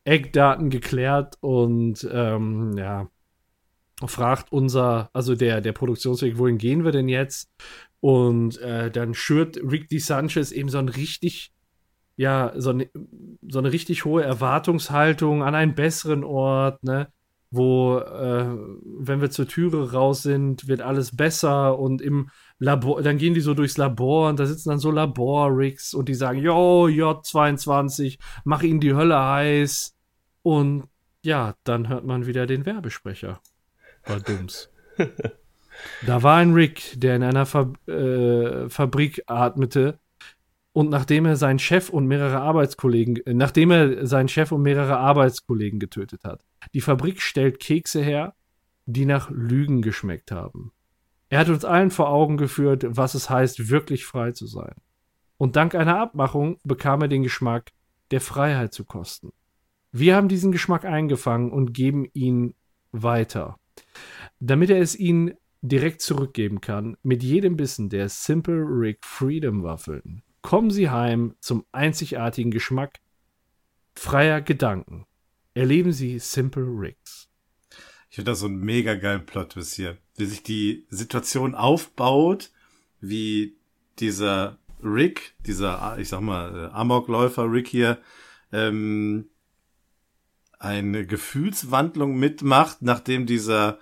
[0.06, 3.08] Eckdaten geklärt und ähm, ja,
[4.04, 7.50] fragt unser, also der, der Produktionsweg, wohin gehen wir denn jetzt?
[8.00, 11.52] Und äh, dann schürt Rick DeSanchez eben so ein richtig,
[12.16, 12.88] ja, so eine,
[13.48, 17.08] so eine richtig hohe Erwartungshaltung an einen besseren Ort, ne?
[17.50, 18.56] Wo, äh,
[18.98, 22.28] wenn wir zur Türe raus sind, wird alles besser und im
[22.58, 26.14] Labor, dann gehen die so durchs Labor und da sitzen dann so Labor-Rigs und die
[26.14, 29.95] sagen, yo, J22, mach ihnen die Hölle heiß.
[30.46, 30.84] Und
[31.22, 33.40] ja, dann hört man wieder den Werbesprecher.
[34.04, 34.70] War dumms.
[36.06, 39.98] da war ein Rick, der in einer Fab äh, Fabrik atmete
[40.72, 44.98] Und nachdem er seinen Chef und mehrere Arbeitskollegen, äh, nachdem er seinen Chef und mehrere
[44.98, 46.44] Arbeitskollegen getötet hat.
[46.74, 48.36] Die Fabrik stellt Kekse her,
[48.84, 50.70] die nach Lügen geschmeckt haben.
[51.28, 54.76] Er hat uns allen vor Augen geführt, was es heißt, wirklich frei zu sein.
[55.38, 57.72] Und dank einer Abmachung bekam er den Geschmack
[58.12, 59.32] der Freiheit zu kosten.
[59.98, 62.54] Wir haben diesen Geschmack eingefangen und geben ihn
[62.92, 63.58] weiter.
[64.40, 65.32] Damit er es ihnen
[65.62, 71.64] direkt zurückgeben kann, mit jedem Bissen der Simple Rick Freedom Waffeln, kommen Sie heim zum
[71.72, 73.00] einzigartigen Geschmack
[73.94, 75.06] freier Gedanken.
[75.54, 77.30] Erleben Sie Simple Ricks.
[78.10, 79.96] Ich finde das so ein mega geilen Plot hier.
[80.16, 82.50] Wie sich die Situation aufbaut,
[83.00, 83.56] wie
[83.98, 87.98] dieser Rick, dieser, ich sag mal, Amokläufer Rick hier,
[88.52, 89.30] ähm,
[90.58, 93.78] eine Gefühlswandlung mitmacht, nachdem dieser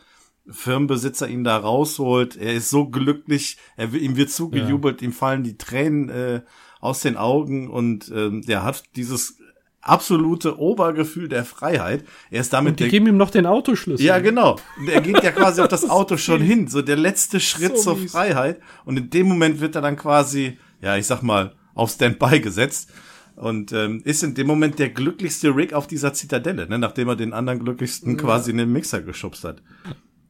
[0.48, 2.36] Firmenbesitzer ihn da rausholt.
[2.36, 5.06] Er ist so glücklich, er, ihm wird zugejubelt, ja.
[5.06, 6.42] ihm fallen die Tränen äh,
[6.80, 9.38] aus den Augen und ähm, der hat dieses
[9.80, 12.04] absolute Obergefühl der Freiheit.
[12.30, 12.72] Er ist damit.
[12.72, 14.04] Und die geben ihm noch den Autoschlüssel.
[14.04, 14.58] Ja, genau.
[14.86, 16.68] Er geht ja quasi auf das Auto schon hin.
[16.68, 18.12] So der letzte Schritt so zur mies.
[18.12, 18.60] Freiheit.
[18.84, 22.90] Und in dem Moment wird er dann quasi, ja, ich sag mal, auf Standby gesetzt.
[23.36, 26.78] Und ähm, ist in dem Moment der glücklichste Rick auf dieser Zitadelle, ne?
[26.78, 28.22] nachdem er den anderen glücklichsten ja.
[28.22, 29.62] quasi in den Mixer geschubst hat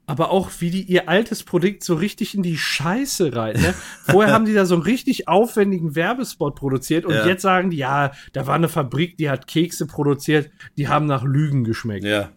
[0.07, 3.61] aber auch wie die ihr altes Produkt so richtig in die Scheiße rein.
[3.61, 3.75] Ne?
[4.03, 7.27] Vorher haben die da so einen richtig aufwendigen Werbespot produziert und ja.
[7.27, 11.25] jetzt sagen die, ja, da war eine Fabrik, die hat Kekse produziert, die haben nach
[11.25, 12.05] Lügen geschmeckt.
[12.05, 12.31] Ja.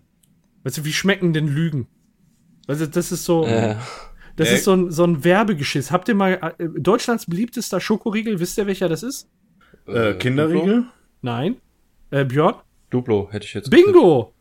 [0.63, 1.87] Weißt du, wie schmecken denn Lügen?
[2.67, 3.79] Also das ist so, ja.
[4.37, 4.55] das äh.
[4.55, 5.91] ist so ein, so ein Werbegeschiss.
[5.91, 8.39] Habt ihr mal äh, Deutschlands beliebtester Schokoriegel?
[8.39, 9.29] Wisst ihr welcher das ist?
[9.87, 10.85] Äh, Kinderriegel?
[11.21, 11.57] Nein.
[12.11, 12.55] Äh, Björn?
[12.89, 13.69] Duplo hätte ich jetzt.
[13.69, 14.33] Bingo!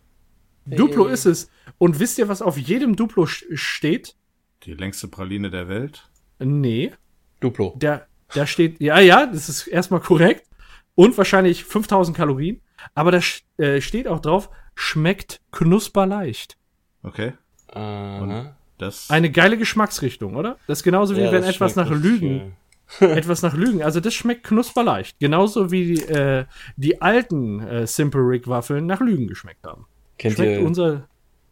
[0.68, 0.76] Hey.
[0.76, 1.50] Duplo ist es.
[1.78, 4.16] Und wisst ihr, was auf jedem Duplo steht?
[4.64, 6.08] Die längste Praline der Welt?
[6.38, 6.92] Nee.
[7.40, 7.74] Duplo.
[7.78, 10.46] Da, da steht, ja, ja, das ist erstmal korrekt.
[10.94, 12.60] Und wahrscheinlich 5000 Kalorien.
[12.94, 13.20] Aber da
[13.58, 16.56] äh, steht auch drauf, schmeckt knusperleicht.
[17.02, 17.34] Okay.
[17.74, 18.46] Uh,
[18.78, 20.58] das Eine geile Geschmacksrichtung, oder?
[20.66, 22.56] Das ist genauso wie ja, wenn etwas nach Lügen.
[23.00, 23.82] etwas nach Lügen.
[23.82, 25.18] Also das schmeckt knusperleicht.
[25.18, 26.44] Genauso wie die, äh,
[26.76, 29.86] die alten äh, Simple Rick Waffeln nach Lügen geschmeckt haben.
[30.18, 31.08] Kennt Schmeckt ihr, unser.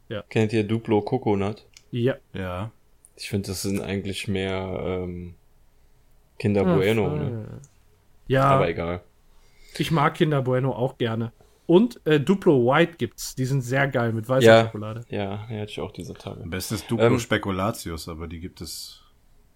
[0.09, 0.23] Ja.
[0.28, 1.66] Kennt ihr Duplo Coconut?
[1.90, 2.16] Ja.
[2.32, 2.70] Ja.
[3.16, 5.35] Ich finde, das sind eigentlich mehr ähm,
[6.39, 7.12] Kinder Bueno.
[7.12, 7.47] Ach, ne?
[8.27, 8.44] Ja.
[8.44, 9.01] Aber egal.
[9.77, 11.32] Ich mag Kinder Bueno auch gerne.
[11.66, 13.35] Und äh, Duplo White gibt's.
[13.35, 15.05] Die sind sehr geil mit weißer ja, Schokolade.
[15.09, 16.43] Ja, die hatte ich auch diese Tage.
[16.43, 19.02] Am besten ist Duplo ähm, Spekulatius, aber die gibt es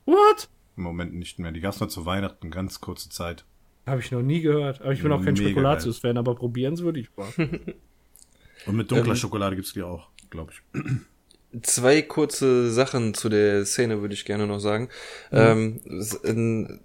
[0.06, 0.48] What?
[0.78, 1.52] Im Moment nicht mehr.
[1.52, 3.44] Die gab's nur zu Weihnachten, ganz kurze Zeit.
[3.86, 4.80] Habe ich noch nie gehört.
[4.80, 7.28] Aber ich bin auch kein Spekulatius-Fan, aber probieren würde ich mal.
[8.66, 11.62] Und mit dunkler ähm, Schokolade gibt's die auch, glaube ich.
[11.62, 14.88] Zwei kurze Sachen zu der Szene würde ich gerne noch sagen.
[15.30, 15.38] Mhm.
[15.38, 15.80] Ähm,
[16.22, 16.80] in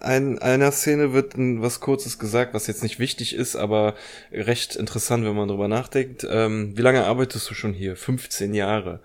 [0.00, 3.94] ein, einer Szene wird was Kurzes gesagt, was jetzt nicht wichtig ist, aber
[4.32, 6.26] recht interessant, wenn man drüber nachdenkt.
[6.28, 7.96] Ähm, wie lange arbeitest du schon hier?
[7.96, 9.00] 15 Jahre.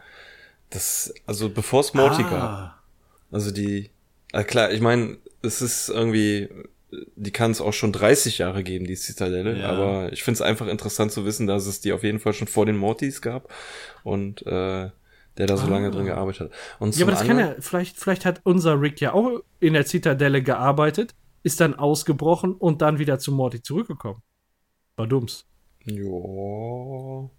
[0.70, 2.30] Das, also bevor es Morty ah.
[2.30, 2.84] gab.
[3.32, 3.90] Also die,
[4.42, 6.50] äh klar, ich meine, es ist irgendwie
[7.16, 9.60] die kann es auch schon 30 Jahre geben, die Zitadelle.
[9.60, 9.70] Ja.
[9.70, 12.48] Aber ich finde es einfach interessant zu wissen, dass es die auf jeden Fall schon
[12.48, 13.54] vor den Mortys gab
[14.04, 14.90] und äh,
[15.38, 15.70] der da so ah.
[15.70, 16.52] lange drin gearbeitet hat.
[16.80, 19.86] Und ja, aber das kann ja, vielleicht, vielleicht hat unser Rick ja auch in der
[19.86, 24.22] Zitadelle gearbeitet, ist dann ausgebrochen und dann wieder zu Morty zurückgekommen.
[24.96, 25.46] War dumms.
[25.86, 27.30] Jo.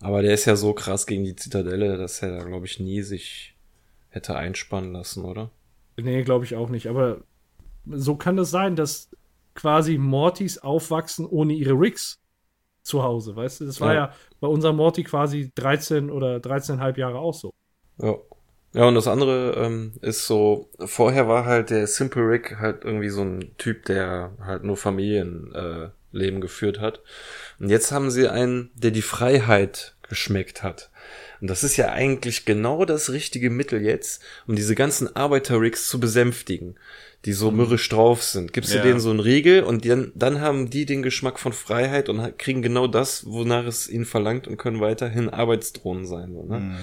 [0.00, 3.02] Aber der ist ja so krass gegen die Zitadelle, dass er da, glaube ich, nie
[3.02, 3.56] sich
[4.08, 5.50] hätte einspannen lassen, oder?
[5.96, 6.88] Nee, glaube ich auch nicht.
[6.88, 7.22] Aber
[7.86, 9.10] so kann es sein, dass
[9.54, 12.18] quasi Mortys aufwachsen ohne ihre Ricks
[12.82, 13.66] zu Hause, weißt du?
[13.66, 17.52] Das war ja, ja bei unserem Morty quasi 13 oder 13,5 Jahre auch so.
[17.98, 18.16] Ja.
[18.74, 23.08] Ja, und das andere ähm, ist so, vorher war halt der Simple Rick halt irgendwie
[23.08, 27.00] so ein Typ, der halt nur Familienleben äh, geführt hat.
[27.60, 30.90] Und jetzt haben sie einen, der die Freiheit geschmeckt hat.
[31.44, 36.00] Und das ist ja eigentlich genau das richtige Mittel jetzt, um diese ganzen Arbeiter-Rigs zu
[36.00, 36.74] besänftigen
[37.26, 37.58] die so mhm.
[37.58, 38.54] mürrisch drauf sind.
[38.54, 38.82] Gibst du ja.
[38.82, 42.62] denen so einen Riegel und dann, dann haben die den Geschmack von Freiheit und kriegen
[42.62, 46.32] genau das, wonach es ihnen verlangt und können weiterhin Arbeitsdrohnen sein.
[46.32, 46.60] So, ne?
[46.60, 46.76] Mhm.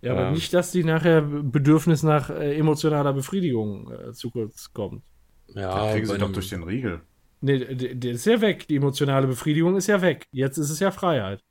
[0.00, 0.34] Ja, aber ähm.
[0.34, 5.02] nicht, dass die nachher Bedürfnis nach äh, emotionaler Befriedigung äh, zu kurz kommt.
[5.54, 7.00] Ja, das kriegen sie doch durch den Riegel.
[7.40, 7.64] Nee,
[7.94, 8.66] der ist ja weg.
[8.66, 10.26] Die emotionale Befriedigung ist ja weg.
[10.32, 11.42] Jetzt ist es ja Freiheit.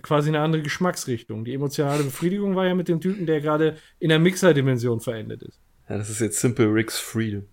[0.00, 1.44] Quasi eine andere Geschmacksrichtung.
[1.44, 5.60] Die emotionale Befriedigung war ja mit dem Typen, der gerade in der Mixer-Dimension verendet ist.
[5.88, 7.44] Ja, das ist jetzt Simple Rick's Freedom.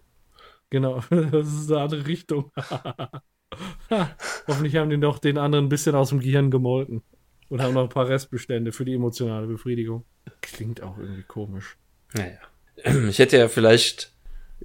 [0.69, 2.51] Genau, das ist eine andere Richtung.
[4.47, 7.01] Hoffentlich haben die noch den anderen ein bisschen aus dem Gehirn gemolken.
[7.49, 10.05] Und haben noch ein paar Restbestände für die emotionale Befriedigung.
[10.41, 11.77] Klingt auch irgendwie komisch.
[12.13, 12.37] Naja.
[13.09, 14.13] Ich hätte ja vielleicht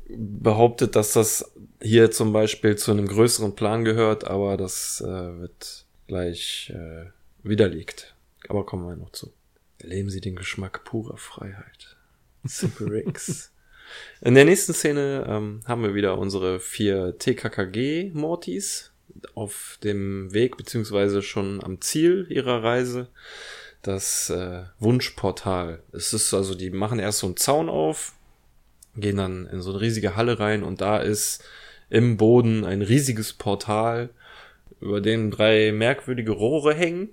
[0.09, 1.53] behauptet, dass das
[1.83, 7.07] hier zum Beispiel zu einem größeren Plan gehört, aber das äh, wird gleich äh,
[7.45, 8.15] widerlegt.
[8.49, 9.33] Aber kommen wir noch zu.
[9.79, 11.97] Erleben Sie den Geschmack purer Freiheit.
[12.45, 13.51] Simple Ricks.
[14.21, 18.93] In der nächsten Szene ähm, haben wir wieder unsere vier TKKG-Mortis
[19.35, 23.09] auf dem Weg beziehungsweise schon am Ziel ihrer Reise.
[23.83, 25.83] Das äh, Wunschportal.
[25.93, 28.15] Es ist also, die machen erst so einen Zaun auf,
[28.97, 31.45] gehen dann in so eine riesige Halle rein und da ist
[31.91, 34.11] im Boden ein riesiges Portal,
[34.81, 37.11] über dem drei merkwürdige Rohre hängen.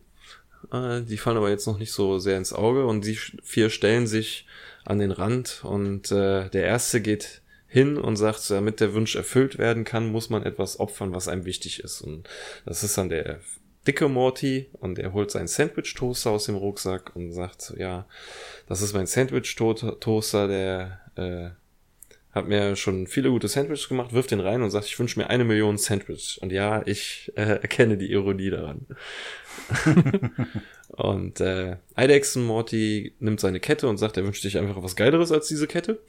[0.72, 4.08] Äh, die fallen aber jetzt noch nicht so sehr ins Auge und die vier stellen
[4.08, 4.46] sich
[4.86, 9.58] an den Rand und äh, der erste geht hin und sagt, damit der Wunsch erfüllt
[9.58, 12.02] werden kann, muss man etwas opfern, was einem wichtig ist.
[12.02, 12.28] Und
[12.66, 13.40] das ist dann der
[13.88, 18.06] dicke Morty und er holt seinen Sandwich-Toaster aus dem Rucksack und sagt, ja,
[18.68, 21.61] das ist mein Sandwich-Toaster, der äh,
[22.32, 25.30] hat mir schon viele gute Sandwiches gemacht, wirft den rein und sagt, ich wünsche mir
[25.30, 26.40] eine Million Sandwich.
[26.42, 28.86] Und ja, ich äh, erkenne die Ironie daran.
[30.88, 35.32] und äh, Eidechsen Morty nimmt seine Kette und sagt, er wünscht sich einfach was Geileres
[35.32, 36.00] als diese Kette.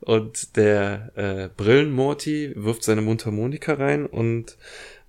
[0.00, 4.56] Und der äh, Brillen Morty wirft seine Mundharmonika rein und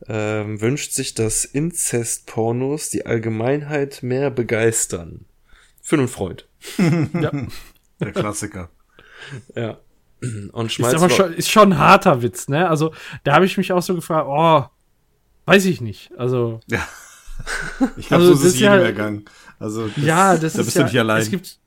[0.07, 5.25] ähm, wünscht sich, dass Inzest-Pornos die Allgemeinheit mehr begeistern.
[5.81, 6.47] Für einen Freund.
[6.77, 7.31] ja.
[7.99, 8.69] Der Klassiker.
[9.55, 9.79] Ja.
[10.51, 12.69] Und schmeißt ist aber schon, ist schon ein harter Witz, ne?
[12.69, 12.93] Also,
[13.23, 14.65] da habe ich mich auch so gefragt, oh,
[15.45, 16.11] weiß ich nicht.
[16.17, 16.59] Also.
[16.67, 16.87] Ja.
[17.95, 19.25] Ich glaube, also, so ist es jedem ja, ergangen.
[19.59, 21.21] Also, das, ja, das da ist bist ja, du nicht allein.
[21.21, 21.57] Es gibt,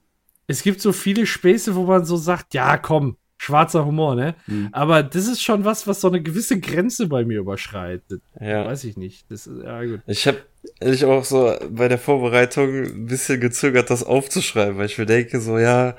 [0.46, 4.34] es gibt so viele Späße, wo man so sagt, ja, komm, schwarzer Humor, ne?
[4.46, 4.68] Mhm.
[4.72, 8.22] Aber das ist schon was, was so eine gewisse Grenze bei mir überschreitet.
[8.40, 8.66] Ja.
[8.66, 9.30] Weiß ich nicht.
[9.30, 10.00] Das ist, ja, gut.
[10.06, 10.38] Ich habe
[10.80, 15.40] ich auch so bei der Vorbereitung ein bisschen gezögert, das aufzuschreiben, weil ich mir denke,
[15.40, 15.96] so, ja,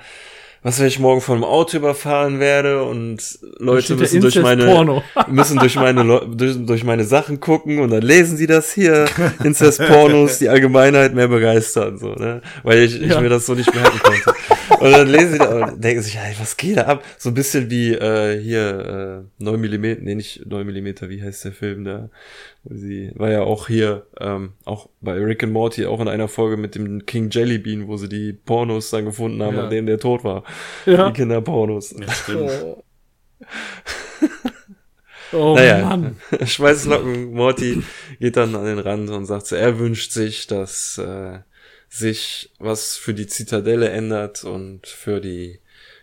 [0.64, 5.60] was wenn ich morgen von einem Auto überfahren werde und Leute müssen durch meine müssen
[5.60, 6.04] durch meine
[6.36, 9.06] durch, durch meine Sachen gucken und dann lesen sie das hier.
[9.44, 12.42] Incest Pornos die Allgemeinheit mehr begeistern so ne?
[12.64, 14.34] Weil ich, ich mir das so nicht merken konnte
[14.84, 17.36] und dann lesen sie da und denken sich ey, was geht da ab so ein
[17.36, 21.84] bisschen wie äh, hier äh, 9 Millimeter nee nicht 9 Millimeter wie heißt der Film
[21.84, 22.10] da
[22.66, 26.56] Sie war ja auch hier, ähm, auch bei Rick and Morty, auch in einer Folge
[26.56, 29.64] mit dem King Jellybean, wo sie die Pornos dann gefunden haben, ja.
[29.66, 30.46] an denen der tot war.
[30.86, 31.10] Ja.
[31.10, 31.94] Die Kinderpornos.
[32.00, 32.52] Ja, stimmt.
[32.64, 32.84] Oh.
[35.34, 36.16] oh naja, Mann.
[36.46, 37.84] Schweißlocken Morty
[38.22, 41.40] geht dann an den Rand und sagt, er wünscht sich, dass äh,
[41.94, 45.60] sich was für die Zitadelle ändert und für die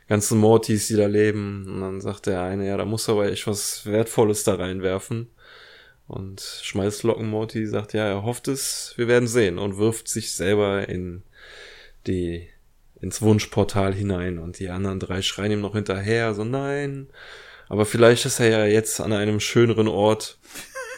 [0.06, 1.66] ganzen Mortys, die da leben.
[1.66, 5.30] Und dann sagt der eine, ja, da muss aber echt was Wertvolles da reinwerfen.
[6.06, 11.22] Und Schmalzlocken-Morty sagt, ja, er hofft es, wir werden sehen und wirft sich selber in
[12.06, 12.48] die,
[13.00, 17.08] ins Wunschportal hinein und die anderen drei schreien ihm noch hinterher, so nein,
[17.68, 20.39] aber vielleicht ist er ja jetzt an einem schöneren Ort.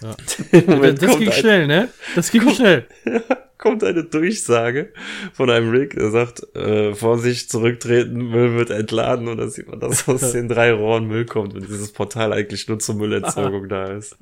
[0.03, 0.16] Ja.
[0.93, 1.89] das ging schnell, ne?
[2.15, 2.87] Das ging kommt, schnell.
[3.59, 4.93] kommt eine Durchsage
[5.33, 9.81] von einem Rick, der sagt, äh, Vorsicht, zurücktreten, Müll wird entladen und dann sieht man,
[9.81, 13.93] dass aus den drei Rohren Müll kommt und dieses Portal eigentlich nur zur Müllentsorgung da
[13.93, 14.16] ist.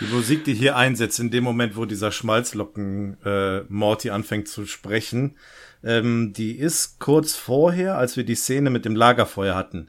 [0.00, 4.66] Die Musik, die hier einsetzt, in dem Moment, wo dieser Schmalzlocken äh, Morty anfängt zu
[4.66, 5.36] sprechen,
[5.84, 9.88] ähm, die ist kurz vorher, als wir die Szene mit dem Lagerfeuer hatten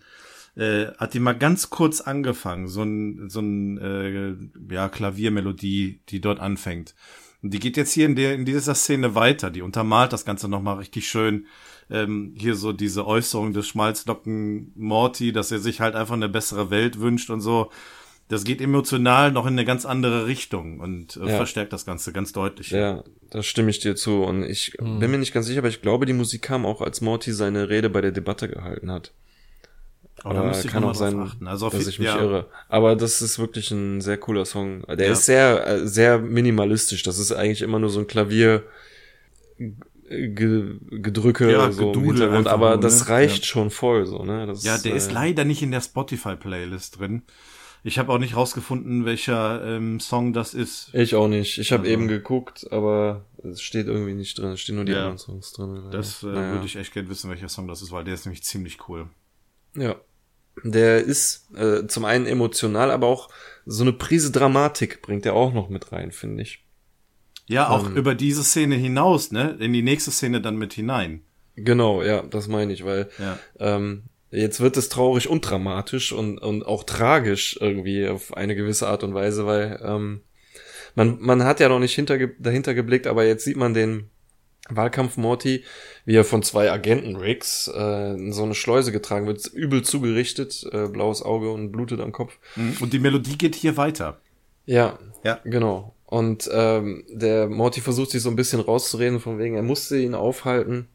[0.58, 6.22] äh, hat die mal ganz kurz angefangen, so ein, so ein äh, ja, Klaviermelodie, die
[6.22, 6.96] dort anfängt.
[7.44, 10.50] Und die geht jetzt hier in, der, in dieser Szene weiter, die untermalt das Ganze
[10.50, 11.46] nochmal richtig schön.
[11.90, 16.72] Ähm, hier so diese Äußerung des Schmalzlocken Morty, dass er sich halt einfach eine bessere
[16.72, 17.70] Welt wünscht und so.
[18.28, 21.38] Das geht emotional noch in eine ganz andere Richtung und äh, ja.
[21.38, 22.72] verstärkt das Ganze ganz deutlich.
[22.72, 24.24] Ja, da stimme ich dir zu.
[24.24, 25.00] Und ich hm.
[25.00, 27.70] bin mir nicht ganz sicher, aber ich glaube, die Musik kam auch, als Morty seine
[27.70, 29.14] Rede bei der Debatte gehalten hat.
[30.24, 32.20] Aber da müsste ich kann auch sein, also dass ich mich ja.
[32.20, 32.48] irre.
[32.70, 34.82] Aber das ist wirklich ein sehr cooler Song.
[34.88, 35.12] Der ja.
[35.14, 37.04] ist sehr, äh, sehr minimalistisch.
[37.04, 38.64] Das ist eigentlich immer nur so ein Klavier
[40.10, 43.10] Gedrücke ja, so im Hintergrund, aber nur, das ne?
[43.10, 43.46] reicht ja.
[43.46, 44.48] schon voll so, ne?
[44.48, 47.24] Das, ja, der äh, ist leider nicht in der Spotify Playlist drin.
[47.84, 50.94] Ich habe auch nicht rausgefunden, welcher ähm, Song das ist.
[50.94, 51.58] Ich auch nicht.
[51.58, 51.94] Ich habe also.
[51.94, 54.52] eben geguckt, aber es steht irgendwie nicht drin.
[54.52, 55.00] Es stehen nur die ja.
[55.00, 55.84] anderen Songs drin.
[55.92, 56.54] Das äh, naja.
[56.54, 59.08] würde ich echt gerne wissen, welcher Song das ist, weil der ist nämlich ziemlich cool.
[59.76, 59.96] Ja.
[60.64, 63.30] Der ist äh, zum einen emotional, aber auch
[63.66, 66.64] so eine Prise Dramatik bringt er auch noch mit rein, finde ich.
[67.48, 69.58] Ja, auch ähm, über diese Szene hinaus, ne?
[69.60, 71.22] In die nächste Szene dann mit hinein.
[71.56, 73.40] Genau, ja, das meine ich, weil ja.
[73.60, 78.88] ähm, jetzt wird es traurig und dramatisch und, und auch tragisch irgendwie auf eine gewisse
[78.88, 80.22] Art und Weise, weil ähm,
[80.96, 84.10] man, man hat ja noch nicht hinter, dahinter geblickt, aber jetzt sieht man den
[84.70, 85.64] Wahlkampf-Morty,
[86.08, 90.88] wie er von zwei Agenten-Rigs äh, in so eine Schleuse getragen wird, übel zugerichtet, äh,
[90.88, 92.40] blaues Auge und blutet am Kopf.
[92.56, 94.18] Und die Melodie geht hier weiter.
[94.66, 95.42] Ja, Ja.
[95.44, 95.94] genau.
[96.06, 100.16] Und ähm, der Morty versucht sich so ein bisschen rauszureden, von wegen, er musste ihn
[100.16, 100.88] aufhalten.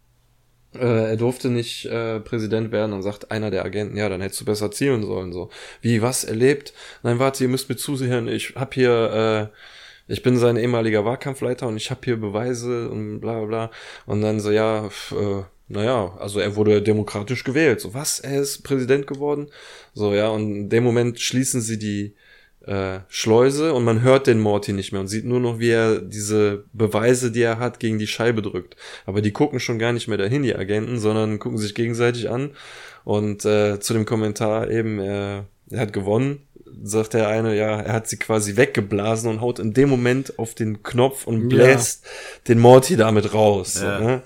[0.74, 2.92] Äh, er durfte nicht äh, Präsident werden.
[2.92, 5.34] Dann sagt einer der Agenten, ja, dann hättest du besser zielen sollen.
[5.34, 5.50] So,
[5.82, 6.72] wie, was, erlebt?
[7.02, 8.28] Nein, warte, ihr müsst mir zusichern.
[8.28, 9.56] Ich hab hier, äh,
[10.08, 13.70] ich bin sein ehemaliger Wahlkampfleiter und ich hab hier Beweise und bla bla bla.
[14.06, 17.80] Und dann so, ja, f- äh, naja, also er wurde demokratisch gewählt.
[17.80, 18.20] So, was?
[18.20, 19.48] Er ist Präsident geworden?
[19.94, 22.14] So, ja, und in dem Moment schließen sie die
[22.66, 26.00] äh, Schleuse und man hört den Morty nicht mehr und sieht nur noch, wie er
[26.00, 28.76] diese Beweise, die er hat, gegen die Scheibe drückt.
[29.06, 32.50] Aber die gucken schon gar nicht mehr dahin, die Agenten, sondern gucken sich gegenseitig an.
[33.04, 36.42] Und äh, zu dem Kommentar eben, er, er hat gewonnen,
[36.82, 40.54] sagt der eine, ja, er hat sie quasi weggeblasen und haut in dem Moment auf
[40.54, 41.56] den Knopf und Ja.
[41.56, 42.04] bläst
[42.48, 43.80] den Morty damit raus.
[43.82, 43.98] Ja.
[43.98, 44.22] So, ne?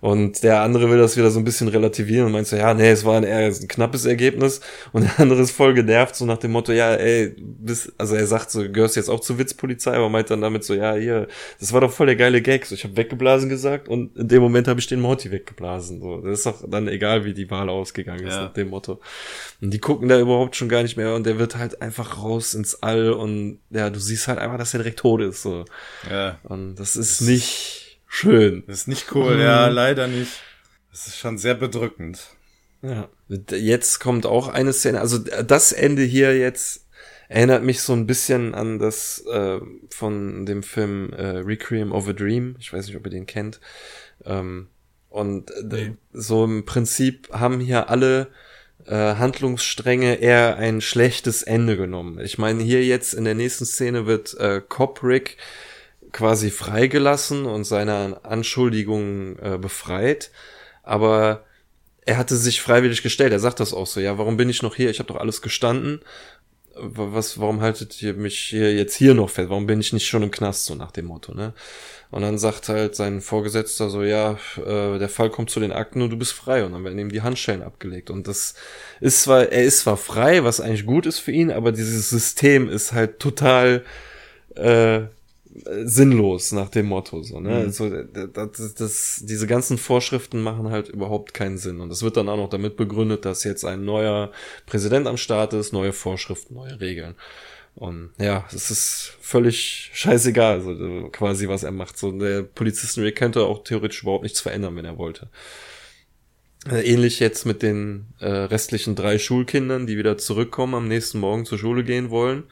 [0.00, 2.88] Und der andere will das wieder so ein bisschen relativieren und meint so, ja, nee,
[2.90, 4.60] es war ein eher ein knappes Ergebnis.
[4.92, 8.26] Und der andere ist voll genervt, so nach dem Motto, ja, ey, bist, also er
[8.26, 11.26] sagt so, gehörst jetzt auch zur Witzpolizei, aber meint dann damit so, ja, hier,
[11.60, 12.66] das war doch voll der geile Gag.
[12.66, 16.00] So, ich habe weggeblasen gesagt und in dem Moment habe ich den Morty weggeblasen.
[16.00, 18.44] So, das ist doch dann egal, wie die Wahl ausgegangen ist, Ja.
[18.44, 19.00] nach dem Motto.
[19.60, 22.54] Und die gucken da überhaupt schon gar nicht mehr und der wird halt einfach raus
[22.54, 25.42] ins All und ja, du siehst halt einfach, dass er direkt tot ist.
[25.42, 25.64] So.
[26.10, 26.38] Ja.
[26.44, 28.64] Und das ist nicht schön.
[28.66, 30.32] Das ist nicht cool, ja, leider nicht.
[30.90, 32.20] Das ist schon sehr bedrückend.
[32.82, 33.08] Ja.
[33.28, 36.86] Jetzt kommt auch eine Szene, also das Ende hier jetzt
[37.28, 39.58] erinnert mich so ein bisschen an das äh,
[39.90, 42.56] von dem Film äh, Requiem of a Dream.
[42.58, 43.60] Ich weiß nicht, ob ihr den kennt.
[44.24, 44.68] Ähm,
[45.10, 45.96] und äh, Nee.
[46.12, 48.28] so im Prinzip haben hier alle
[48.86, 52.18] äh, Handlungsstränge eher ein schlechtes Ende genommen.
[52.20, 55.36] Ich meine, hier jetzt in der nächsten Szene wird äh, Cop Rick
[56.12, 60.30] quasi freigelassen und seiner Anschuldigungen äh, befreit,
[60.82, 61.44] aber
[62.08, 63.32] er hatte sich freiwillig gestellt.
[63.32, 64.88] Er sagt das auch so, ja, warum bin ich noch hier?
[64.88, 66.00] Ich habe doch alles gestanden.
[66.74, 69.50] Was, warum haltet ihr mich hier jetzt hier noch fest?
[69.50, 71.52] Warum bin ich nicht schon im Knast, so nach dem Motto, ne?
[72.10, 76.00] Und dann sagt halt sein Vorgesetzter so, ja, äh, der Fall kommt zu den Akten
[76.00, 76.64] und du bist frei.
[76.64, 78.08] Und dann werden ihm die Handschellen abgelegt.
[78.08, 78.54] Und das
[79.00, 82.70] ist zwar, er ist zwar frei, was eigentlich gut ist für ihn, aber dieses System
[82.70, 83.84] ist halt total
[84.54, 85.00] äh,
[85.84, 87.56] sinnlos nach dem Motto so ne?
[87.56, 91.80] Also das, das, das diese ganzen Vorschriften machen halt überhaupt keinen Sinn.
[91.80, 94.30] Und es wird dann auch noch damit begründet dass jetzt ein neuer
[94.66, 97.14] Präsident am Start ist neue Vorschriften neue Regeln.
[97.74, 101.98] Und ja es ist völlig scheißegal also äh, quasi was er macht.
[101.98, 105.28] So der Polizisten Rick könnte auch theoretisch überhaupt nichts verändern wenn er wollte.
[106.70, 111.44] Äh, Ähnlich jetzt mit den äh, restlichen drei Schulkindern, die wieder zurückkommen, am nächsten Morgen
[111.44, 112.44] zur Schule gehen wollen.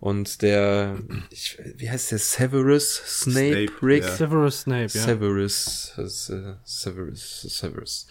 [0.00, 0.96] Und der,
[1.30, 4.04] ich, wie heißt der, Severus Snape, Snape, Rick?
[4.04, 4.10] ja.
[4.10, 4.88] Severus Snape, ja.
[4.88, 8.06] Severus, äh, Severus, Severus,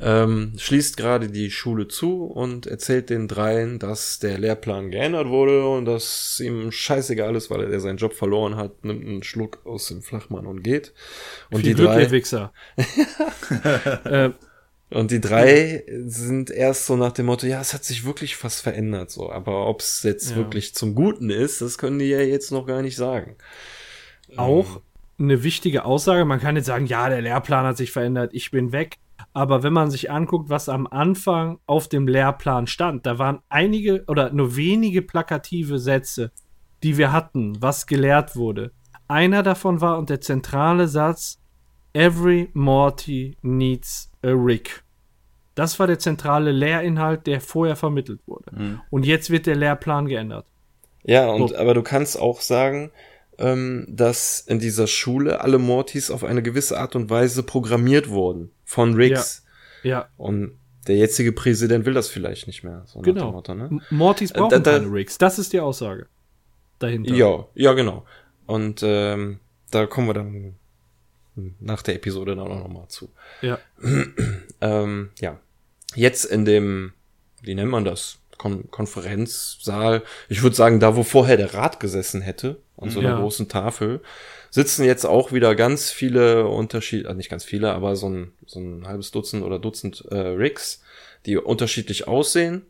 [0.00, 5.66] ähm, schließt gerade die Schule zu und erzählt den dreien, dass der Lehrplan geändert wurde
[5.68, 9.88] und dass ihm scheißegal ist, weil er seinen Job verloren hat, nimmt einen Schluck aus
[9.88, 10.92] dem Flachmann und geht.
[11.50, 12.52] Und Viel die Glück, drei, ihr Wichser.
[14.04, 14.30] äh,
[14.94, 18.60] und die drei sind erst so nach dem Motto, ja, es hat sich wirklich was
[18.60, 19.30] verändert, so.
[19.30, 20.36] Aber ob es jetzt Ja.
[20.36, 23.36] wirklich zum Guten ist, das können die ja jetzt noch gar nicht sagen.
[24.36, 24.80] auch
[25.18, 26.24] eine wichtige Aussage.
[26.24, 28.96] Man kann jetzt sagen, ja, der Lehrplan hat sich verändert, ich bin weg.
[29.32, 34.04] Aber wenn man sich anguckt, was am Anfang auf dem Lehrplan stand, da waren einige
[34.06, 36.32] oder nur wenige plakative Sätze,
[36.82, 38.72] die wir hatten, was gelehrt wurde.
[39.06, 41.38] Einer davon war und der zentrale Satz:
[41.92, 44.83] Every Morty needs a Rick.
[45.54, 48.80] Das war der zentrale Lehrinhalt, der vorher vermittelt wurde.
[48.90, 50.46] Und jetzt wird der Lehrplan geändert.
[51.04, 51.56] Ja, und So.
[51.56, 52.90] aber du kannst auch sagen,
[53.38, 58.50] ähm, dass in dieser Schule alle Mortys auf eine gewisse Art und Weise programmiert wurden
[58.64, 59.44] von Riggs.
[59.82, 60.52] Ja, Und
[60.88, 62.82] der jetzige Präsident will das vielleicht nicht mehr.
[62.86, 63.32] So Genau.
[63.32, 63.80] Motto, ne?
[63.90, 65.18] Mortys Äh, brauchen da- da- keine Rigs.
[65.18, 66.06] Das ist die Aussage
[66.78, 67.14] dahinter.
[67.14, 68.04] Ja, ja, genau.
[68.46, 69.40] Und ähm,
[69.70, 70.54] da kommen wir dann
[71.60, 73.08] nach der Episode dann auch nochmal zu.
[73.42, 73.58] Ja.
[74.60, 75.38] Ähm, ja.
[75.94, 76.92] Jetzt in dem,
[77.42, 78.18] wie nennt man das?
[78.36, 80.02] Kon Konferenzsaal.
[80.28, 83.20] Ich würde sagen, da wo vorher der Rat gesessen hätte, an so einer Ja.
[83.20, 84.00] großen Tafel,
[84.50, 88.60] sitzen jetzt auch wieder ganz viele Unterschied, äh, nicht ganz viele, aber so ein, so
[88.60, 90.82] ein halbes Dutzend oder Dutzend äh, Rigs,
[91.26, 92.62] die unterschiedlich aussehen.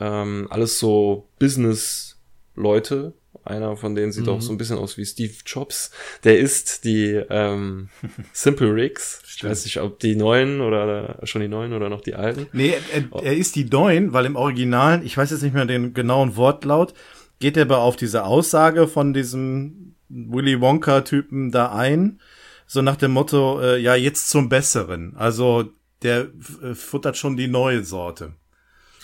[0.00, 3.12] Ähm, alles so Business-Leute.
[3.44, 4.30] Einer von denen sieht Mhm.
[4.32, 5.90] auch so ein bisschen aus wie Steve Jobs.
[6.24, 7.88] Der ist die ähm,
[8.32, 9.22] Simple Rigs.
[9.36, 12.46] Ich weiß nicht, ob die neuen oder schon die neuen oder noch die alten.
[12.52, 15.92] Nee, er, er ist die Neun, weil im Originalen, ich weiß jetzt nicht mehr den
[15.94, 16.94] genauen Wortlaut,
[17.40, 22.20] geht er aber auf diese Aussage von diesem Willy Wonka-Typen da ein.
[22.66, 25.14] so nach dem Motto, äh, ja, jetzt zum Besseren.
[25.16, 25.70] Also
[26.02, 26.28] der
[26.74, 28.34] futtert schon die neue Sorte.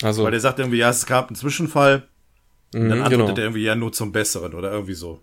[0.01, 2.07] Also, Weil der sagt irgendwie, ja, es gab einen Zwischenfall,
[2.73, 3.37] und dann mhm, antwortet genau.
[3.37, 5.21] er irgendwie, ja, nur zum Besseren oder irgendwie so.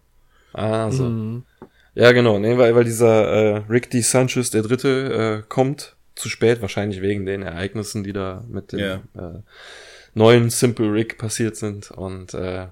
[0.53, 1.05] Ah, so.
[1.05, 1.45] Mhm.
[1.95, 4.01] Ja, genau, nee, weil, weil dieser äh, Rick D.
[4.01, 8.79] Sanchez, der Dritte, äh, kommt zu spät, wahrscheinlich wegen den Ereignissen, die da mit dem
[8.79, 8.95] Ja.
[9.15, 9.41] äh,
[10.15, 11.91] neuen Simple Rick passiert sind.
[11.91, 12.67] Und äh,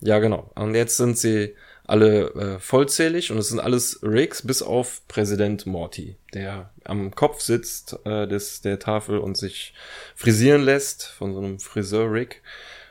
[0.00, 0.50] ja, genau.
[0.54, 1.54] Und jetzt sind sie
[1.86, 7.40] alle äh, vollzählig und es sind alles Ricks, bis auf Präsident Morty, der am Kopf
[7.40, 9.74] sitzt äh, des, der Tafel und sich
[10.14, 12.42] frisieren lässt von so einem Friseur Rick.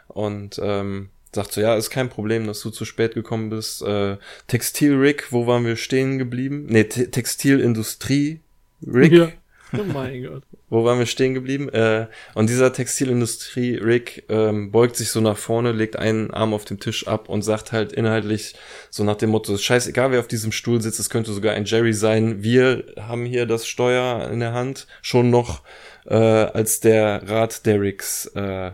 [0.07, 3.81] Und ähm, sagt so, ja, ist kein Problem, dass du zu spät gekommen bist.
[3.81, 6.65] Äh, Textil Rick, wo waren wir stehen geblieben?
[6.67, 8.39] Nee, Te Textilindustrie
[8.85, 9.11] Rick.
[9.11, 9.31] Ja.
[9.75, 10.43] Oh mein Gott.
[10.69, 11.69] Wo waren wir stehen geblieben?
[11.69, 16.65] Äh, und dieser Textilindustrie Rick ähm, beugt sich so nach vorne, legt einen Arm auf
[16.65, 18.55] den Tisch ab und sagt halt inhaltlich
[18.89, 21.93] so nach dem Motto, scheißegal wer auf diesem Stuhl sitzt, es könnte sogar ein Jerry
[21.93, 22.43] sein.
[22.43, 25.61] Wir haben hier das Steuer in der Hand, schon noch
[26.05, 28.71] äh, als der Rat der Ricks äh,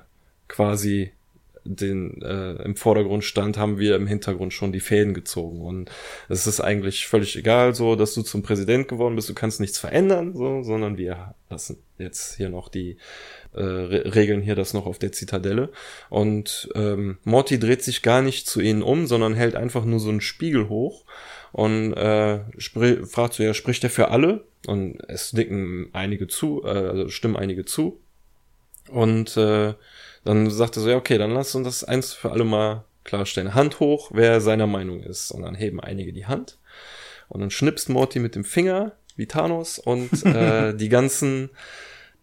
[0.48, 1.11] quasi
[1.64, 5.90] den äh, im Vordergrund stand, haben wir im Hintergrund schon die Fäden gezogen und
[6.27, 9.77] es ist eigentlich völlig egal, so dass du zum Präsident geworden bist, du kannst nichts
[9.77, 12.98] verändern, so, sondern wir lassen jetzt hier noch die
[13.53, 15.69] äh, Re regeln hier das noch auf der Zitadelle
[16.10, 20.10] und ähm, Morty dreht sich gar nicht zu ihnen um, sondern hält einfach nur so
[20.10, 21.06] einen Spiegel hoch
[21.52, 22.40] und äh,
[23.06, 24.45] fragt so, ja, spricht er für alle?
[24.68, 27.99] Und es nicken einige zu, äh, also stimmen einige zu.
[28.90, 29.73] Und äh,
[30.30, 33.56] dann sagt er so, ja, okay, dann lass uns das eins für alle mal klarstellen.
[33.56, 35.31] Hand hoch, wer seiner Meinung ist.
[35.31, 36.60] Und dann heben einige die Hand.
[37.27, 41.49] Und dann schnipst Morty mit dem Finger, wie Thanos, und äh, die ganzen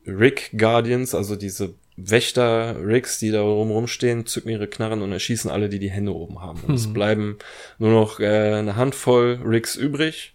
[0.06, 5.50] Rick Guardians, also diese Wächter Ricks, die da rum rumstehen, zücken ihre Knarren und erschießen
[5.50, 6.60] alle, die die Hände oben haben.
[6.66, 7.38] Und es bleiben
[7.78, 10.34] nur noch äh, eine Handvoll Ricks übrig.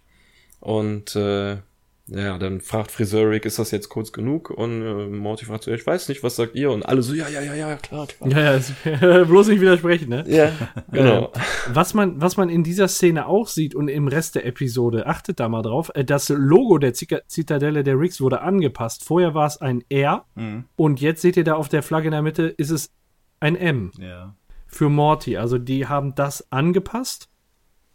[0.60, 1.58] Und äh,
[2.06, 4.50] ja, dann fragt Friseur Rick, ist das jetzt kurz genug?
[4.50, 6.70] Und äh, Morty fragt so, ja, ich weiß nicht, was sagt ihr?
[6.70, 8.28] Und alle so, ja, ja, ja, ja, klar, klar.
[8.30, 8.58] Ja,
[9.00, 10.24] ja, bloß nicht widersprechen, ne?
[10.26, 10.50] Ja,
[10.90, 11.32] genau.
[11.72, 15.38] Was man, was man in dieser Szene auch sieht und im Rest der Episode, achtet
[15.40, 19.04] da mal drauf, äh, das Logo der Zika- Zitadelle der Ricks wurde angepasst.
[19.04, 20.64] Vorher war es ein R Mhm.
[20.76, 22.90] und jetzt seht ihr da auf der Flagge in der Mitte, ist es
[23.38, 24.34] ein M Ja.
[24.66, 25.36] für Morty.
[25.36, 27.28] Also die haben das angepasst.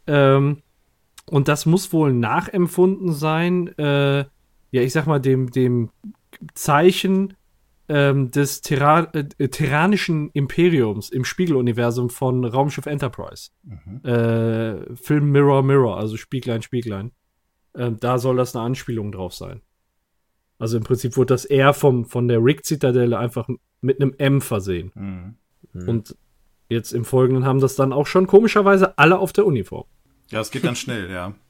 [0.07, 0.61] Ähm,
[1.29, 4.19] und das muss wohl nachempfunden sein, äh,
[4.71, 5.89] ja, ich sag mal, dem, dem
[6.53, 7.33] Zeichen
[7.89, 13.51] ähm, des Terra äh, terranischen Imperiums im Spiegeluniversum von Raumschiff Enterprise.
[14.03, 17.11] Äh, Film Mirror Mirror, also Spieglein, Spieglein.
[17.75, 19.61] Ähm, da soll das eine Anspielung drauf sein.
[20.59, 23.47] Also im Prinzip wurde das R vom, von der Rick-Zitadelle einfach
[23.81, 24.91] mit einem M versehen.
[25.73, 25.87] Mhm.
[25.87, 26.17] Und
[26.69, 29.85] jetzt im Folgenden haben das dann auch schon komischerweise alle auf der Uniform.
[30.29, 31.33] Ja, es geht dann schnell, ja.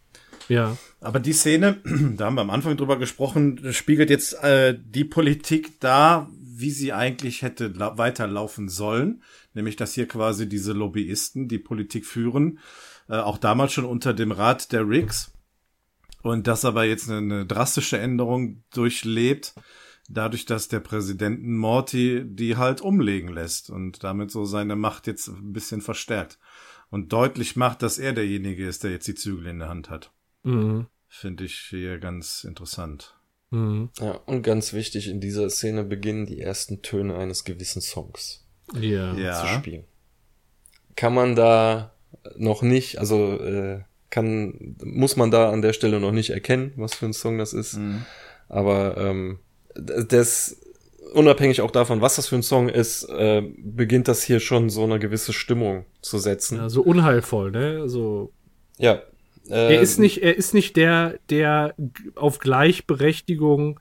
[0.49, 0.77] Ja.
[1.01, 1.81] Aber die Szene,
[2.15, 6.93] da haben wir am Anfang drüber gesprochen, spiegelt jetzt äh, die Politik da, wie sie
[6.93, 9.23] eigentlich hätte la weiterlaufen sollen.
[9.53, 12.59] Nämlich, dass hier quasi diese Lobbyisten die Politik führen.
[13.09, 15.33] Äh, auch damals schon unter dem Rat der Ricks.
[16.23, 19.53] Und das aber jetzt eine, eine drastische Änderung durchlebt,
[20.09, 25.27] dadurch, dass der Präsidenten Morty die halt umlegen lässt und damit so seine Macht jetzt
[25.27, 26.39] ein bisschen verstärkt.
[26.90, 30.11] Und deutlich macht, dass er derjenige ist, der jetzt die Zügel in der Hand hat.
[30.43, 30.88] Mhm.
[31.09, 33.17] Finde ich hier ganz interessant.
[33.49, 33.90] Mhm.
[33.99, 39.14] Ja, und ganz wichtig, in dieser Szene beginnen die ersten Töne eines gewissen Songs Ja.
[39.14, 39.48] zu Ja.
[39.59, 39.85] spielen.
[40.95, 41.93] Kann man da
[42.38, 46.95] noch nicht, also äh, kann, muss man da an der Stelle noch nicht erkennen, was
[46.95, 47.75] für ein Song das ist.
[47.77, 48.06] Mhm.
[48.49, 49.40] Aber ähm,
[49.75, 50.59] das,
[51.17, 54.83] unabhängig auch davon, was das für ein Song ist, äh, beginnt das hier schon so
[54.83, 56.57] eine gewisse Stimmung zu setzen.
[56.57, 57.89] ja, so unheilvoll, ne?
[57.89, 58.31] So.
[58.77, 59.01] Ja.
[59.49, 61.73] Äh, Er ist nicht, er ist nicht der, der
[62.15, 63.79] auf Gleichberechtigung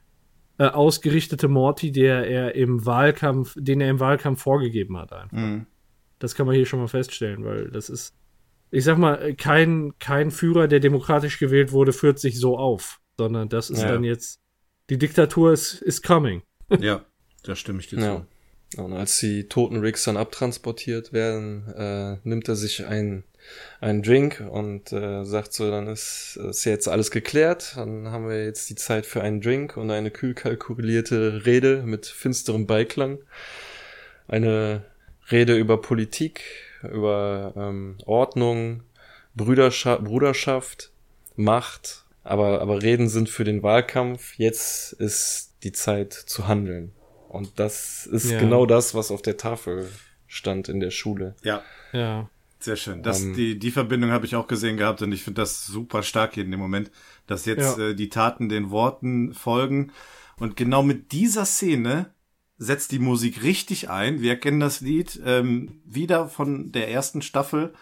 [0.58, 5.12] äh, ausgerichtete Morty, der er im Wahlkampf, den er im Wahlkampf vorgegeben hat.
[5.12, 5.36] Einfach.
[5.36, 5.66] Mhm.
[6.18, 8.15] Das kann man hier schon mal feststellen, weil das ist,
[8.70, 13.48] ich sag mal, kein, kein Führer, der demokratisch gewählt wurde, führt sich so auf, sondern
[13.50, 13.89] das ist Ja.
[13.92, 14.40] dann jetzt,
[14.89, 16.42] die Diktatur ist, ist coming.
[16.81, 17.05] Ja,
[17.47, 18.16] da stimme ich dir Ja.
[18.75, 18.83] zu.
[18.83, 23.23] Und als die toten Ricks dann abtransportiert werden, äh, nimmt er sich ein,
[23.81, 28.44] einen Drink und äh, sagt so, dann ist, ist jetzt alles geklärt, dann haben wir
[28.44, 33.18] jetzt die Zeit für einen Drink und eine kühl kalkulierte Rede mit finsterem Beiklang.
[34.26, 34.83] Eine
[35.31, 36.42] Rede über Politik,
[36.83, 38.83] über ähm, Ordnung,
[39.36, 40.91] Brüderschaft, Bruderschaft,
[41.36, 44.34] Macht, aber, aber Reden sind für den Wahlkampf.
[44.39, 46.92] Jetzt ist die Zeit zu handeln.
[47.36, 48.39] Und das ist Ja.
[48.40, 49.89] genau das, was auf der Tafel
[50.26, 51.34] stand in der Schule.
[51.42, 51.62] Ja.
[51.92, 52.28] Ja.
[52.58, 53.02] Sehr schön.
[53.02, 56.02] Das, Ähm, die, die Verbindung habe ich auch gesehen gehabt und ich finde das super
[56.02, 56.90] stark hier in dem Moment,
[57.26, 57.89] dass jetzt Ja.
[57.89, 59.92] äh, die Taten den Worten folgen.
[60.39, 62.10] Und genau mit dieser Szene
[62.58, 64.20] setzt die Musik richtig ein.
[64.23, 67.74] Wir erkennen das Lied ähm, wieder von der ersten Staffel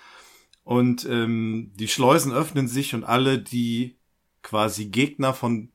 [0.65, 3.97] und ähm, die Schleusen öffnen sich und alle, die
[4.43, 5.71] quasi Gegner von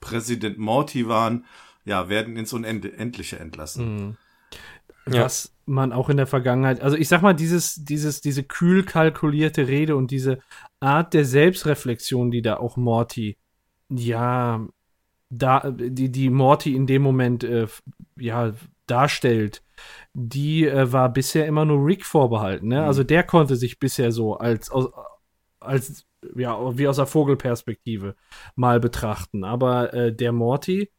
[0.00, 1.44] Präsident Morty waren,
[1.84, 3.94] ja, werden ins Unendliche entlassen.
[3.94, 4.16] Mhm.
[5.06, 5.24] Ja.
[5.24, 9.68] Was man auch in der Vergangenheit, also ich sag mal, dieses, dieses, diese kühl kalkulierte
[9.68, 10.38] Rede und diese
[10.80, 13.36] Art der Selbstreflexion, die da auch Morty,
[13.90, 14.66] ja,
[15.28, 17.66] da, die, die Morty in dem Moment, äh,
[18.16, 18.54] ja,
[18.86, 19.62] darstellt,
[20.12, 22.80] die äh, war bisher immer nur Rick vorbehalten, ne?
[22.80, 22.86] Mhm.
[22.86, 24.90] Also der konnte sich bisher so als, aus,
[25.60, 26.06] als,
[26.36, 28.14] ja, wie aus der Vogelperspektive
[28.54, 29.44] mal betrachten.
[29.44, 30.90] Aber äh, der Morty,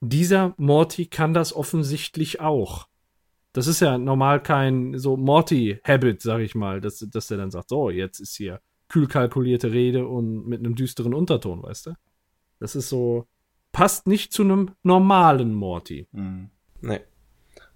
[0.00, 2.88] dieser Morty kann das offensichtlich auch.
[3.52, 7.68] Das ist ja normal kein so Morty-Habit, sag ich mal, dass, dass der dann sagt,
[7.68, 11.94] so, jetzt ist hier kühl kalkulierte Rede und mit einem düsteren Unterton, weißt du?
[12.58, 13.26] Das ist so,
[13.72, 16.06] passt nicht zu einem normalen Morty.
[16.12, 16.50] Mhm.
[16.80, 17.00] Nee.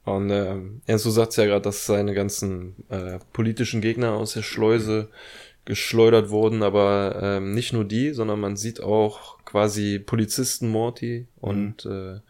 [0.05, 5.11] Und Ernst, du sagst ja gerade, dass seine ganzen äh, politischen Gegner aus der Schleuse
[5.65, 11.87] geschleudert wurden, aber ähm, nicht nur die, sondern man sieht auch quasi Polizisten Morty und
[11.87, 12.21] äh,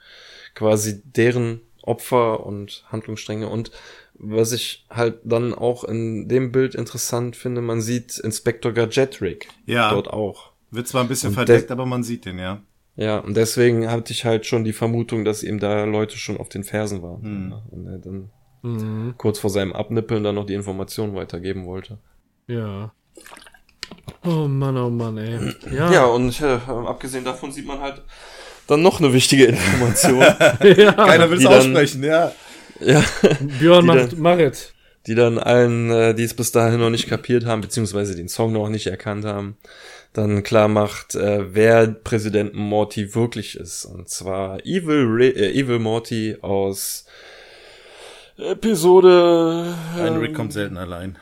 [0.54, 3.70] quasi deren Opfer und Handlungsstränge und
[4.16, 9.90] was ich halt dann auch in dem Bild interessant finde, man sieht Inspektor Gadgetrick Ja.
[9.90, 10.52] dort auch.
[10.70, 12.62] Wird zwar ein bisschen Und verdeckt, aber man sieht den, ja.
[12.96, 16.48] Ja, und deswegen hatte ich halt schon die Vermutung, dass ihm da Leute schon auf
[16.48, 17.22] den Fersen waren.
[17.22, 17.50] Hm.
[17.50, 18.30] Ja, Und er dann
[18.62, 19.14] Mhm.
[19.18, 21.98] kurz vor seinem Abnippeln dann noch die Informationen weitergeben wollte.
[22.46, 22.94] Ja.
[24.24, 25.54] Oh Mann, oh Mann, ey.
[25.74, 28.02] Ja, Ja, und äh, abgesehen davon sieht man halt
[28.66, 30.20] dann noch eine wichtige Information.
[30.76, 30.92] ja.
[30.92, 32.32] Keiner will es die dann- aussprechen, ja.
[32.80, 33.04] ja,
[33.58, 34.38] Björn macht, dann- mach
[35.06, 38.52] die dann allen, äh, die es bis dahin noch nicht kapiert haben, beziehungsweise den Song
[38.54, 39.58] noch nicht erkannt haben,
[40.14, 43.84] dann klar macht, äh, wer Präsident Morty wirklich ist.
[43.84, 47.04] Und zwar Evil, Re äh, Evil Morty aus
[48.38, 51.18] Episode Ein ähm, Rick kommt selten allein.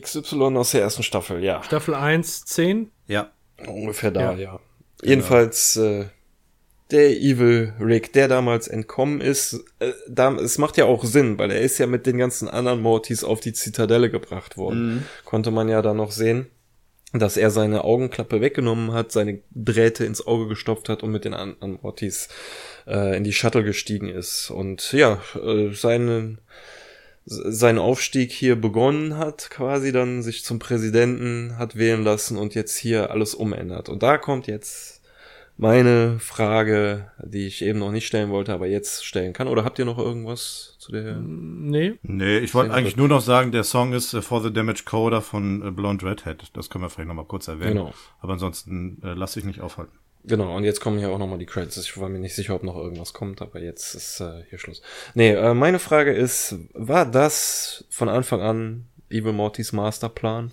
[0.00, 1.62] XY aus der ersten Staffel, ja.
[1.62, 2.90] Staffel 1, 10.
[3.06, 3.30] Ja.
[3.66, 4.38] Ungefähr da, Ja.
[4.38, 4.60] ja.
[5.02, 6.06] Jedenfalls äh,
[6.90, 11.50] der Evil Rick, der damals entkommen ist, äh, da, es macht ja auch Sinn, weil
[11.50, 15.06] er ist ja mit den ganzen anderen Mortys auf die Zitadelle gebracht worden.
[15.24, 16.46] Konnte man ja dann noch sehen,
[17.12, 21.34] dass er seine Augenklappe weggenommen hat, seine Drähte ins Auge gestopft hat und mit den
[21.34, 22.28] anderen Mortys
[22.86, 24.50] äh, in die Shuttle gestiegen ist.
[24.50, 26.38] Und ja, äh, seinen
[27.26, 32.76] seinen Aufstieg hier begonnen hat, quasi dann sich zum Präsidenten hat wählen lassen und jetzt
[32.76, 33.88] hier alles umändert.
[33.88, 35.02] Und da kommt jetzt
[35.56, 39.48] meine Frage, die ich eben noch nicht stellen wollte, aber jetzt stellen kann.
[39.48, 41.16] Oder habt ihr noch irgendwas zu der?
[41.16, 41.94] Nee.
[42.02, 45.22] Nee, ich wollte eigentlich nur noch sagen, der Song ist äh, For the Damage Coder
[45.22, 46.50] von äh, Blonde Redhead.
[46.54, 47.74] Das können wir vielleicht noch mal kurz erwähnen.
[47.74, 47.94] Genau.
[48.20, 49.96] Aber ansonsten äh, lass ich nicht aufhalten.
[50.26, 51.76] Genau, und jetzt kommen hier auch nochmal die Credits.
[51.76, 54.80] Ich war mir nicht sicher, ob noch irgendwas kommt, aber jetzt ist äh, hier Schluss.
[55.14, 60.50] Nee, äh, meine Frage ist, war das von Anfang an Evil Mortys Masterplan?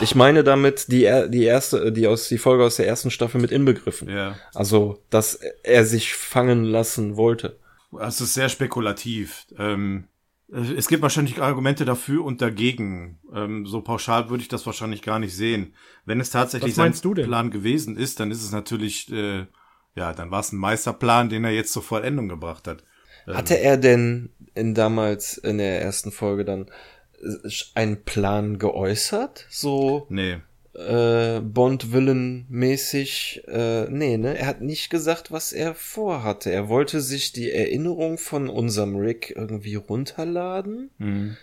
[0.00, 3.50] Ich meine damit die, die erste, die aus die Folge aus der ersten Staffel mit
[3.50, 4.08] inbegriffen.
[4.08, 4.36] Ja.
[4.54, 7.58] Also, dass er sich fangen lassen wollte.
[8.00, 9.46] Es ist sehr spekulativ.
[9.58, 10.13] Ähm, äh,
[10.54, 13.18] es gibt wahrscheinlich Argumente dafür und dagegen.
[13.34, 15.74] Ähm, so pauschal würde ich das wahrscheinlich gar nicht sehen.
[16.04, 16.92] Wenn es tatsächlich sein?
[16.92, 19.46] Plan gewesen ist, dann ist es natürlich, äh,
[19.96, 22.84] ja, dann war es ein Meisterplan, den er jetzt zur Vollendung gebracht hat.
[23.26, 26.66] Ähm, Hatte er denn in damals in der ersten Folge dann
[27.20, 29.46] äh, einen Plan geäußert?
[29.50, 30.38] So Nee.
[30.74, 33.42] Äh, Bond-Villain-mäßig?
[33.48, 34.36] Äh, nee, ne?
[34.38, 36.50] Er hat nicht gesagt, was er vorhatte.
[36.52, 40.90] Er wollte sich die Erinnerung von unserem Rick irgendwie runterladen.
[40.98, 41.36] Mhm.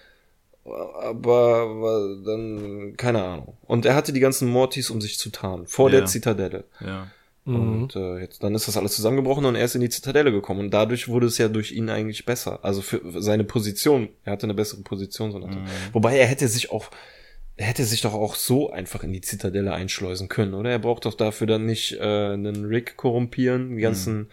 [0.63, 3.57] Aber war dann, keine Ahnung.
[3.65, 5.65] Und er hatte die ganzen Mortys, um sich zu tarnen.
[5.65, 5.97] Vor Ja.
[5.99, 6.65] der Zitadelle.
[6.79, 7.07] Ja.
[7.45, 7.55] Mhm.
[7.83, 10.59] Und äh, jetzt, dann ist das alles zusammengebrochen und er ist in die Zitadelle gekommen.
[10.59, 12.59] Und dadurch wurde es ja durch ihn eigentlich besser.
[12.61, 14.09] Also für für seine Position.
[14.23, 15.31] Er hatte eine bessere Position.
[15.31, 16.91] So nach dem- Wobei er hätte sich auch,
[17.61, 20.71] er hätte sich doch auch so einfach in die Zitadelle einschleusen können, oder?
[20.71, 24.29] Er braucht doch dafür dann nicht äh, einen Rick korrumpieren, die ganzen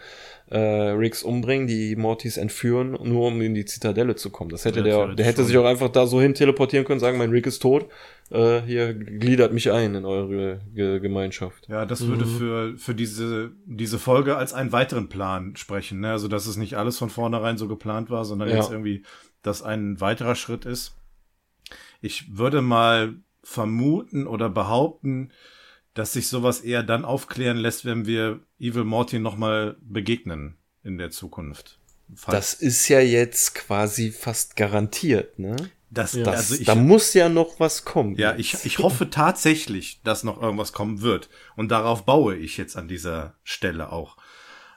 [0.49, 4.49] äh, Ricks umbringen, die Mortys entführen, nur um in die Zitadelle zu kommen.
[4.49, 5.45] Das hätte Ja, der, der hätte schon.
[5.45, 7.85] sich auch einfach da so hin teleportieren können, sagen, mein Rick ist tot.
[8.31, 11.67] Äh, hier gliedert mich ein in eure Ge Gemeinschaft.
[11.69, 15.99] Ja, das würde für, für diese, diese Folge als einen weiteren Plan sprechen.
[15.99, 16.09] Ne?
[16.09, 18.55] Also, dass es nicht alles von vornherein so geplant war, sondern Ja.
[18.55, 19.03] jetzt irgendwie,
[19.43, 20.95] dass ein weiterer Schritt ist.
[22.01, 25.31] Ich würde mal vermuten oder behaupten,
[25.93, 31.11] dass sich sowas eher dann aufklären lässt, wenn wir Evil Morty nochmal begegnen in der
[31.11, 31.79] Zukunft.
[32.15, 35.55] Falls- Das ist ja jetzt quasi fast garantiert, ne?
[35.91, 36.23] Das, Ja.
[36.23, 38.15] Das, also ich, da muss ja noch was kommen.
[38.15, 41.29] ja, ich, ich hoffe tatsächlich, dass noch irgendwas kommen wird.
[41.55, 44.17] Und darauf baue ich jetzt an dieser Stelle auch.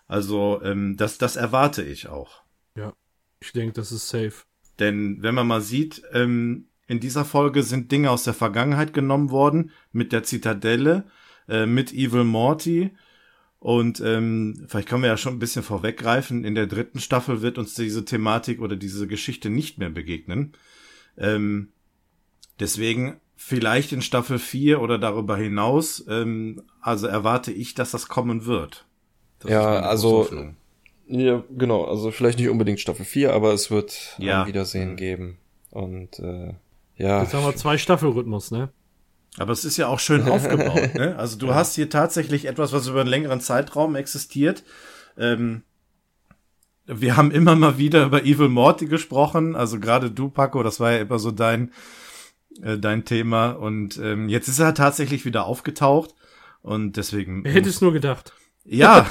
[0.09, 2.42] Also, ähm, das, das erwarte ich auch.
[2.76, 2.94] Ja.
[3.41, 4.33] Ich denke, das ist safe.
[4.78, 9.30] Denn wenn man mal sieht, ähm, in dieser Folge sind Dinge aus der Vergangenheit genommen
[9.30, 11.04] worden, mit der Zitadelle,
[11.48, 12.90] äh, mit Evil Morty.
[13.58, 17.56] Und ähm, vielleicht können wir ja schon ein bisschen vorweggreifen, in der dritten Staffel wird
[17.58, 20.52] uns diese Thematik oder diese Geschichte nicht mehr begegnen.
[21.16, 21.68] Ähm,
[22.60, 28.44] deswegen vielleicht in Staffel 4 oder darüber hinaus, ähm, also erwarte ich, dass das kommen
[28.44, 28.84] wird.
[29.38, 30.56] Das Ja, also- Hoffnung.
[31.06, 31.84] Ja, genau.
[31.84, 34.42] Also vielleicht nicht unbedingt Staffel 4, aber es wird Ja.
[34.42, 35.38] ein Wiedersehen geben.
[35.70, 36.54] Und äh,
[36.96, 37.22] ja.
[37.22, 38.70] Jetzt haben wir zwei Staffelrhythmus, ne?
[39.38, 40.94] Aber es ist ja auch schön aufgebaut.
[40.94, 41.16] Ne?
[41.16, 44.62] Also du hast hier tatsächlich etwas, was über einen längeren Zeitraum existiert.
[45.16, 45.62] Ähm,
[46.86, 49.56] wir haben immer mal wieder über Evil Morty gesprochen.
[49.56, 51.72] Also gerade du, Paco, das war ja immer so dein,
[52.60, 53.50] äh, dein Thema.
[53.50, 56.14] Und ähm, jetzt ist er tatsächlich wieder aufgetaucht.
[56.60, 57.44] Und deswegen.
[57.44, 58.34] Wer hätte es nur gedacht?
[58.64, 59.06] Ja.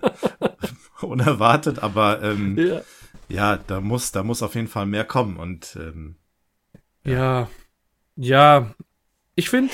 [1.00, 2.80] Unerwartet, aber ähm, Ja.
[3.28, 5.36] ja, da muss, da muss auf jeden Fall mehr kommen.
[5.36, 6.16] Und ähm,
[7.04, 7.48] Ja.
[8.16, 8.74] Ja.
[9.34, 9.72] Ich finde.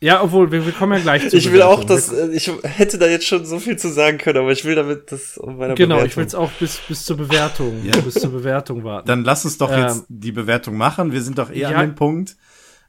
[0.00, 1.96] Ja, obwohl, wir, wir kommen ja gleich zu Ich will auch, Bewertung.
[1.96, 4.76] dass äh, ich hätte da jetzt schon so viel zu sagen können, aber ich will
[4.76, 6.08] damit das um meiner Genau, Bewertung.
[6.10, 7.96] ich will es auch bis, bis zur Bewertung, Ja.
[8.00, 9.08] bis zur Bewertung warten.
[9.08, 11.10] dann lass uns doch Ähm, jetzt die Bewertung machen.
[11.12, 11.78] Wir sind doch eher ja.
[11.78, 12.36] an dem Punkt.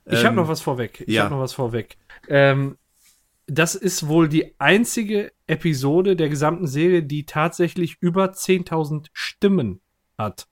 [0.06, 1.04] Ich habe Ähm, noch was vorweg.
[1.08, 1.24] Ich ja.
[1.24, 1.98] habe noch was vorweg.
[2.28, 2.78] Ähm,
[3.48, 9.82] das ist wohl die einzige Episode der gesamten Serie, die tatsächlich über 10.000 Stimmen
[10.16, 10.48] hat.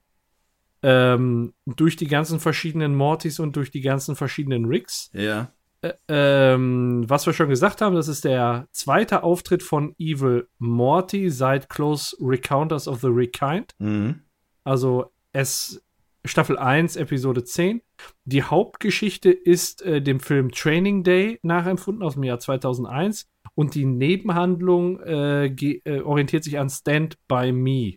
[0.90, 5.10] Ähm, durch die ganzen verschiedenen Mortys und durch die ganzen verschiedenen Ricks.
[5.12, 5.52] Ja.
[5.82, 11.30] Äh, ähm, was wir schon gesagt haben, das ist der zweite Auftritt von Evil Morty
[11.30, 13.74] seit Close Recounters of the Rekind.
[13.80, 14.22] Mhm.
[14.64, 15.84] Also es
[16.24, 17.82] Staffel 1, Episode 10.
[18.26, 23.86] Die Hauptgeschichte ist äh, dem Film Training Day nachempfunden aus dem Jahr 2001 und die
[23.86, 27.96] Nebenhandlung äh, äh, orientiert sich an Stand By Me.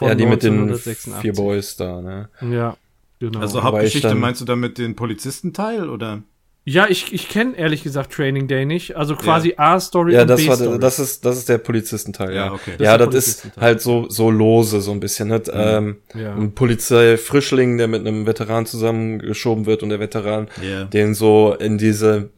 [0.00, 1.20] Von ja, die mit den 1986.
[1.20, 2.30] vier Boys da, ne?
[2.40, 2.76] Ja,
[3.18, 3.40] genau.
[3.40, 6.22] Also Hauptgeschichte meinst du damit den Polizistenteil oder?
[6.64, 8.96] ja, ich, ich kenne ehrlich gesagt Training Day nicht.
[8.96, 10.78] Also quasi A-Story Ja, und das war B-Story.
[10.78, 12.46] das ist das ist der Polizistenteil, ja.
[12.46, 12.72] Ja, okay.
[12.78, 15.42] Das Ja, das ist halt so so lose so ein bisschen, ne?
[15.52, 16.34] Ähm, Ja.
[16.34, 20.84] ein Polizeifrischling, der mit einem Veteran zusammengeschoben wird und der Veteran Ja.
[20.84, 22.30] den so in diese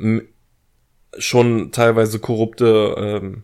[1.19, 3.43] schon teilweise korrupte ähm,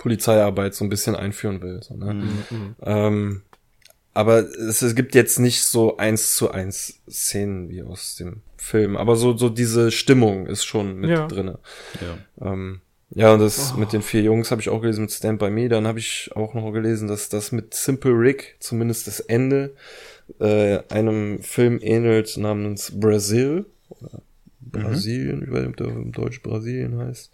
[0.00, 1.80] Polizeiarbeit so ein bisschen einführen will.
[1.82, 2.14] So, ne?
[2.14, 2.74] Mhm.
[2.82, 3.42] ähm,
[4.12, 8.96] aber es, es gibt jetzt nicht so eins zu eins Szenen wie aus dem Film,
[8.96, 11.26] aber so so diese Stimmung ist schon mit Ja.
[11.28, 11.58] drinne.
[12.00, 12.50] Ja.
[12.52, 12.80] Ähm,
[13.12, 13.78] ja, und das Oh.
[13.78, 15.68] mit den vier Jungs habe ich auch gelesen mit Stand By Me.
[15.68, 19.74] Dann habe ich auch noch gelesen, dass das mit Simple Rick, zumindest das Ende,
[20.40, 23.66] äh, einem Film ähnelt namens Brazil.
[23.90, 24.22] Oder
[24.60, 27.30] Brasilien, ich weiß nicht, ob der im Deutsch Brasilien heißt.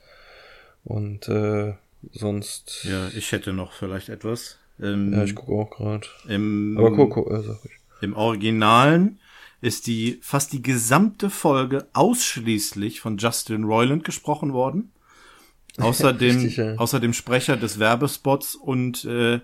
[0.85, 1.75] Und äh,
[2.13, 2.85] sonst.
[2.85, 4.59] ja, ich hätte noch vielleicht etwas.
[4.81, 6.07] Ähm, Ja, ich gucke auch gerade.
[6.29, 7.73] im, Aber Coco, äh, sag ich.
[8.03, 9.19] Im Originalen
[9.61, 14.93] ist die fast die gesamte Folge ausschließlich von Justin Roiland gesprochen worden.
[15.79, 16.75] Außer dem, Richtig, ja.
[16.77, 19.41] außer dem Sprecher des Werbespots und äh,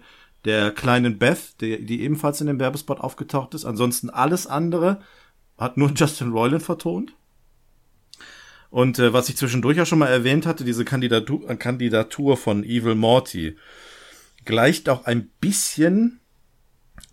[0.47, 3.65] der kleinen Beth, die, die ebenfalls in dem Werbespot aufgetaucht ist.
[3.67, 5.03] Ansonsten alles andere
[5.59, 7.15] hat nur Justin Roiland vertont.
[8.73, 12.65] Und äh, was ich zwischendurch ja schon mal erwähnt hatte, diese Kandidatur, äh, Kandidatur von
[12.65, 13.59] Evil Morty
[14.47, 16.21] gleicht auch ein bisschen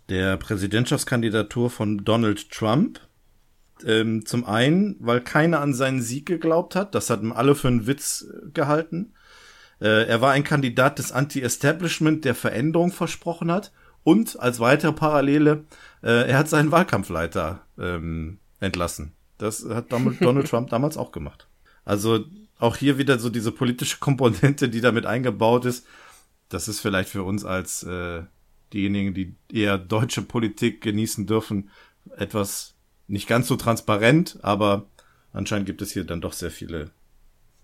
[0.08, 3.00] der Präsidentschaftskandidatur von Donald Trump.
[3.84, 6.94] Ähm, zum einen, weil keiner an seinen Sieg geglaubt hat.
[6.94, 9.12] Das hatten alle für einen Witz äh, gehalten.
[9.82, 13.70] Äh, er war ein Kandidat des Anti-Establishment, der Veränderung versprochen hat.
[14.02, 15.66] Und als weitere Parallele,
[16.02, 19.12] äh, er hat seinen Wahlkampfleiter ähm, entlassen.
[19.36, 21.49] Das hat Donald Trump damals auch gemacht.
[21.84, 22.24] Also
[22.58, 25.86] auch hier wieder so diese politische Komponente, die damit eingebaut ist.
[26.48, 28.22] Das ist vielleicht für uns als äh,
[28.72, 31.70] diejenigen, die eher deutsche Politik genießen dürfen,
[32.16, 32.74] etwas
[33.08, 34.86] nicht ganz so transparent, aber
[35.32, 36.90] anscheinend gibt es hier dann doch sehr viele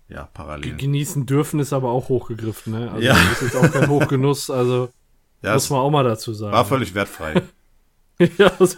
[0.09, 0.77] ja, Parallelen.
[0.77, 2.91] Genießen dürfen ist aber auch hochgegriffen, ne?
[2.91, 3.13] Also Ja.
[3.13, 4.89] das ist jetzt auch kein Hochgenuss, also
[5.41, 6.53] Ja, muss man auch mal dazu sagen.
[6.53, 7.43] war völlig wertfrei.
[8.37, 8.77] ja, also,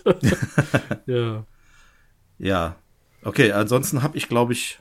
[1.06, 1.46] ja.
[2.38, 2.76] ja.
[3.24, 4.80] Okay, ansonsten habe ich, glaube ich,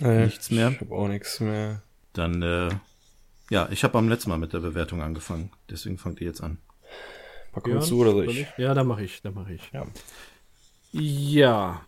[0.00, 0.70] Äh, Nichts mehr?
[0.70, 1.82] Ich habe auch nichts mehr.
[2.12, 2.70] dann, äh,
[3.50, 5.50] ja, ich habe am letzten Mal mit der Bewertung angefangen.
[5.70, 6.58] Deswegen fangt ihr jetzt an.
[7.56, 8.40] Ja, willst du oder soll ich?
[8.42, 8.46] ich?
[8.58, 9.62] Ja, da mache ich, da mache ich.
[9.72, 9.86] Ja.
[10.92, 11.80] Ja.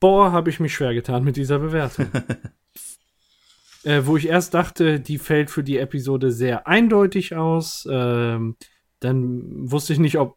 [0.00, 2.08] Boah, habe ich mich schwer getan mit dieser Bewertung.
[3.84, 7.88] äh, wo ich erst dachte, die fällt für die Episode sehr eindeutig aus.
[7.90, 8.56] Ähm,
[9.00, 10.36] dann wusste ich nicht, ob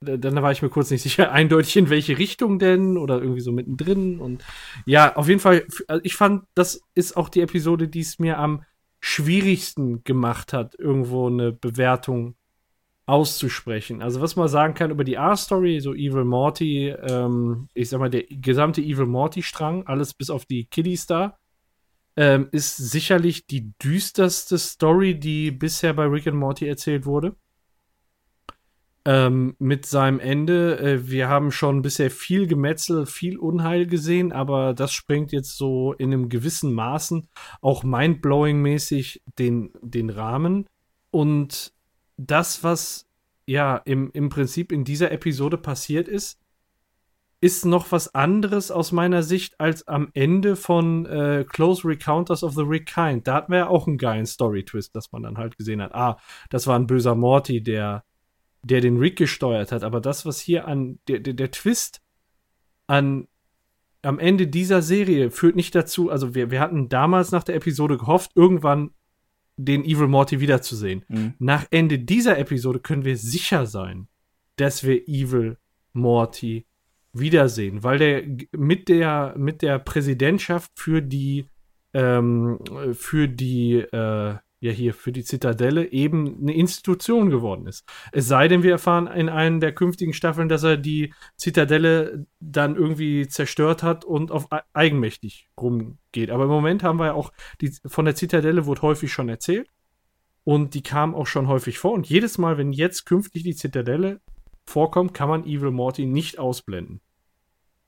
[0.00, 3.52] dann war ich mir kurz nicht sicher, eindeutig in welche Richtung denn oder irgendwie so
[3.52, 4.20] mittendrin.
[4.20, 4.44] Und
[4.86, 8.38] ja, auf jeden Fall, also ich fand, das ist auch die Episode, die es mir
[8.38, 8.64] am
[9.00, 12.34] schwierigsten gemacht hat, irgendwo eine Bewertung
[13.06, 14.02] auszusprechen.
[14.02, 18.10] Also was man sagen kann über die R-Story, so Evil Morty, ähm, ich sag mal,
[18.10, 21.38] der gesamte Evil Morty-Strang, alles bis auf die Kiddies da,
[22.16, 27.34] ähm, ist sicherlich die düsterste Story, die bisher bei Rick and Morty erzählt wurde
[29.08, 30.78] ähm, mit seinem Ende.
[30.78, 35.94] Äh, wir haben schon bisher viel Gemetzel, viel Unheil gesehen, aber das sprengt jetzt so
[35.94, 37.26] in einem gewissen Maßen
[37.62, 40.66] auch mindblowing-mäßig den, den Rahmen.
[41.10, 41.72] Und
[42.18, 43.08] das, was
[43.46, 46.38] ja im, im Prinzip in dieser Episode passiert ist,
[47.40, 52.52] ist noch was anderes aus meiner Sicht als am Ende von äh, Close Recounters of
[52.52, 53.26] the Rick Kind.
[53.26, 56.18] Da hatten wir ja auch einen geilen Story-Twist, dass man dann halt gesehen hat, ah,
[56.50, 58.04] das war ein böser Morty, der
[58.62, 59.82] der den Rick gesteuert hat.
[59.82, 62.00] Aber das, was hier an der, der, der Twist
[62.86, 63.28] an
[64.02, 67.98] am Ende dieser Serie führt nicht dazu, also wir, wir hatten damals nach der Episode
[67.98, 68.90] gehofft, irgendwann
[69.56, 71.04] den Evil Morty wiederzusehen.
[71.08, 71.34] Mhm.
[71.38, 74.06] Nach Ende dieser Episode können wir sicher sein,
[74.56, 75.58] dass wir Evil
[75.92, 76.64] Morty
[77.12, 78.22] wiedersehen, weil der
[78.52, 81.46] mit der mit der Präsidentschaft für die
[81.92, 82.58] ähm,
[82.92, 87.84] für die äh, ja hier für die Zitadelle eben eine Institution geworden ist.
[88.12, 92.76] Es sei denn, wir erfahren in einer der künftigen Staffeln, dass er die Zitadelle dann
[92.76, 96.30] irgendwie zerstört hat und auf eigenmächtig rumgeht.
[96.30, 99.68] Aber im Moment haben wir ja auch, die, von der Zitadelle wurde häufig schon erzählt
[100.44, 101.92] und die kam auch schon häufig vor.
[101.92, 104.20] Und jedes Mal, wenn jetzt künftig die Zitadelle
[104.66, 107.00] vorkommt, kann man Evil Morty nicht ausblenden.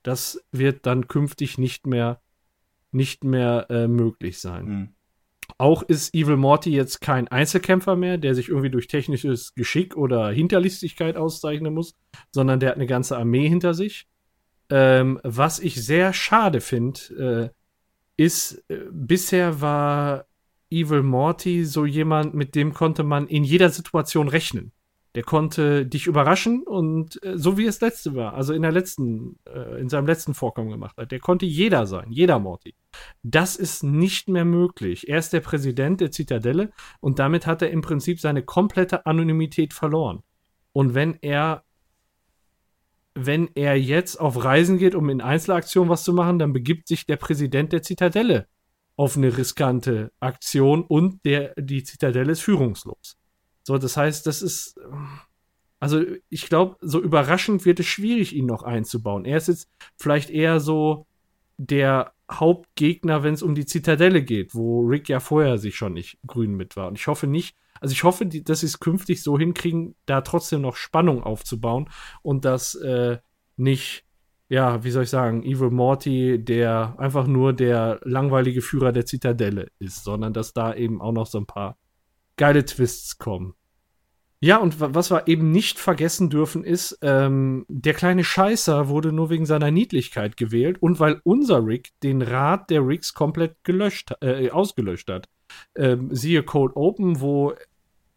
[0.02, 2.22] Das wird dann künftig nicht mehr,
[2.90, 4.64] nicht mehr äh, möglich sein.
[4.64, 4.94] Mhm.
[5.58, 10.30] Auch ist Evil Morty jetzt kein Einzelkämpfer mehr, der sich irgendwie durch technisches Geschick oder
[10.30, 11.94] Hinterlistigkeit auszeichnen muss,
[12.32, 14.06] sondern der hat eine ganze Armee hinter sich.
[14.70, 17.52] Ähm, was ich sehr schade finde,
[18.18, 20.26] äh, ist, äh, bisher war
[20.70, 24.72] Evil Morty so jemand, mit dem konnte man in jeder Situation rechnen.
[25.14, 29.38] Der konnte dich überraschen und äh, so wie es letzte war, also in der letzten,
[29.44, 32.74] äh, in seinem letzten Vorkommen gemacht hat, der konnte jeder sein, jeder Morty.
[33.22, 35.08] Das ist nicht mehr möglich.
[35.08, 39.74] Er ist der Präsident der Zitadelle und damit hat er im Prinzip seine komplette Anonymität
[39.74, 40.22] verloren.
[40.72, 41.64] Und wenn er
[43.14, 47.06] wenn er jetzt auf Reisen geht, um in Einzelaktionen was zu machen, dann begibt sich
[47.06, 48.46] der Präsident der Zitadelle
[48.96, 53.19] auf eine riskante Aktion und der, die Zitadelle ist führungslos.
[53.70, 54.80] So, das heißt, das ist.
[55.78, 59.24] Also, ich glaube, so überraschend wird es schwierig, ihn noch einzubauen.
[59.24, 61.06] Er ist jetzt vielleicht eher so
[61.56, 66.18] der Hauptgegner, wenn es um die Zitadelle geht, wo Rick ja vorher sich schon nicht
[66.26, 66.88] grün mit war.
[66.88, 70.62] Und ich hoffe nicht, also ich hoffe, dass sie es künftig so hinkriegen, da trotzdem
[70.62, 71.88] noch Spannung aufzubauen
[72.22, 73.18] und dass äh,
[73.56, 74.04] nicht,
[74.48, 79.68] ja, wie soll ich sagen, Evil Morty, der einfach nur der langweilige Führer der Zitadelle
[79.78, 81.76] ist, sondern dass da eben auch noch so ein paar
[82.36, 83.54] geile Twists kommen.
[84.42, 89.28] Ja, und was wir eben nicht vergessen dürfen, ist, ähm, der kleine Scheißer wurde nur
[89.28, 94.50] wegen seiner Niedlichkeit gewählt und weil unser Rick den Rat der Ricks komplett gelöscht, äh,
[94.50, 95.28] ausgelöscht hat.
[95.76, 97.52] Ähm, siehe Code Open, wo,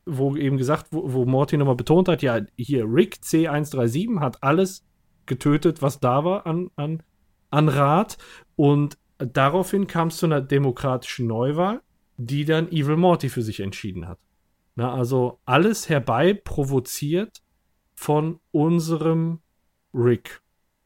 [0.05, 4.85] wo eben gesagt, wo, wo Morty nochmal betont hat, ja, hier Rick C137 hat alles
[5.25, 7.03] getötet, was da war an, an,
[7.49, 8.17] an Rat.
[8.55, 11.81] Und daraufhin kam es zu einer demokratischen Neuwahl
[12.17, 14.19] die dann Evil Morty für sich entschieden hat.
[14.75, 17.41] Na, also alles herbei provoziert
[17.93, 19.39] von unserem
[19.93, 20.41] Rick.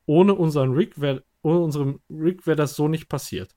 [0.06, 3.56] Ohne unseren Rick wäre ohne unserem Rick wäre das so nicht passiert.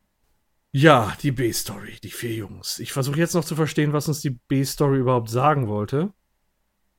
[0.73, 2.79] Ja, die B-Story, die vier Jungs.
[2.79, 6.13] Ich versuche jetzt noch zu verstehen, was uns die B-Story überhaupt sagen wollte.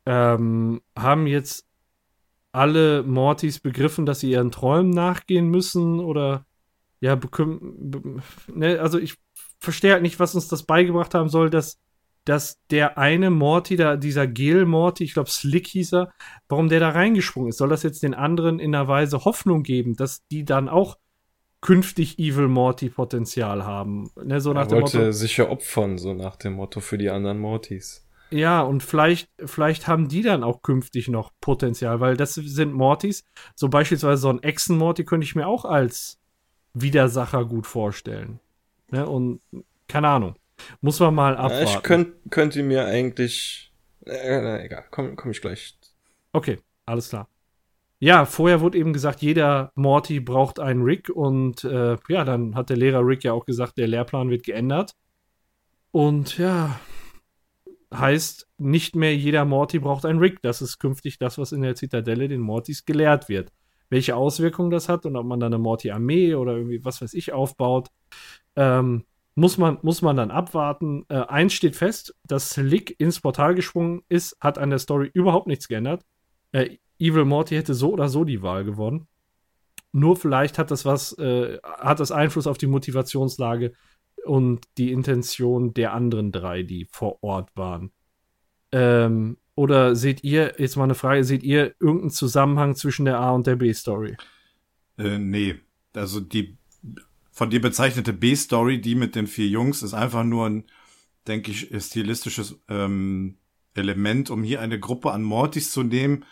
[0.05, 1.65] Ähm, haben jetzt
[2.51, 6.45] alle Mortys begriffen, dass sie ihren Träumen nachgehen müssen oder
[6.99, 7.17] ja,
[8.47, 9.15] ne, also ich
[9.59, 11.79] verstehe halt nicht, was uns das beigebracht haben soll, dass,
[12.25, 16.11] dass der eine Morty, da, dieser Gel-Morty, ich glaube Slick hieß er,
[16.47, 17.57] warum der da reingesprungen ist.
[17.57, 20.97] Soll das jetzt den anderen in einer Weise Hoffnung geben, dass die dann auch
[21.61, 24.11] künftig Evil Morty Potenzial haben?
[24.23, 26.97] Ne, so nach er dem wollte Motto, sich ja opfern, so nach dem Motto für
[26.97, 28.07] die anderen Mortys.
[28.29, 33.25] Ja, und vielleicht, vielleicht haben die dann auch künftig noch Potenzial, weil das sind Mortys.
[33.55, 36.17] So beispielsweise so ein Echsen-Morty könnte ich mir auch als
[36.73, 38.39] Widersacher gut vorstellen.
[38.89, 39.05] Ne?
[39.05, 39.41] Und
[39.89, 40.35] keine Ahnung.
[40.81, 41.63] Muss man mal abwarten.
[41.63, 43.71] Ich könnt, könnte mir eigentlich.
[44.05, 45.77] Äh, egal, komme komm ich gleich.
[46.33, 47.27] Okay, alles klar.
[47.99, 52.71] Ja, vorher wurde eben gesagt, jeder Morty braucht einen Rick und äh, ja, dann hat
[52.71, 54.95] der Lehrer Rick ja auch gesagt, der Lehrplan wird geändert.
[55.91, 56.79] Und ja,
[57.93, 60.41] heißt, nicht mehr jeder Morty braucht einen Rick.
[60.41, 63.51] Das ist künftig das, was in der Zitadelle den Mortys gelehrt wird.
[63.89, 67.33] Welche Auswirkungen das hat und ob man dann eine Morty-Armee oder irgendwie was weiß ich
[67.33, 67.89] aufbaut,
[68.55, 69.03] ähm,
[69.35, 71.05] muss, man, muss man dann abwarten.
[71.09, 75.47] Äh, eins steht fest, dass Slick ins Portal gesprungen ist, hat an der Story überhaupt
[75.47, 76.05] nichts geändert.
[76.51, 79.07] Äh, Evil Morty hätte so oder so die Wahl gewonnen.
[79.93, 83.73] Nur vielleicht hat das was, äh, hat das Einfluss auf die Motivationslage
[84.25, 87.91] und die Intention der anderen drei, die vor Ort waren.
[88.71, 93.31] Ähm, oder seht ihr, jetzt mal eine Frage, seht ihr irgendeinen Zusammenhang zwischen der A
[93.31, 94.15] und der B-Story?
[94.97, 95.55] Äh, nee.
[95.93, 96.57] Also die
[97.31, 100.65] von dir bezeichnete B-Story, die mit den vier Jungs, ist einfach nur ein,
[101.27, 103.37] denke ich, stilistisches ähm,
[103.73, 106.25] Element, um hier eine Gruppe an Mortis zu nehmen,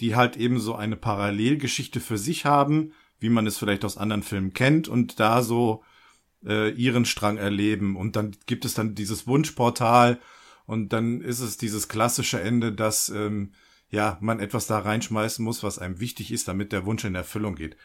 [0.00, 4.22] die halt eben so eine Parallelgeschichte für sich haben, wie man es vielleicht aus anderen
[4.22, 5.82] Filmen kennt und da so
[6.44, 7.96] äh, ihren Strang erleben.
[7.96, 10.20] Und dann gibt es dann dieses Wunschportal
[10.66, 13.52] und dann ist es dieses klassische Ende, dass ähm,
[13.90, 17.54] ja man etwas da reinschmeißen muss, was einem wichtig ist, damit der Wunsch in Erfüllung
[17.54, 17.76] geht.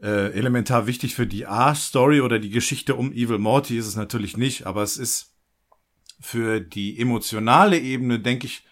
[0.00, 4.36] Äh, elementar wichtig für die A-Story oder die Geschichte um Evil Morty ist es natürlich
[4.36, 5.34] nicht, aber es ist
[6.18, 8.64] für die emotionale Ebene, denke ich,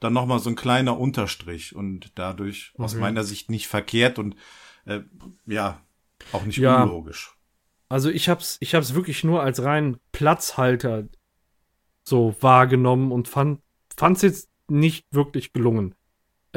[0.00, 2.84] dann nochmal so ein kleiner Unterstrich und dadurch mhm.
[2.84, 4.36] aus meiner Sicht nicht verkehrt und
[4.84, 5.00] äh,
[5.46, 5.80] ja,
[6.32, 6.82] auch nicht ja.
[6.82, 7.34] unlogisch.
[7.88, 11.08] Also ich hab's, ich hab's wirklich nur als rein Platzhalter
[12.04, 13.60] so wahrgenommen und fand,
[13.96, 15.95] fand's jetzt nicht wirklich gelungen.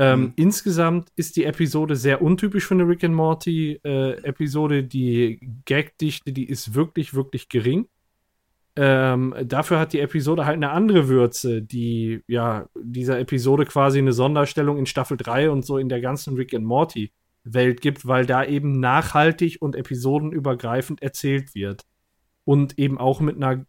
[0.02, 0.34] Ähm, mhm.
[0.38, 4.86] Insgesamt ist die Episode sehr untypisch für eine Rick and Morty äh, Episode.
[4.86, 7.90] Die Gagdichte, die ist wirklich, wirklich gering.
[8.78, 14.14] Ähm, dafür hat die Episode halt eine andere Würze, die ja dieser Episode quasi eine
[14.14, 17.12] Sonderstellung in Staffel 3 und so in der ganzen Rick and Morty
[17.44, 21.84] Welt gibt, weil da eben nachhaltig und episodenübergreifend erzählt wird.
[22.46, 23.66] Und eben auch mit einer,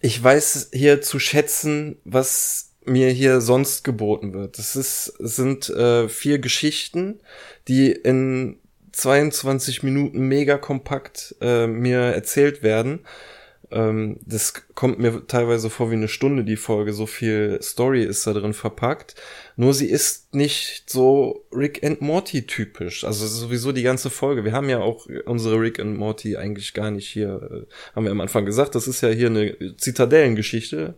[0.00, 4.58] ich weiß hier zu schätzen, was mir hier sonst geboten wird.
[4.58, 7.20] Das ist, sind äh, vier Geschichten,
[7.68, 8.58] die in
[8.92, 13.00] 22 Minuten mega kompakt äh, mir erzählt werden.
[13.70, 16.92] Ähm, das kommt mir teilweise vor wie eine Stunde, die Folge.
[16.92, 19.14] So viel Story ist da drin verpackt.
[19.56, 23.04] Nur sie ist nicht so Rick and Morty typisch.
[23.04, 24.44] Also sowieso die ganze Folge.
[24.44, 28.12] Wir haben ja auch unsere Rick and Morty eigentlich gar nicht hier, äh, haben wir
[28.12, 28.74] am Anfang gesagt.
[28.74, 30.94] Das ist ja hier eine Zitadellengeschichte.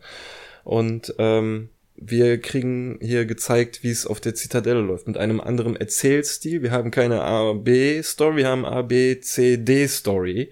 [0.64, 5.76] Und ähm, wir kriegen hier gezeigt, wie es auf der Zitadelle läuft, mit einem anderen
[5.76, 6.62] Erzählstil.
[6.62, 10.50] Wir haben keine A-B-Story, wir haben A-B-C-D-Story.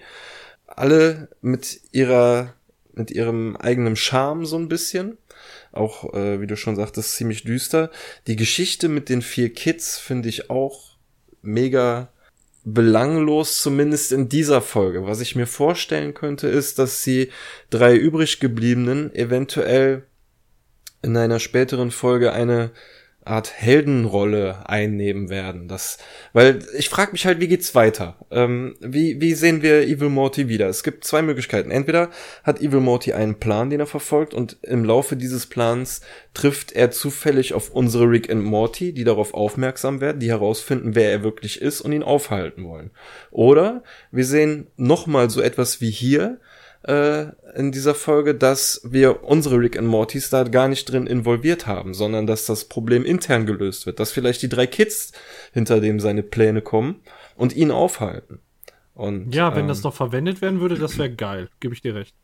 [0.80, 2.54] Alle mit ihrer,
[2.94, 5.18] mit ihrem eigenen Charme so ein bisschen.
[5.72, 7.90] Auch, äh, wie du schon sagtest, ziemlich düster.
[8.26, 10.96] Die Geschichte mit den vier Kids finde ich auch
[11.42, 12.08] mega
[12.64, 15.06] belanglos, zumindest in dieser Folge.
[15.06, 17.28] Was ich mir vorstellen könnte, ist, dass die
[17.68, 20.04] drei übrig gebliebenen eventuell
[21.02, 22.70] in einer späteren Folge eine
[23.24, 25.68] Art Heldenrolle einnehmen werden.
[25.68, 25.98] Das,
[26.32, 28.16] weil ich frage mich halt, wie geht's weiter?
[28.30, 30.68] Ähm, wie, wie sehen wir Evil Morty wieder?
[30.68, 31.70] Es gibt zwei Möglichkeiten.
[31.70, 32.08] Entweder
[32.44, 36.00] hat Evil Morty einen Plan, den er verfolgt, und im Laufe dieses Plans
[36.32, 41.10] trifft er zufällig auf unsere Rick and Morty, die darauf aufmerksam werden, die herausfinden, wer
[41.10, 42.90] er wirklich ist und ihn aufhalten wollen.
[43.30, 46.40] Oder wir sehen nochmal so etwas wie hier,
[46.82, 47.26] äh,
[47.56, 51.94] in dieser Folge, dass wir unsere Rick and Mortys da gar nicht drin involviert haben,
[51.94, 55.12] sondern dass das Problem intern gelöst wird, dass vielleicht die drei Kids
[55.52, 57.00] hinter dem seine Pläne kommen
[57.36, 58.40] und ihn aufhalten.
[58.94, 61.94] Und, ja, wenn ähm, das noch verwendet werden würde, das wäre geil, gebe ich dir
[61.94, 62.14] recht.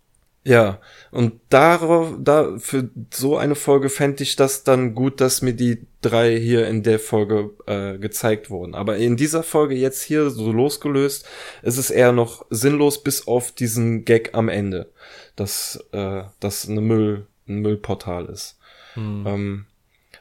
[0.47, 5.55] Ja, und darauf, da, für so eine Folge fände ich das dann gut, dass mir
[5.55, 8.77] die drei hier in der Folge äh, gezeigt wurden.
[8.77, 11.27] Aber in dieser Folge jetzt hier so losgelöst,
[11.63, 14.89] ist es eher noch sinnlos, bis auf diesen Gag am Ende,
[15.35, 18.57] dass äh, das eine Müll, ein Müllportal ist.
[18.95, 19.25] Hm.
[19.27, 19.67] Ähm,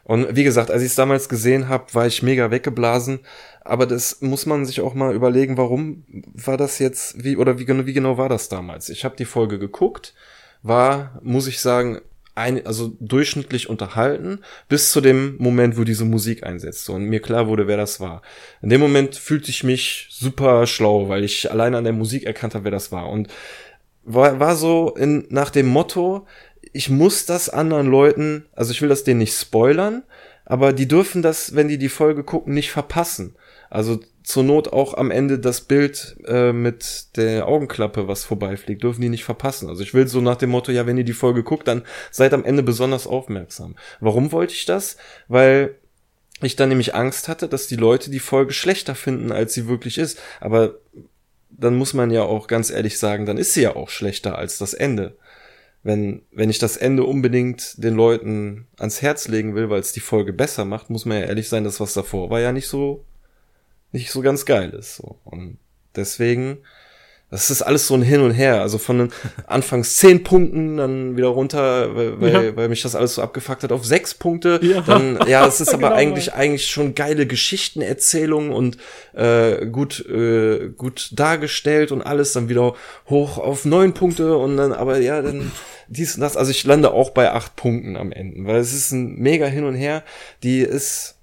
[0.06, 3.22] und wie gesagt, als ich es damals gesehen habe, war ich mega weggeblasen.
[3.62, 7.68] Aber das muss man sich auch mal überlegen, warum war das jetzt, wie oder wie,
[7.68, 8.90] wie genau war das damals?
[8.90, 10.14] Ich habe die Folge geguckt,
[10.62, 12.02] war, muss ich sagen,
[12.36, 17.48] ein, also durchschnittlich unterhalten, bis zu dem Moment, wo diese Musik einsetzt und mir klar
[17.48, 18.22] wurde, wer das war.
[18.62, 22.54] In dem Moment fühlte ich mich super schlau, weil ich alleine an der Musik erkannt
[22.54, 23.10] habe, wer das war.
[23.10, 23.30] Und
[24.04, 26.28] war, war so in, nach dem Motto,
[26.76, 30.04] ich muss das anderen Leuten, also ich will das denen nicht spoilern,
[30.44, 33.38] aber die dürfen das, wenn die die Folge gucken, nicht verpassen.
[33.70, 39.00] Also zur Not auch am Ende das Bild äh, mit der Augenklappe, was vorbeifliegt, dürfen
[39.00, 39.70] die nicht verpassen.
[39.70, 42.34] Also ich will so nach dem Motto, ja, wenn ihr die Folge guckt, dann seid
[42.34, 43.78] am Ende besonders aufmerksam.
[44.02, 44.98] Warum wollte ich das?
[45.30, 45.76] Weil
[46.42, 49.98] ich dann nämlich Angst hatte, dass die Leute die Folge schlechter finden, als sie wirklich
[49.98, 50.20] ist.
[50.42, 50.76] Aber
[51.50, 54.58] dann muss man ja auch ganz ehrlich sagen, dann ist sie ja auch schlechter als
[54.58, 55.16] das Ende
[55.86, 60.00] wenn, wenn ich das Ende unbedingt den Leuten ans Herz legen will, weil es die
[60.00, 63.06] Folge besser macht, muss man ja ehrlich sein, dass was davor war ja nicht so,
[63.92, 64.96] nicht so ganz geil ist.
[64.96, 65.20] So.
[65.26, 65.60] Und
[65.96, 66.58] deswegen,
[67.32, 68.62] das ist alles so ein Hin und Her.
[68.62, 69.12] Also von den
[69.48, 72.56] anfangs zehn Punkten, dann wieder runter, weil, weil, ja.
[72.56, 74.60] weil mich das alles so abgefuckt hat, auf sechs Punkte.
[74.62, 78.78] Ja, dann, ja es ist aber genau, eigentlich, eigentlich schon geile Geschichtenerzählung und
[79.14, 82.76] äh, gut, äh, gut dargestellt und alles dann wieder
[83.10, 85.52] hoch auf neun Punkte und dann, aber ja, dann
[85.88, 86.38] dies und das.
[86.38, 89.66] Also ich lande auch bei acht Punkten am Ende, weil es ist ein mega hin
[89.66, 90.04] und her.
[90.44, 91.16] Die ist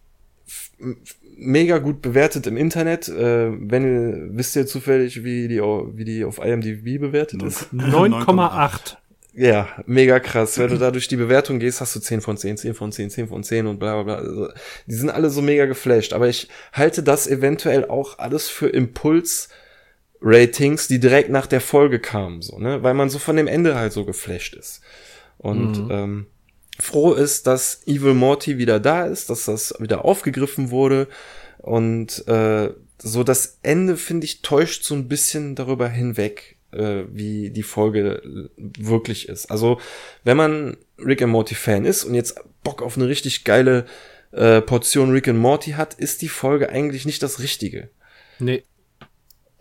[1.44, 3.08] mega gut bewertet im Internet.
[3.08, 7.68] Äh, wenn ihr wisst ihr zufällig, wie die, wie die auf IMDb bewertet ist?
[7.72, 8.96] 9,8.
[9.34, 10.58] Ja, mega krass.
[10.58, 13.10] Wenn du da durch die Bewertung gehst, hast du 10 von 10, 10 von 10,
[13.10, 14.14] 10 von 10 und bla bla bla.
[14.16, 14.48] Also,
[14.86, 16.12] die sind alle so mega geflasht.
[16.12, 19.48] Aber ich halte das eventuell auch alles für Impuls
[20.20, 22.82] Ratings, die direkt nach der Folge kamen, so, ne?
[22.82, 24.82] Weil man so von dem Ende halt so geflasht ist.
[25.38, 25.90] Und mhm.
[25.90, 26.26] ähm,
[26.78, 31.08] froh ist, dass Evil Morty wieder da ist, dass das wieder aufgegriffen wurde.
[31.58, 37.50] Und äh, so das Ende, finde ich, täuscht so ein bisschen darüber hinweg, äh, wie
[37.50, 39.50] die Folge wirklich ist.
[39.50, 39.80] Also,
[40.24, 43.86] wenn man Rick and Morty Fan ist und jetzt Bock auf eine richtig geile
[44.32, 47.90] äh, Portion Rick and Morty hat, ist die Folge eigentlich nicht das Richtige.
[48.38, 48.64] Nee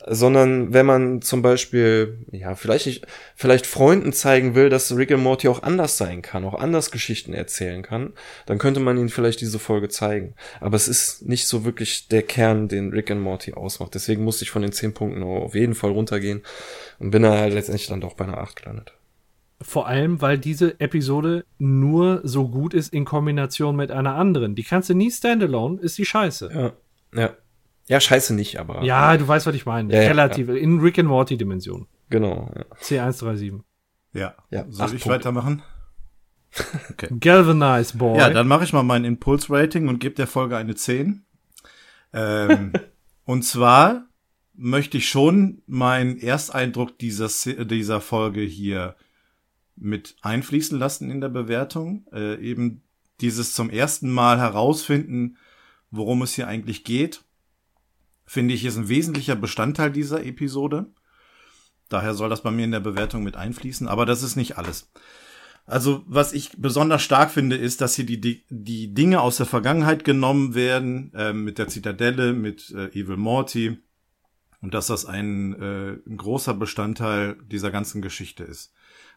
[0.07, 5.23] sondern wenn man zum Beispiel, ja, vielleicht nicht, vielleicht Freunden zeigen will, dass Rick and
[5.23, 8.13] Morty auch anders sein kann, auch anders Geschichten erzählen kann,
[8.45, 10.35] dann könnte man ihnen vielleicht diese Folge zeigen.
[10.59, 13.95] Aber es ist nicht so wirklich der Kern, den Rick and Morty ausmacht.
[13.95, 16.41] Deswegen musste ich von den zehn Punkten auf jeden Fall runtergehen
[16.99, 18.93] und bin da halt letztendlich dann doch bei einer acht gelandet.
[19.61, 24.55] Vor allem, weil diese Episode nur so gut ist in Kombination mit einer anderen.
[24.55, 26.49] Die kannst du nie standalone, ist die scheiße.
[26.53, 26.73] Ja,
[27.13, 27.35] ja.
[27.87, 28.83] Ja, scheiße nicht, aber.
[28.83, 29.93] Ja, du weißt, was ich meine.
[29.93, 30.47] Ja, Relativ.
[30.47, 30.55] Ja.
[30.55, 31.87] In Rick and Morty Dimension.
[32.09, 32.51] Genau.
[32.55, 32.65] Ja.
[32.81, 33.61] C137.
[34.13, 34.35] Ja.
[34.49, 35.09] ja Soll ich Punkte.
[35.09, 35.63] weitermachen?
[36.89, 37.07] Okay.
[37.17, 38.17] Galvanize Boy.
[38.17, 41.23] Ja, dann mache ich mal mein Impulse-Rating und gebe der Folge eine 10.
[42.11, 42.73] Ähm,
[43.23, 44.09] und zwar
[44.53, 47.29] möchte ich schon meinen Ersteindruck dieser,
[47.65, 48.97] dieser Folge hier
[49.77, 52.05] mit einfließen lassen in der Bewertung.
[52.11, 52.83] Äh, eben
[53.21, 55.37] dieses zum ersten Mal herausfinden,
[55.89, 57.23] worum es hier eigentlich geht
[58.31, 60.85] finde ich, ist ein wesentlicher Bestandteil dieser Episode.
[61.89, 64.89] Daher soll das bei mir in der Bewertung mit einfließen, aber das ist nicht alles.
[65.65, 70.05] Also, was ich besonders stark finde, ist, dass hier die, die Dinge aus der Vergangenheit
[70.05, 73.79] genommen werden, äh, mit der Zitadelle, mit äh, Evil Morty,
[74.61, 78.71] und dass das ein, äh, ein großer Bestandteil dieser ganzen Geschichte ist.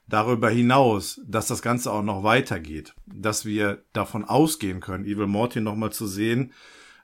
[0.08, 5.60] Darüber hinaus, dass das Ganze auch noch weitergeht, dass wir davon ausgehen können, Evil Morty
[5.60, 6.52] nochmal zu sehen,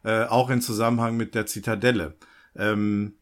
[0.05, 2.17] äh, auch in Zusammenhang mit der Zitadelle.
[2.57, 3.15] Ähm,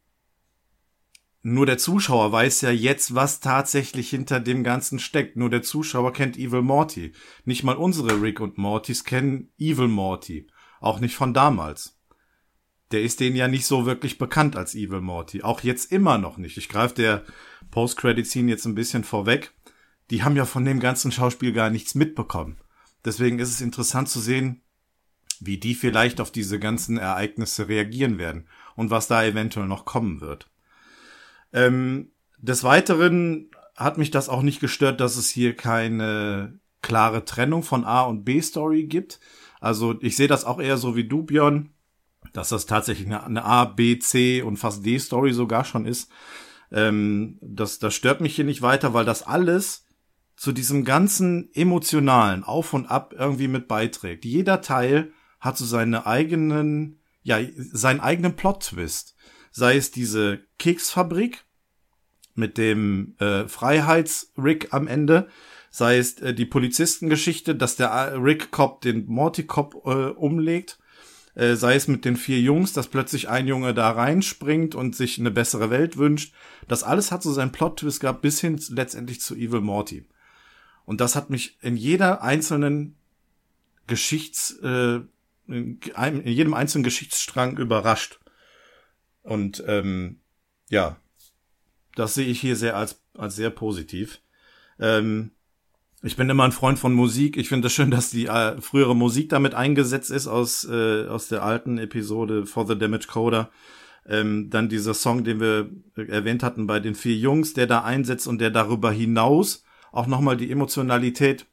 [1.42, 5.36] nur der Zuschauer weiß ja jetzt, was tatsächlich hinter dem Ganzen steckt.
[5.36, 7.12] Nur der Zuschauer kennt Evil Morty.
[7.44, 10.48] Nicht mal unsere Rick und Mortys kennen Evil Morty.
[10.80, 11.98] Auch nicht von damals.
[12.90, 15.42] Der ist denen ja nicht so wirklich bekannt als Evil Morty.
[15.42, 16.56] Auch jetzt immer noch nicht.
[16.56, 17.24] Ich greife der
[17.70, 19.52] Post-Credit-Scene jetzt ein bisschen vorweg.
[20.10, 22.58] Die haben ja von dem ganzen Schauspiel gar nichts mitbekommen.
[23.04, 24.62] Deswegen ist es interessant zu sehen,
[25.40, 30.20] wie die vielleicht auf diese ganzen Ereignisse reagieren werden und was da eventuell noch kommen
[30.20, 30.48] wird.
[31.52, 37.62] Ähm, des Weiteren hat mich das auch nicht gestört, dass es hier keine klare Trennung
[37.62, 39.20] von A und B Story gibt.
[39.60, 41.70] Also ich sehe das auch eher so wie du, Björn,
[42.32, 46.10] dass das tatsächlich eine, A, B, C und fast D Story sogar schon ist.
[46.70, 49.86] Ähm, das, das stört mich hier nicht weiter, weil das alles
[50.36, 54.24] zu diesem ganzen emotionalen Auf und Ab irgendwie mit beiträgt.
[54.24, 59.14] Jeder Teil hat so seine eigenen, ja, seinen eigenen Plot-Twist.
[59.50, 61.44] Sei es diese Keksfabrik
[62.34, 65.28] mit dem äh, Freiheits-Rick am Ende,
[65.70, 70.78] sei es äh, die Polizistengeschichte, dass der äh, Rick Cop den Morty Cop äh, umlegt,
[71.34, 75.18] äh, sei es mit den vier Jungs, dass plötzlich ein Junge da reinspringt und sich
[75.18, 76.34] eine bessere Welt wünscht.
[76.68, 80.06] Das alles hat so seinen Plot-Twist gehabt, bis hin letztendlich zu Evil Morty.
[80.84, 82.96] Und das hat mich in jeder einzelnen
[83.86, 85.00] Geschichts, äh,
[85.48, 85.80] in
[86.24, 88.20] jedem einzelnen Geschichtsstrang überrascht.
[89.22, 90.20] Und ähm,
[90.68, 90.96] ja,
[91.94, 94.20] das sehe ich hier sehr als, als sehr positiv.
[94.78, 95.32] Ähm,
[96.02, 97.36] ich bin immer ein Freund von Musik.
[97.36, 101.28] Ich finde es schön, dass die äh, frühere Musik damit eingesetzt ist aus, äh, aus
[101.28, 103.50] der alten Episode For the Damage Coder.
[104.06, 108.28] Ähm, dann dieser Song, den wir erwähnt hatten bei den vier Jungs, der da einsetzt
[108.28, 111.46] und der darüber hinaus auch nochmal die Emotionalität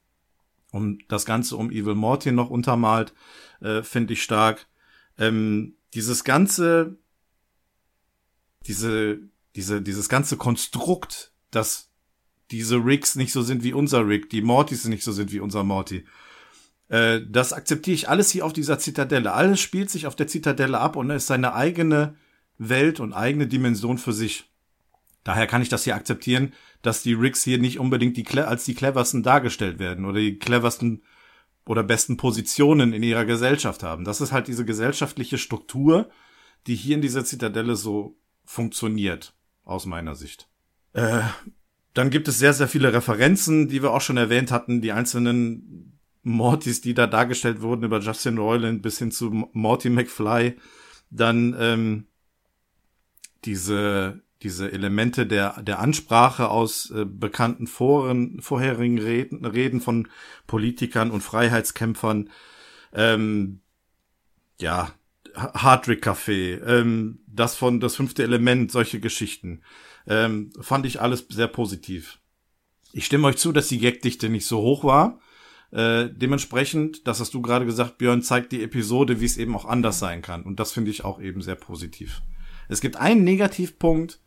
[0.71, 3.13] und das Ganze um Evil Morty noch untermalt,
[3.61, 4.67] äh, finde ich stark.
[5.17, 6.97] Ähm, dieses ganze,
[8.67, 9.19] diese,
[9.55, 11.89] diese, dieses ganze Konstrukt, dass
[12.51, 15.63] diese Rigs nicht so sind wie unser Rig, die Mortys nicht so sind wie unser
[15.63, 16.05] Morty.
[16.89, 19.33] Äh, das akzeptiere ich alles hier auf dieser Zitadelle.
[19.33, 22.15] Alles spielt sich auf der Zitadelle ab und ist seine eigene
[22.57, 24.49] Welt und eigene Dimension für sich.
[25.23, 26.53] Daher kann ich das hier akzeptieren,
[26.83, 31.01] dass die Rigs hier nicht unbedingt die, als die cleversten dargestellt werden oder die cleversten
[31.65, 34.05] oder besten Positionen in ihrer Gesellschaft haben.
[34.05, 36.09] Das ist halt diese gesellschaftliche Struktur,
[36.67, 40.47] die hier in dieser Zitadelle so funktioniert, aus meiner Sicht.
[40.93, 41.21] Äh,
[41.93, 45.99] dann gibt es sehr, sehr viele Referenzen, die wir auch schon erwähnt hatten, die einzelnen
[46.23, 50.57] Mortys, die da dargestellt wurden, über Justin Roiland bis hin zu Morty McFly.
[51.09, 52.07] Dann ähm,
[53.45, 60.07] diese, diese Elemente der, der Ansprache aus äh, bekannten Foren, vorherigen Reden, Reden von
[60.45, 62.29] Politikern und Freiheitskämpfern.
[62.93, 63.61] Ähm,
[64.61, 64.93] ja,
[65.35, 69.63] Hardrick Café, ähm, das von das fünfte Element, solche Geschichten.
[70.07, 72.19] Ähm, fand ich alles sehr positiv.
[72.93, 75.19] Ich stimme euch zu, dass die Gagdichte nicht so hoch war.
[75.71, 79.65] Äh, dementsprechend, das hast du gerade gesagt, Björn, zeigt die Episode, wie es eben auch
[79.65, 80.43] anders sein kann.
[80.43, 82.21] Und das finde ich auch eben sehr positiv.
[82.69, 84.19] Es gibt einen Negativpunkt,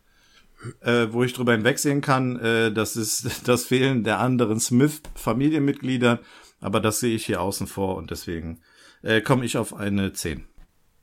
[0.80, 6.20] äh, wo ich drüber hinwegsehen kann, äh, das ist das Fehlen der anderen Smith-Familienmitglieder,
[6.60, 8.60] aber das sehe ich hier außen vor und deswegen
[9.02, 10.46] äh, komme ich auf eine 10.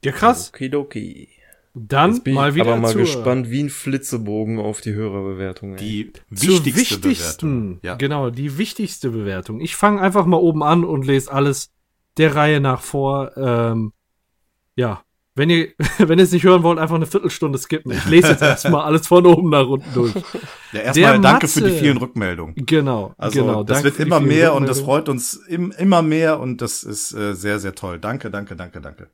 [0.04, 0.50] Ja, krass.
[0.54, 1.30] Okidoki.
[1.78, 4.94] Dann Jetzt bin mal ich wieder aber mal zur, gespannt wie ein Flitzebogen auf die
[4.94, 5.76] Hörerbewertung.
[5.76, 5.78] ey.
[5.78, 7.80] Die wichtigste wichtigsten, Bewertung.
[7.84, 7.96] Ja.
[7.96, 9.60] genau, die wichtigste Bewertung.
[9.60, 11.72] Ich fange einfach mal oben an und lese alles
[12.16, 13.36] der Reihe nach vor.
[13.36, 13.92] Ähm,
[14.78, 15.04] ja,
[15.36, 17.92] wenn ihr, wenn ihr es nicht hören wollt, einfach eine Viertelstunde skippen.
[17.92, 20.14] Ich lese jetzt erstmal alles von oben nach unten durch.
[20.72, 21.80] Ja, erstmal danke für die Matze.
[21.80, 22.56] vielen Rückmeldungen.
[22.56, 23.64] Genau, Also genau.
[23.64, 27.34] das wird immer mehr und das freut uns im, immer mehr und das ist äh,
[27.36, 28.00] sehr, sehr toll.
[28.00, 29.10] Danke, danke, danke, danke.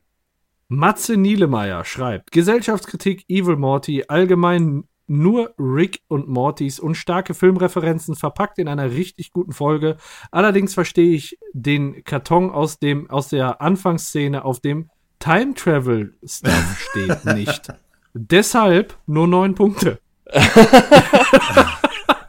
[0.68, 8.58] Matze Nielemeyer schreibt: Gesellschaftskritik Evil Morty, allgemein nur Rick und Mortys und starke Filmreferenzen verpackt
[8.58, 9.96] in einer richtig guten Folge.
[10.30, 14.88] Allerdings verstehe ich den Karton aus dem aus der Anfangsszene, auf dem
[15.22, 17.68] Time Travel Stuff steht, nicht.
[18.14, 19.98] Deshalb nur neun Punkte.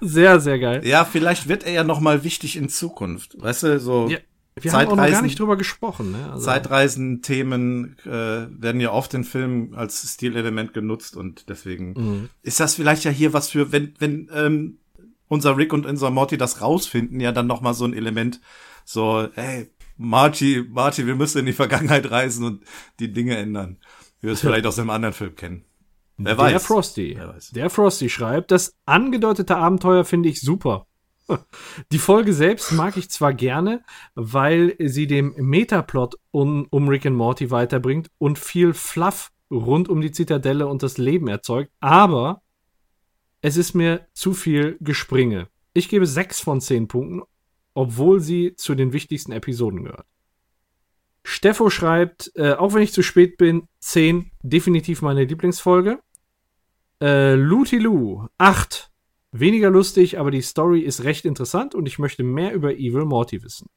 [0.01, 0.85] sehr, sehr geil.
[0.85, 3.41] Ja, vielleicht wird er ja noch mal wichtig in Zukunft.
[3.41, 4.17] Weißt du, so Ja,
[4.59, 6.11] wir haben auch noch gar Zeitreisen- nicht drüber gesprochen.
[6.11, 6.31] Ne?
[6.31, 12.29] Also, Zeitreisen-Themen äh, werden ja oft in Filmen als Stilelement genutzt und deswegen Mhm.
[12.43, 14.77] ist das vielleicht ja hier was für, wenn, wenn ähm,
[15.27, 18.39] unser Rick und unser Morty das rausfinden, ja dann noch mal so ein Element,
[18.85, 22.63] so, hey, Marty, Marty, wir müssen in die Vergangenheit reisen und
[22.99, 23.77] die Dinge ändern.
[24.19, 25.65] Wie wir es vielleicht aus einem anderen Film kennen.
[26.17, 26.65] Wer Der weiß.
[26.65, 27.15] Frosty.
[27.17, 27.51] Wer weiß.
[27.51, 30.87] Der Frosty schreibt, das angedeutete Abenteuer finde ich super.
[31.91, 37.15] Die Folge selbst mag ich zwar gerne, weil sie dem Metaplot um, um Rick and
[37.15, 42.41] Morty weiterbringt und viel Fluff rund um die Zitadelle und das Leben erzeugt, aber
[43.41, 45.47] es ist mir zu viel Gespringe.
[45.73, 47.21] Ich gebe sechs von zehn Punkten,
[47.73, 50.05] obwohl sie zu den wichtigsten Episoden gehört.
[51.23, 55.99] Steffo schreibt, äh, auch wenn ich zu spät bin, 10, definitiv meine Lieblingsfolge.
[57.01, 58.89] Äh, Luti Lu, 8.
[59.31, 63.41] Weniger lustig, aber die Story ist recht interessant und ich möchte mehr über Evil Morty
[63.41, 63.67] wissen.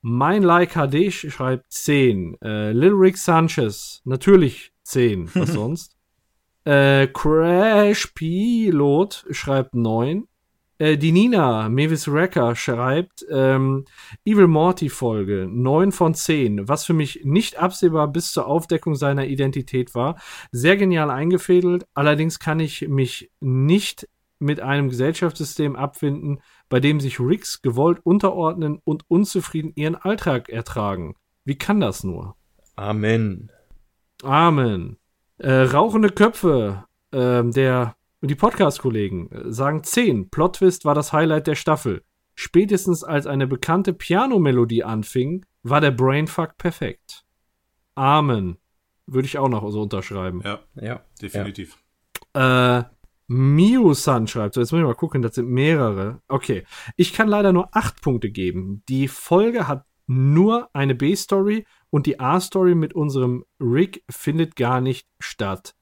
[0.00, 2.36] Mein Like HD sch- schreibt 10.
[2.40, 5.34] Äh, Lil Rick Sanchez, natürlich 10.
[5.34, 5.96] Was sonst?
[6.64, 10.26] Äh, Crash Pilot schreibt 9.
[10.78, 13.84] Äh, die Nina Mavis Wrecker schreibt ähm,
[14.24, 19.26] Evil Morty Folge 9 von 10, was für mich nicht absehbar bis zur Aufdeckung seiner
[19.26, 20.20] Identität war.
[20.52, 27.20] Sehr genial eingefädelt, allerdings kann ich mich nicht mit einem Gesellschaftssystem abfinden, bei dem sich
[27.20, 31.14] Ricks gewollt unterordnen und unzufrieden ihren Alltag ertragen.
[31.44, 32.36] Wie kann das nur?
[32.74, 33.50] Amen.
[34.22, 34.98] Amen.
[35.38, 40.30] Äh, rauchende Köpfe, ähm, der die Podcast-Kollegen äh, sagen 10.
[40.30, 42.02] Plot Twist war das Highlight der Staffel.
[42.34, 47.24] Spätestens als eine bekannte Pianomelodie anfing, war der Brainfuck perfekt.
[47.94, 48.58] Amen.
[49.06, 50.42] Würde ich auch noch so unterschreiben.
[50.44, 51.02] Ja, Ja.
[51.20, 51.78] definitiv.
[52.34, 52.82] Äh,
[53.28, 56.20] Miu-san schreibt, so jetzt muss ich mal gucken, das sind mehrere.
[56.28, 56.64] Okay,
[56.96, 58.82] ich kann leider nur acht Punkte geben.
[58.88, 65.08] Die Folge hat nur eine B-Story und die A-Story mit unserem Rick findet gar nicht
[65.18, 65.74] statt.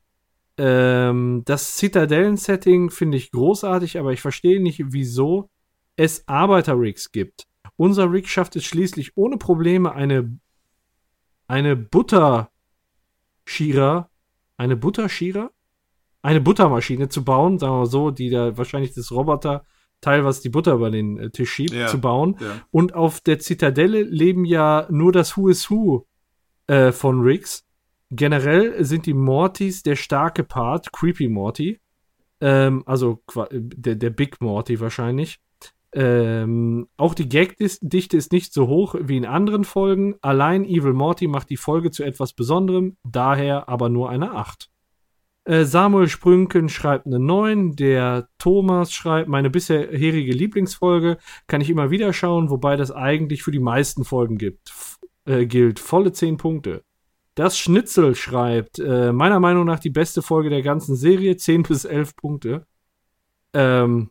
[0.56, 5.50] Ähm, das Zitadellen-Setting finde ich großartig, aber ich verstehe nicht, wieso
[5.96, 7.46] es Arbeiter-Rigs gibt.
[7.76, 10.38] Unser Rig schafft es schließlich ohne Probleme eine,
[11.48, 11.74] eine
[13.44, 14.10] Butter-Schierer,
[14.56, 15.50] eine Butter-Schierer?
[16.22, 20.48] Eine Buttermaschine zu bauen, sagen wir mal so, die da wahrscheinlich das Roboter-Teil, was die
[20.48, 22.38] Butter über den äh, Tisch schiebt, Ja, zu bauen.
[22.40, 22.62] ja.
[22.70, 26.06] Und auf der Zitadelle leben ja nur das Who is Who
[26.66, 27.66] äh, von Riggs.
[28.16, 31.80] Generell sind die Mortys der starke Part, Creepy Morty.
[32.40, 35.40] Ähm, also qua- der, der Big Morty wahrscheinlich.
[35.92, 40.16] Ähm, auch die Gagdichte ist nicht so hoch wie in anderen Folgen.
[40.22, 44.70] Allein Evil Morty macht die Folge zu etwas Besonderem, daher aber nur eine 8.
[45.44, 47.76] Äh, Samuel Sprünken schreibt eine 9.
[47.76, 53.52] Der Thomas schreibt, meine bisherige Lieblingsfolge kann ich immer wieder schauen, wobei das eigentlich für
[53.52, 54.72] die meisten Folgen gibt,
[55.26, 55.78] äh, gilt.
[55.78, 56.82] Volle 10 Punkte.
[57.34, 61.84] Das Schnitzel schreibt, äh, meiner Meinung nach die beste Folge der ganzen Serie, 10 bis
[61.84, 62.66] 11 Punkte.
[63.52, 64.10] Ähm,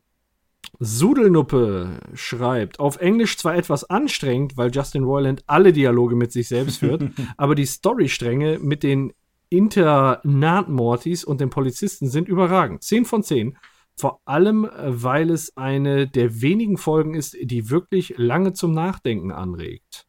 [0.80, 6.78] Sudelnuppe schreibt, auf Englisch zwar etwas anstrengend, weil Justin Roiland alle Dialoge mit sich selbst
[6.78, 7.04] führt,
[7.38, 9.14] aber die Storystränge mit den
[9.50, 12.84] Internat-Mortys und den Polizisten sind überragend.
[12.84, 13.58] 10 von 10.
[13.96, 14.70] Vor allem, äh,
[15.04, 20.08] weil es eine der wenigen Folgen ist, die wirklich lange zum Nachdenken anregt.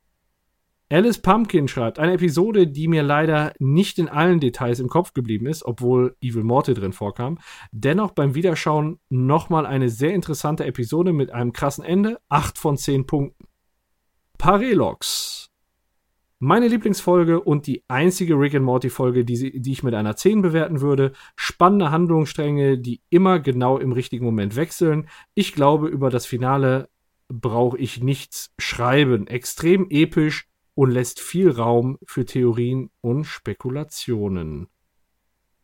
[0.90, 5.46] Alice Pumpkin schreibt, eine Episode, die mir leider nicht in allen Details im Kopf geblieben
[5.46, 7.38] ist, obwohl Evil Morty drin vorkam.
[7.72, 12.20] Dennoch beim Wiederschauen nochmal eine sehr interessante Episode mit einem krassen Ende.
[12.28, 13.46] 8 von 10 Punkten.
[14.36, 15.50] Parelox.
[16.38, 20.42] Meine Lieblingsfolge und die einzige Rick and Morty Folge, die, die ich mit einer 10
[20.42, 21.12] bewerten würde.
[21.34, 25.08] Spannende Handlungsstränge, die immer genau im richtigen Moment wechseln.
[25.32, 26.90] Ich glaube, über das Finale
[27.28, 29.26] brauche ich nichts schreiben.
[29.26, 34.68] Extrem episch und lässt viel Raum für Theorien und Spekulationen.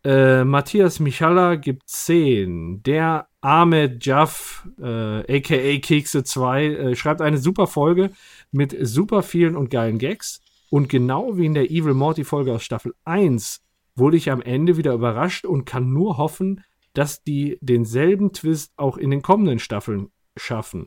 [0.03, 2.83] Äh, Matthias Michala gibt 10.
[2.83, 8.11] Der Ahmed Jaff, äh, aka Kekse 2, äh, schreibt eine super Folge
[8.51, 10.41] mit super vielen und geilen Gags.
[10.71, 13.61] Und genau wie in der Evil Morty Folge aus Staffel 1
[13.97, 16.65] wurde ich am Ende wieder überrascht und kann nur hoffen,
[16.95, 20.87] dass die denselben Twist auch in den kommenden Staffeln schaffen.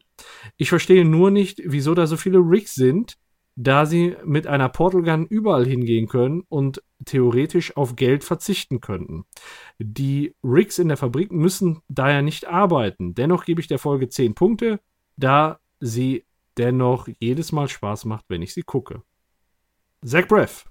[0.57, 3.17] Ich verstehe nur nicht, wieso da so viele Rigs sind,
[3.55, 9.25] da sie mit einer Portal Gun überall hingehen können und theoretisch auf Geld verzichten könnten.
[9.77, 13.13] Die Rigs in der Fabrik müssen daher nicht arbeiten.
[13.13, 14.79] Dennoch gebe ich der Folge 10 Punkte,
[15.17, 16.25] da sie
[16.57, 19.03] dennoch jedes Mal Spaß macht, wenn ich sie gucke.
[20.03, 20.65] Zach Breath.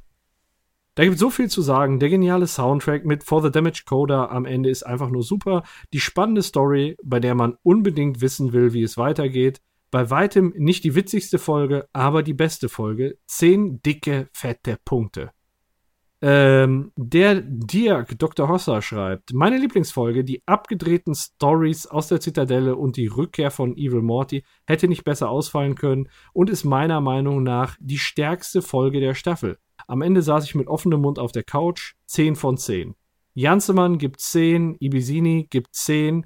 [0.95, 2.01] Da gibt es so viel zu sagen.
[2.01, 5.63] Der geniale Soundtrack mit For the Damage Coder am Ende ist einfach nur super.
[5.93, 9.63] Die spannende Story, bei der man unbedingt wissen will, wie es weitergeht.
[9.93, 13.19] Bei weitem nicht die witzigste Folge, aber die beste Folge.
[13.27, 15.33] Zehn dicke, fette Punkte.
[16.23, 18.49] Ähm, der Dirk Dr.
[18.49, 24.01] Hosser schreibt, meine Lieblingsfolge, die abgedrehten Stories aus der Zitadelle und die Rückkehr von Evil
[24.01, 29.15] Morty hätte nicht besser ausfallen können und ist meiner Meinung nach die stärkste Folge der
[29.15, 29.59] Staffel.
[29.87, 32.95] Am Ende saß ich mit offenem Mund auf der Couch, 10 von 10.
[33.35, 36.25] Jansemann gibt 10, Ibisini gibt 10,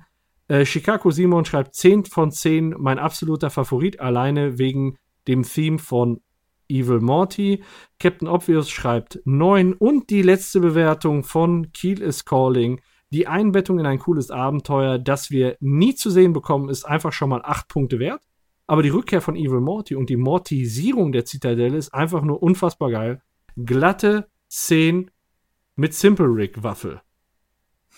[0.48, 6.20] äh, Chicago Simon schreibt 10 von 10, mein absoluter Favorit, alleine wegen dem Theme von
[6.68, 7.62] Evil Morty.
[7.98, 12.80] Captain Obvious schreibt 9 und die letzte Bewertung von Kiel is Calling.
[13.10, 17.30] Die Einbettung in ein cooles Abenteuer, das wir nie zu sehen bekommen, ist einfach schon
[17.30, 18.22] mal 8 Punkte wert.
[18.66, 22.90] Aber die Rückkehr von Evil Morty und die Mortisierung der Zitadelle ist einfach nur unfassbar
[22.90, 23.22] geil.
[23.56, 25.10] Glatte 10
[25.76, 27.00] mit Simple Rig Waffel.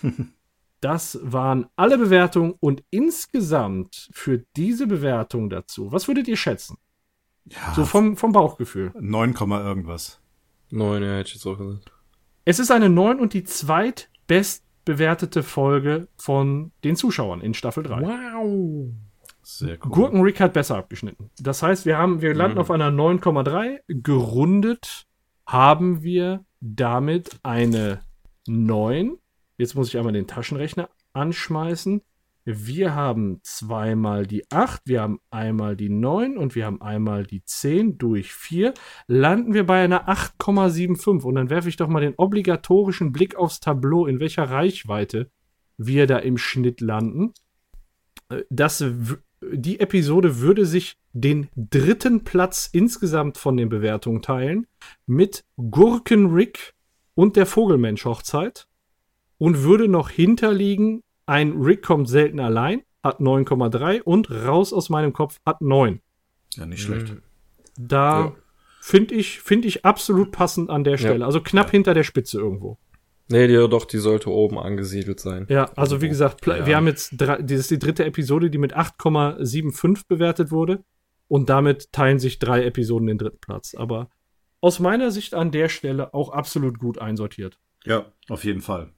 [0.81, 6.77] Das waren alle Bewertungen und insgesamt für diese Bewertung dazu, was würdet ihr schätzen?
[7.47, 8.93] Ja, So vom, vom Bauchgefühl.
[8.99, 10.21] 9, Komma irgendwas.
[10.71, 11.91] Neun, ja, hätte ich jetzt auch gesagt.
[12.45, 18.03] Es ist eine 9 und die zweitbestbewertete Folge von den Zuschauern in Staffel 3.
[18.03, 18.89] Wow.
[19.43, 19.91] Sehr cool.
[19.91, 21.31] Gurkenrick hat besser abgeschnitten.
[21.39, 22.61] Das heißt, wir haben, wir landen Mhm.
[22.61, 23.81] auf einer 9,3.
[23.89, 25.07] Gerundet
[25.47, 28.01] haben wir damit eine
[28.47, 29.17] 9.
[29.59, 32.01] Jetzt muss ich einmal den Taschenrechner anschmeißen.
[32.45, 37.45] wir haben zweimal die 8, wir haben einmal die 9 und wir haben einmal die
[37.45, 38.73] 10 durch 4.
[39.07, 41.25] Landen wir bei einer 8,75.
[41.25, 45.31] Und dann werfe ich doch mal den obligatorischen Blick aufs Tableau, in welcher Reichweite
[45.77, 47.35] wir da im Schnitt landen.
[48.31, 48.83] Äh, Das,
[49.43, 54.67] die Episode würde sich den dritten Platz insgesamt von den Bewertungen teilen
[55.07, 56.75] mit Gurken Rick
[57.15, 58.68] und der Vogelmensch Hochzeit
[59.39, 65.13] und würde noch hinterliegen, ein Rick kommt selten allein, hat 9,3 und raus aus meinem
[65.13, 66.01] Kopf hat 9.
[66.55, 67.15] Ja, nicht schlecht.
[67.79, 68.33] Da Ja.
[68.81, 71.25] finde ich, finde ich absolut passend an der Stelle.
[71.25, 72.79] Also knapp hinter der Spitze irgendwo.
[73.31, 75.47] Nee, die, doch, die sollte oben angesiedelt sein.
[75.51, 76.67] Ja, also wie gesagt, pla- Ja.
[76.67, 80.83] wir haben jetzt, drei, das ist die dritte Episode, die mit 8,75 bewertet wurde.
[81.29, 83.75] Und damit teilen sich drei Episoden den dritten Platz.
[83.75, 84.09] Aber
[84.63, 87.59] aus meiner Sicht an der Stelle auch absolut gut einsortiert.
[87.85, 88.93] Ja, auf jeden Fall.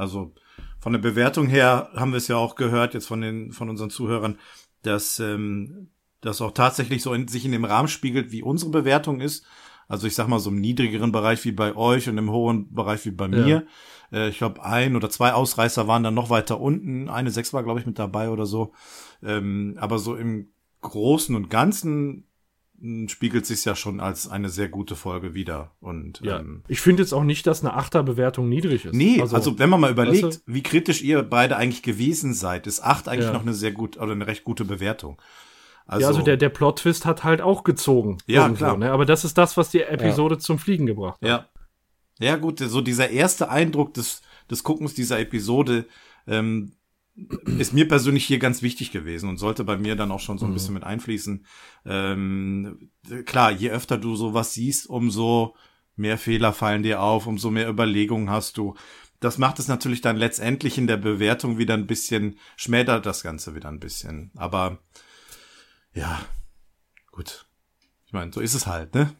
[0.00, 0.32] Also
[0.80, 3.90] von der Bewertung her haben wir es ja auch gehört jetzt von den von unseren
[3.90, 4.38] Zuhörern,
[4.82, 5.90] dass ähm,
[6.22, 9.44] das auch tatsächlich so in, sich in dem Rahmen spiegelt, wie unsere Bewertung ist.
[9.88, 13.04] Also ich sag mal so im niedrigeren Bereich wie bei euch und im hohen Bereich
[13.04, 13.66] wie bei mir.
[14.10, 17.10] Äh, ich glaube ein oder zwei Ausreißer waren dann noch weiter unten.
[17.10, 18.72] Eine sechs war glaube ich mit dabei oder so.
[19.22, 20.48] Ähm, aber so im
[20.80, 22.26] Großen und Ganzen
[23.08, 25.72] spiegelt sich ja schon als eine sehr gute Folge wieder.
[25.80, 26.38] Und Ja.
[26.38, 28.94] ähm, Ich finde jetzt auch nicht, dass eine Achterbewertung niedrig ist.
[28.94, 32.80] Nee, also, wenn man mal überlegt, weißt wie kritisch ihr beide eigentlich gewesen seid, ist
[32.82, 33.32] acht eigentlich Ja.
[33.32, 35.20] noch eine sehr gut oder eine recht gute Bewertung.
[35.86, 38.18] Also, ja, also der, der Plot-Twist hat halt auch gezogen.
[38.26, 38.76] Ja, irgendwo, klar.
[38.76, 38.92] Ne?
[38.92, 41.28] Aber das ist das, was die Episode zum Fliegen gebracht hat.
[41.28, 41.46] ja.
[42.22, 45.86] Ja, gut, so dieser erste Eindruck des, des Guckens dieser Episode
[46.26, 46.72] ähm,
[47.58, 50.46] ist mir persönlich hier ganz wichtig gewesen und sollte bei mir dann auch schon so
[50.46, 51.44] ein bisschen mit einfließen.
[51.84, 52.90] Ähm,
[53.26, 55.54] klar, je öfter du sowas siehst, umso
[55.96, 58.74] mehr Fehler fallen dir auf, umso mehr Überlegungen hast du.
[59.20, 63.54] Das macht es natürlich dann letztendlich in der Bewertung wieder ein bisschen, schmälert das Ganze
[63.54, 64.30] wieder ein bisschen.
[64.34, 64.78] Aber
[65.92, 66.20] ja,
[67.12, 67.46] gut.
[68.06, 69.12] Ich meine, so ist es halt, ne?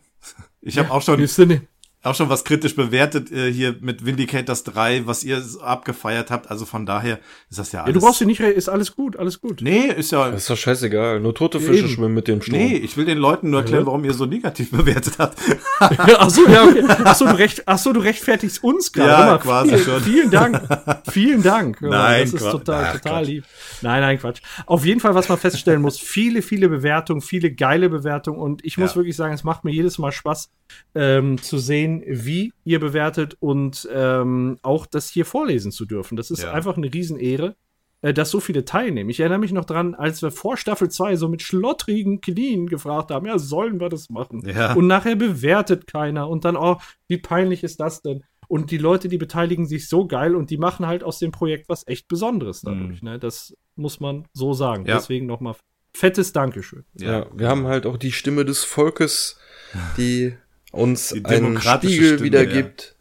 [0.61, 1.63] Ich habe auch schon Siehst du nicht?
[2.03, 6.51] Auch schon was kritisch bewertet äh, hier mit Vindicators 3, was ihr so abgefeiert habt.
[6.51, 7.19] Also von daher
[7.51, 7.95] ist das ja Ja, alles.
[7.95, 9.61] du brauchst dich nicht, ist alles gut, alles gut.
[9.61, 10.31] Nee, ist ja.
[10.31, 11.21] Das ist doch scheißegal.
[11.21, 11.89] Nur tote Fische Eben.
[11.89, 12.59] schwimmen mit dem Strom.
[12.59, 13.87] Nee, ich will den Leuten nur erklären, Ja.
[13.87, 15.39] warum ihr so negativ bewertet habt.
[15.79, 16.85] ach so, ja, okay.
[17.05, 19.11] Ach so, du, recht, ach so, du rechtfertigst uns gerade.
[19.11, 20.01] Ja, mal, quasi vielen, schon.
[20.03, 20.63] Vielen Dank.
[21.11, 21.81] Vielen Dank.
[21.83, 22.53] Nein, Das ist Quatsch.
[22.53, 23.29] total, Ach, total Quatsch.
[23.29, 23.45] lieb.
[23.83, 24.41] Nein, nein, Quatsch.
[24.67, 28.39] Auf jeden Fall, was man feststellen muss, viele, viele Bewertungen, viele geile Bewertungen.
[28.39, 28.97] Und ich muss Ja.
[28.97, 30.51] wirklich sagen, es macht mir jedes Mal Spaß,
[30.95, 36.17] ähm, zu sehen, wie ihr bewertet und ähm, auch das hier vorlesen zu dürfen.
[36.17, 36.53] Das ist Ja.
[36.53, 37.57] einfach eine Riesenehre.
[38.03, 39.11] äh, Dass so viele teilnehmen.
[39.11, 43.11] Ich erinnere mich noch dran, als wir vor Staffel 2 so mit schlottrigen Knien gefragt
[43.11, 44.43] haben, ja, sollen wir das machen?
[44.49, 44.73] Ja.
[44.73, 46.27] Und nachher bewertet keiner.
[46.31, 46.79] Und dann, oh,
[47.09, 48.23] wie peinlich ist das denn?
[48.49, 51.69] Und die Leute, die beteiligen sich so geil und die machen halt aus dem Projekt
[51.69, 53.03] was echt Besonderes dadurch.
[53.03, 53.19] Ne?
[53.19, 54.85] Das muss man so sagen.
[54.85, 54.89] Mhm.
[54.89, 54.95] Ja.
[54.97, 55.55] Deswegen nochmal
[55.95, 56.85] fettes Dankeschön.
[56.95, 59.39] Ja, wir haben halt auch die Stimme des Volkes,
[59.99, 60.33] die
[60.71, 62.95] uns einen Spiegel Stimme, wiedergibt,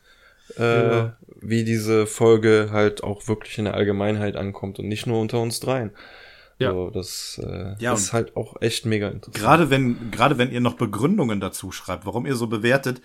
[0.58, 1.18] äh, Ja.
[1.42, 5.60] wie diese Folge halt auch wirklich in der Allgemeinheit ankommt und nicht nur unter uns
[5.60, 5.92] dreien.
[6.58, 6.72] Ja.
[6.72, 9.36] So, das äh, Ja, ist halt auch echt mega interessant.
[9.42, 13.02] Gerade wenn, gerade wenn ihr noch Begründungen dazu schreibt, warum ihr so bewertet,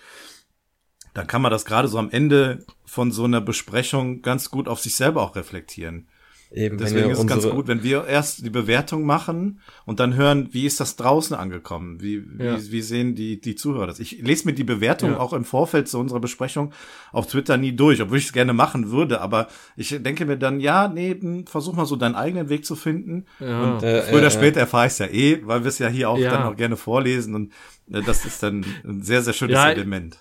[1.13, 4.81] dann kann man das gerade so am Ende von so einer Besprechung ganz gut auf
[4.81, 6.09] sich selber auch reflektieren.
[6.55, 9.99] Eben, wenn Deswegen ihr ist es ganz gut, wenn wir erst die Bewertung machen und
[9.99, 12.01] dann hören, wie ist das draußen angekommen?
[12.01, 12.57] Wie, Ja.
[12.57, 13.99] wie, wie sehen die, die Zuhörer das?
[13.99, 15.19] Ich lese mir die Bewertung Ja.
[15.19, 16.71] auch im Vorfeld zu unserer Besprechung
[17.11, 20.61] auf Twitter nie durch, obwohl ich es gerne machen würde, aber ich denke mir dann,
[20.61, 23.25] ja, nee, hm, versuch mal so deinen eigenen Weg zu finden.
[23.41, 23.61] Ja.
[23.75, 25.89] Und Äh, früher oder äh, später erfahre ich es ja eh, weil wir es ja
[25.89, 26.31] hier auch Ja.
[26.31, 27.51] dann auch gerne vorlesen und
[27.91, 30.17] äh, das ist dann ein sehr, sehr schönes Ja, Element.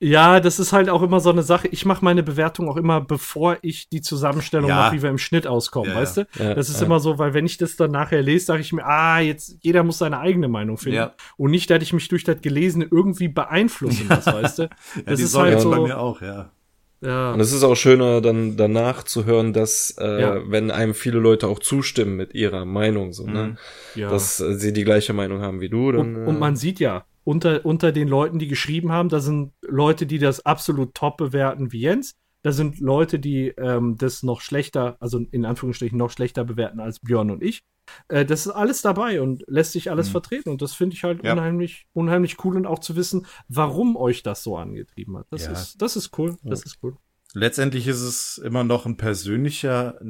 [0.00, 1.66] Ja, das ist halt auch immer so eine Sache.
[1.68, 4.76] Ich mache meine Bewertung auch immer, bevor ich die Zusammenstellung Ja.
[4.76, 6.26] mache, wie wir im Schnitt auskommen, Ja, weißt du?
[6.38, 6.86] Ja, das ist ja.
[6.86, 9.82] immer so, weil wenn ich das dann nachher lese, sage ich mir, ah, jetzt jeder
[9.82, 10.98] muss seine eigene Meinung finden.
[10.98, 11.14] Ja.
[11.36, 14.62] Und nicht, dass ich mich durch das Gelesene irgendwie beeinflussen lasse, weißt du?
[14.96, 15.70] Ja, Das die ist Sorge halt so.
[15.70, 16.52] bei mir auch, ja.
[17.00, 17.32] Ja.
[17.32, 20.36] Und es ist auch schöner, dann danach zu hören, dass, äh, Ja.
[20.46, 23.56] wenn einem viele Leute auch zustimmen mit ihrer Meinung, so, ne?
[23.96, 24.10] ja.
[24.10, 26.16] Dass äh, sie die gleiche Meinung haben wie du, dann.
[26.16, 30.06] Und, und man sieht ja, unter, unter den Leuten, die geschrieben haben, da sind Leute,
[30.06, 32.14] die das absolut top bewerten wie Jens.
[32.40, 37.00] Da sind Leute, die ähm, das noch schlechter, also in Anführungsstrichen noch schlechter bewerten als
[37.00, 37.64] Björn und ich.
[38.08, 40.48] Äh, das ist alles dabei und lässt sich alles vertreten.
[40.48, 41.34] Und das finde ich halt Ja.
[41.34, 45.26] unheimlich, unheimlich cool und auch zu wissen, warum euch das so angetrieben hat.
[45.28, 45.52] Das, Ja.
[45.52, 46.38] ist, das ist cool.
[46.42, 46.96] Das ist cool.
[47.34, 50.00] Letztendlich ist es immer noch ein persönlicher,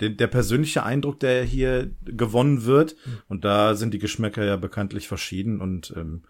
[0.00, 2.96] der, persönliche Eindruck, der hier gewonnen wird.
[3.04, 3.18] Hm.
[3.28, 5.60] Und da sind die Geschmäcker ja bekanntlich verschieden.
[5.60, 6.22] Und ähm,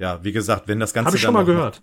[0.00, 1.82] ja, wie gesagt, wenn das Ganze Habe ich schon dann mal auch gehört.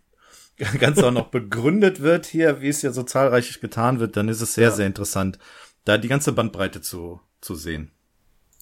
[0.60, 4.28] Noch, Ganze auch noch begründet wird hier, wie es ja so zahlreich getan wird, dann
[4.28, 4.72] ist es sehr, Ja.
[4.72, 5.38] sehr interessant,
[5.86, 7.92] da die ganze Bandbreite zu, zu sehen.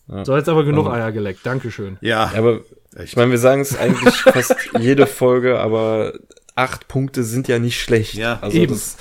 [0.07, 1.39] So, jetzt aber genug Eier geleckt.
[1.45, 1.97] Dankeschön.
[2.01, 2.59] Ja, Ja, aber
[3.03, 6.13] ich meine, wir sagen es eigentlich fast jede Folge, aber
[6.53, 8.13] acht Punkte sind ja nicht schlecht.
[8.13, 8.73] Ja, also eben.
[8.73, 8.97] Das,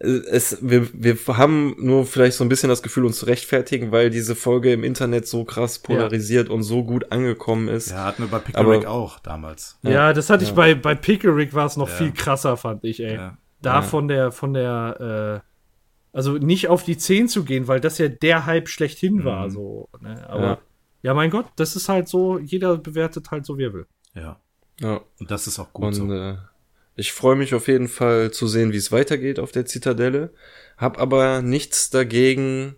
[0.00, 4.10] es, wir, wir haben nur vielleicht so ein bisschen das Gefühl, uns zu rechtfertigen, weil
[4.10, 7.90] diese Folge im Internet so krass polarisiert und so gut angekommen ist.
[7.90, 9.78] ja, hatten wir bei Pickerick auch damals.
[9.82, 11.94] Ja, das hatte ich bei, bei Pickerick war es noch Ja.
[11.94, 13.14] viel krasser, fand ich, ey.
[13.14, 13.38] Ja.
[13.60, 13.82] Da Ja.
[13.82, 18.08] von der, von der, äh, also nicht auf die 10 zu gehen, weil das ja
[18.08, 19.88] der Hype schlechthin war, so.
[20.00, 20.24] Ne?
[20.28, 20.58] Aber ja.
[21.02, 21.14] Ja.
[21.14, 23.86] mein Gott, das ist halt so, jeder bewertet halt so, wie er will.
[24.14, 24.38] Ja,
[24.80, 25.00] Ja.
[25.18, 26.12] und das ist auch gut Und so.
[26.12, 26.36] äh,
[26.98, 30.30] ich freue mich auf jeden Fall zu sehen, wie es weitergeht auf der Zitadelle.
[30.76, 32.74] Hab aber nichts dagegen,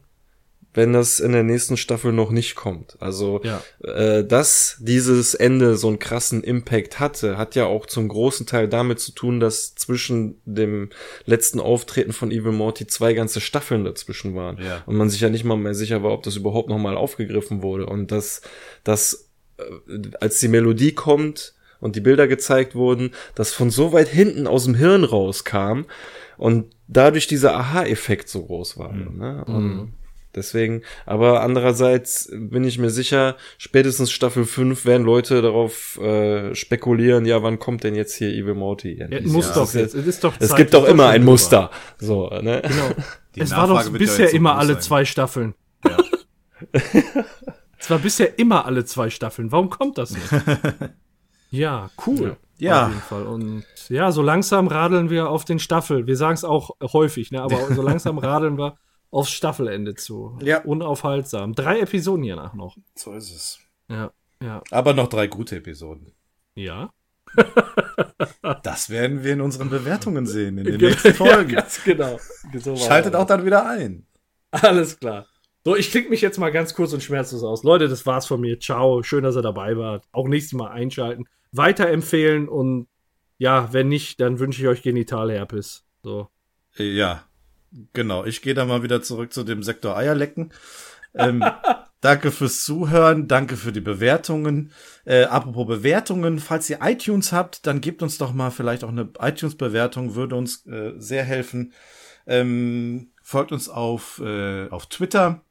[0.75, 2.97] wenn das in der nächsten Staffel noch nicht kommt.
[3.01, 3.63] Also, Ja.
[3.83, 8.69] äh, dass dieses Ende so einen krassen Impact hatte, hat ja auch zum großen Teil
[8.69, 10.91] damit zu tun, dass zwischen dem
[11.25, 14.59] letzten Auftreten von Evil Morty zwei ganze Staffeln dazwischen waren.
[14.63, 14.83] Ja.
[14.87, 17.63] Und man sich ja nicht mal mehr sicher war, ob das überhaupt noch mal aufgegriffen
[17.63, 17.87] wurde.
[17.87, 18.43] Und dass,
[18.85, 19.63] dass äh,
[20.21, 24.65] als die Melodie kommt und die Bilder gezeigt wurden, das von so weit hinten aus
[24.65, 25.83] dem Hirn rauskam
[26.37, 28.93] und dadurch dieser Aha-Effekt so groß war.
[28.93, 29.45] Ne?
[29.47, 29.93] Und
[30.35, 37.27] deswegen, aber andererseits bin ich mir sicher, spätestens Staffel 5 werden Leute darauf äh, spekulieren,
[37.27, 38.99] ja, wann kommt denn jetzt hier Evil Morty?
[38.99, 39.33] Ja, endlich?
[39.33, 39.95] muss Ja, doch es ist jetzt.
[39.95, 41.25] Es, ist doch Es Zeit, gibt doch immer ein.
[41.25, 41.71] Muster.
[41.99, 42.63] So, ne?
[42.63, 42.91] Genau.
[43.35, 44.83] Die es war doch Nachfrage wird ja bisher immer alle sein.
[44.83, 45.55] zwei Staffeln.
[45.85, 45.97] Ja.
[47.83, 49.51] Es war bisher immer alle zwei Staffeln.
[49.53, 50.29] Warum kommt das nicht?
[51.51, 52.37] ja, cool.
[52.59, 52.85] Ja.
[52.85, 53.27] Auf jeden Fall.
[53.27, 56.07] Und ja, so langsam radeln wir auf den Staffel.
[56.07, 57.43] Wir sagen es auch häufig, ne?
[57.43, 58.77] aber so langsam radeln wir
[59.11, 60.39] aufs Staffelende zu.
[60.43, 60.63] Ja.
[60.63, 61.55] Unaufhaltsam.
[61.55, 62.77] Drei Episoden hier nach noch.
[62.95, 63.59] So ist es.
[63.89, 64.13] Ja.
[64.43, 64.63] Ja.
[64.71, 66.13] Aber noch drei gute Episoden.
[66.55, 66.91] Ja.
[68.63, 71.51] Das werden wir in unseren Bewertungen sehen in den nächsten Folgen.
[71.51, 72.19] Ja, ganz genau.
[72.59, 74.07] So Schaltet auch dann wieder ein.
[74.51, 75.27] Alles klar.
[75.65, 77.63] So, ich klicke mich jetzt mal ganz kurz und schmerzlos aus.
[77.63, 78.59] Leute, das war's von mir.
[78.59, 79.03] Ciao.
[79.03, 80.05] Schön, dass ihr dabei wart.
[80.13, 81.27] Auch nächstes Mal einschalten.
[81.53, 82.89] Weiterempfehlen und
[83.39, 85.87] ja, wenn nicht, dann wünsche ich euch Genitalherpes.
[86.03, 86.29] So.
[86.77, 87.25] Ja,
[87.93, 88.25] genau.
[88.25, 90.53] Ich gehe da mal wieder zurück zu dem Sektor Eierlecken.
[91.15, 91.43] Ähm,
[92.01, 94.73] danke fürs Zuhören, danke für die Bewertungen.
[95.05, 99.11] Äh, apropos Bewertungen, falls ihr iTunes habt, dann gebt uns doch mal vielleicht auch eine
[99.19, 101.73] iTunes-Bewertung, würde uns äh, sehr helfen.
[102.27, 105.45] Ähm, folgt uns auf, äh, auf Twitter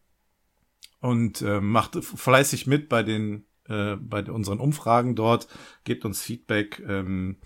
[1.01, 5.47] und äh, macht fleißig mit bei den äh, bei unseren Umfragen dort,
[5.83, 7.37] gebt uns Feedback, ähm,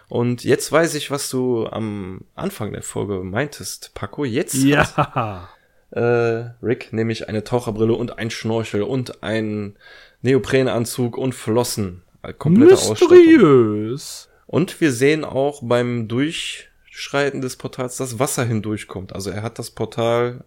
[0.09, 4.25] Und jetzt weiß ich, was du am Anfang der Folge meintest, Paco.
[4.25, 5.49] Jetzt hat Ja.
[5.91, 9.75] äh, Rick nämlich eine Taucherbrille und ein Schnorchel und einen
[10.23, 12.03] Neoprenanzug und Flossen.
[12.23, 13.09] Äh, Komplette Ausstattung.
[13.19, 14.29] Mysteriös.
[14.47, 19.13] Und wir sehen auch beim Durchschreiten des Portals, dass Wasser hindurchkommt.
[19.13, 20.45] Also er hat das Portal.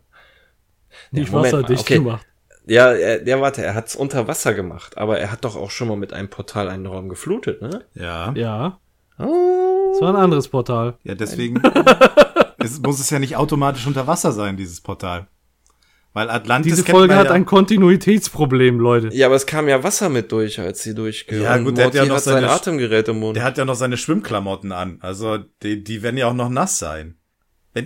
[1.11, 1.95] Nicht Moment mal, wasserdicht okay.
[1.95, 2.25] gemacht.
[2.65, 5.89] Ja, er, ja, warte, er hat's unter Wasser gemacht, aber er hat doch auch schon
[5.89, 7.83] mal mit einem Portal einen Raum geflutet, ne?
[7.93, 8.33] Ja.
[8.35, 8.79] Ja.
[9.19, 9.91] Oh.
[9.91, 10.97] Das war ein anderes Portal.
[11.03, 11.61] Ja, deswegen
[12.57, 15.27] es muss es ja nicht automatisch unter Wasser sein, dieses Portal.
[16.13, 19.09] Weil Atlantis Diese Folge hat ja, ein Kontinuitätsproblem, Leute.
[19.13, 21.41] Ja, aber es kam ja Wasser mit durch, als sie durchge.
[21.41, 23.35] Ja, gut, der hat ja noch hat sein seine- Atemgerät im Mund.
[23.35, 24.99] Der hat ja noch seine Schwimmklamotten an.
[25.01, 27.17] Also, die, die werden ja auch noch nass sein.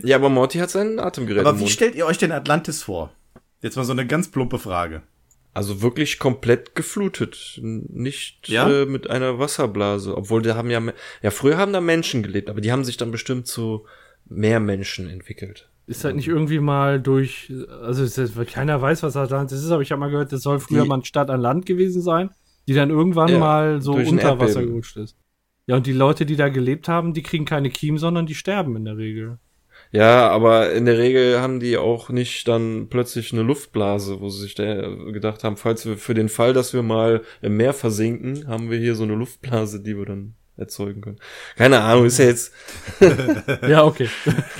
[0.03, 1.71] Ja, aber Morty hat sein Atemgerät Aber im wie Mund.
[1.71, 3.11] stellt ihr euch den Atlantis vor?
[3.61, 5.01] Jetzt mal so eine ganz plumpe Frage.
[5.53, 8.69] Also wirklich komplett geflutet, nicht Ja?
[8.69, 10.15] äh, mit einer Wasserblase.
[10.15, 10.81] Obwohl, da haben ja,
[11.23, 13.85] ja, früher haben da Menschen gelebt, aber die haben sich dann bestimmt zu
[14.25, 15.69] mehr Menschen entwickelt.
[15.87, 17.51] Ist halt nicht irgendwie mal durch,
[17.81, 20.59] also es ist, keiner weiß, was Atlantis ist, aber ich habe mal gehört, das soll
[20.59, 22.29] früher Die- mal eine Stadt an Land gewesen sein,
[22.67, 25.15] die dann irgendwann Ja, mal so unter Wasser gerutscht ist.
[25.65, 28.75] Ja, und die Leute, die da gelebt haben, die kriegen keine Kiem, sondern die sterben
[28.75, 29.39] in der Regel.
[29.91, 34.41] Ja, aber in der Regel haben die auch nicht dann plötzlich eine Luftblase, wo sie
[34.41, 38.47] sich da gedacht haben, falls wir für den Fall, dass wir mal im Meer versinken,
[38.47, 41.19] haben wir hier so eine Luftblase, die wir dann erzeugen können.
[41.55, 42.51] Keine Ahnung, ist ja jetzt,
[43.67, 44.09] Ja, okay.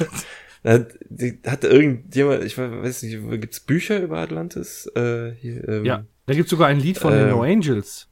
[0.63, 4.89] hat, die, hat irgendjemand, ich weiß nicht, gibt's Bücher über Atlantis?
[4.95, 8.07] Äh, hier, ähm, ja, da gibt's sogar ein Lied von den Ähm, No Angels.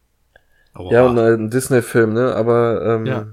[0.73, 0.91] Aua.
[0.91, 2.35] Ja, und ein Disney-Film, ne?
[2.35, 3.27] Aber ähm, Ja.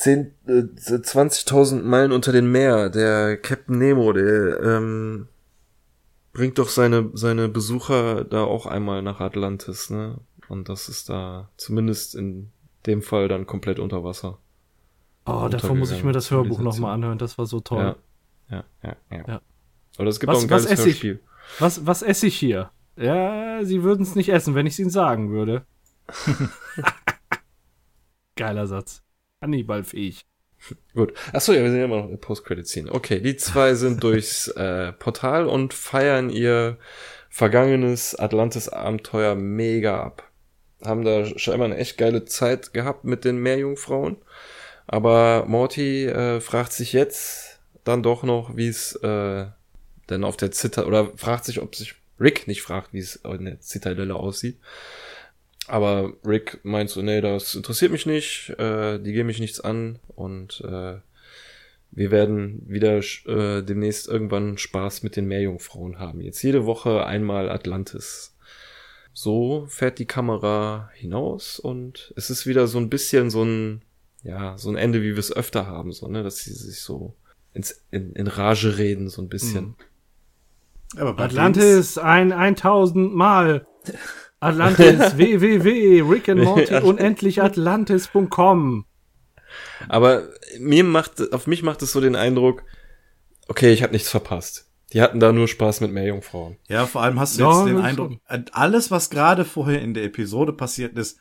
[0.00, 5.28] 10, äh, 20.000 Meilen unter dem Meer, der Captain Nemo, der ähm,
[6.32, 10.18] bringt doch seine, seine Besucher da auch einmal nach Atlantis, ne?
[10.48, 12.50] Und das ist da zumindest in
[12.86, 14.38] dem Fall dann komplett unter Wasser.
[15.26, 17.94] Oh, davon muss ich mir das Hörbuch nochmal anhören, das war so toll.
[18.48, 19.24] Ja, ja, ja, ja.
[19.28, 19.40] Ja.
[19.98, 20.94] Aber es gibt Was- auch ein was geiles esse ich?
[20.94, 21.20] Hörspiel.
[21.58, 22.70] Was, was esse ich hier?
[22.96, 25.66] Ja, sie würden es nicht essen, wenn ich es ihnen sagen würde.
[28.36, 29.02] Geiler Satz.
[29.40, 30.24] Hannibal-fähig.
[30.94, 31.14] Gut.
[31.32, 32.92] Achso, ja, wir sind ja immer noch in der Post-Credit-Scene.
[32.92, 36.78] Okay, die zwei sind durchs äh, Portal und feiern ihr
[37.28, 40.30] vergangenes Atlantis-Abenteuer mega ab.
[40.84, 44.16] Haben da scheinbar eine echt geile Zeit gehabt mit den Meerjungfrauen.
[44.86, 49.46] Aber Morty äh, fragt sich jetzt dann doch noch, wie es äh,
[50.08, 53.44] denn auf der Zitadelle, oder fragt sich, ob sich Rick nicht fragt, wie es in
[53.44, 54.58] der Zitadelle aussieht.
[55.70, 59.98] Aber Rick meint so, nee, das interessiert mich nicht, äh, die gehen mich nichts an
[60.16, 60.96] und äh,
[61.92, 66.20] wir werden wieder äh, demnächst irgendwann Spaß mit den Meerjungfrauen haben.
[66.20, 68.36] Jetzt jede Woche einmal Atlantis.
[69.12, 73.82] So fährt die Kamera hinaus und es ist wieder so ein bisschen so ein,
[74.22, 77.14] ja, so ein Ende, wie wir es öfter haben, so, ne, dass sie sich so
[77.54, 79.74] ins, in, in Rage reden, so ein bisschen.
[80.96, 83.66] Aber bei Dings- Atlantis, ein 1000 Mal.
[84.40, 86.82] Atlantis, www, Rick and Morty, Ja.
[86.82, 88.86] unendlich Atlantis.com.
[89.88, 90.28] Aber
[90.58, 92.62] mir macht, auf mich macht es so den Eindruck,
[93.48, 94.66] okay, ich habe nichts verpasst.
[94.92, 96.56] Die hatten da nur Spaß mit Meerjungfrauen.
[96.68, 99.82] Ja, vor allem hast du Ja, jetzt den das Eindruck, äh, alles, was gerade vorher
[99.82, 101.18] in der Episode passiert ist,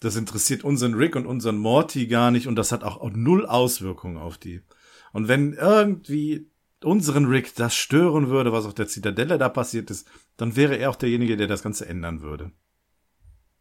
[0.00, 3.46] das interessiert unseren Rick und unseren Morty gar nicht und das hat auch, auch null
[3.46, 4.62] Auswirkungen auf die.
[5.12, 6.48] Und wenn irgendwie
[6.82, 10.90] unseren Rick das stören würde, was auf der Zitadelle da passiert ist, dann wäre er
[10.90, 12.50] auch derjenige, der das Ganze ändern würde.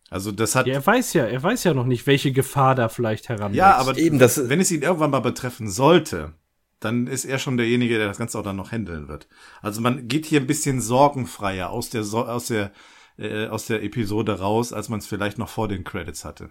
[0.09, 2.89] Also das hat, Ja, er weiß ja, er weiß ja noch nicht, welche Gefahr da
[2.89, 3.57] vielleicht heranwächst.
[3.57, 6.33] ja, aber Eben, das- wenn es ihn irgendwann mal betreffen sollte,
[6.79, 9.27] dann ist er schon derjenige, der das Ganze auch dann noch handeln wird.
[9.61, 12.71] Also man geht hier ein bisschen sorgenfreier aus der so aus der
[13.17, 16.49] äh, aus der Episode raus, als man es vielleicht noch vor den Credits hatte.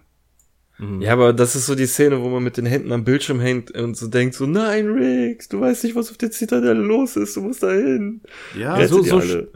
[0.99, 3.69] Ja, aber das ist so die Szene, wo man mit den Händen am Bildschirm hängt
[3.71, 7.35] und so denkt so, nein, Rick, du weißt nicht, was auf der Zitadelle los ist,
[7.35, 8.21] du musst da hin.
[8.57, 9.51] Ja, Rette so- die so alle.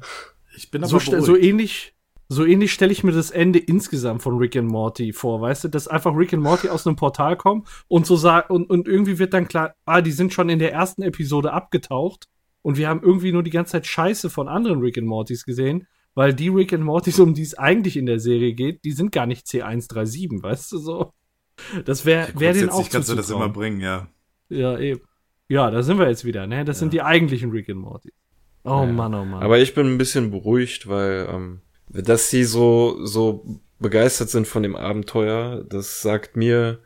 [0.57, 1.93] Ich bin aber so, so ähnlich,
[2.29, 5.67] so ähnlich stelle ich mir das Ende insgesamt von Rick and Morty vor, weißt du,
[5.67, 9.19] dass einfach Rick and Morty aus einem Portal kommen und so sagen und, und irgendwie
[9.19, 12.27] wird dann klar, ah, die sind schon in der ersten Episode abgetaucht
[12.63, 15.87] und wir haben irgendwie nur die ganze Zeit Scheiße von anderen Rick and Mortys gesehen,
[16.15, 19.11] weil die Rick and Mortys, um die es eigentlich in der Serie geht, die sind
[19.11, 21.13] gar nicht C137, weißt du so.
[21.85, 24.07] Das wäre wär denen auch Grundsätzlich kannst du das immer bringen, ja.
[24.49, 25.01] Ja, eben.
[25.47, 26.65] Ja, da sind wir jetzt wieder, ne?
[26.65, 28.11] Das sind die eigentlichen Rick and Morty.
[28.67, 28.85] Oh Ja.
[28.85, 29.41] Mann, oh Mann.
[29.43, 33.45] Aber ich bin ein bisschen beruhigt, weil, ähm, dass sie so, so
[33.79, 36.79] begeistert sind von dem Abenteuer, das sagt mir,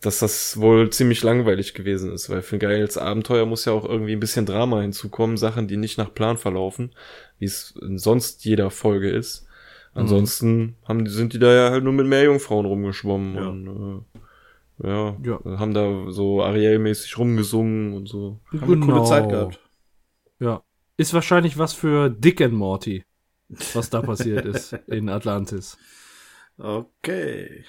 [0.00, 3.84] dass das wohl ziemlich langweilig gewesen ist, weil für ein geiles Abenteuer muss ja auch
[3.84, 6.92] irgendwie ein bisschen Drama hinzukommen, Sachen, die nicht nach Plan verlaufen,
[7.38, 9.46] wie es in sonst jeder Folge ist.
[9.92, 13.48] Ansonsten haben, die- sind die da ja halt nur mit Meerjungfrauen rumgeschwommen Ja.
[13.48, 13.66] und
[14.82, 15.58] äh, ja, Ja.
[15.58, 18.38] haben da so Ariel-mäßig rumgesungen und so.
[18.58, 19.60] Haben eine coole Zeit gehabt.
[20.38, 20.62] Ja.
[21.00, 23.06] Ist wahrscheinlich was für Dick and Morty,
[23.72, 25.78] was da passiert ist in Atlantis.
[26.58, 27.64] Okay.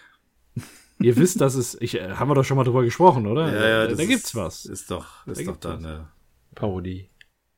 [1.00, 3.48] Ihr wisst, dass es, ich, äh, haben wir doch schon mal drüber gesprochen, oder?
[3.48, 4.66] Ja, ja, da, das da ist, gibt's was.
[4.66, 6.10] Ist doch, ist Da doch da eine.
[6.56, 7.10] Parodie.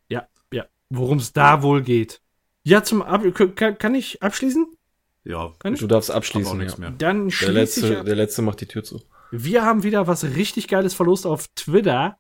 [0.10, 0.66] Ja, ja.
[0.92, 2.22] Worum es da wohl geht.
[2.62, 3.24] Ja, zum Ab
[3.56, 4.68] kann, kann ich abschließen?
[5.24, 5.80] Ja, Kann ich?
[5.80, 6.82] Du darfst abschließen, nichts ja.
[6.82, 6.92] mehr.
[6.92, 8.06] Dann Der schließe ich letzte, ab.
[8.06, 9.02] der letzte macht die Tür zu.
[9.32, 12.20] Wir haben wieder was richtig Geiles verlost auf Twitter.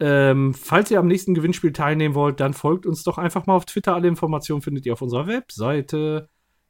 [0.00, 3.66] Ähm, falls ihr am nächsten Gewinnspiel teilnehmen wollt, dann folgt uns doch einfach mal auf
[3.66, 3.94] Twitter.
[3.94, 6.28] Alle Informationen findet ihr auf unserer Webseite.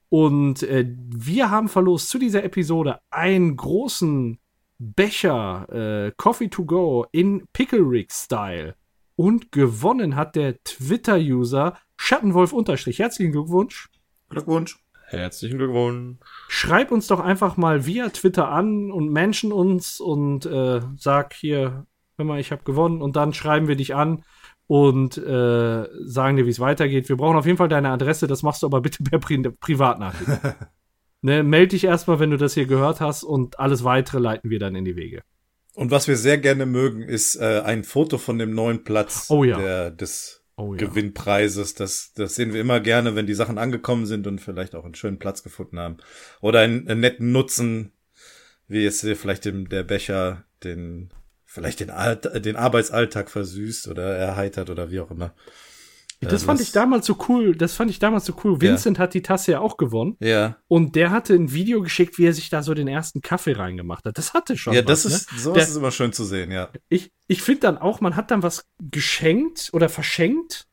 [0.09, 4.39] Und äh, wir haben verlost zu dieser Episode einen großen
[4.79, 8.75] Becher äh, Coffee to go in Pickle Rick Style.
[9.17, 12.99] Und gewonnen hat der Twitter-User Schattenwolf unterstrich.
[12.99, 13.89] Herzlichen Glückwunsch.
[14.29, 14.79] Glückwunsch.
[15.07, 16.19] Herzlichen Glückwunsch.
[16.49, 21.87] Schreib uns doch einfach mal via Twitter an und mention uns und äh, sag hier,
[22.17, 24.25] hör mal, ich habe gewonnen und dann schreiben wir dich an
[24.67, 27.09] und äh, sagen dir, wie es weitergeht.
[27.09, 30.41] Wir brauchen auf jeden Fall deine Adresse, das machst du aber bitte per Pri Privatnachricht.
[31.23, 34.59] ne, meld dich erstmal, wenn du das hier gehört hast und alles weitere leiten wir
[34.59, 35.23] dann in die Wege.
[35.75, 39.43] Und was wir sehr gerne mögen, ist äh, ein Foto von dem neuen Platz Oh
[39.43, 39.59] ja.
[39.59, 40.79] der, des Oh ja.
[40.79, 41.75] Gewinnpreises.
[41.75, 44.95] Das, das sehen wir immer gerne, wenn die Sachen angekommen sind und vielleicht auch einen
[44.95, 45.97] schönen Platz gefunden haben.
[46.41, 47.93] Oder einen, einen netten Nutzen,
[48.69, 51.11] wie jetzt hier vielleicht dem, der Becher den,
[51.53, 55.35] vielleicht den, Alt, den Arbeitsalltag versüßt oder erheitert oder wie auch immer.
[56.21, 57.57] Das Äh, fand ich damals so cool.
[57.57, 58.61] Das fand ich damals so cool.
[58.61, 60.17] Vincent hat die Tasse ja auch gewonnen.
[60.21, 60.57] Ja.
[60.69, 64.05] Und der hatte ein Video geschickt, wie er sich da so den ersten Kaffee reingemacht
[64.05, 64.17] hat.
[64.19, 64.73] Das hatte schon.
[64.73, 65.39] Ja, das was, ist, ne?
[65.41, 66.69] sowas Der- ist immer schön zu sehen, ja.
[66.89, 70.67] ich, ich finde dann auch, man hat dann was geschenkt oder verschenkt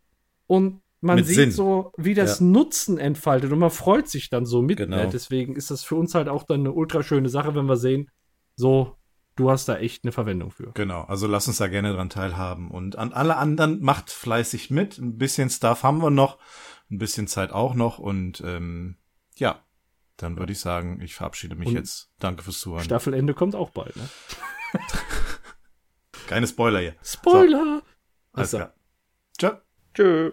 [0.45, 1.51] und man Mit sieht Sinn.
[1.51, 2.45] so, wie das Ja.
[2.45, 4.77] Nutzen entfaltet und man freut sich dann so mit.
[4.77, 4.97] Genau.
[4.97, 5.09] Ne?
[5.11, 8.09] Deswegen ist das für uns halt auch dann eine ultra schöne Sache, wenn wir sehen,
[8.55, 8.97] so,
[9.39, 10.71] du hast da echt eine Verwendung für.
[10.73, 12.69] Genau, also lass uns da gerne dran teilhaben.
[12.69, 14.97] Und an alle anderen macht fleißig mit.
[14.97, 16.37] Ein bisschen Stuff haben wir noch,
[16.91, 17.99] ein bisschen Zeit auch noch.
[17.99, 18.97] Und ähm,
[19.37, 19.63] ja,
[20.17, 22.11] dann würde ich sagen, ich verabschiede mich Und jetzt.
[22.19, 22.83] Danke fürs Zuhören.
[22.83, 24.09] Staffelende kommt auch bald, ne?
[26.27, 26.95] Keine Spoiler hier.
[27.01, 27.81] Spoiler!
[28.33, 28.73] Alles Also, klar.
[29.39, 29.57] Ciao.
[29.93, 30.31] Tschö.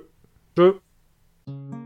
[0.57, 1.86] tschö.